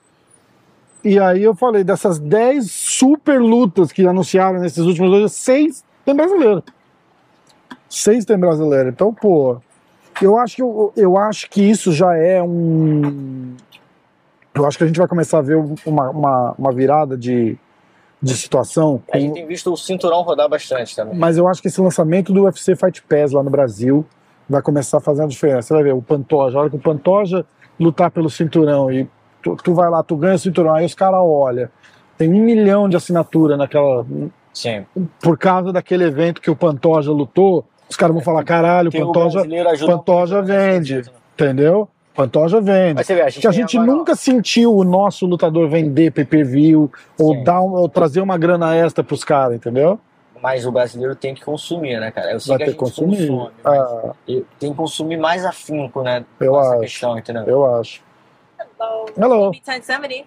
E 1.02 1.18
aí 1.18 1.44
eu 1.44 1.56
falei, 1.56 1.86
dessas 1.86 2.20
10 2.20 2.70
super 2.70 3.40
lutas 3.40 3.94
que 3.94 4.06
anunciaram 4.06 4.60
nesses 4.60 4.84
últimos 4.84 5.10
dois, 5.10 5.32
seis 5.32 5.86
tem 6.04 6.14
brasileiro. 6.14 6.62
Seis 7.88 8.26
tem 8.26 8.38
brasileiro. 8.38 8.90
Então, 8.90 9.14
pô, 9.14 9.62
eu 10.22 10.38
acho 10.38 10.56
que, 10.56 10.62
eu, 10.62 10.94
eu 10.96 11.18
acho 11.18 11.50
que 11.50 11.62
isso 11.62 11.92
já 11.92 12.16
é 12.16 12.42
um. 12.42 13.56
Eu 14.54 14.66
acho 14.66 14.78
que 14.78 14.84
a 14.84 14.88
gente 14.88 14.98
vai 14.98 15.08
começar 15.08 15.38
a 15.40 15.42
ver 15.42 15.56
uma, 15.86 16.10
uma, 16.10 16.56
uma 16.58 16.72
virada 16.74 17.16
de, 17.18 17.58
de 18.22 18.34
situação. 18.36 19.02
A 19.12 19.18
gente 19.18 19.30
com- 19.30 19.34
tem 19.36 19.48
visto 19.48 19.72
o 19.72 19.78
cinturão 19.78 20.22
rodar 20.22 20.50
bastante 20.50 20.96
também. 20.96 21.18
mas 21.18 21.38
eu 21.38 21.48
acho 21.48 21.62
que 21.62 21.68
esse 21.68 21.80
lançamento 21.80 22.34
do 22.34 22.44
UFC 22.44 22.76
Fight 22.76 23.02
Pass 23.04 23.32
lá 23.32 23.42
no 23.44 23.50
Brasil 23.50 24.06
vai 24.50 24.62
começar 24.62 24.98
a 24.98 25.02
fazer 25.02 25.22
uma 25.22 25.28
diferença. 25.28 25.62
Você 25.68 25.74
vai 25.76 25.84
ver, 25.84 25.94
o 25.94 26.02
Pantoja, 26.02 26.58
a 26.58 26.62
hora 26.62 26.70
que 26.70 26.76
o 26.76 26.80
Pantoja 26.80 27.46
lutar 27.80 28.12
pelo 28.12 28.30
cinturão 28.30 28.92
e 28.92 29.08
tu, 29.42 29.56
tu 29.64 29.74
vai 29.74 29.90
lá, 29.90 30.04
tu 30.04 30.18
ganha 30.18 30.36
o 30.36 30.40
cinturão, 30.40 30.74
aí 30.74 30.86
os 30.86 30.96
caras 30.96 31.20
olham, 31.24 31.70
tem 32.18 32.34
um 32.34 32.44
milhão 32.44 32.90
de 32.90 32.98
assinatura 32.98 33.56
naquela. 33.56 34.06
Sim. 34.52 34.86
Por 35.22 35.38
causa 35.38 35.72
daquele 35.72 36.04
evento 36.04 36.42
que 36.42 36.50
o 36.52 36.56
Pantoja 36.56 37.12
lutou, 37.12 37.64
os 37.90 37.96
caras 37.96 38.14
vão 38.14 38.24
falar, 38.24 38.44
caralho, 38.44 38.90
o 38.90 38.92
Pantoja, 38.92 39.40
Pantoja 39.88 40.36
muito, 40.38 40.48
né? 40.50 40.70
vende, 40.72 41.12
entendeu? 41.34 41.88
Pantoja 42.16 42.60
vende. 42.62 42.96
Mas 42.96 43.08
você 43.08 43.16
vê, 43.16 43.22
a 43.22 43.30
gente, 43.30 43.48
a 43.48 43.52
tem 43.52 43.60
gente 43.62 43.80
nunca 43.80 44.16
sentiu 44.16 44.76
o 44.76 44.84
nosso 44.84 45.26
lutador 45.26 45.70
vender 45.70 46.12
pay-per-view 46.12 46.92
ou, 47.18 47.44
dar 47.44 47.62
um- 47.62 47.74
ou 47.74 47.88
trazer 47.88 48.20
uma 48.22 48.38
grana 48.38 48.76
extra 48.76 49.04
pros 49.04 49.24
caras, 49.24 49.56
entendeu? 49.56 50.00
Mas 50.42 50.66
o 50.66 50.72
brasileiro 50.72 51.16
tem 51.16 51.34
que 51.34 51.44
consumir, 51.44 52.00
né, 52.00 52.12
cara? 52.12 52.32
Eu 52.32 52.40
sei 52.40 52.50
Vai 52.50 52.58
que 52.58 52.64
a 52.64 52.66
ter 52.68 52.78
que 52.78 52.86
gente 52.86 52.96
consumir. 52.96 53.28
consome, 53.28 53.52
Ah, 53.66 54.12
tem 54.60 54.72
que 54.72 54.78
consumir 54.78 55.18
mais 55.18 55.46
afinco, 55.46 56.02
né? 56.02 56.24
Eu 56.40 56.58
essa 56.60 56.72
acho. 56.72 56.80
questão, 56.82 57.18
entendeu? 57.18 57.44
eu 57.48 57.76
acho. 57.76 58.02
Hello. 58.80 59.06
Hello. 59.18 59.52
Maybe 59.52 59.62
1070. 59.66 60.26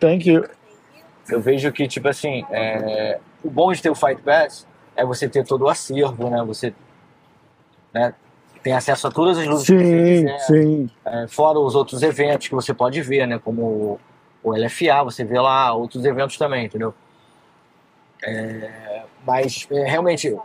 Thank 0.00 0.28
you. 0.30 0.44
Eu 1.28 1.40
vejo 1.40 1.70
que, 1.72 1.86
tipo 1.88 2.08
assim, 2.08 2.44
é, 2.50 3.18
o 3.44 3.50
bom 3.50 3.72
de 3.72 3.82
ter 3.82 3.90
o 3.90 3.94
Fight 3.94 4.22
Pass 4.22 4.66
é 4.96 5.04
você 5.04 5.28
ter 5.28 5.44
todo 5.44 5.62
o 5.64 5.68
acervo, 5.68 6.30
né? 6.30 6.42
Você 6.46 6.72
né, 7.92 8.14
tem 8.62 8.72
acesso 8.72 9.06
a 9.06 9.10
todas 9.10 9.38
as 9.38 9.46
lutas 9.46 9.66
que 9.66 9.72
você 9.78 9.84
Sim, 9.84 10.20
quiser. 10.26 10.38
sim. 10.40 10.90
É, 11.04 11.26
fora 11.28 11.58
os 11.58 11.74
outros 11.74 12.02
eventos 12.02 12.48
que 12.48 12.54
você 12.54 12.74
pode 12.74 13.00
ver, 13.02 13.26
né? 13.26 13.38
Como 13.42 13.98
o, 14.42 14.52
LFA, 14.52 15.04
você 15.04 15.24
vê 15.24 15.38
lá 15.40 15.72
outros 15.72 16.04
eventos 16.04 16.36
também, 16.36 16.66
entendeu? 16.66 16.92
É, 18.22 19.02
mas 19.26 19.66
é, 19.70 19.84
realmente 19.84 20.36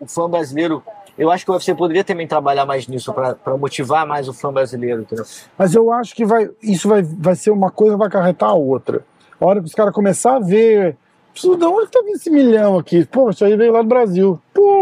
o 0.00 0.06
fã 0.06 0.28
brasileiro, 0.28 0.82
eu 1.16 1.30
acho 1.30 1.44
que 1.44 1.50
o 1.50 1.54
UFC 1.54 1.74
poderia 1.74 2.04
também 2.04 2.26
trabalhar 2.26 2.66
mais 2.66 2.86
nisso 2.88 3.12
para 3.14 3.56
motivar 3.56 4.06
mais 4.06 4.28
o 4.28 4.32
fã 4.34 4.52
brasileiro, 4.52 5.02
entendeu? 5.02 5.24
Mas 5.56 5.74
eu 5.74 5.90
acho 5.92 6.14
que 6.14 6.24
vai, 6.24 6.50
isso 6.62 6.88
vai, 6.88 7.02
vai 7.02 7.34
ser 7.34 7.50
uma 7.50 7.70
coisa 7.70 7.96
vai 7.96 8.08
acarretar 8.08 8.50
a 8.50 8.54
outra. 8.54 9.04
A 9.40 9.46
hora 9.46 9.60
que 9.60 9.66
os 9.66 9.74
caras 9.74 9.94
começarem 9.94 10.42
a 10.42 10.46
ver. 10.46 10.96
"Pô, 11.40 11.54
De 11.56 11.64
onde 11.64 11.90
tá 11.90 12.00
vindo 12.00 12.16
esse 12.16 12.30
milhão 12.30 12.78
aqui? 12.78 13.04
Pô, 13.04 13.30
isso 13.30 13.44
aí 13.44 13.56
veio 13.56 13.72
lá 13.72 13.82
do 13.82 13.88
Brasil. 13.88 14.40
Porra! 14.52 14.75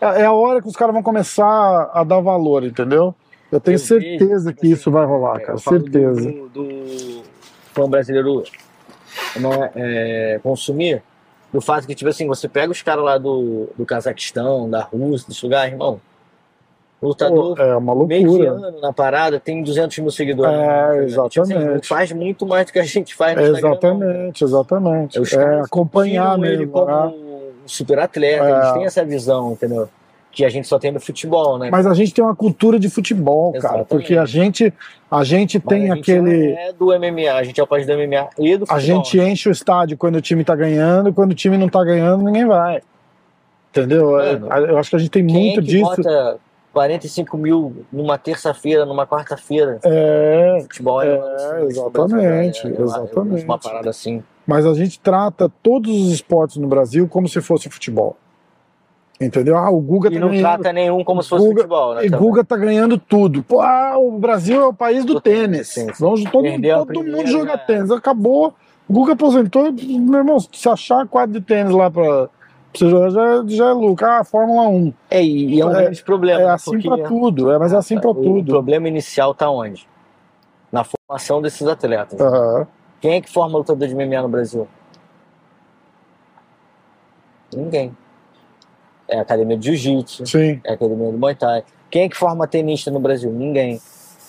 É 0.00 0.22
é 0.22 0.24
a 0.26 0.32
hora 0.32 0.60
que 0.60 0.68
os 0.68 0.76
caras 0.76 0.92
vão 0.92 1.02
começar 1.02 1.90
a 1.92 2.04
dar 2.04 2.20
valor, 2.20 2.64
entendeu? 2.64 3.14
Eu 3.50 3.60
tenho 3.60 3.76
Eu 3.76 3.78
certeza 3.78 4.50
vejo, 4.50 4.56
que 4.56 4.66
isso 4.68 4.90
vai 4.90 5.06
rolar, 5.06 5.36
É, 5.36 5.40
cara. 5.40 5.58
Certeza. 5.58 6.30
Do, 6.30 6.48
do 6.48 7.22
fã 7.72 7.88
brasileiro 7.88 8.42
né, 9.36 9.70
é, 9.76 10.40
consumir, 10.42 11.02
do 11.52 11.60
fato 11.60 11.86
que, 11.86 11.94
tipo 11.94 12.10
assim, 12.10 12.26
você 12.26 12.48
pega 12.48 12.72
os 12.72 12.82
caras 12.82 13.04
lá 13.04 13.16
do, 13.18 13.68
do 13.76 13.86
Cazaquistão, 13.86 14.68
da 14.68 14.82
Rússia, 14.82 15.28
desse 15.28 15.44
lugar, 15.44 15.68
irmão. 15.68 16.00
Lutador 17.00 17.60
é 17.60 17.76
uma 17.76 17.92
loucura. 17.92 18.18
mediano 18.18 18.80
na 18.80 18.90
parada 18.92 19.38
tem 19.38 19.62
200 19.62 19.98
mil 19.98 20.10
seguidores. 20.10 20.52
É, 20.54 20.56
né? 20.56 21.28
Tipo 21.28 21.42
assim, 21.42 21.54
exatamente. 21.54 21.88
faz 21.88 22.12
muito 22.12 22.46
mais 22.46 22.66
do 22.66 22.72
que 22.72 22.78
a 22.78 22.82
gente 22.84 23.14
faz 23.14 23.36
no 23.36 23.42
não. 23.42 23.58
Exatamente, 23.58 24.44
exatamente. 24.44 25.20
Os 25.20 25.32
É 25.32 25.36
caras 25.36 25.66
acompanhar 25.66 26.34
tiram 26.36 26.44
ele 26.46 26.56
mesmo. 26.66 26.72
como 26.72 26.86
né? 26.86 27.12
Super 27.66 27.98
atleta, 27.98 28.44
É. 28.44 28.52
eles 28.58 28.72
têm 28.72 28.84
essa 28.84 29.04
visão, 29.04 29.52
entendeu? 29.52 29.88
Que 30.32 30.44
a 30.44 30.48
gente 30.50 30.68
só 30.68 30.78
tem 30.78 30.92
no 30.92 31.00
futebol, 31.00 31.58
né? 31.58 31.70
Mas 31.70 31.86
a 31.86 31.94
gente 31.94 32.12
tem 32.12 32.22
uma 32.22 32.36
cultura 32.36 32.78
de 32.78 32.90
futebol, 32.90 33.52
cara. 33.52 33.58
Exatamente. 33.58 33.88
Porque 33.88 34.16
a 34.18 34.26
gente, 34.26 34.72
a 35.10 35.24
gente 35.24 35.58
Mas 35.58 35.66
tem 35.68 35.90
a 35.90 35.94
gente 35.94 36.12
aquele. 36.12 36.52
é 36.52 36.72
do 36.74 36.86
MMA, 36.88 37.32
a 37.32 37.42
gente 37.42 37.58
é 37.58 37.62
o 37.62 37.66
país 37.66 37.86
do 37.86 37.92
MMA 37.94 38.28
e 38.38 38.56
do 38.56 38.66
futebol. 38.66 38.76
A 38.76 38.78
gente 38.80 39.16
né? 39.16 39.30
enche 39.30 39.48
o 39.48 39.52
estádio 39.52 39.96
quando 39.96 40.16
o 40.16 40.20
time 40.20 40.44
tá 40.44 40.54
ganhando, 40.54 41.12
quando 41.14 41.32
o 41.32 41.34
time 41.34 41.56
não 41.56 41.68
tá 41.70 41.82
ganhando, 41.82 42.22
ninguém 42.22 42.44
vai. 42.46 42.82
Entendeu? 43.70 44.18
É, 44.20 44.38
Mano, 44.38 44.66
Eu 44.66 44.78
acho 44.78 44.90
que 44.90 44.96
a 44.96 44.98
gente 44.98 45.10
tem 45.10 45.22
muito 45.22 45.60
é 45.60 45.62
que 45.62 45.68
disso. 45.68 45.84
bota 45.84 46.38
45 46.72 47.38
mil 47.38 47.84
numa 47.90 48.18
terça-feira, 48.18 48.84
numa 48.84 49.06
quarta-feira? 49.06 49.78
É, 49.82 50.58
Futebol 50.62 51.02
É, 51.02 51.06
é, 51.08 51.64
exatamente, 51.64 52.66
exatamente. 52.66 53.44
Uma 53.44 53.58
parada 53.58 53.88
assim. 53.88 54.22
Mas 54.46 54.64
a 54.66 54.74
gente 54.74 54.98
trata 55.00 55.50
todos 55.62 55.90
os 55.94 56.12
esportes 56.12 56.56
no 56.56 56.68
Brasil 56.68 57.08
como 57.08 57.28
se 57.28 57.40
fosse 57.40 57.68
futebol. 57.68 58.16
Entendeu? 59.18 59.56
Ah, 59.56 59.70
o 59.70 59.80
Guga 59.80 60.10
E 60.10 60.14
tá 60.14 60.20
não 60.20 60.28
ganhando. 60.28 60.42
trata 60.44 60.72
nenhum 60.74 61.02
como 61.02 61.22
se 61.22 61.30
fosse 61.30 61.44
Guga- 61.46 61.56
futebol, 61.62 61.94
né? 61.94 62.04
E 62.06 62.10
também. 62.10 62.26
Guga 62.26 62.44
tá 62.44 62.54
ganhando 62.56 62.98
tudo. 62.98 63.42
Pô, 63.42 63.60
ah, 63.62 63.94
o 63.98 64.18
Brasil 64.18 64.60
é 64.60 64.66
o 64.66 64.74
país 64.74 65.06
do 65.06 65.14
Do 65.14 65.20
tênis. 65.22 65.72
tênis. 65.72 65.98
Vamos, 65.98 66.22
todo 66.24 66.32
todo 66.32 66.42
primeira, 66.42 66.84
mundo 66.84 67.26
joga 67.26 67.52
já 67.52 67.58
tênis. 67.58 67.90
Acabou. 67.90 68.52
O 68.86 68.92
Guga 68.92 69.14
aposentou. 69.14 69.72
Meu 69.72 70.18
irmão, 70.18 70.38
se 70.38 70.68
achar 70.68 71.08
quadro 71.08 71.40
de 71.40 71.46
tênis 71.46 71.72
lá 71.72 71.90
pra, 71.90 72.04
pra 72.28 72.28
você 72.74 72.90
jogar, 72.90 73.08
já, 73.10 73.44
já 73.46 73.68
é 73.70 73.72
lucro. 73.72 74.06
Ah, 74.06 74.22
Fórmula 74.22 74.68
1. 74.68 74.92
É, 75.10 75.24
e 75.24 75.60
é 75.62 75.64
um 75.64 75.70
É- 75.70 75.82
grande 75.82 76.04
problema. 76.04 76.40
É 76.42 76.44
né? 76.44 76.52
assim 76.52 76.70
Porque 76.72 76.86
pra 76.86 77.08
tudo. 77.08 77.50
É, 77.50 77.58
mas 77.58 77.72
é 77.72 77.76
assim 77.78 77.98
pra 77.98 78.10
o 78.10 78.14
tudo. 78.14 78.52
problema 78.52 78.86
inicial 78.86 79.34
tá 79.34 79.48
onde? 79.48 79.88
Na 80.70 80.84
formação 80.84 81.40
desses 81.40 81.66
atletas. 81.66 82.20
Aham. 82.20 82.66
Quem 83.00 83.14
é 83.14 83.20
que 83.20 83.30
forma 83.30 83.58
lutador 83.58 83.86
de 83.86 83.94
MMA 83.94 84.22
no 84.22 84.28
Brasil? 84.28 84.66
Ninguém. 87.54 87.96
É 89.08 89.18
a 89.18 89.22
academia 89.22 89.56
de 89.56 89.66
jiu-jitsu, 89.76 90.26
Sim. 90.26 90.60
é 90.64 90.72
a 90.72 90.74
academia 90.74 91.12
do 91.12 91.18
Muay 91.18 91.34
Thai. 91.34 91.62
Quem 91.90 92.02
é 92.04 92.08
que 92.08 92.16
forma 92.16 92.46
tenista 92.48 92.90
no 92.90 92.98
Brasil? 92.98 93.30
Ninguém. 93.30 93.80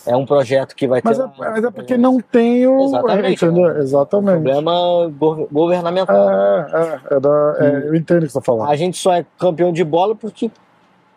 É 0.05 0.15
um 0.15 0.26
projeto 0.26 0.74
que 0.76 0.88
vai 0.88 1.01
ter. 1.01 1.09
Mas 1.09 1.20
é, 1.20 1.24
lá- 1.24 1.34
mas 1.38 1.63
é 1.63 1.72
porque 1.72 1.97
não 1.97 2.22
tem 2.22 2.65
o. 2.68 2.86
Exatamente, 2.86 3.43
é, 3.45 3.51
né? 3.51 3.80
Exatamente. 3.80 4.34
Problema 4.43 5.11
go- 5.18 5.47
governamental. 5.51 6.30
É, 6.30 6.68
é, 7.11 7.15
é 7.15 7.20
da, 7.20 7.55
é, 7.59 7.88
eu 7.89 7.95
entendo 7.95 8.24
o 8.24 8.26
que 8.26 8.32
você 8.32 8.39
tá 8.39 8.45
falando. 8.45 8.70
A 8.70 8.76
gente 8.76 8.97
só 8.97 9.13
é 9.13 9.26
campeão 9.38 9.74
de 9.74 9.84
bola 9.84 10.15
porque 10.15 10.49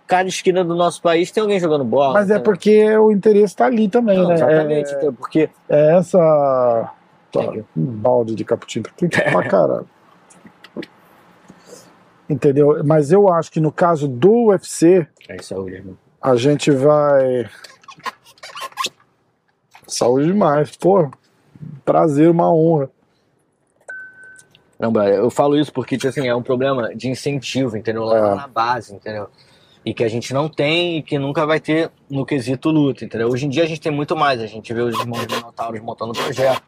cada 0.09 0.29
esquina 0.29 0.65
do 0.65 0.75
nosso 0.75 1.01
país 1.01 1.31
tem 1.31 1.41
alguém 1.41 1.61
jogando 1.61 1.85
bola. 1.85 2.15
Mas 2.15 2.31
é 2.31 2.39
porque 2.41 2.97
o 2.97 3.13
interesse 3.13 3.55
tá 3.55 3.67
ali 3.67 3.89
também, 3.89 4.19
Não, 4.19 4.27
né? 4.29 4.35
exatamente, 4.35 4.93
É, 4.95 5.13
porque 5.13 5.49
é 5.69 5.97
essa. 5.97 6.91
You. 7.39 7.67
um 7.77 7.85
balde 7.87 8.35
de 8.35 8.45
cappuccino 8.45 8.87
quente 8.97 9.21
pra 9.21 9.43
caralho. 9.49 9.89
entendeu? 12.29 12.83
Mas 12.85 13.11
eu 13.13 13.29
acho 13.29 13.51
que 13.51 13.61
no 13.61 13.73
caso 13.73 14.07
do 14.09 14.47
UFC, 14.49 15.07
É 15.29 15.37
irmão. 15.37 15.97
a 16.21 16.37
gente 16.37 16.71
vai. 16.71 17.49
Saúde 19.87 20.27
demais, 20.27 20.77
pô. 20.77 21.11
Prazer, 21.85 22.31
uma 22.31 22.53
honra. 22.53 22.89
Não, 24.79 24.91
eu 25.05 25.29
falo 25.29 25.59
isso 25.59 25.73
porque, 25.73 25.97
tipo 25.99 26.09
assim, 26.09 26.27
é 26.27 26.35
um 26.35 26.43
problema 26.43 26.95
de 26.95 27.09
incentivo, 27.09 27.77
entendeu? 27.77 28.05
Lá 28.05 28.17
É. 28.33 28.35
na 28.37 28.49
base, 28.49 28.95
entendeu? 28.95 29.29
E 29.85 29.93
que 29.93 30.05
a 30.05 30.09
gente 30.09 30.33
não 30.33 30.49
tem 30.49 30.99
e 30.99 31.03
que 31.03 31.19
nunca 31.19 31.45
vai 31.45 31.59
ter 31.61 31.91
no 32.09 32.25
quesito 32.25 32.71
luta, 32.71 33.05
entendeu? 33.05 33.29
Hoje 33.29 33.45
em 33.47 33.49
dia 33.49 33.65
a 33.65 33.67
gente 33.67 33.81
tem 33.81 33.93
muito 33.93 34.17
mais, 34.17 34.41
a 34.41 34.47
gente 34.47 34.73
vê 34.73 34.81
os 34.81 34.99
irmãos 34.99 35.27
Minotauros 35.27 35.81
montando 35.81 36.13
projeto. 36.13 36.63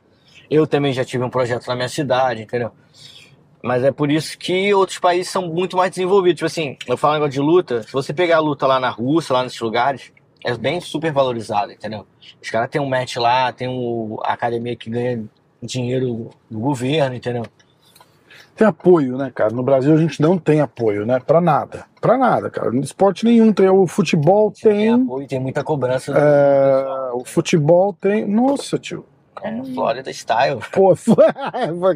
Eu 0.51 0.67
também 0.67 0.93
já 0.93 1.05
tive 1.05 1.25
um 1.25 1.31
projeto 1.31 1.67
na 1.67 1.75
minha 1.75 1.89
cidade, 1.89 2.43
entendeu? 2.43 2.71
Mas 3.63 3.85
é 3.85 3.93
por 3.93 4.11
isso 4.11 4.37
que 4.37 4.75
outros 4.75 4.99
países 4.99 5.31
são 5.31 5.47
muito 5.47 5.77
mais 5.77 5.91
desenvolvidos. 5.91 6.39
Tipo 6.39 6.47
assim, 6.47 6.77
eu 6.87 6.97
falo 6.97 7.13
um 7.13 7.17
negócio 7.17 7.33
de 7.33 7.41
luta, 7.41 7.83
se 7.83 7.93
você 7.93 8.13
pegar 8.13 8.37
a 8.39 8.41
luta 8.41 8.67
lá 8.67 8.81
na 8.81 8.91
Rússia, 8.91 9.33
lá 9.33 9.43
nesses 9.45 9.61
lugares, 9.61 10.13
é 10.45 10.57
bem 10.57 10.81
super 10.81 11.13
valorizado, 11.13 11.71
entendeu? 11.73 12.05
Os 12.43 12.51
caras 12.51 12.69
têm 12.69 12.81
um 12.81 12.89
match 12.89 13.17
lá, 13.17 13.53
tem 13.53 13.69
o, 13.69 14.21
a 14.25 14.33
academia 14.33 14.75
que 14.75 14.91
ganha 14.91 15.25
dinheiro 15.63 16.31
do 16.51 16.59
governo, 16.59 17.15
entendeu? 17.15 17.45
Tem 18.55 18.67
apoio, 18.67 19.17
né, 19.17 19.33
cara? 19.35 19.51
No 19.51 19.63
Brasil 19.63 19.95
a 19.95 19.97
gente 19.97 20.21
não 20.21 20.37
tem 20.37 20.61
apoio, 20.61 21.07
né? 21.07 21.19
Pra 21.21 21.41
nada. 21.41 21.87
Pra 22.01 22.19
nada, 22.19 22.51
cara. 22.51 22.71
No 22.71 22.81
esporte 22.83 23.25
nenhum 23.25 23.53
tem. 23.53 23.69
O 23.69 23.87
futebol 23.87 24.51
Tem 24.51 24.73
tem. 24.73 24.91
apoio, 24.91 25.27
tem 25.27 25.41
muita 25.41 25.65
cobrança. 25.65 26.13
é, 26.13 26.83
pessoal. 26.83 27.17
o 27.17 27.25
futebol 27.25 27.93
tem. 27.95 28.27
Nossa, 28.27 28.79
tio. 28.79 29.07
É, 29.43 29.65
Florida 29.75 30.11
Style. 30.13 30.61
Pô, 30.73 30.95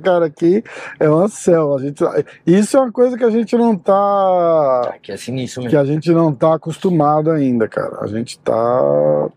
cara, 0.02 0.26
aqui 0.26 0.64
é 0.98 1.08
uma 1.08 1.28
selva. 1.28 1.76
A 1.76 1.80
gente, 1.80 2.02
isso 2.46 2.76
é 2.76 2.80
uma 2.80 2.90
coisa 2.92 3.16
que 3.16 3.24
a 3.24 3.30
gente 3.30 3.56
não 3.56 3.76
tá. 3.76 4.90
Aqui 4.94 5.12
é 5.12 5.16
sinistro 5.16 5.62
Que 5.62 5.68
mesmo. 5.68 5.80
a 5.80 5.84
gente 5.84 6.10
não 6.12 6.34
tá 6.34 6.54
acostumado 6.54 7.30
ainda, 7.30 7.68
cara. 7.68 8.00
A 8.02 8.06
gente 8.08 8.38
tá. 8.40 9.28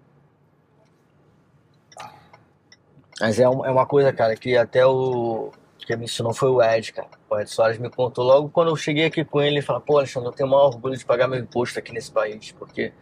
Mas 3.21 3.39
é, 3.39 3.47
um- 3.49 3.65
é 3.65 3.71
uma 3.71 3.85
coisa, 3.85 4.11
cara, 4.13 4.35
que 4.35 4.55
até 4.57 4.85
o. 4.85 5.51
que 5.85 5.95
me 5.95 6.05
ensinou 6.05 6.33
foi 6.33 6.49
o 6.49 6.61
Ed, 6.61 6.93
cara. 6.93 7.07
O 7.29 7.37
Ed 7.39 7.49
Soares 7.49 7.77
me 7.77 7.89
contou 7.89 8.23
logo 8.25 8.49
quando 8.49 8.69
eu 8.69 8.75
cheguei 8.75 9.05
aqui 9.05 9.23
com 9.25 9.41
ele. 9.41 9.55
Ele 9.57 9.61
falou: 9.61 9.81
pô, 9.81 9.97
Alexandre, 9.97 10.29
eu 10.29 10.33
tenho 10.33 10.47
o 10.47 10.51
maior 10.51 10.67
orgulho 10.67 10.97
de 10.97 11.05
pagar 11.05 11.27
meu 11.27 11.39
imposto 11.39 11.77
aqui 11.77 11.91
nesse 11.93 12.11
país. 12.11 12.51
Porque 12.57 12.93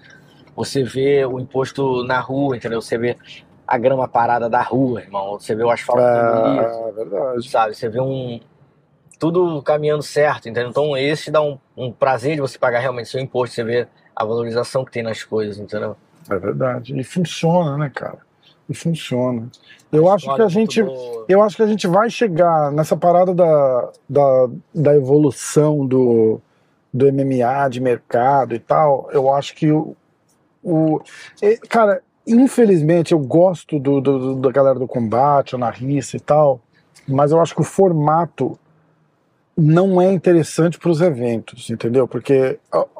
você 0.55 0.83
vê 0.83 1.23
o 1.25 1.39
imposto 1.39 2.03
na 2.03 2.19
rua, 2.19 2.57
entendeu? 2.57 2.81
Você 2.81 2.97
vê 2.97 3.15
a 3.67 3.77
grama 3.77 4.07
parada 4.07 4.49
da 4.49 4.61
rua, 4.61 5.01
irmão. 5.01 5.37
Você 5.39 5.53
vê 5.53 5.63
o 5.63 5.69
asfalto 5.69 6.01
bonito. 6.01 6.61
É, 6.61 6.91
verdade. 6.93 7.49
sabe? 7.49 7.75
Você 7.75 7.89
vê 7.89 7.99
um. 7.99 8.39
Tudo 9.19 9.61
caminhando 9.63 10.03
certo, 10.03 10.47
entendeu? 10.47 10.69
Então, 10.69 10.95
esse 10.95 11.31
dá 11.31 11.41
um, 11.41 11.57
um 11.75 11.91
prazer 11.91 12.35
de 12.35 12.41
você 12.41 12.57
pagar 12.57 12.79
realmente 12.79 13.09
seu 13.09 13.19
imposto, 13.19 13.55
você 13.55 13.63
vê 13.63 13.87
a 14.15 14.23
valorização 14.23 14.85
que 14.85 14.91
tem 14.91 15.01
nas 15.01 15.23
coisas, 15.23 15.57
entendeu? 15.57 15.97
É 16.29 16.37
verdade. 16.37 16.97
E 16.97 17.03
funciona, 17.03 17.77
né, 17.77 17.91
cara? 17.93 18.19
E 18.69 18.75
funciona. 18.75 19.49
Eu 19.91 20.09
acho 20.09 20.33
que 20.33 20.41
a 20.41 20.47
gente. 20.47 20.83
muito 20.83 20.95
boa. 20.95 21.25
Eu 21.27 21.41
acho 21.41 21.55
que 21.55 21.63
a 21.63 21.67
gente 21.67 21.87
vai 21.87 22.09
chegar 22.09 22.71
nessa 22.71 22.95
parada 22.95 23.33
da, 23.33 23.91
da, 24.07 24.49
da 24.73 24.95
evolução 24.95 25.85
do, 25.85 26.39
do 26.93 27.11
MMA 27.11 27.69
de 27.69 27.79
mercado 27.79 28.53
e 28.53 28.59
tal. 28.59 29.09
Eu 29.11 29.33
acho 29.33 29.55
que 29.55 29.71
o. 29.71 29.95
o 30.61 31.01
é, 31.41 31.55
cara, 31.57 32.03
infelizmente 32.27 33.13
eu 33.13 33.19
gosto 33.19 33.79
do, 33.79 34.01
do- 34.01 34.35
da 34.35 34.51
galera 34.51 34.77
do 34.77 34.87
combate, 34.87 35.55
anarquista 35.55 36.17
e 36.17 36.19
tal, 36.19 36.59
mas 37.07 37.31
eu 37.31 37.39
acho 37.41 37.55
que 37.55 37.61
o 37.61 37.63
formato 37.63 38.59
não 39.55 39.99
é 39.99 40.11
interessante 40.11 40.77
para 40.77 40.91
os 40.91 41.01
eventos, 41.01 41.69
entendeu? 41.71 42.07
Porque, 42.07 42.59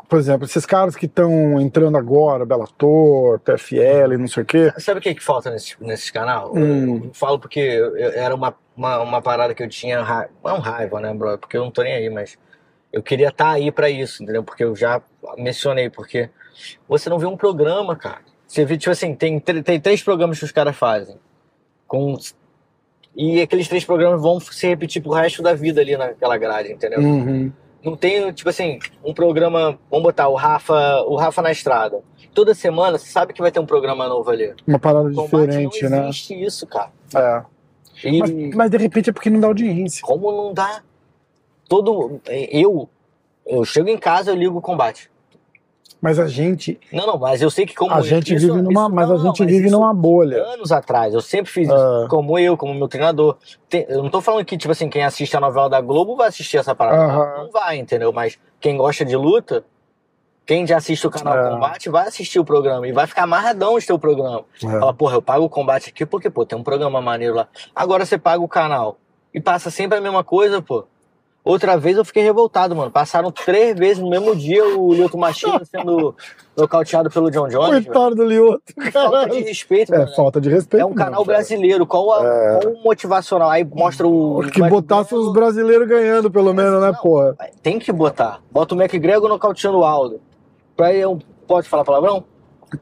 por 0.09 0.17
exemplo, 0.17 0.45
esses 0.45 0.65
caras 0.65 0.95
que 0.95 1.05
estão 1.05 1.61
entrando 1.61 1.97
agora, 1.97 2.45
Bellator, 2.47 3.39
TFL, 3.41 4.17
não 4.17 4.27
sei 4.27 4.41
o 4.41 4.45
quê. 4.45 4.73
Sabe 4.79 4.99
o 4.99 5.03
que, 5.03 5.13
que 5.13 5.23
falta 5.23 5.51
nesse, 5.51 5.75
nesse 5.79 6.11
canal? 6.11 6.51
Hum. 6.55 7.01
Eu 7.05 7.13
falo 7.13 7.37
porque 7.37 7.59
eu- 7.59 7.95
era 7.97 8.33
uma, 8.33 8.55
uma, 8.75 8.99
uma 9.01 9.21
parada 9.21 9.53
que 9.53 9.61
eu 9.61 9.69
tinha 9.69 10.01
raiva. 10.01 10.31
Não 10.43 10.59
raiva, 10.59 10.99
né, 10.99 11.13
bro? 11.13 11.37
Porque 11.37 11.55
eu 11.57 11.63
não 11.63 11.69
tô 11.69 11.83
nem 11.83 11.93
aí, 11.93 12.09
mas 12.09 12.39
eu 12.91 13.03
queria 13.03 13.27
estar 13.27 13.51
aí 13.51 13.71
pra 13.71 13.87
isso, 13.87 14.23
entendeu? 14.23 14.43
Porque 14.43 14.63
eu 14.63 14.75
já 14.75 14.99
mencionei, 15.37 15.91
porque 15.91 16.27
você 16.89 17.07
não 17.07 17.19
vê 17.19 17.27
um 17.27 17.37
programa, 17.37 17.95
cara. 17.95 18.21
Você 18.47 18.63
vê, 18.63 18.77
tipo 18.77 18.91
assim, 18.91 19.13
tem, 19.13 19.39
tem 19.39 19.79
três 19.79 20.01
programas 20.01 20.39
que 20.39 20.45
os 20.45 20.51
caras 20.51 20.75
fazem. 20.75 21.17
Com... 21.85 22.17
E 23.15 23.41
aqueles 23.41 23.67
três 23.67 23.83
programas 23.83 24.21
vão 24.21 24.39
se 24.39 24.67
repetir 24.67 25.01
pro 25.01 25.11
resto 25.11 25.41
da 25.41 25.53
vida 25.53 25.81
ali 25.81 25.97
naquela 25.97 26.37
grade, 26.37 26.71
entendeu? 26.71 26.99
Uhum. 26.99 27.51
Não 27.83 27.95
tem, 27.95 28.31
tipo 28.31 28.49
assim, 28.49 28.79
um 29.03 29.13
programa. 29.13 29.77
Vamos 29.89 30.03
botar 30.03 30.27
o 30.27 30.35
Rafa, 30.35 31.01
o 31.03 31.15
Rafa 31.15 31.41
na 31.41 31.51
estrada. 31.51 32.01
Toda 32.33 32.53
semana 32.53 32.97
você 32.97 33.09
sabe 33.09 33.33
que 33.33 33.41
vai 33.41 33.51
ter 33.51 33.59
um 33.59 33.65
programa 33.65 34.07
novo 34.07 34.29
ali. 34.29 34.53
Uma 34.65 34.79
parada 34.79 35.09
Combate 35.11 35.47
diferente, 35.47 35.83
não 35.83 35.89
né? 35.89 36.03
existe 36.03 36.33
isso, 36.33 36.67
cara. 36.67 36.91
É. 37.15 37.43
E 38.03 38.19
Mas, 38.19 38.55
mas 38.55 38.71
de 38.71 38.77
repente 38.77 39.09
é 39.09 39.13
porque 39.13 39.29
não 39.29 39.39
dá 39.39 39.47
audiência. 39.47 40.01
como 40.03 40.31
não 40.31 40.53
dá? 40.53 40.83
Todo. 41.67 42.21
Eu. 42.27 42.89
Eu 43.45 43.63
chego 43.63 43.89
em 43.89 43.97
casa, 43.97 44.31
eu 44.31 44.35
ligo 44.35 44.57
o 44.57 44.61
combate. 44.61 45.09
Mas 45.99 46.19
a 46.19 46.27
gente, 46.27 46.79
Não, 46.93 47.07
não, 47.07 47.17
mas 47.17 47.41
eu 47.41 47.49
sei 47.49 47.65
que 47.65 47.73
como 47.73 47.91
a 47.93 47.97
eu- 47.97 48.03
gente 48.03 48.33
isso- 48.35 48.47
vive 48.47 48.61
numa, 48.61 48.81
isso- 48.83 48.89
mas 48.93 49.09
não, 49.09 49.15
a 49.15 49.19
gente 49.19 49.39
mas 49.41 49.51
vive 49.51 49.69
numa 49.71 49.93
bolha. 49.93 50.43
Anos 50.43 50.71
atrás, 50.71 51.13
eu 51.13 51.21
sempre 51.21 51.51
fiz 51.51 51.67
isso. 51.67 51.75
Ah. 51.75 52.05
Como 52.09 52.37
eu, 52.37 52.55
como 52.55 52.73
meu 52.73 52.87
treinador. 52.87 53.35
Tem- 53.67 53.85
eu 53.89 54.03
não 54.03 54.09
tô 54.09 54.21
falando 54.21 54.45
que, 54.45 54.57
tipo 54.57 54.71
assim, 54.71 54.89
quem 54.89 55.03
assiste 55.03 55.35
a 55.35 55.39
novela 55.39 55.67
da 55.69 55.81
Globo 55.81 56.15
vai 56.15 56.27
assistir 56.27 56.57
essa 56.57 56.75
parada. 56.75 57.03
Aham. 57.03 57.43
Não 57.45 57.51
vai, 57.51 57.77
entendeu? 57.77 58.13
Mas 58.13 58.37
quem 58.59 58.77
gosta 58.77 59.03
de 59.03 59.15
luta, 59.15 59.65
quem 60.45 60.65
já 60.67 60.77
assiste 60.77 61.05
o 61.07 61.09
canal 61.09 61.35
É. 61.37 61.49
Combate, 61.49 61.89
vai 61.89 62.07
assistir 62.07 62.39
o 62.39 62.45
programa. 62.45 62.87
E 62.87 62.91
vai 62.91 63.07
ficar 63.07 63.23
amarradão 63.23 63.77
de 63.79 63.85
ter 63.87 63.93
o 63.93 63.99
programa. 63.99 64.45
É. 64.63 64.67
Fala, 64.79 64.93
porra, 64.93 65.15
eu 65.15 65.21
pago 65.21 65.45
o 65.45 65.49
combate 65.49 65.89
aqui 65.89 66.05
porque, 66.05 66.29
pô, 66.29 66.45
tem 66.45 66.57
um 66.57 66.63
programa 66.63 67.01
maneiro 67.01 67.33
lá. 67.35 67.47
Agora 67.75 68.05
você 68.05 68.17
paga 68.19 68.41
o 68.43 68.47
canal 68.47 68.97
e 69.33 69.41
passa 69.41 69.71
sempre 69.71 69.97
a 69.97 70.01
mesma 70.01 70.23
coisa, 70.23 70.61
pô. 70.61 70.85
Outra 71.47 71.77
vez 71.77 71.95
eu 71.97 72.03
fiquei 72.03 72.23
revoltado, 72.23 72.75
mano. 72.75 72.91
Passaram 72.91 73.31
três 73.31 73.77
vezes 73.77 73.99
no 74.03 74.09
mesmo 74.09 74.35
dia 74.35 74.63
o 74.77 74.93
Lyoto 74.93 75.17
Machida 75.17 75.63
sendo 75.65 76.13
nocauteado 76.57 77.09
pelo 77.09 77.31
John 77.31 77.47
Jones. 77.47 77.85
Coitado 77.85 78.15
do 78.15 78.25
Lioto, 78.25 78.61
Falta 78.91 79.29
de 79.29 79.39
respeito, 79.41 79.93
É, 79.95 79.99
mano. 79.99 80.11
falta 80.15 80.41
de 80.41 80.49
respeito. 80.49 80.81
É 80.81 80.85
um 80.85 80.93
canal 80.93 81.23
cara. 81.23 81.37
brasileiro. 81.37 81.85
Qual, 81.87 82.11
a- 82.11 82.25
É. 82.25 82.59
qual 82.61 82.73
o 82.73 82.83
motivacional? 82.83 83.49
Aí 83.49 83.63
mostra 83.63 84.05
o. 84.07 84.41
Que 84.51 84.61
botasse 84.67 85.15
os 85.15 85.31
brasileiros 85.31 85.87
ganhando, 85.87 86.29
pelo 86.29 86.53
menos, 86.53 86.81
né, 86.81 86.87
Não. 86.91 86.95
porra? 87.01 87.35
Tem 87.63 87.79
que 87.79 87.91
botar. 87.91 88.41
Bota 88.51 88.75
o 88.75 88.81
McGregor 88.81 89.29
nocauteando 89.29 89.77
o 89.79 89.85
Aldo. 89.85 90.19
Pra 90.75 90.93
eu. 90.93 91.17
Pode 91.47 91.69
falar 91.69 91.85
palavrão? 91.85 92.25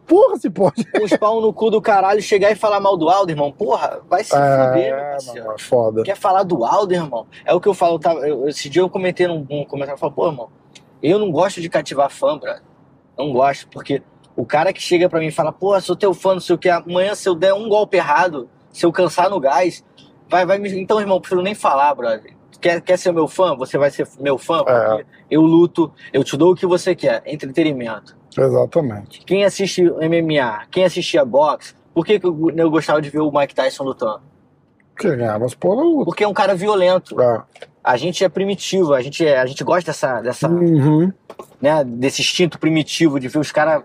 Porra, 0.08 0.38
se 0.38 0.50
pode. 0.50 0.84
Os 1.04 1.16
pau 1.18 1.40
no 1.42 1.54
cu 1.54 1.70
do 1.70 1.82
caralho 1.82 2.22
chegar 2.22 2.52
e 2.52 2.56
falar 2.56 2.80
mal 2.80 2.98
do 2.98 3.08
Aldo, 3.10 3.32
irmão. 3.32 3.52
Porra, 3.52 4.02
vai 4.10 4.24
se 4.24 4.32
fuder, 4.32 4.96
meu 4.96 5.00
É, 5.00 5.12
parceiro. 5.12 5.46
mano, 5.46 5.60
foda. 5.60 6.04
Quer 6.04 6.18
falar 6.18 6.44
do 6.44 6.66
Aldo, 6.66 6.94
irmão? 6.94 7.28
É 7.46 7.54
o 7.54 7.60
que 7.62 7.68
eu 7.68 7.74
falo. 7.74 8.00
Tava, 8.00 8.28
eu- 8.28 8.48
esse 8.48 8.68
dia 8.68 8.82
eu 8.82 8.90
comentei 8.90 9.28
num, 9.28 9.46
num 9.50 9.64
comentário. 9.66 9.96
Eu 9.96 10.00
falo, 10.00 10.12
pô, 10.14 10.28
irmão, 10.28 10.50
eu 11.04 11.20
não 11.20 11.32
gosto 11.32 11.62
de 11.62 11.70
cativar 11.70 12.10
fã, 12.10 12.38
brother. 12.38 12.64
Não 13.18 13.32
gosto, 13.32 13.68
porque 13.70 14.02
o 14.36 14.46
cara 14.46 14.74
que 14.74 14.82
chega 14.82 15.08
pra 15.08 15.20
mim 15.20 15.28
e 15.28 15.32
fala, 15.32 15.52
pô, 15.52 15.80
sou 15.80 15.96
teu 15.96 16.14
fã, 16.14 16.34
não 16.34 16.42
sei 16.42 16.56
o 16.56 16.58
que. 16.58 16.68
Amanhã, 16.70 17.14
se 17.14 17.30
eu 17.30 17.36
der 17.36 17.54
um 17.54 17.70
golpe 17.70 17.96
errado, 17.98 18.50
se 18.72 18.86
eu 18.86 18.92
cansar 18.92 19.30
no 19.30 19.40
gás, 19.40 19.86
vai, 20.28 20.46
vai 20.46 20.58
me. 20.58 20.70
Então, 20.82 21.00
irmão, 21.00 21.20
prefiro 21.22 21.42
nem 21.44 21.54
falar, 21.54 21.94
brother. 21.94 22.34
Quer, 22.60 22.82
quer 22.82 22.98
ser 22.98 23.12
meu 23.12 23.28
fã? 23.28 23.56
Você 23.56 23.78
vai 23.78 23.92
ser 23.92 24.08
meu 24.20 24.38
fã? 24.40 24.64
Porque 24.64 25.06
eu 25.30 25.42
luto, 25.42 25.94
eu 26.12 26.24
te 26.24 26.36
dou 26.36 26.54
o 26.54 26.56
que 26.56 26.66
você 26.66 26.96
quer, 26.96 27.22
entretenimento. 27.28 28.18
Exatamente. 28.38 29.22
Quem 29.26 29.44
assiste 29.46 29.82
MMA, 29.84 30.66
quem 30.72 30.84
assistia 30.86 31.24
boxe, 31.26 31.74
por 31.94 32.06
que, 32.06 32.20
que 32.20 32.26
eu, 32.26 32.52
eu 32.56 32.70
gostava 32.70 33.02
de 33.02 33.10
ver 33.10 33.20
o 33.22 33.32
Mike 33.32 33.56
Tyson 33.56 33.84
lutando? 33.84 34.22
Porque 34.94 35.16
ganhava 35.16 35.46
as 35.46 35.54
porra 35.54 35.84
luta. 35.84 36.06
Porque 36.06 36.24
é 36.24 36.28
um 36.28 36.34
cara 36.34 36.56
violento. 36.56 37.20
É. 37.22 37.42
A 37.84 37.98
gente 37.98 38.24
é 38.24 38.30
primitivo, 38.30 38.94
a 38.94 39.02
gente, 39.02 39.26
é, 39.26 39.38
a 39.38 39.46
gente 39.46 39.64
gosta 39.64 39.92
dessa, 39.92 40.22
dessa, 40.22 40.48
Uhum. 40.50 41.12
né, 41.62 41.84
desse 41.84 42.22
instinto 42.22 42.58
primitivo 42.58 43.20
de 43.20 43.28
ver 43.28 43.40
os 43.40 43.52
caras 43.52 43.84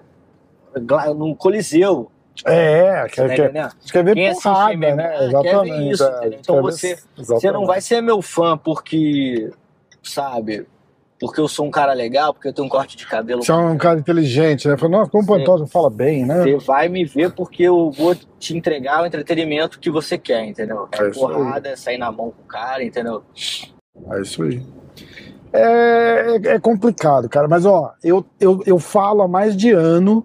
no 1.17 1.35
coliseu. 1.37 2.11
É, 2.45 3.03
Tá 3.03 3.09
quer, 3.09 3.29
quer, 3.29 3.39
entendendo? 3.45 3.73
quer 3.93 4.05
ver 4.05 4.15
Quem 4.15 4.33
porrada, 4.33 4.73
MMA 4.73 4.97
né? 4.97 5.09
quer 5.09 5.19
ver 5.19 5.27
Exatamente. 5.27 5.91
isso, 5.91 6.05
é. 6.05 6.27
Então 6.29 6.55
Quer 6.55 6.55
ver- 6.55 6.63
você- 6.63 6.97
Você 6.97 7.21
exatamente. 7.21 7.53
não 7.53 7.67
vai 7.67 7.81
ser 7.81 8.01
meu 8.01 8.23
fã 8.23 8.57
porque, 8.57 9.51
sabe, 10.03 10.67
porque 11.21 11.39
eu 11.39 11.47
sou 11.47 11.67
um 11.67 11.71
cara 11.71 11.93
legal, 11.93 12.33
porque 12.33 12.49
eu 12.49 12.53
tenho 12.53 12.67
um 12.67 12.71
corte 12.71 12.97
de 12.97 13.07
cabelo. 13.07 13.43
Você 13.45 13.53
é 13.53 13.55
um 13.55 13.77
cara 13.77 14.01
inteligente, 14.01 14.67
né? 14.67 14.75
Nossa, 14.89 15.11
como 15.11 15.23
o. 15.23 15.27
Pantoja 15.27 15.67
fala 15.67 15.91
bem, 15.91 16.25
né? 16.25 16.43
Você 16.43 16.57
vai 16.57 16.89
me 16.89 17.05
ver 17.05 17.31
porque 17.33 17.63
eu 17.65 17.91
vou 17.91 18.17
te 18.39 18.57
entregar 18.57 19.03
o 19.03 19.07
entretenimento 19.07 19.79
que 19.79 19.91
você 19.91 20.17
quer, 20.17 20.45
entendeu? 20.47 20.89
É 20.93 21.07
É 21.07 21.11
porrada, 21.11 21.69
é 21.69 21.77
sair 21.77 21.99
na 21.99 22.11
mão 22.11 22.31
com 22.31 22.43
o 22.43 22.47
cara, 22.49 22.83
entendeu? 22.83 23.23
É 24.11 24.21
isso 24.23 24.43
aí. 24.43 24.63
É, 25.53 26.37
é- 26.43 26.49
é 26.55 26.59
complicado, 26.61 27.29
cara. 27.29 27.47
Mas, 27.47 27.67
ó, 27.67 27.93
eu, 28.03 28.25
eu, 28.41 28.63
eu 28.65 28.79
falo 28.79 29.21
há 29.23 29.29
mais 29.29 29.55
de 29.57 29.71
ano 29.71 30.25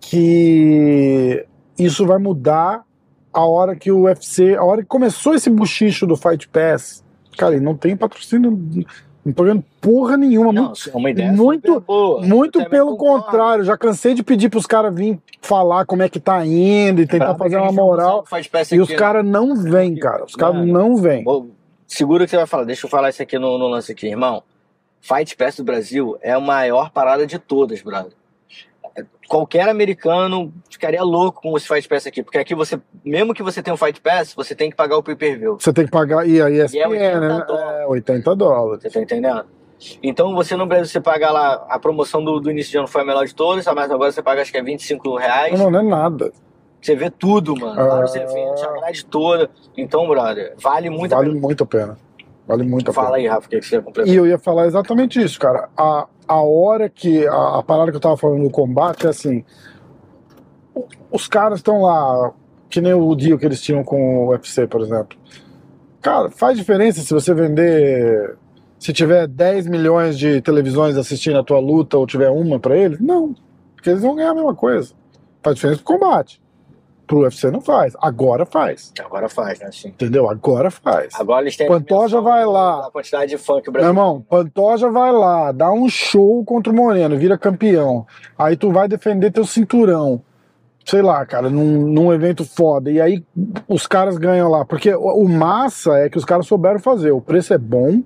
que 0.00 1.46
isso 1.78 2.06
vai 2.06 2.18
mudar 2.18 2.84
a 3.32 3.46
hora 3.46 3.74
que 3.74 3.90
o 3.90 4.02
UFC, 4.02 4.54
a 4.54 4.62
hora 4.62 4.82
que 4.82 4.88
começou 4.88 5.34
esse 5.34 5.48
buchicho 5.48 6.06
do 6.06 6.16
Fight 6.16 6.46
Pass. 6.48 7.02
Cara, 7.38 7.54
ele 7.54 7.64
não 7.64 7.74
tem 7.74 7.96
patrocínio 7.96 8.50
Não 9.24 9.32
tô 9.32 9.44
ganhando 9.44 9.64
porra 9.80 10.16
nenhuma. 10.16 10.52
Não, 10.52 10.64
muito 10.66 10.90
é 10.90 10.96
uma 10.96 11.10
ideia 11.10 11.32
muito- 11.32 11.80
boa. 11.80 12.20
muito 12.22 12.64
pelo 12.68 12.96
concordo. 12.96 13.24
contrário. 13.26 13.64
Já 13.64 13.76
cansei 13.76 14.14
de 14.14 14.22
pedir 14.22 14.48
pros 14.48 14.66
caras 14.66 14.92
vir 14.94 15.18
falar 15.40 15.84
como 15.86 16.02
é 16.02 16.08
que 16.08 16.18
tá 16.18 16.44
indo 16.44 17.00
e 17.00 17.06
tentar 17.06 17.34
fazer 17.36 17.56
uma 17.56 17.70
moral. 17.70 18.24
Faz 18.26 18.48
E 18.72 18.80
os 18.80 18.88
aqui, 18.88 18.92
né? 18.94 18.98
caras 18.98 19.24
não 19.24 19.54
vêm, 19.54 19.94
cara. 19.96 20.24
Os 20.24 20.34
caras 20.34 20.66
não 20.66 20.96
vêm. 20.96 21.24
Segura 21.86 22.24
que 22.24 22.30
você 22.30 22.36
vai 22.36 22.46
falar. 22.46 22.64
Deixa 22.64 22.86
eu 22.86 22.90
falar 22.90 23.10
isso 23.10 23.22
aqui 23.22 23.38
no, 23.38 23.58
no 23.58 23.68
lance 23.68 23.92
aqui, 23.92 24.08
irmão. 24.08 24.42
Fight 25.00 25.36
Pass 25.36 25.56
do 25.56 25.64
Brasil 25.64 26.16
é 26.22 26.32
a 26.32 26.40
maior 26.40 26.90
parada 26.90 27.26
de 27.26 27.38
todas, 27.38 27.80
brother. 27.82 28.12
Qualquer 29.32 29.66
americano 29.66 30.52
ficaria 30.68 31.02
louco 31.02 31.40
com 31.40 31.56
esse 31.56 31.66
Fight 31.66 31.88
Pass 31.88 32.06
aqui, 32.06 32.22
porque 32.22 32.36
aqui 32.36 32.54
você, 32.54 32.78
mesmo 33.02 33.32
que 33.32 33.42
você 33.42 33.62
tenha 33.62 33.72
um 33.72 33.78
Fight 33.78 33.98
Pass, 33.98 34.34
você 34.34 34.54
tem 34.54 34.68
que 34.68 34.76
pagar 34.76 34.98
o 34.98 35.02
pay-per-view. 35.02 35.56
Você 35.58 35.72
tem 35.72 35.86
que 35.86 35.90
pagar. 35.90 36.28
E 36.28 36.42
a 36.42 36.50
ESPN, 36.50 36.76
E 36.76 36.80
é 36.80 36.86
80 36.86 37.20
né? 37.20 37.44
dólares. 37.46 37.80
É, 37.80 37.86
80 37.86 38.36
dólares. 38.36 38.82
Você 38.82 38.90
tá 38.90 39.00
entendendo? 39.00 39.46
Então 40.02 40.34
você 40.34 40.54
no 40.54 40.66
Brasil 40.66 40.84
você 40.84 41.00
paga 41.00 41.30
lá, 41.30 41.64
a 41.70 41.78
promoção 41.78 42.22
do, 42.22 42.40
do 42.40 42.50
início 42.50 42.72
de 42.72 42.76
ano 42.76 42.86
foi 42.86 43.00
a 43.00 43.04
melhor 43.06 43.24
de 43.24 43.34
todas, 43.34 43.64
mas 43.64 43.90
agora 43.90 44.12
você 44.12 44.22
paga 44.22 44.42
acho 44.42 44.52
que 44.52 44.58
é 44.58 44.62
25 44.62 45.16
reais. 45.16 45.58
Não, 45.58 45.70
não 45.70 45.80
é 45.80 45.82
nada. 45.82 46.30
Você 46.78 46.94
vê 46.94 47.08
tudo, 47.08 47.56
mano. 47.56 47.80
Ah. 47.80 47.86
Vários 47.86 48.14
eventos, 48.14 48.62
a 48.62 48.70
grade 48.70 49.06
toda. 49.06 49.48
Então, 49.78 50.06
brother, 50.08 50.52
vale 50.58 50.90
muito 50.90 51.12
vale 51.12 51.28
a 51.28 51.30
pena. 51.30 51.40
muito 51.40 51.64
a 51.64 51.66
pena. 51.66 51.98
Vale 52.56 52.68
muito 52.68 52.90
a 52.90 52.94
Fala 52.94 53.12
pena. 53.12 53.18
aí, 53.18 53.26
Rafa, 53.26 53.46
o 53.46 53.50
que 53.50 53.62
você 53.62 53.76
ia 53.76 53.82
completar? 53.82 54.12
E 54.12 54.16
eu 54.16 54.26
ia 54.26 54.38
falar 54.38 54.66
exatamente 54.66 55.22
isso, 55.22 55.40
cara. 55.40 55.68
A, 55.76 56.06
a 56.28 56.42
hora 56.42 56.88
que. 56.88 57.26
A, 57.26 57.58
a 57.58 57.62
parada 57.62 57.90
que 57.90 57.96
eu 57.96 58.00
tava 58.00 58.16
falando 58.16 58.42
do 58.44 58.50
combate 58.50 59.06
é 59.06 59.10
assim. 59.10 59.44
Os 61.10 61.26
caras 61.26 61.58
estão 61.60 61.82
lá, 61.82 62.32
que 62.68 62.80
nem 62.80 62.92
o 62.94 63.14
deal 63.14 63.38
que 63.38 63.46
eles 63.46 63.60
tinham 63.60 63.82
com 63.84 64.26
o 64.26 64.28
UFC, 64.30 64.66
por 64.66 64.80
exemplo. 64.82 65.18
Cara, 66.00 66.30
faz 66.30 66.58
diferença 66.58 67.00
se 67.00 67.12
você 67.14 67.32
vender. 67.32 68.36
Se 68.78 68.92
tiver 68.92 69.28
10 69.28 69.68
milhões 69.68 70.18
de 70.18 70.40
televisões 70.42 70.96
assistindo 70.96 71.38
a 71.38 71.44
tua 71.44 71.60
luta 71.60 71.96
ou 71.96 72.06
tiver 72.06 72.30
uma 72.30 72.58
pra 72.58 72.76
eles? 72.76 72.98
Não. 73.00 73.34
Porque 73.76 73.88
eles 73.88 74.02
vão 74.02 74.16
ganhar 74.16 74.30
a 74.32 74.34
mesma 74.34 74.54
coisa. 74.54 74.92
Faz 75.42 75.54
diferença 75.54 75.80
pro 75.82 75.94
combate. 75.98 76.41
Pro 77.12 77.24
UFC 77.24 77.50
não 77.50 77.60
faz. 77.60 77.94
Agora 78.00 78.46
faz. 78.46 78.90
Agora 78.98 79.28
faz, 79.28 79.60
né? 79.60 79.68
Sim. 79.70 79.88
Entendeu? 79.88 80.30
Agora 80.30 80.70
faz. 80.70 81.12
Agora 81.14 81.42
eles 81.42 81.54
têm 81.54 81.66
a 81.66 81.70
Pantoja 81.70 82.22
vai 82.22 82.42
lá. 82.46 82.80
da 82.80 82.90
quantidade 82.90 83.30
de 83.32 83.36
fã 83.36 83.60
que 83.60 83.68
o 83.68 83.72
Meu 83.72 83.84
irmão, 83.84 84.24
Pantoja 84.26 84.88
vai 84.88 85.12
lá, 85.12 85.52
dá 85.52 85.70
um 85.70 85.90
show 85.90 86.42
contra 86.42 86.72
o 86.72 86.74
Moreno, 86.74 87.18
vira 87.18 87.36
campeão. 87.36 88.06
Aí 88.38 88.56
tu 88.56 88.72
vai 88.72 88.88
defender 88.88 89.30
teu 89.30 89.44
cinturão. 89.44 90.22
Sei 90.86 91.02
lá, 91.02 91.26
cara, 91.26 91.50
num, 91.50 91.86
num 91.86 92.14
evento 92.14 92.46
foda. 92.46 92.90
E 92.90 92.98
aí 92.98 93.22
os 93.68 93.86
caras 93.86 94.16
ganham 94.16 94.48
lá. 94.48 94.64
Porque 94.64 94.94
o, 94.94 95.02
o 95.02 95.28
massa 95.28 95.92
é 95.98 96.08
que 96.08 96.16
os 96.16 96.24
caras 96.24 96.46
souberam 96.46 96.80
fazer. 96.80 97.10
O 97.10 97.20
preço 97.20 97.52
é 97.52 97.58
bom 97.58 98.02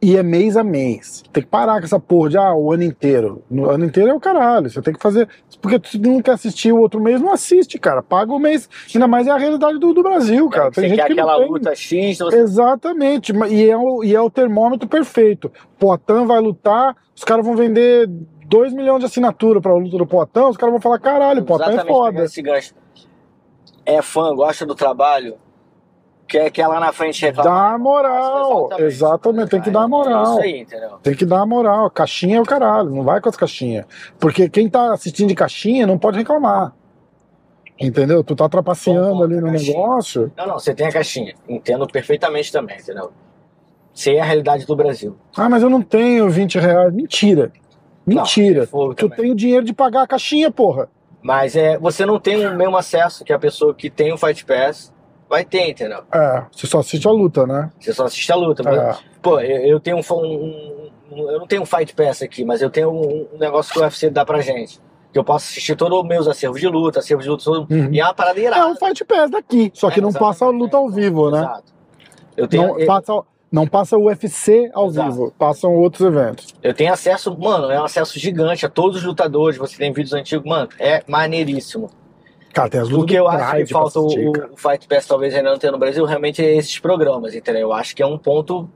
e 0.00 0.16
é 0.16 0.22
mês 0.22 0.56
a 0.56 0.62
mês. 0.62 1.22
Tem 1.32 1.42
que 1.42 1.48
parar 1.48 1.78
com 1.78 1.86
essa 1.86 1.98
porra 1.98 2.30
de 2.30 2.38
ah, 2.38 2.54
o 2.54 2.72
ano 2.72 2.82
inteiro. 2.82 3.42
No 3.50 3.68
ano 3.70 3.84
inteiro 3.84 4.10
é 4.10 4.14
o 4.14 4.20
caralho. 4.20 4.68
Você 4.68 4.82
tem 4.82 4.92
que 4.92 5.02
fazer. 5.02 5.28
Porque 5.60 5.80
se 5.88 5.98
tu 5.98 6.10
não 6.10 6.22
quer 6.22 6.32
assistir 6.32 6.72
o 6.72 6.80
outro 6.80 7.00
mês, 7.00 7.20
não 7.20 7.32
assiste, 7.32 7.78
cara. 7.78 8.02
Paga 8.02 8.32
o 8.32 8.38
mês. 8.38 8.68
Ainda 8.94 9.08
mais 9.08 9.26
é 9.26 9.30
a 9.30 9.36
realidade 9.36 9.78
do, 9.78 9.94
do 9.94 10.02
Brasil, 10.02 10.48
cara. 10.50 10.70
Você 10.72 10.82
Tem 10.82 10.90
gente 10.90 10.98
quer 10.98 11.06
que 11.06 11.12
aquela 11.12 11.38
tem. 11.38 11.48
luta 11.48 11.74
X, 11.74 12.18
você 12.18 12.36
Exatamente, 12.36 13.32
e 13.48 13.68
é, 13.68 13.76
o, 13.76 14.04
e 14.04 14.14
é 14.14 14.20
o 14.20 14.30
termômetro 14.30 14.86
perfeito. 14.86 15.50
Poitin 15.78 16.26
vai 16.26 16.40
lutar, 16.40 16.94
os 17.14 17.24
caras 17.24 17.44
vão 17.44 17.56
vender 17.56 18.06
2 18.46 18.72
milhões 18.74 19.00
de 19.00 19.06
assinatura 19.06 19.60
pra 19.60 19.74
luta 19.74 19.96
do 19.96 20.06
Poitin, 20.06 20.40
os 20.40 20.56
caras 20.56 20.72
vão 20.72 20.80
falar: 20.80 20.98
caralho, 20.98 21.42
o 21.42 21.44
Poitin 21.44 21.70
é 21.70 21.84
foda. 21.84 22.26
É 23.84 24.02
fã, 24.02 24.34
gosta 24.34 24.66
do 24.66 24.74
trabalho, 24.74 25.36
quer, 26.28 26.50
quer 26.50 26.66
lá 26.66 26.78
na 26.80 26.92
frente 26.92 27.20
reclamar. 27.22 27.72
Dá 27.72 27.78
moral, 27.78 28.68
exatamente, 28.78 29.50
tem 29.50 29.60
que 29.60 29.70
dar 29.70 29.84
É 29.84 29.86
moral. 29.86 30.22
isso 30.24 30.40
aí, 30.40 30.60
entendeu? 30.60 30.90
Tem 31.02 31.14
que 31.14 31.24
dar 31.24 31.46
moral. 31.46 31.90
Caixinha 31.90 32.38
é 32.38 32.40
o 32.40 32.44
caralho, 32.44 32.90
não 32.90 33.02
vai 33.02 33.20
com 33.20 33.28
as 33.28 33.36
caixinhas. 33.36 33.84
Porque 34.18 34.48
quem 34.48 34.68
tá 34.68 34.92
assistindo 34.92 35.28
de 35.28 35.34
caixinha 35.34 35.86
não 35.86 35.98
pode 35.98 36.18
reclamar. 36.18 36.72
Entendeu? 37.78 38.24
Tu 38.24 38.34
tá 38.34 38.48
trapaceando 38.48 39.22
ali 39.22 39.36
no 39.36 39.48
caixinha. 39.50 39.76
negócio. 39.76 40.32
Não, 40.36 40.46
não, 40.46 40.54
você 40.58 40.74
tem 40.74 40.86
a 40.86 40.92
caixinha. 40.92 41.34
Entendo 41.46 41.86
perfeitamente 41.86 42.50
também, 42.50 42.78
entendeu? 42.78 43.12
Sei 43.92 44.18
a 44.18 44.24
realidade 44.24 44.64
do 44.66 44.74
Brasil. 44.74 45.16
Ah, 45.36 45.48
mas 45.48 45.62
eu 45.62 45.68
não 45.70 45.82
tenho 45.82 46.28
20 46.28 46.58
reais. 46.58 46.92
Mentira. 46.92 47.52
Mentira. 48.06 48.60
Não, 48.60 48.66
fogo 48.66 48.94
tu 48.94 49.08
também. 49.08 49.24
tem 49.24 49.32
o 49.32 49.34
dinheiro 49.34 49.64
de 49.64 49.74
pagar 49.74 50.02
a 50.02 50.06
caixinha, 50.06 50.50
porra. 50.50 50.88
Mas 51.20 51.56
é, 51.56 51.76
você 51.76 52.06
não 52.06 52.18
tem 52.20 52.46
o 52.46 52.56
mesmo 52.56 52.76
acesso 52.76 53.24
que 53.24 53.32
a 53.32 53.38
pessoa 53.38 53.74
que 53.74 53.90
tem 53.90 54.12
o 54.12 54.16
Fight 54.16 54.44
Pass 54.44 54.92
vai 55.28 55.44
ter, 55.44 55.70
entendeu? 55.70 56.02
É, 56.12 56.44
você 56.50 56.66
só 56.66 56.78
assiste 56.80 57.06
a 57.06 57.10
luta, 57.10 57.46
né? 57.46 57.70
Você 57.80 57.92
só 57.92 58.04
assiste 58.04 58.30
a 58.32 58.36
luta. 58.36 58.62
É. 58.68 58.76
Mas, 58.86 58.98
Pô, 59.22 59.40
eu, 59.40 59.60
eu 59.62 59.80
tenho 59.80 59.96
um, 59.96 60.00
um- 60.14 60.90
um- 61.12 61.30
Eu 61.30 61.38
não 61.40 61.46
tenho 61.46 61.62
um 61.62 61.66
Fight 61.66 61.94
Pass 61.94 62.22
aqui, 62.22 62.44
mas 62.44 62.60
eu 62.62 62.68
tenho 62.70 62.90
um, 62.90 63.26
um 63.34 63.38
negócio 63.38 63.72
que 63.72 63.78
o 63.78 63.82
UFC 63.82 64.10
dá 64.10 64.24
pra 64.24 64.40
gente. 64.40 64.80
Que 65.12 65.18
eu 65.18 65.24
posso 65.24 65.46
assistir 65.50 65.74
todos 65.76 65.98
os 65.98 66.04
meus 66.06 66.28
acervos 66.28 66.60
de 66.60 66.68
luta, 66.68 66.98
acervos 66.98 67.24
de 67.24 67.30
luta, 67.30 67.44
todo, 67.44 67.66
Uhum. 67.72 67.88
e 67.92 68.00
é 68.00 68.04
uma 68.04 68.12
parada 68.12 68.38
É 68.38 68.42
irada. 68.42 68.66
um 68.68 68.76
Fight 68.76 69.04
Pass 69.04 69.30
daqui, 69.30 69.70
só 69.74 69.90
que 69.90 69.98
É, 70.00 70.02
não 70.02 70.12
passa 70.12 70.44
a 70.44 70.48
luta 70.50 70.76
ao 70.76 70.88
vivo, 70.90 71.30
né? 71.30 71.38
Exato. 71.38 71.72
Eu 72.36 72.46
tenho, 72.48 72.66
Não 72.68 72.78
eu, 72.80 72.86
passa, 72.86 73.22
não 73.50 73.66
passa 73.66 73.96
o 73.96 74.04
UFC 74.06 74.70
ao 74.74 74.88
Exato. 74.88 75.10
vivo, 75.12 75.34
passam 75.38 75.72
outros 75.74 76.02
eventos. 76.06 76.48
eu 76.62 76.74
tenho 76.74 76.92
acesso, 76.92 77.34
mano, 77.38 77.70
é 77.70 77.80
um 77.80 77.84
acesso 77.84 78.18
gigante 78.18 78.66
a 78.66 78.68
todos 78.68 78.98
os 78.98 79.04
lutadores. 79.04 79.56
Você 79.58 79.76
tem 79.78 79.90
vídeos 79.92 80.12
antigos, 80.12 80.44
mano, 80.46 80.68
é 80.78 81.02
maneiríssimo. 81.08 81.88
Cara, 82.56 82.70
tem 82.70 82.80
as 82.80 82.90
O 82.90 83.04
que 83.04 83.14
eu 83.14 83.28
acho 83.28 83.54
que 83.54 83.66
falta 83.66 84.00
o, 84.00 84.06
o 84.06 84.56
Fight 84.56 84.88
Pass 84.88 85.04
talvez 85.06 85.34
ainda 85.34 85.50
não 85.50 85.58
tenha 85.58 85.70
no 85.70 85.78
Brasil, 85.78 86.02
realmente 86.06 86.42
é 86.42 86.56
esses 86.56 86.78
programas, 86.78 87.34
entendeu? 87.34 87.60
Eu 87.60 87.72
acho 87.74 87.94
que 87.94 88.02
é 88.02 88.06
um 88.06 88.16
ponto 88.16 88.66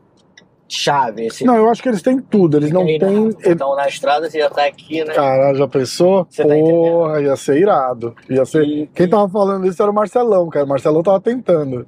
chave. 0.68 1.24
Esse 1.24 1.46
Não, 1.46 1.56
eu 1.56 1.66
acho 1.70 1.82
que 1.82 1.88
eles 1.88 2.02
têm 2.02 2.20
tudo, 2.20 2.58
eles 2.58 2.70
não 2.70 2.82
Aí, 2.82 2.98
têm. 2.98 3.30
Então 3.46 3.74
na 3.74 3.88
estrada 3.88 4.28
você 4.28 4.38
já 4.38 4.50
tá 4.50 4.66
aqui, 4.66 5.02
né? 5.02 5.14
Cara, 5.14 5.54
já 5.54 5.66
pensou? 5.66 6.26
Você 6.28 6.42
tá 6.42 6.54
Porra, 6.54 7.22
ia 7.22 7.34
ser 7.36 7.56
irado. 7.58 8.14
Ia 8.28 8.44
ser... 8.44 8.64
E- 8.64 8.86
Quem 8.94 9.06
e- 9.06 9.08
tava 9.08 9.26
falando 9.30 9.66
isso 9.66 9.80
era 9.80 9.90
o 9.90 9.94
Marcelão, 9.94 10.50
cara. 10.50 10.66
O 10.66 10.68
Marcelão 10.68 11.02
tava 11.02 11.18
tentando 11.18 11.86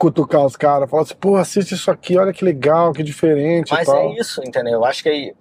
cutucar 0.00 0.44
os 0.44 0.56
caras, 0.56 0.90
falar 0.90 1.02
assim, 1.04 1.14
pô, 1.14 1.36
assiste 1.36 1.76
isso 1.76 1.88
aqui, 1.88 2.18
olha 2.18 2.32
que 2.32 2.44
legal, 2.44 2.92
que 2.92 3.04
diferente 3.04 3.72
Mas 3.72 3.88
é 3.88 4.06
isso, 4.18 4.42
entendeu? 4.44 4.72
Eu 4.72 4.84
acho 4.84 5.04
que 5.04 5.08
é. 5.08 5.32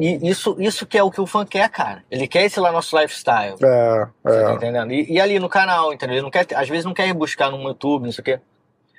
E 0.00 0.28
isso, 0.30 0.56
isso 0.58 0.86
que 0.86 0.96
é 0.96 1.02
o 1.02 1.10
que 1.10 1.20
o 1.20 1.26
fã 1.26 1.44
quer, 1.44 1.68
cara. 1.68 2.02
Ele 2.10 2.26
quer 2.26 2.44
esse 2.44 2.58
lá 2.58 2.72
nosso 2.72 2.98
lifestyle. 2.98 3.56
É, 3.62 4.06
Você 4.24 4.42
tá 4.42 4.50
é. 4.50 4.54
entendendo? 4.54 4.92
E, 4.92 5.12
e 5.12 5.20
ali 5.20 5.38
no 5.38 5.48
canal, 5.48 5.92
entendeu? 5.92 6.16
Ele 6.16 6.22
não 6.22 6.30
quer, 6.30 6.46
às 6.54 6.68
vezes 6.68 6.84
não 6.84 6.94
quer 6.94 7.06
ir 7.08 7.12
buscar 7.12 7.50
no 7.50 7.62
YouTube, 7.62 8.04
não 8.04 8.12
sei 8.12 8.22
o 8.22 8.24
quê. 8.24 8.40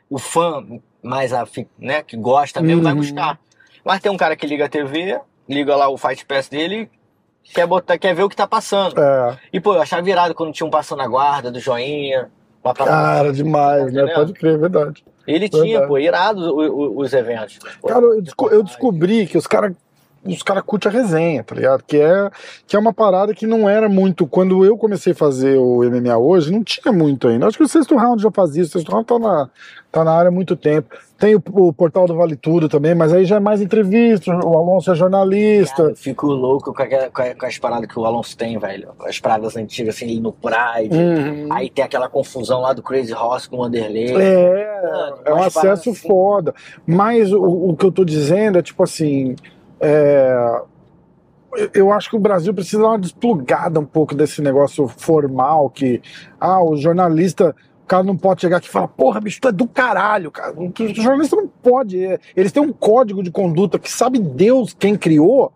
O 0.10 0.20
fã 0.20 0.64
mais 1.02 1.34
afi- 1.34 1.68
né, 1.80 2.04
que 2.04 2.16
gosta 2.16 2.62
mesmo 2.62 2.84
vai 2.84 2.92
Uhum. 2.94 3.00
buscar. 3.00 3.40
Mas 3.84 4.00
tem 4.00 4.12
um 4.12 4.18
cara 4.18 4.36
que 4.36 4.46
liga 4.46 4.66
a 4.66 4.70
TV, 4.70 5.20
liga 5.50 5.76
lá 5.76 5.90
o 5.90 5.98
Fight 5.98 6.24
Pass 6.26 6.48
dele, 6.48 6.88
quer, 7.44 7.66
botar, 7.66 7.98
quer 7.98 8.14
ver 8.14 8.24
o 8.24 8.30
que 8.30 8.36
tá 8.36 8.46
passando. 8.46 9.02
É. 9.02 9.38
E 9.52 9.60
pô, 9.60 9.74
eu 9.74 9.82
achava 9.82 10.02
virado 10.04 10.36
quando 10.36 10.54
tinha 10.54 10.68
um 10.68 10.70
passando 10.70 11.02
a 11.02 11.08
guarda, 11.08 11.50
do 11.52 11.60
joinha. 11.60 12.30
Uma 12.64 12.76
parada 12.76 12.96
Cara, 12.96 13.30
assim, 13.32 13.44
demais, 13.44 13.86
tá 13.92 14.06
né? 14.06 14.14
Pode 14.14 14.34
crer, 14.34 14.54
é 14.54 14.58
verdade. 14.58 15.04
Ele 15.26 15.40
Verdade. 15.50 15.64
tinha, 15.64 15.88
pô, 15.88 15.98
irado 15.98 16.42
o- 16.56 16.60
o- 16.62 17.00
os 17.00 17.12
eventos. 17.12 17.58
Cara, 17.88 18.02
eu, 18.06 18.22
desco- 18.22 18.50
eu 18.50 18.62
descobri 18.62 19.26
que 19.26 19.36
os 19.38 19.48
caras 19.48 19.74
os 20.24 20.44
cara 20.44 20.62
curtem 20.62 20.92
a 20.92 20.94
resenha, 20.94 21.44
tá 21.44 21.56
ligado? 21.56 21.84
Que 21.86 21.98
é, 21.98 22.30
que 22.68 22.76
é 22.76 22.80
uma 22.80 22.94
parada 22.94 23.34
que 23.34 23.48
não 23.48 23.68
era 23.68 23.90
muito. 23.90 24.28
Quando 24.28 24.64
eu 24.64 24.78
comecei 24.78 25.14
a 25.14 25.16
fazer 25.16 25.58
o 25.58 25.82
MMA 25.84 26.16
hoje, 26.18 26.52
não 26.52 26.64
tinha 26.64 26.92
muito 26.94 27.28
ainda. 27.28 27.48
Acho 27.48 27.58
que 27.58 27.64
o 27.64 27.68
sexto 27.68 27.96
round 27.96 28.22
já 28.22 28.30
fazia, 28.32 28.64
o 28.64 28.68
sexto 28.68 28.92
round 28.92 29.06
tá 29.08 29.18
na, 29.18 29.50
tá 29.92 30.04
na 30.04 30.12
área 30.12 30.30
há 30.30 30.32
muito 30.32 30.56
tempo. 30.56 30.96
Tem 31.18 31.36
o, 31.36 31.42
o 31.54 31.74
portal 31.74 32.06
do 32.08 32.16
Vale 32.16 32.36
Tudo 32.36 32.68
também, 32.70 32.94
mas 32.96 33.14
aí 33.14 33.26
já 33.26 33.38
é 33.38 33.40
mais 33.40 33.62
entrevista, 33.62 34.32
o 34.44 34.58
Alonso 34.58 34.92
é 34.92 34.96
jornalista. 34.96 35.76
Cara, 35.78 35.90
eu 35.90 35.96
fico 35.96 36.28
louco 36.28 36.74
com, 36.74 36.82
aquela- 36.82 37.10
com 37.10 37.46
as 37.46 37.58
paradas 37.58 37.88
que 37.88 38.00
o 38.00 38.06
Alonso 38.06 38.36
tem, 38.38 38.58
velho. 38.58 38.90
As 39.06 39.20
paradas 39.20 39.56
antigas, 39.56 39.96
assim, 39.96 40.20
no 40.20 40.32
Pride. 40.32 40.96
Uhum. 40.96 41.48
Aí 41.52 41.70
tem 41.70 41.84
aquela 41.86 42.08
confusão 42.10 42.62
lá 42.62 42.74
do 42.74 42.82
Crazy 42.84 43.14
Horse 43.14 43.50
com 43.50 43.58
o 43.58 43.60
Wanderlei. 43.62 44.16
É, 44.16 44.82
Mano, 44.84 45.18
é 45.26 45.34
um 45.34 45.44
acesso 45.44 45.90
assim. 45.92 45.96
foda. 45.96 46.54
Mas 46.86 47.32
o, 47.32 47.42
o 47.44 47.76
que 47.76 47.86
eu 47.86 47.92
tô 47.92 48.04
dizendo 48.06 48.58
é 48.60 48.62
tipo 48.62 48.84
assim. 48.84 49.36
É, 49.82 50.62
eu- 51.74 51.92
acho 51.92 52.10
que 52.10 52.16
o 52.16 52.20
Brasil 52.20 52.54
precisa 52.54 52.82
dar 52.82 52.90
uma 52.90 53.00
desplugada 53.00 53.80
um 53.80 53.86
pouco 53.86 54.16
desse 54.16 54.42
negócio 54.42 54.88
formal 54.88 55.70
que 55.70 56.02
ah, 56.40 56.64
o 56.64 56.78
jornalista, 56.78 57.56
o 57.84 57.88
cara 57.88 58.04
não 58.04 58.16
pode 58.16 58.42
chegar 58.42 58.58
aqui 58.58 58.68
e 58.68 58.72
falar, 58.72 58.88
porra, 58.88 59.20
bicho, 59.20 59.42
tu 59.42 59.50
é 59.50 59.52
do 59.52 59.68
caralho, 59.68 60.32
cara. 60.32 60.54
O 60.58 60.72
jornalista 61.02 61.36
não 61.36 61.48
pode. 61.48 62.04
é, 62.04 62.20
Eles 62.36 62.52
têm 62.52 62.64
um 62.64 62.72
código 62.72 63.22
de 63.22 63.32
conduta 63.32 63.78
que 63.78 63.92
sabe 63.92 64.18
Deus 64.20 64.74
quem 64.74 64.96
criou. 64.96 65.52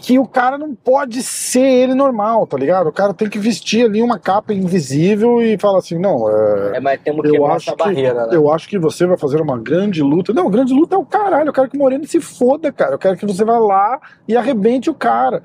Que 0.00 0.18
o 0.18 0.26
cara 0.26 0.56
não 0.58 0.74
pode 0.74 1.22
ser 1.22 1.60
ele 1.60 1.94
normal, 1.94 2.46
tá 2.46 2.56
ligado? 2.56 2.88
O 2.88 2.92
cara 2.92 3.12
tem 3.14 3.28
que 3.28 3.38
vestir 3.38 3.84
ali 3.84 4.02
uma 4.02 4.18
capa 4.18 4.52
invisível 4.52 5.40
e 5.42 5.58
falar 5.58 5.78
assim: 5.78 5.98
não, 5.98 6.28
é, 6.30 6.76
É, 6.76 6.80
mas 6.80 7.00
temos 7.02 7.22
que 7.28 7.36
eu 7.36 7.46
acho, 7.46 7.70
que, 7.70 7.76
barreira, 7.76 8.26
né? 8.26 8.36
eu 8.36 8.50
acho 8.50 8.68
que 8.68 8.78
você 8.78 9.06
vai 9.06 9.16
fazer 9.16 9.40
uma 9.40 9.58
grande 9.58 10.02
luta. 10.02 10.32
Não, 10.32 10.50
grande 10.50 10.72
luta 10.74 10.94
é 10.96 10.98
o 10.98 11.04
caralho. 11.04 11.48
Eu 11.48 11.52
quero 11.52 11.68
que 11.68 11.76
o 11.76 11.80
Moreno 11.80 12.06
se 12.06 12.20
foda, 12.20 12.72
cara. 12.72 12.94
Eu 12.94 12.98
quero 12.98 13.16
que 13.16 13.26
você 13.26 13.44
vá 13.44 13.58
lá 13.58 14.00
e 14.26 14.36
arrebente 14.36 14.88
o 14.90 14.94
cara. 14.94 15.42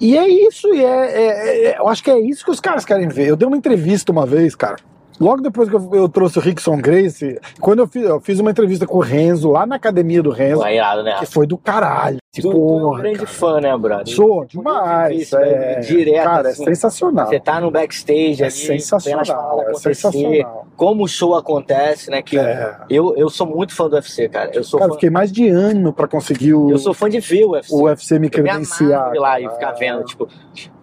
E 0.00 0.16
é 0.16 0.26
isso, 0.26 0.66
e 0.74 0.82
é, 0.82 0.86
é- 1.12 1.66
é- 1.72 1.78
eu 1.78 1.86
acho 1.86 2.02
que 2.02 2.10
é 2.10 2.18
isso 2.18 2.42
que 2.44 2.50
os 2.50 2.60
caras 2.60 2.84
querem 2.86 3.08
ver. 3.08 3.26
Eu 3.28 3.36
dei 3.36 3.46
uma 3.46 3.56
entrevista 3.56 4.10
uma 4.10 4.24
vez, 4.24 4.54
cara, 4.54 4.76
Logo 5.20 5.42
depois 5.42 5.68
que 5.68 5.76
eu, 5.76 5.90
eu 5.92 6.08
trouxe 6.08 6.38
o 6.38 6.40
Rickson 6.40 6.78
Grace, 6.78 7.38
quando 7.60 7.80
eu 7.80 7.86
fiz, 7.86 8.02
eu 8.04 8.20
fiz 8.20 8.40
uma 8.40 8.50
entrevista 8.50 8.86
com 8.86 8.96
o 8.96 9.00
Renzo, 9.00 9.50
lá 9.50 9.66
na 9.66 9.76
academia 9.76 10.22
do 10.22 10.30
Renzo, 10.30 10.62
Pô, 10.62 10.66
é 10.66 10.76
irado, 10.76 11.02
né? 11.02 11.16
que 11.18 11.26
foi 11.26 11.46
do 11.46 11.58
caralho. 11.58 12.16
Tu, 12.32 12.42
tu 12.42 12.48
é 12.50 12.54
um 12.86 12.96
grande 12.96 13.18
cara. 13.18 13.28
fã, 13.28 13.60
né, 13.60 13.76
brother? 13.76 14.14
Sou 14.14 14.46
Tipo, 14.46 14.62
demais. 14.62 15.20
isso, 15.20 15.36
né? 15.36 15.48
É, 15.74 15.80
Direto, 15.80 16.24
cara, 16.24 16.48
assim. 16.50 16.62
é 16.62 16.66
sensacional. 16.66 17.26
Você 17.26 17.40
tá 17.40 17.60
no 17.60 17.70
backstage 17.70 18.40
É 18.42 18.46
ali, 18.46 18.50
sensacional, 18.52 19.62
é 19.68 19.74
sensacional. 19.74 20.66
como 20.76 21.04
o 21.04 21.08
show 21.08 21.34
acontece, 21.34 22.08
né? 22.10 22.22
Que 22.22 22.38
É. 22.38 22.76
eu, 22.88 23.14
eu 23.16 23.28
sou 23.28 23.46
muito 23.46 23.74
fã 23.74 23.88
do 23.88 23.96
UFC, 23.96 24.28
cara. 24.28 24.50
Eu 24.54 24.62
sou 24.64 24.78
Cara, 24.78 24.90
fã, 24.90 24.94
fiquei 24.94 25.10
mais 25.10 25.30
de 25.32 25.48
ano 25.48 25.92
pra 25.92 26.06
conseguir 26.08 26.54
o, 26.54 26.70
eu 26.70 26.78
sou 26.78 26.94
fã 26.94 27.10
de 27.10 27.18
ver 27.20 27.44
o 27.44 27.50
UFC. 27.50 27.74
o 27.74 27.82
UFC 27.82 28.12
me 28.14 28.18
Eu 28.18 28.20
me 28.22 28.30
credenciar. 28.30 29.10
de 29.10 29.16
ir 29.16 29.20
lá 29.20 29.40
e 29.40 29.48
ficar 29.50 29.72
vendo, 29.72 30.04
tipo, 30.04 30.28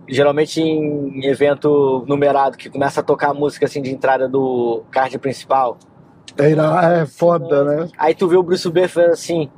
geralmente 0.08 0.62
em 0.62 1.26
evento 1.26 2.04
numerado 2.08 2.58
que 2.58 2.70
começa 2.70 3.02
a 3.02 3.04
tocar 3.04 3.32
a 3.32 3.34
música 3.34 3.66
assim 3.66 3.82
de 3.82 3.92
entrada 3.92 4.28
do 4.28 4.84
card 4.92 5.18
principal. 5.20 5.78
É, 6.38 7.02
é 7.02 7.06
foda, 7.06 7.64
né? 7.64 7.90
Aí 7.98 8.14
tu 8.14 8.28
vê 8.28 8.38
o 8.38 8.44
Bruce 8.44 8.68
Lee 8.70 8.88
fazendo 8.88 9.14
assim, 9.14 9.50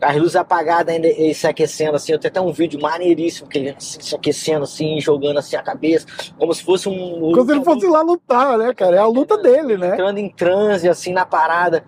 as 0.00 0.16
luzes 0.16 0.36
apagadas 0.36 0.94
ainda 0.94 1.06
ele 1.06 1.32
se 1.32 1.46
aquecendo 1.46 1.96
assim. 1.96 2.12
Eu 2.12 2.18
tenho 2.18 2.30
até 2.30 2.40
um 2.40 2.52
vídeo 2.52 2.80
maneiríssimo 2.80 3.48
que 3.48 3.58
ele 3.58 3.70
assim, 3.70 4.00
se 4.00 4.14
aquecendo 4.14 4.64
assim, 4.64 5.00
jogando 5.00 5.38
assim 5.38 5.56
a 5.56 5.62
cabeça, 5.62 6.06
como 6.38 6.52
se 6.52 6.64
fosse 6.64 6.88
um. 6.88 7.32
Como 7.32 7.44
se 7.44 7.52
ele 7.52 7.64
fosse 7.64 7.86
lá 7.86 8.02
lutar, 8.02 8.58
né, 8.58 8.74
cara? 8.74 8.96
É 8.96 8.98
a 8.98 9.06
luta 9.06 9.38
dele, 9.38 9.76
né? 9.76 9.94
entrando 9.94 10.18
em 10.18 10.28
transe 10.28 10.88
assim 10.88 11.12
na 11.12 11.24
parada. 11.24 11.84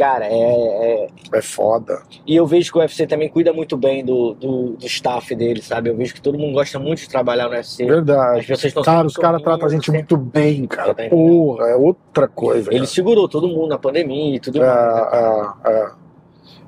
Cara, 0.00 0.24
é, 0.24 0.32
é- 0.32 1.06
É 1.34 1.42
foda. 1.42 2.00
E 2.26 2.34
eu 2.34 2.46
vejo 2.46 2.72
que 2.72 2.78
o 2.78 2.80
UFC 2.80 3.06
também 3.06 3.28
cuida 3.28 3.52
muito 3.52 3.76
bem 3.76 4.02
do, 4.02 4.32
do, 4.32 4.70
do 4.72 4.86
staff 4.86 5.34
dele, 5.34 5.60
sabe? 5.60 5.90
Eu 5.90 5.96
vejo 5.96 6.14
que 6.14 6.22
todo 6.22 6.38
mundo 6.38 6.54
gosta 6.54 6.78
muito 6.78 7.00
de 7.00 7.08
trabalhar 7.10 7.44
no 7.48 7.50
UFC. 7.50 7.82
As 7.82 7.88
Verdade. 7.90 8.46
pessoas 8.46 8.64
estão 8.64 8.82
Cara, 8.82 9.06
os 9.06 9.14
caras 9.14 9.42
tratam 9.42 9.66
a 9.66 9.70
gente 9.70 9.84
sempre- 9.84 9.98
muito 9.98 10.16
bem, 10.16 10.66
cara. 10.66 10.94
Tá 10.94 11.08
Porra, 11.10 11.66
é 11.68 11.76
outra 11.76 12.26
coisa. 12.26 12.72
Ele 12.72 12.86
segurou 12.86 13.28
todo 13.28 13.46
mundo 13.46 13.68
na 13.68 13.78
pandemia 13.78 14.36
e 14.36 14.40
tudo 14.40 14.58
cara. 14.60 15.52
mais. 15.64 15.74
né? 15.74 15.80
É, 15.80 15.80
é, 15.80 15.82
é. 15.84 15.90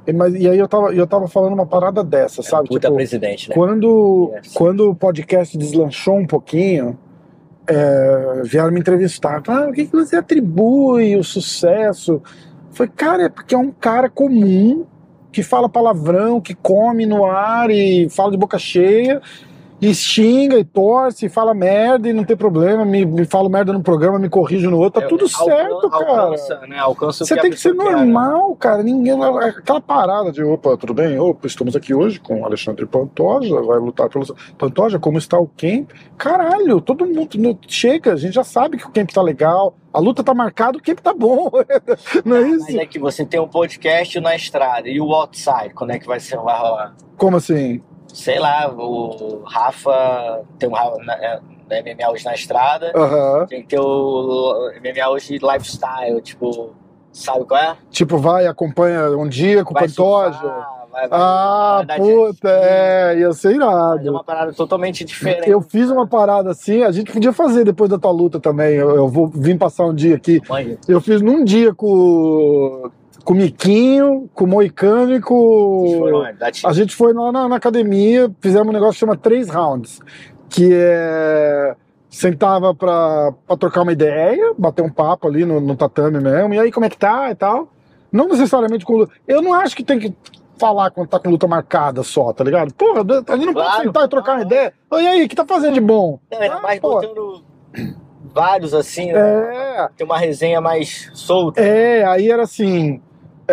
E, 0.09 0.13
mas, 0.13 0.35
e 0.35 0.49
aí 0.49 0.59
eu 0.59 0.69
tava, 0.69 0.93
eu 0.95 1.07
tava 1.07 1.27
falando 1.29 1.55
uma 1.55 1.65
parada 1.67 2.05
dessa, 2.05 2.41
É 2.43 2.45
sabe? 2.45 2.69
puta 2.69 2.89
Tipo, 2.89 2.97
presidente, 2.97 3.49
né? 3.49 3.55
quando, 3.55 4.31
quando 4.53 4.91
o 4.91 4.95
podcast 4.95 5.57
deslanchou 5.57 6.17
um 6.19 6.27
pouquinho, 6.27 6.99
é, 7.67 8.43
vieram 8.45 8.73
me 8.73 8.81
entrevistar. 8.81 9.43
Ah, 9.49 9.69
o 9.69 9.73
que, 9.73 9.87
que 9.87 9.93
você 9.93 10.17
atribui 10.17 11.17
o 11.17 11.23
sucesso? 11.25 12.21
Foi, 12.73 12.89
cara, 12.89 13.25
é 13.25 13.29
porque 13.29 13.55
é 13.55 13.59
um 13.59 13.71
cara 13.71 14.09
comum 14.09 14.87
que 15.31 15.43
fala 15.43 15.69
palavrão, 15.69 16.41
que 16.41 16.55
come 16.55 17.07
no 17.07 17.25
ar 17.25 17.71
e 17.71 18.09
fala 18.11 18.31
de 18.31 18.37
boca 18.37 18.59
cheia. 18.59 19.21
E 19.83 19.93
xinga 19.93 20.57
e 20.61 20.65
torce, 20.65 21.27
e 21.27 21.29
fala 21.29 21.53
merda 21.53 22.09
e 22.09 22.13
não 22.13 22.23
tem 22.23 22.37
problema, 22.37 22.85
me, 22.85 23.05
me 23.05 23.25
fala 23.25 23.49
merda 23.49 23.73
no 23.73 23.83
programa, 23.83 24.17
me 24.17 24.29
corrige 24.29 24.69
no 24.69 24.79
outro, 24.79 25.01
tá 25.01 25.07
É, 25.07 25.09
tudo 25.09 25.29
certo, 25.29 25.91
cara. 25.91 26.21
Alcança, 26.23 26.61
né? 26.69 26.79
Alcança 26.79 27.25
Você 27.25 27.37
tem 27.37 27.51
que 27.51 27.57
ser 27.57 27.75
né? 27.75 27.83
normal, 27.83 28.55
cara. 28.55 28.81
Ninguém. 28.81 29.21
Aquela 29.21 29.81
parada 29.81 30.31
de 30.31 30.41
opa, 30.41 30.77
tudo 30.77 30.95
bem? 30.95 31.19
Opa, 31.19 31.49
estamos 31.49 31.75
aqui 31.75 31.93
hoje 31.93 32.21
com 32.21 32.43
o 32.43 32.45
Alexandre 32.45 32.87
Pantoja, 32.87 33.61
vai 33.61 33.81
lutar 33.81 34.09
pelo. 34.09 34.25
Pantoja, 34.57 35.01
como 35.01 35.19
está 35.19 35.37
o 35.37 35.49
Kemp? 35.49 35.91
Caralho, 36.17 36.81
todo 36.81 37.05
mundo 37.05 37.59
chega, 37.67 38.13
a 38.13 38.17
gente 38.17 38.35
já 38.35 38.45
sabe 38.45 38.77
que 38.77 38.87
o 38.87 38.91
Kemp 38.91 39.11
tá 39.11 39.21
legal, 39.21 39.75
a 39.93 39.99
luta 39.99 40.23
tá 40.23 40.33
marcada, 40.33 40.79
o 40.79 40.81
Kemp 40.81 41.01
tá 41.01 41.13
bom. 41.13 41.51
Não 42.25 42.37
é 42.37 42.41
Mas 42.43 42.69
isso? 42.69 42.81
é 42.81 42.87
que 42.87 43.01
você 43.01 43.27
tem 43.27 43.41
um 43.41 43.49
podcast 43.49 44.21
na 44.21 44.37
estrada 44.37 44.89
e 44.89 45.01
o 45.01 45.13
outside, 45.13 45.75
quando 45.75 45.91
é 45.91 45.99
que 45.99 46.07
vai 46.07 46.21
ser? 46.21 46.37
Vai 46.37 46.57
rolar? 46.57 46.95
Como 47.17 47.37
assim? 47.37 47.83
Sei 48.13 48.39
lá, 48.39 48.71
o 48.71 49.43
Rafa 49.45 50.43
tem 50.59 50.69
um 50.69 50.73
Rafa 50.73 50.99
na, 51.03 51.15
é, 51.15 51.41
da 51.69 51.83
MMA 51.83 52.11
hoje 52.11 52.25
na 52.25 52.35
estrada, 52.35 52.93
Aham. 52.95 53.47
tem 53.47 53.63
que 53.63 53.69
ter 53.69 53.81
o 53.81 54.71
MMA 54.83 55.09
hoje 55.11 55.39
lifestyle, 55.39 56.21
tipo, 56.21 56.71
sabe 57.13 57.45
qual 57.45 57.61
é? 57.61 57.77
Tipo, 57.91 58.19
vai, 58.19 58.47
acompanha 58.47 59.11
um 59.17 59.29
dia 59.29 59.65
com 59.65 59.73
o 59.73 59.75
Vai 60.93 61.09
Ah, 61.11 61.85
vai 61.87 61.99
puta, 61.99 62.49
é, 62.51 63.19
ia 63.19 63.33
ser 63.33 63.57
irado. 63.57 64.11
uma 64.11 64.23
parada 64.23 64.53
totalmente 64.53 65.07
diferente. 65.07 65.49
Eu 65.49 65.63
fiz 65.63 65.89
uma 65.91 66.07
parada 66.07 66.51
assim, 66.51 66.83
a 66.83 66.93
gente 66.93 67.11
podia 67.11 67.33
fazer 67.33 67.65
depois 67.65 67.89
da 67.89 67.99
tua 67.99 68.11
luta 68.11 68.39
também. 68.39 68.75
Eu, 68.75 68.95
eu 68.95 69.09
vou 69.09 69.27
vir 69.27 69.57
passar 69.57 69.87
um 69.87 69.95
dia 69.95 70.15
aqui. 70.17 70.43
Eu 70.87 71.01
fiz 71.01 71.23
num 71.23 71.45
dia 71.45 71.75
com, 71.75 72.91
com 73.25 73.33
o 73.33 73.37
Miquinho, 73.37 74.29
com 74.35 74.45
o 74.45 74.49
Moicano 74.49 75.15
e 75.15 75.21
com. 75.21 76.23
A 76.65 76.73
gente 76.73 76.95
foi 76.95 77.13
lá 77.13 77.31
na, 77.33 77.49
na 77.49 77.57
academia, 77.57 78.31
fizemos 78.41 78.69
um 78.69 78.73
negócio 78.73 78.95
que 78.95 78.99
chama 79.01 79.17
três 79.17 79.49
rounds, 79.49 80.01
que 80.49 80.71
é. 80.73 81.75
Sentava 82.11 82.75
pra, 82.75 83.33
pra 83.47 83.57
trocar 83.57 83.81
uma 83.81 83.93
ideia, 83.93 84.53
bater 84.59 84.83
um 84.83 84.91
papo 84.91 85.27
ali 85.27 85.47
no, 85.47 85.59
no 85.63 85.75
tatame 85.75 86.21
mesmo, 86.21 86.53
e 86.53 86.59
aí 86.59 86.71
como 86.71 86.85
é 86.85 86.91
que 86.91 86.99
tá 86.99 87.31
e 87.31 87.35
tal. 87.35 87.69
Não 88.13 88.29
necessariamente 88.29 88.85
com. 88.85 88.99
luta- 88.99 89.15
Eu 89.27 89.41
não 89.41 89.55
acho 89.55 89.75
que 89.75 89.83
tem 89.83 89.99
que 89.99 90.15
falar 90.59 90.91
quando 90.91 91.09
tá 91.09 91.19
com 91.19 91.31
luta 91.31 91.49
marcada 91.49 92.03
só, 92.03 92.31
tá 92.35 92.45
ligado? 92.45 92.75
Porra, 92.75 93.01
a 93.01 93.37
gente 93.37 93.47
não 93.47 93.55
pode 93.55 93.67
Claro. 93.67 93.83
sentar 93.85 94.05
e 94.05 94.09
trocar 94.09 94.33
uma 94.35 94.43
ideia. 94.43 94.75
E 94.93 94.97
aí, 95.09 95.25
o 95.25 95.29
que 95.29 95.35
tá 95.35 95.47
fazendo 95.47 95.73
de 95.73 95.81
bom? 95.81 96.19
Não, 96.31 96.39
ainda 96.39 96.57
Ah, 96.57 96.61
mais 96.61 96.79
pô. 96.81 96.91
botando 96.97 97.43
vários 98.35 98.75
assim, 98.75 99.11
né? 99.11 99.19
É, 99.19 99.89
Tem 99.97 100.05
uma 100.07 100.19
resenha 100.19 100.61
mais 100.61 101.11
solta. 101.15 101.63
É, 101.63 102.05
aí 102.05 102.31
era 102.31 102.43
assim. 102.43 103.01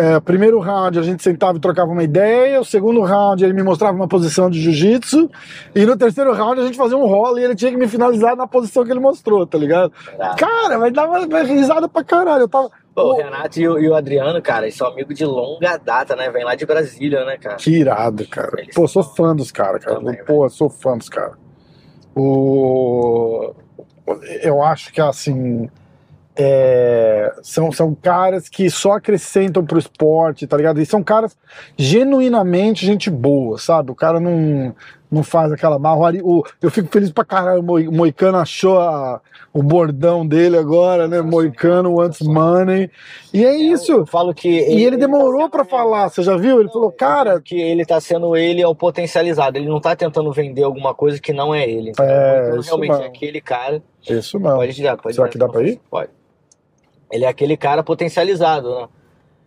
É, 0.00 0.20
primeiro 0.20 0.58
round 0.58 0.98
a 0.98 1.02
gente 1.02 1.22
sentava 1.22 1.58
e 1.58 1.60
trocava 1.60 1.90
uma 1.92 2.02
ideia, 2.02 2.60
o 2.60 2.64
segundo 2.64 3.00
round 3.02 3.44
ele 3.44 3.52
me 3.52 3.62
mostrava 3.62 3.94
uma 3.94 4.08
posição 4.08 4.48
de 4.48 4.60
jiu-jitsu, 4.60 5.30
e 5.74 5.84
no 5.84 5.96
terceiro 5.96 6.32
round 6.32 6.60
a 6.60 6.64
gente 6.64 6.76
fazia 6.76 6.96
um 6.96 7.06
rolo 7.06 7.38
e 7.38 7.44
ele 7.44 7.54
tinha 7.54 7.70
que 7.70 7.76
me 7.76 7.86
finalizar 7.86 8.34
na 8.36 8.46
posição 8.46 8.84
que 8.84 8.90
ele 8.90 9.00
mostrou, 9.00 9.46
tá 9.46 9.58
ligado? 9.58 9.92
Tá? 10.16 10.34
Cara, 10.36 10.78
mas 10.78 10.92
dava 10.92 11.20
uma 11.20 11.42
risada 11.42 11.88
pra 11.88 12.02
caralho. 12.02 12.42
Eu 12.42 12.48
tava. 12.48 12.70
Pô, 12.94 13.12
o 13.12 13.16
Renato 13.16 13.60
e 13.60 13.68
o, 13.68 13.78
e 13.78 13.88
o 13.88 13.94
Adriano, 13.94 14.42
cara, 14.42 14.66
eles 14.66 14.76
são 14.76 14.88
amigos 14.88 15.14
de 15.16 15.24
longa 15.24 15.76
data, 15.76 16.16
né? 16.16 16.28
Vem 16.30 16.44
lá 16.44 16.54
de 16.56 16.66
Brasília, 16.66 17.24
né, 17.24 17.36
cara? 17.38 17.56
Que 17.56 17.70
irado, 17.70 18.26
cara. 18.26 18.50
Eles 18.60 18.74
Pô, 18.74 18.88
sou 18.88 19.02
são- 19.02 19.14
fã 19.14 19.36
dos 19.36 19.52
caras, 19.52 19.84
cara. 19.84 19.96
Também, 19.96 20.24
Pô, 20.24 20.48
sou 20.48 20.68
fã 20.68 20.96
dos 20.98 21.08
caras. 21.08 21.36
O... 22.16 23.52
Eu 24.42 24.62
acho 24.62 24.92
que, 24.92 25.00
assim, 25.00 25.68
é, 26.42 27.32
são, 27.42 27.70
são 27.70 27.94
caras 27.94 28.48
que 28.48 28.70
só 28.70 28.92
acrescentam 28.92 29.64
pro 29.64 29.78
esporte, 29.78 30.46
tá 30.46 30.56
ligado? 30.56 30.80
E 30.80 30.86
são 30.86 31.02
caras 31.02 31.36
genuinamente 31.76 32.86
gente 32.86 33.10
boa, 33.10 33.58
sabe? 33.58 33.90
O 33.90 33.94
cara 33.94 34.18
não, 34.18 34.74
não 35.10 35.22
faz 35.22 35.52
aquela 35.52 35.78
marroaria. 35.78 36.24
O, 36.24 36.42
eu 36.62 36.70
fico 36.70 36.88
feliz 36.90 37.10
pra 37.10 37.24
caralho, 37.24 37.60
o 37.60 37.62
Moi- 37.62 37.88
o 37.88 37.92
Moicano 37.92 38.38
achou 38.38 38.78
a- 38.80 39.20
o 39.52 39.62
bordão 39.62 40.24
dele 40.26 40.56
agora, 40.56 41.08
né? 41.08 41.20
Moicano 41.20 41.96
wants 41.98 42.20
money. 42.22 42.88
E 43.34 43.44
é 43.44 43.54
isso. 43.56 43.90
Eu 43.92 44.06
falo 44.06 44.32
que. 44.32 44.48
E 44.48 44.84
ele 44.84 44.96
tá 44.96 45.06
demorou 45.06 45.40
sendo- 45.40 45.50
pra 45.50 45.64
falar, 45.64 46.08
você 46.08 46.22
já 46.22 46.36
viu? 46.36 46.60
Ele 46.60 46.68
falou, 46.70 46.92
cara, 46.92 47.40
Que 47.40 47.60
ele 47.60 47.84
tá 47.84 48.00
sendo 48.00 48.36
ele 48.36 48.62
é 48.62 48.66
o 48.68 48.74
potencializado. 48.76 49.58
Ele 49.58 49.68
não 49.68 49.80
tá 49.80 49.96
tentando 49.96 50.32
vender 50.32 50.62
alguma 50.62 50.94
coisa 50.94 51.20
que 51.20 51.32
não 51.32 51.52
é 51.54 51.68
ele. 51.68 51.90
É, 51.98 52.44
então, 52.46 52.60
isso 52.60 52.68
realmente 52.76 53.02
é 53.02 53.06
aquele 53.06 53.40
cara. 53.40 53.82
isso 54.08 54.38
não. 54.38 54.56
Pode 54.56 54.72
tirar, 54.72 54.96
pode 54.96 55.16
Será 55.16 55.28
que 55.28 55.36
dá 55.38 55.48
pra 55.48 55.62
ir? 55.64 55.80
Pode. 55.90 56.10
Ele 57.10 57.24
é 57.24 57.28
aquele 57.28 57.56
cara 57.56 57.82
potencializado, 57.82 58.74
né? 58.74 58.88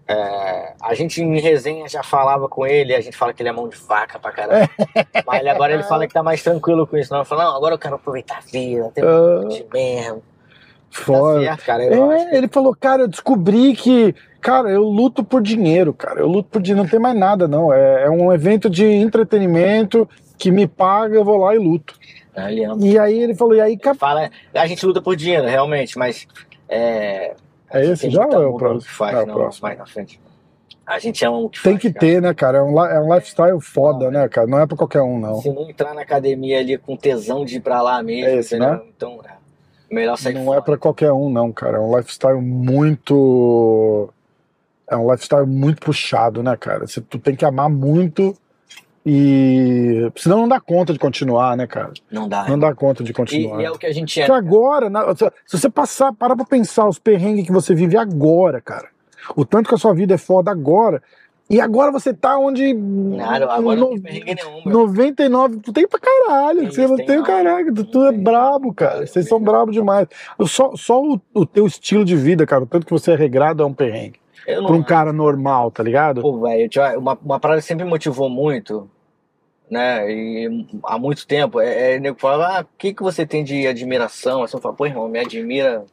É, 0.06 0.74
a 0.82 0.94
gente 0.94 1.22
em 1.22 1.40
resenha 1.40 1.88
já 1.88 2.04
falava 2.04 2.50
com 2.50 2.68
ele, 2.68 2.94
a 2.94 3.00
gente 3.00 3.16
fala 3.16 3.34
que 3.34 3.42
ele 3.42 3.48
é 3.48 3.54
mão 3.54 3.70
de 3.70 3.78
vaca 3.78 4.20
pra 4.20 4.32
caramba. 4.34 4.70
Mas 5.26 5.40
ele, 5.40 5.50
agora 5.50 5.74
ele 5.74 5.84
fala 5.84 6.06
que 6.06 6.14
tá 6.14 6.22
mais 6.22 6.44
tranquilo 6.44 6.86
com 6.86 6.98
isso. 6.98 7.12
Não, 7.12 7.20
ele 7.22 7.26
fala, 7.26 7.46
não, 7.46 7.56
agora 7.56 7.76
eu 7.76 7.80
quero 7.80 7.96
aproveitar 7.96 8.40
a 8.40 8.42
vida, 8.42 8.92
ter 8.94 9.04
Ah, 9.04 9.40
um 9.40 9.48
mesmo. 9.74 10.18
Tá 10.18 10.24
Foda. 10.92 11.42
certo, 11.42 11.66
cara. 11.66 11.84
É, 11.86 11.90
que- 12.30 12.36
ele 12.36 12.48
falou, 12.50 12.76
cara, 12.76 13.04
eu 13.04 13.08
descobri 13.08 13.74
que, 13.76 14.14
cara, 14.42 14.70
eu 14.70 14.84
luto 14.84 15.24
por 15.24 15.42
dinheiro, 15.42 15.94
cara. 15.94 16.20
Eu 16.20 16.28
luto 16.28 16.50
por 16.50 16.62
dinheiro, 16.62 16.84
não 16.84 16.90
tem 16.90 17.00
mais 17.00 17.18
nada, 17.18 17.48
não. 17.48 17.74
É, 17.74 18.04
é 18.04 18.10
um 18.10 18.32
evento 18.32 18.70
de 18.70 18.86
entretenimento 18.86 20.08
que 20.38 20.52
me 20.52 20.68
paga, 20.68 21.16
eu 21.16 21.24
vou 21.24 21.38
lá 21.38 21.56
e 21.56 21.58
luto. 21.58 21.96
Ah. 22.36 22.52
E 22.52 23.00
aí 23.00 23.18
ele 23.20 23.34
falou, 23.36 23.56
e 23.56 23.62
aí, 23.62 23.78
cap... 23.78 23.98
Fala, 23.98 24.30
a 24.54 24.68
gente 24.68 24.86
luta 24.86 25.02
por 25.02 25.16
dinheiro, 25.16 25.48
realmente, 25.48 25.98
mas 25.98 26.28
é. 26.68 27.36
É 27.74 27.86
esse 27.86 28.10
já 28.10 28.26
ou 28.26 28.34
é 28.44 28.48
o 28.48 28.58
próximo? 28.58 28.82
Que 28.82 28.90
faz, 28.98 29.16
É 29.18 29.24
o 29.24 29.26
não, 29.26 29.34
próximo. 29.36 29.68
mais 29.68 29.78
na 29.80 29.86
frente. 29.86 30.20
A 30.86 31.00
gente 31.00 31.24
ama 31.26 31.38
o 31.38 31.50
que 31.50 31.62
tem 31.64 31.74
faz. 31.74 31.82
que 31.82 31.94
cara. 31.94 32.00
ter, 32.06 32.22
né, 32.22 32.34
cara? 32.34 32.58
É 32.58 32.62
um, 32.62 32.86
é 32.86 33.00
um 33.00 33.14
lifestyle 33.14 33.60
foda, 33.62 34.12
né, 34.12 34.28
cara? 34.28 34.48
Não 34.48 34.60
é 34.60 34.66
pra 34.68 34.76
qualquer 34.78 35.02
um, 35.02 35.18
não. 35.20 35.36
Se 35.42 35.50
não 35.50 35.70
entrar 35.70 35.94
na 35.94 36.02
academia 36.02 36.60
ali 36.60 36.78
com 36.78 36.96
tesão 36.98 37.46
de 37.46 37.58
ir 37.58 37.62
pra 37.62 37.82
lá 37.82 38.04
mesmo, 38.04 38.28
É 38.30 38.36
esse, 38.38 38.58
né? 38.60 38.82
Então, 38.96 39.20
é, 39.24 39.32
melhor 39.94 40.18
sair 40.18 40.34
Não 40.34 40.46
fora. 40.46 40.60
é 40.60 40.62
pra 40.62 40.78
qualquer 40.78 41.12
um, 41.14 41.30
não, 41.30 41.52
cara. 41.54 41.78
É 41.78 41.80
um 41.80 41.96
lifestyle 41.98 42.42
muito. 42.42 44.10
É 44.90 44.98
um 44.98 45.10
lifestyle 45.10 45.46
muito 45.48 45.82
puxado, 45.82 46.44
né, 46.44 46.56
cara? 46.58 46.86
Você, 46.86 47.00
tu 47.02 47.18
tem 47.18 47.36
que 47.36 47.46
amar 47.46 47.70
muito 47.70 48.36
e. 49.06 50.12
Senão 50.16 50.38
não 50.42 50.48
dá 50.48 50.60
conta 50.60 50.94
de 50.94 51.00
continuar, 51.00 51.56
né, 51.58 51.68
cara? 51.68 51.92
Não 52.12 52.28
dá. 52.28 52.48
Não 52.48 52.58
dá 52.58 52.74
conta 52.74 53.04
de 53.04 53.12
E, 53.12 53.14
continuar. 53.14 53.62
e 53.62 53.66
é 53.66 53.72
o 53.72 53.78
que 53.78 53.86
a 53.86 53.94
gente 53.94 54.20
é. 54.22 54.26
Porque 54.26 54.38
agora, 54.38 54.90
na- 54.90 55.14
se 55.16 55.58
você 55.58 55.70
passar, 55.70 56.14
parar 56.14 56.36
pra 56.36 56.46
pensar 56.46 56.88
os 56.88 57.00
perrengues 57.00 57.46
que 57.46 57.52
você 57.52 57.74
vive 57.76 57.98
agora, 57.98 58.62
cara. 58.62 58.88
O 59.36 59.46
tanto 59.46 59.70
que 59.70 59.76
a 59.76 59.78
sua 59.78 59.94
vida 59.94 60.14
é 60.14 60.18
foda 60.18 60.52
agora. 60.52 61.02
E 61.50 61.60
agora 61.60 61.92
você 61.92 62.14
tá 62.14 62.38
onde. 62.38 62.74
Nada, 62.74 63.52
agora 63.52 63.78
não 63.80 63.90
no- 63.92 64.02
tem 64.02 64.02
perrengue 64.02 64.36
nenhum, 64.36 64.62
meu. 64.66 64.74
99, 64.88 65.58
tu 65.60 65.74
tem 65.74 65.86
pra 65.88 66.00
caralho, 66.00 66.62
Tem, 66.62 66.72
você 66.72 66.88
não 66.88 66.96
tem 66.96 67.06
tem 67.06 67.16
o 67.18 67.20
não. 67.20 67.26
caralho, 67.26 67.74
tu, 67.74 67.84
tu 67.84 68.00
Não 68.00 68.08
é 68.08 68.12
brabo, 68.14 68.74
cara, 68.74 69.06
vocês 69.06 69.28
são 69.28 69.40
brabo 69.42 69.72
demais. 69.72 70.08
Só, 70.48 70.74
só 70.76 71.02
o, 71.02 71.20
o 71.34 71.46
teu 71.46 71.68
estilo 71.68 72.06
de 72.06 72.16
vida, 72.16 72.46
cara, 72.46 72.64
o 72.64 72.66
tanto 72.66 72.86
que 72.86 72.92
você 72.94 73.12
é 73.12 73.16
regrado 73.16 73.62
é 73.62 73.66
um 73.66 73.74
perrengue. 73.74 74.23
Não 74.48 74.66
Pra 74.66 74.76
um 74.76 74.84
cara 74.84 75.14
normal, 75.14 75.72
tá 75.72 75.84
ligado? 75.84 76.22
Pô, 76.22 76.40
velho, 76.42 76.70
uma, 76.98 77.18
uma 77.24 77.40
parada 77.40 77.62
que 77.62 77.68
sempre 77.68 77.84
me 77.84 77.90
motivou 77.90 78.30
muito, 78.30 78.90
né? 79.70 80.10
E 80.12 80.68
há 80.84 80.98
muito 80.98 81.26
tempo, 81.26 81.60
é, 81.60 81.96
é 81.96 82.00
nego 82.00 82.20
fala, 82.20 82.60
ah, 82.60 82.62
o 82.62 82.68
que, 82.78 82.94
que 82.94 83.04
você 83.04 83.26
tem 83.26 83.44
de 83.44 83.68
admiração? 83.68 84.44
Assim, 84.44 84.58
eu 84.58 84.62
falo, 84.62 84.76
pô, 84.76 84.86
irmão, 84.86 85.08
me 85.08 85.20
admira. 85.20 85.86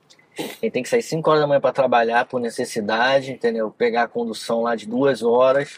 Quem 0.61 0.71
tem 0.71 0.83
que 0.83 0.89
sair 0.89 1.03
5 1.03 1.29
horas 1.29 1.43
da 1.43 1.47
manhã 1.47 1.61
pra 1.61 1.73
trabalhar 1.73 2.25
por 2.25 2.41
necessidade, 2.41 3.33
entendeu? 3.33 3.71
Pegar 3.71 4.05
a 4.05 4.09
condução 4.09 4.63
lá 4.63 4.75
de 4.75 4.87
duas 4.87 5.23
horas 5.23 5.77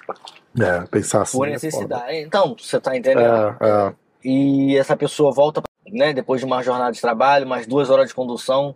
É, 0.58 0.86
pensar 0.86 1.22
assim. 1.22 1.36
por 1.36 1.48
é 1.48 1.52
necessidade. 1.52 2.16
Então, 2.18 2.54
você 2.58 2.80
tá 2.80 2.96
entendendo? 2.96 3.56
É, 3.60 3.88
é. 3.88 3.94
E 4.24 4.76
essa 4.76 4.96
pessoa 4.96 5.32
volta, 5.32 5.62
né, 5.88 6.12
depois 6.12 6.40
de 6.40 6.46
uma 6.46 6.62
jornada 6.62 6.92
de 6.92 7.00
trabalho, 7.00 7.46
mais 7.46 7.66
duas 7.66 7.90
horas 7.90 8.08
de 8.08 8.14
condução, 8.14 8.74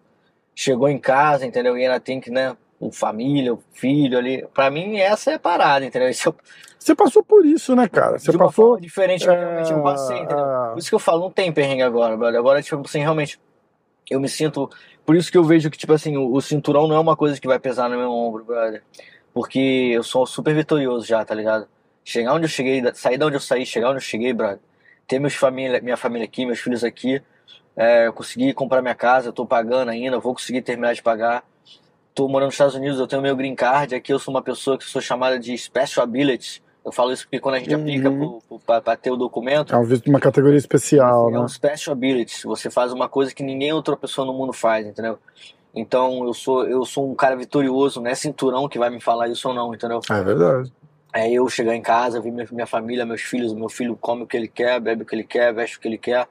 chegou 0.54 0.88
em 0.88 0.98
casa, 0.98 1.46
entendeu? 1.46 1.76
E 1.76 1.84
ainda 1.84 2.00
tem 2.00 2.20
que, 2.20 2.30
né, 2.30 2.56
o 2.78 2.90
família, 2.92 3.54
o 3.54 3.62
filho 3.72 4.18
ali. 4.18 4.46
Pra 4.54 4.70
mim, 4.70 4.98
essa 4.98 5.30
é 5.32 5.34
a 5.34 5.38
parada, 5.38 5.84
entendeu? 5.84 6.08
É 6.08 6.28
o- 6.28 6.34
Você 6.78 6.94
passou 6.94 7.22
por 7.24 7.44
isso, 7.44 7.74
né, 7.74 7.88
cara? 7.88 8.18
Você 8.18 8.30
de 8.30 8.36
uma 8.36 8.46
passou. 8.46 8.66
forma 8.66 8.80
diferente 8.80 9.24
que 9.26 9.30
realmente 9.34 9.72
eu 9.72 9.82
passei, 9.82 10.18
entendeu? 10.18 10.44
é, 10.44 10.72
Por 10.72 10.78
isso 10.78 10.88
que 10.88 10.94
eu 10.94 10.98
falo, 10.98 11.20
não 11.22 11.30
tem 11.30 11.52
perrengue 11.52 11.82
agora, 11.82 12.16
brother. 12.16 12.38
Agora, 12.38 12.62
tipo 12.62 12.80
assim, 12.84 13.00
realmente, 13.00 13.40
eu 14.10 14.20
me 14.20 14.28
sinto. 14.28 14.70
Por 15.04 15.16
isso 15.16 15.30
que 15.30 15.38
eu 15.38 15.44
vejo 15.44 15.70
que, 15.70 15.78
tipo 15.78 15.92
assim, 15.92 16.16
o, 16.16 16.32
o 16.34 16.40
cinturão 16.40 16.86
não 16.86 16.96
é 16.96 17.00
uma 17.00 17.16
coisa 17.16 17.40
que 17.40 17.46
vai 17.46 17.58
pesar 17.58 17.88
no 17.88 17.96
meu 17.96 18.10
ombro, 18.12 18.44
brother. 18.44 18.82
Porque 19.32 19.58
eu 19.92 20.02
sou 20.02 20.26
super 20.26 20.54
vitorioso 20.54 21.06
já, 21.06 21.24
tá 21.24 21.34
ligado? 21.34 21.66
Chegar 22.04 22.34
onde 22.34 22.44
eu 22.44 22.48
cheguei, 22.48 22.82
sair 22.94 23.18
da 23.18 23.26
onde 23.26 23.36
eu 23.36 23.40
saí, 23.40 23.66
chegar 23.66 23.88
onde 23.88 23.96
eu 23.98 24.00
cheguei, 24.02 24.32
brother. 24.32 24.60
Ter 25.06 25.18
meus 25.18 25.34
família, 25.34 25.80
minha 25.80 25.96
família 25.96 26.24
aqui, 26.24 26.46
meus 26.46 26.60
filhos 26.60 26.84
aqui. 26.84 27.20
É, 27.76 28.06
eu 28.06 28.12
consegui 28.12 28.54
comprar 28.54 28.80
minha 28.80 28.94
casa, 28.94 29.28
eu 29.28 29.32
tô 29.32 29.44
pagando 29.44 29.90
ainda, 29.90 30.18
vou 30.18 30.32
conseguir 30.34 30.62
terminar 30.62 30.94
de 30.94 31.02
pagar. 31.02 31.44
Tô 32.16 32.26
morando 32.28 32.46
nos 32.46 32.54
Estados 32.54 32.74
Unidos, 32.74 32.98
eu 32.98 33.06
tenho 33.06 33.20
meu 33.20 33.36
green 33.36 33.54
card. 33.54 33.94
Aqui 33.94 34.10
eu 34.10 34.18
sou 34.18 34.32
uma 34.32 34.40
pessoa 34.40 34.78
que 34.78 34.84
sou 34.84 35.02
chamada 35.02 35.38
de 35.38 35.56
Special 35.58 36.02
Ability. 36.02 36.62
Eu 36.82 36.90
falo 36.90 37.12
isso 37.12 37.24
porque 37.24 37.38
quando 37.38 37.56
a 37.56 37.58
gente 37.58 37.74
aplica 37.74 38.08
Uhum. 38.08 38.40
pra, 38.64 38.80
pra 38.80 38.96
ter 38.96 39.10
o 39.10 39.16
documento, 39.16 39.74
É 39.74 39.76
um 39.76 39.84
visto 39.84 40.04
de 40.04 40.08
uma 40.08 40.18
categoria 40.18 40.56
especial, 40.56 41.28
é 41.28 41.32
né? 41.32 41.38
um 41.40 41.46
special 41.46 41.92
ability. 41.92 42.44
Você 42.44 42.70
faz 42.70 42.90
uma 42.90 43.06
coisa 43.06 43.34
que 43.34 43.42
ninguém 43.42 43.70
outra 43.74 43.94
pessoa 43.98 44.26
no 44.26 44.32
mundo 44.32 44.54
faz, 44.54 44.86
entendeu? 44.86 45.18
Então 45.74 46.24
eu 46.24 46.32
sou 46.32 46.66
eu 46.66 46.86
sou 46.86 47.10
um 47.10 47.14
cara 47.14 47.36
vitorioso, 47.36 48.00
não 48.00 48.10
é 48.10 48.14
cinturão 48.14 48.66
que 48.66 48.78
vai 48.78 48.88
me 48.88 48.98
falar 48.98 49.28
isso 49.28 49.46
ou 49.46 49.54
não, 49.54 49.74
entendeu? 49.74 50.00
É 50.10 50.22
verdade. 50.22 50.72
É 51.12 51.30
eu 51.30 51.46
chegar 51.50 51.74
em 51.76 51.82
casa, 51.82 52.18
ver 52.18 52.30
minha, 52.30 52.48
minha 52.50 52.66
família, 52.66 53.04
meus 53.04 53.20
filhos, 53.20 53.52
meu 53.52 53.68
filho 53.68 53.94
come 53.94 54.22
o 54.22 54.26
que 54.26 54.38
ele 54.38 54.48
quer, 54.48 54.80
bebe 54.80 55.02
o 55.02 55.06
que 55.06 55.14
ele 55.14 55.24
quer, 55.24 55.52
veste 55.52 55.76
o 55.76 55.80
que 55.80 55.88
ele 55.88 55.98
quer, 55.98 56.26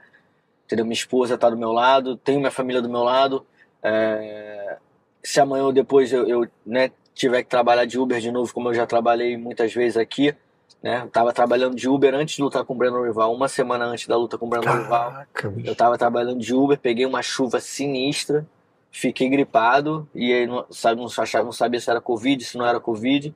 entendeu? 0.65 0.83
Minha 0.83 0.95
esposa 0.95 1.37
tá 1.37 1.47
do 1.47 1.55
meu 1.57 1.71
lado, 1.71 2.17
tenho 2.17 2.39
minha 2.39 2.49
família 2.49 2.81
do 2.81 2.89
meu 2.89 3.03
lado. 3.03 3.45
É, 3.83 4.77
Se 5.25 5.39
amanhã 5.39 5.65
ou 5.65 5.73
depois 5.73 6.13
eu, 6.13 6.27
eu 6.27 6.47
né, 6.65 6.91
tiver 7.13 7.43
que 7.43 7.49
trabalhar 7.49 7.85
de 7.85 7.99
Uber 7.99 8.19
de 8.19 8.31
novo, 8.31 8.53
como 8.53 8.69
eu 8.69 8.73
já 8.73 8.85
trabalhei 8.85 9.35
muitas 9.37 9.73
vezes 9.73 9.97
aqui, 9.97 10.35
né? 10.83 11.01
Eu 11.03 11.09
tava 11.09 11.33
trabalhando 11.33 11.75
de 11.75 11.89
Uber 11.89 12.13
antes 12.13 12.35
de 12.35 12.43
lutar 12.43 12.63
com 12.63 12.73
o 12.73 12.77
Brandon 12.77 13.03
Rival, 13.03 13.33
uma 13.33 13.47
semana 13.47 13.85
antes 13.85 14.07
da 14.07 14.15
luta 14.15 14.37
com 14.37 14.45
o 14.45 14.49
Brandon 14.49 14.83
Rival. 14.83 15.23
Eu 15.63 15.75
tava 15.75 15.97
trabalhando 15.97 16.39
de 16.39 16.53
Uber, 16.53 16.77
peguei 16.77 17.07
uma 17.07 17.23
chuva 17.23 17.59
sinistra, 17.59 18.45
fiquei 18.91 19.27
gripado 19.27 20.07
e 20.13 20.31
aí 20.31 20.45
não, 20.45 20.63
sabe, 20.69 21.01
não, 21.01 21.07
achava, 21.07 21.43
não 21.43 21.51
sabia 21.51 21.79
se 21.79 21.89
era 21.89 21.99
Covid, 21.99 22.43
se 22.43 22.57
não 22.57 22.67
era 22.67 22.79
Covid. 22.79 23.33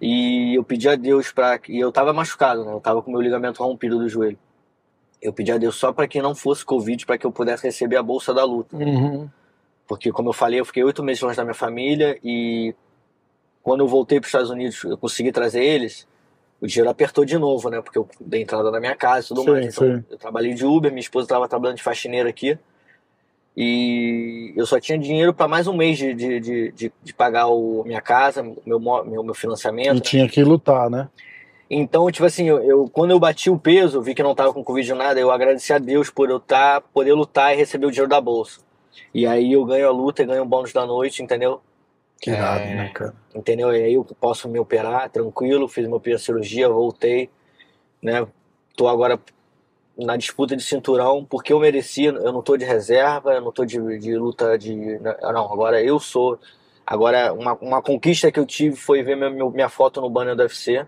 E 0.00 0.54
eu 0.54 0.64
pedi 0.64 0.88
a 0.88 0.96
Deus 0.96 1.30
para 1.30 1.60
E 1.68 1.78
eu 1.78 1.92
tava 1.92 2.12
machucado, 2.12 2.64
né? 2.64 2.72
Eu 2.72 2.80
tava 2.80 3.02
com 3.02 3.10
meu 3.10 3.20
ligamento 3.20 3.62
rompido 3.62 3.98
do 3.98 4.08
joelho. 4.08 4.38
Eu 5.20 5.32
pedi 5.32 5.52
a 5.52 5.58
Deus 5.58 5.76
só 5.76 5.92
para 5.92 6.08
que 6.08 6.22
não 6.22 6.34
fosse 6.34 6.64
Covid, 6.64 7.04
para 7.04 7.18
que 7.18 7.26
eu 7.26 7.30
pudesse 7.30 7.64
receber 7.64 7.96
a 7.96 8.02
bolsa 8.02 8.32
da 8.32 8.42
luta. 8.42 8.74
Uhum. 8.74 9.28
Porque, 9.90 10.12
como 10.12 10.28
eu 10.28 10.32
falei, 10.32 10.60
eu 10.60 10.64
fiquei 10.64 10.84
oito 10.84 11.02
meses 11.02 11.20
longe 11.20 11.36
da 11.36 11.42
minha 11.42 11.52
família 11.52 12.16
e 12.22 12.72
quando 13.60 13.80
eu 13.80 13.88
voltei 13.88 14.20
para 14.20 14.26
os 14.26 14.28
Estados 14.28 14.48
Unidos, 14.48 14.84
eu 14.84 14.96
consegui 14.96 15.32
trazer 15.32 15.64
eles. 15.64 16.06
O 16.60 16.66
dinheiro 16.68 16.88
apertou 16.88 17.24
de 17.24 17.36
novo, 17.36 17.68
né? 17.68 17.82
Porque 17.82 17.98
eu 17.98 18.08
dei 18.20 18.40
entrada 18.40 18.70
na 18.70 18.78
minha 18.78 18.94
casa 18.94 19.24
e 19.24 19.28
tudo 19.30 19.42
Sim, 19.42 19.50
mais. 19.50 19.66
Então, 19.66 19.88
sim. 19.88 20.04
eu 20.08 20.16
trabalhei 20.16 20.54
de 20.54 20.64
Uber, 20.64 20.92
minha 20.92 21.00
esposa 21.00 21.24
estava 21.24 21.48
trabalhando 21.48 21.78
de 21.78 21.82
faxineira 21.82 22.28
aqui. 22.28 22.56
E 23.56 24.52
eu 24.54 24.64
só 24.64 24.78
tinha 24.78 24.96
dinheiro 24.96 25.34
para 25.34 25.48
mais 25.48 25.66
um 25.66 25.76
mês 25.76 25.98
de, 25.98 26.14
de, 26.14 26.38
de, 26.38 26.92
de, 27.02 27.12
pagar 27.12 27.48
o, 27.48 27.82
minha 27.84 28.00
casa, 28.00 28.44
meu, 28.64 28.78
meu, 28.78 29.24
meu 29.24 29.34
financiamento. 29.34 29.90
E 29.90 29.94
né? 29.94 30.00
tinha 30.02 30.28
que 30.28 30.44
lutar, 30.44 30.88
né? 30.88 31.08
Então, 31.68 32.08
tipo 32.12 32.26
assim, 32.26 32.44
eu, 32.44 32.62
eu- 32.62 32.88
quando 32.88 33.10
eu 33.10 33.18
bati 33.18 33.50
o 33.50 33.58
peso, 33.58 34.00
vi 34.00 34.14
que 34.14 34.22
não 34.22 34.36
tava 34.36 34.52
com 34.52 34.62
Covid 34.62 34.94
nada, 34.94 35.18
eu 35.18 35.32
agradeci 35.32 35.72
a 35.72 35.78
Deus 35.78 36.10
por 36.10 36.30
eu 36.30 36.38
tá, 36.38 36.80
poder 36.80 37.12
lutar 37.12 37.52
e 37.52 37.56
receber 37.56 37.86
o 37.86 37.90
dinheiro 37.90 38.08
da 38.08 38.20
bolsa. 38.20 38.69
E 39.14 39.26
aí 39.26 39.52
eu 39.52 39.64
ganho 39.64 39.88
a 39.88 39.92
luta 39.92 40.22
e 40.22 40.26
ganho 40.26 40.42
o 40.42 40.46
bônus 40.46 40.72
da 40.72 40.84
noite, 40.86 41.22
entendeu? 41.22 41.60
Que 42.20 42.30
irado, 42.30 42.60
É. 42.64 42.74
né, 42.74 42.88
cara? 42.94 43.14
Entendeu? 43.34 43.72
E 43.74 43.82
aí 43.82 43.94
eu 43.94 44.04
posso 44.04 44.48
me 44.48 44.58
operar 44.58 45.08
tranquilo, 45.10 45.68
fiz 45.68 45.86
minha 45.86 45.98
primeira 46.00 46.22
cirurgia, 46.22 46.68
voltei, 46.68 47.30
né? 48.02 48.26
Tô 48.76 48.88
agora 48.88 49.18
na 49.96 50.16
disputa 50.16 50.56
de 50.56 50.62
cinturão, 50.62 51.24
porque 51.24 51.52
eu 51.52 51.60
mereci, 51.60 52.04
eu 52.04 52.32
não 52.32 52.42
tô 52.42 52.56
de 52.56 52.64
reserva, 52.64 53.34
eu 53.34 53.40
não 53.40 53.52
tô 53.52 53.64
de, 53.64 53.98
de 53.98 54.16
luta 54.16 54.56
de. 54.58 54.98
Não, 54.98 55.52
agora 55.52 55.82
eu 55.82 55.98
sou. 55.98 56.38
Agora, 56.86 57.32
uma, 57.32 57.54
uma 57.54 57.82
conquista 57.82 58.32
que 58.32 58.40
eu 58.40 58.46
tive 58.46 58.74
foi 58.76 59.02
ver 59.02 59.16
meu- 59.16 59.50
minha 59.50 59.68
foto 59.68 60.00
no 60.00 60.10
banner 60.10 60.34
do 60.34 60.42
UFC. 60.42 60.86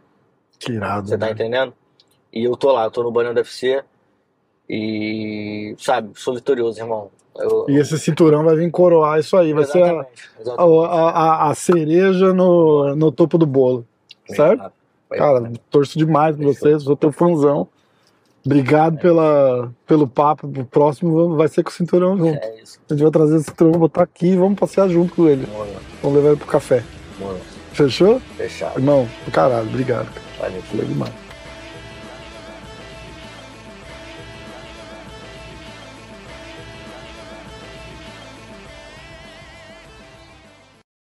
Que 0.59 0.73
irado. 0.73 1.09
Você 1.09 1.17
tá 1.17 1.27
né? 1.27 1.33
entendendo? 1.33 1.73
E 2.33 2.43
eu 2.45 2.57
tô 2.57 2.73
lá, 2.73 2.85
eu 2.85 2.91
tô 2.91 3.03
no 3.03 3.13
banner 3.13 3.33
do 3.35 3.39
UFC. 3.39 3.85
E, 4.69 5.75
sabe, 5.79 6.13
sou 6.19 6.35
vitorioso, 6.35 6.81
irmão. 6.81 7.11
Eu, 7.39 7.67
E 7.69 7.77
esse 7.79 7.99
cinturão 7.99 8.45
vai 8.45 8.55
vir 8.57 8.71
coroar 8.71 9.19
isso 9.19 9.37
aí. 9.37 9.53
Vai 9.53 9.65
ser 9.65 9.83
a, 9.83 10.07
a, 10.59 11.11
a- 11.11 11.51
a 11.51 11.55
cereja 11.55 12.33
no, 12.35 12.95
no 12.95 13.11
topo 13.13 13.39
do 13.39 13.47
bolo. 13.47 13.87
Certo? 14.29 14.71
Vai- 15.09 15.19
Cara, 15.19 15.53
torço 15.71 15.99
demais 15.99 16.35
por 16.37 16.45
vocês, 16.47 16.83
sou 16.83 16.97
teu 16.97 17.13
fãzão. 17.13 17.69
Obrigado 18.45 18.99
pela, 18.99 19.71
pelo 19.87 20.09
papo. 20.09 20.47
O 20.49 20.65
próximo 20.65 21.37
vai 21.37 21.47
ser 21.49 21.63
com 21.63 21.71
o 21.71 21.73
cinturão 21.73 22.17
junto. 22.19 22.39
É 22.43 22.61
isso. 22.61 22.81
A 22.91 22.95
gente 22.95 23.03
vai 23.03 23.13
trazer 23.13 23.37
esse 23.37 23.45
cinturão, 23.45 23.73
botar 23.73 24.03
aqui 24.03 24.29
e 24.29 24.37
vamos 24.37 24.59
passear 24.59 24.89
junto 24.89 25.15
com 25.15 25.29
ele. 25.29 25.47
Vamos 26.03 26.17
levar 26.17 26.31
ele 26.31 26.39
pro 26.39 26.49
café. 26.49 26.83
Fechou? 27.73 28.21
fechado. 28.37 28.79
Irmão, 28.79 29.09
caralho, 29.33 29.69
obrigado. 29.69 30.09
Valeu. 30.39 30.61
Valeu 30.73 30.87
demais. 30.87 31.13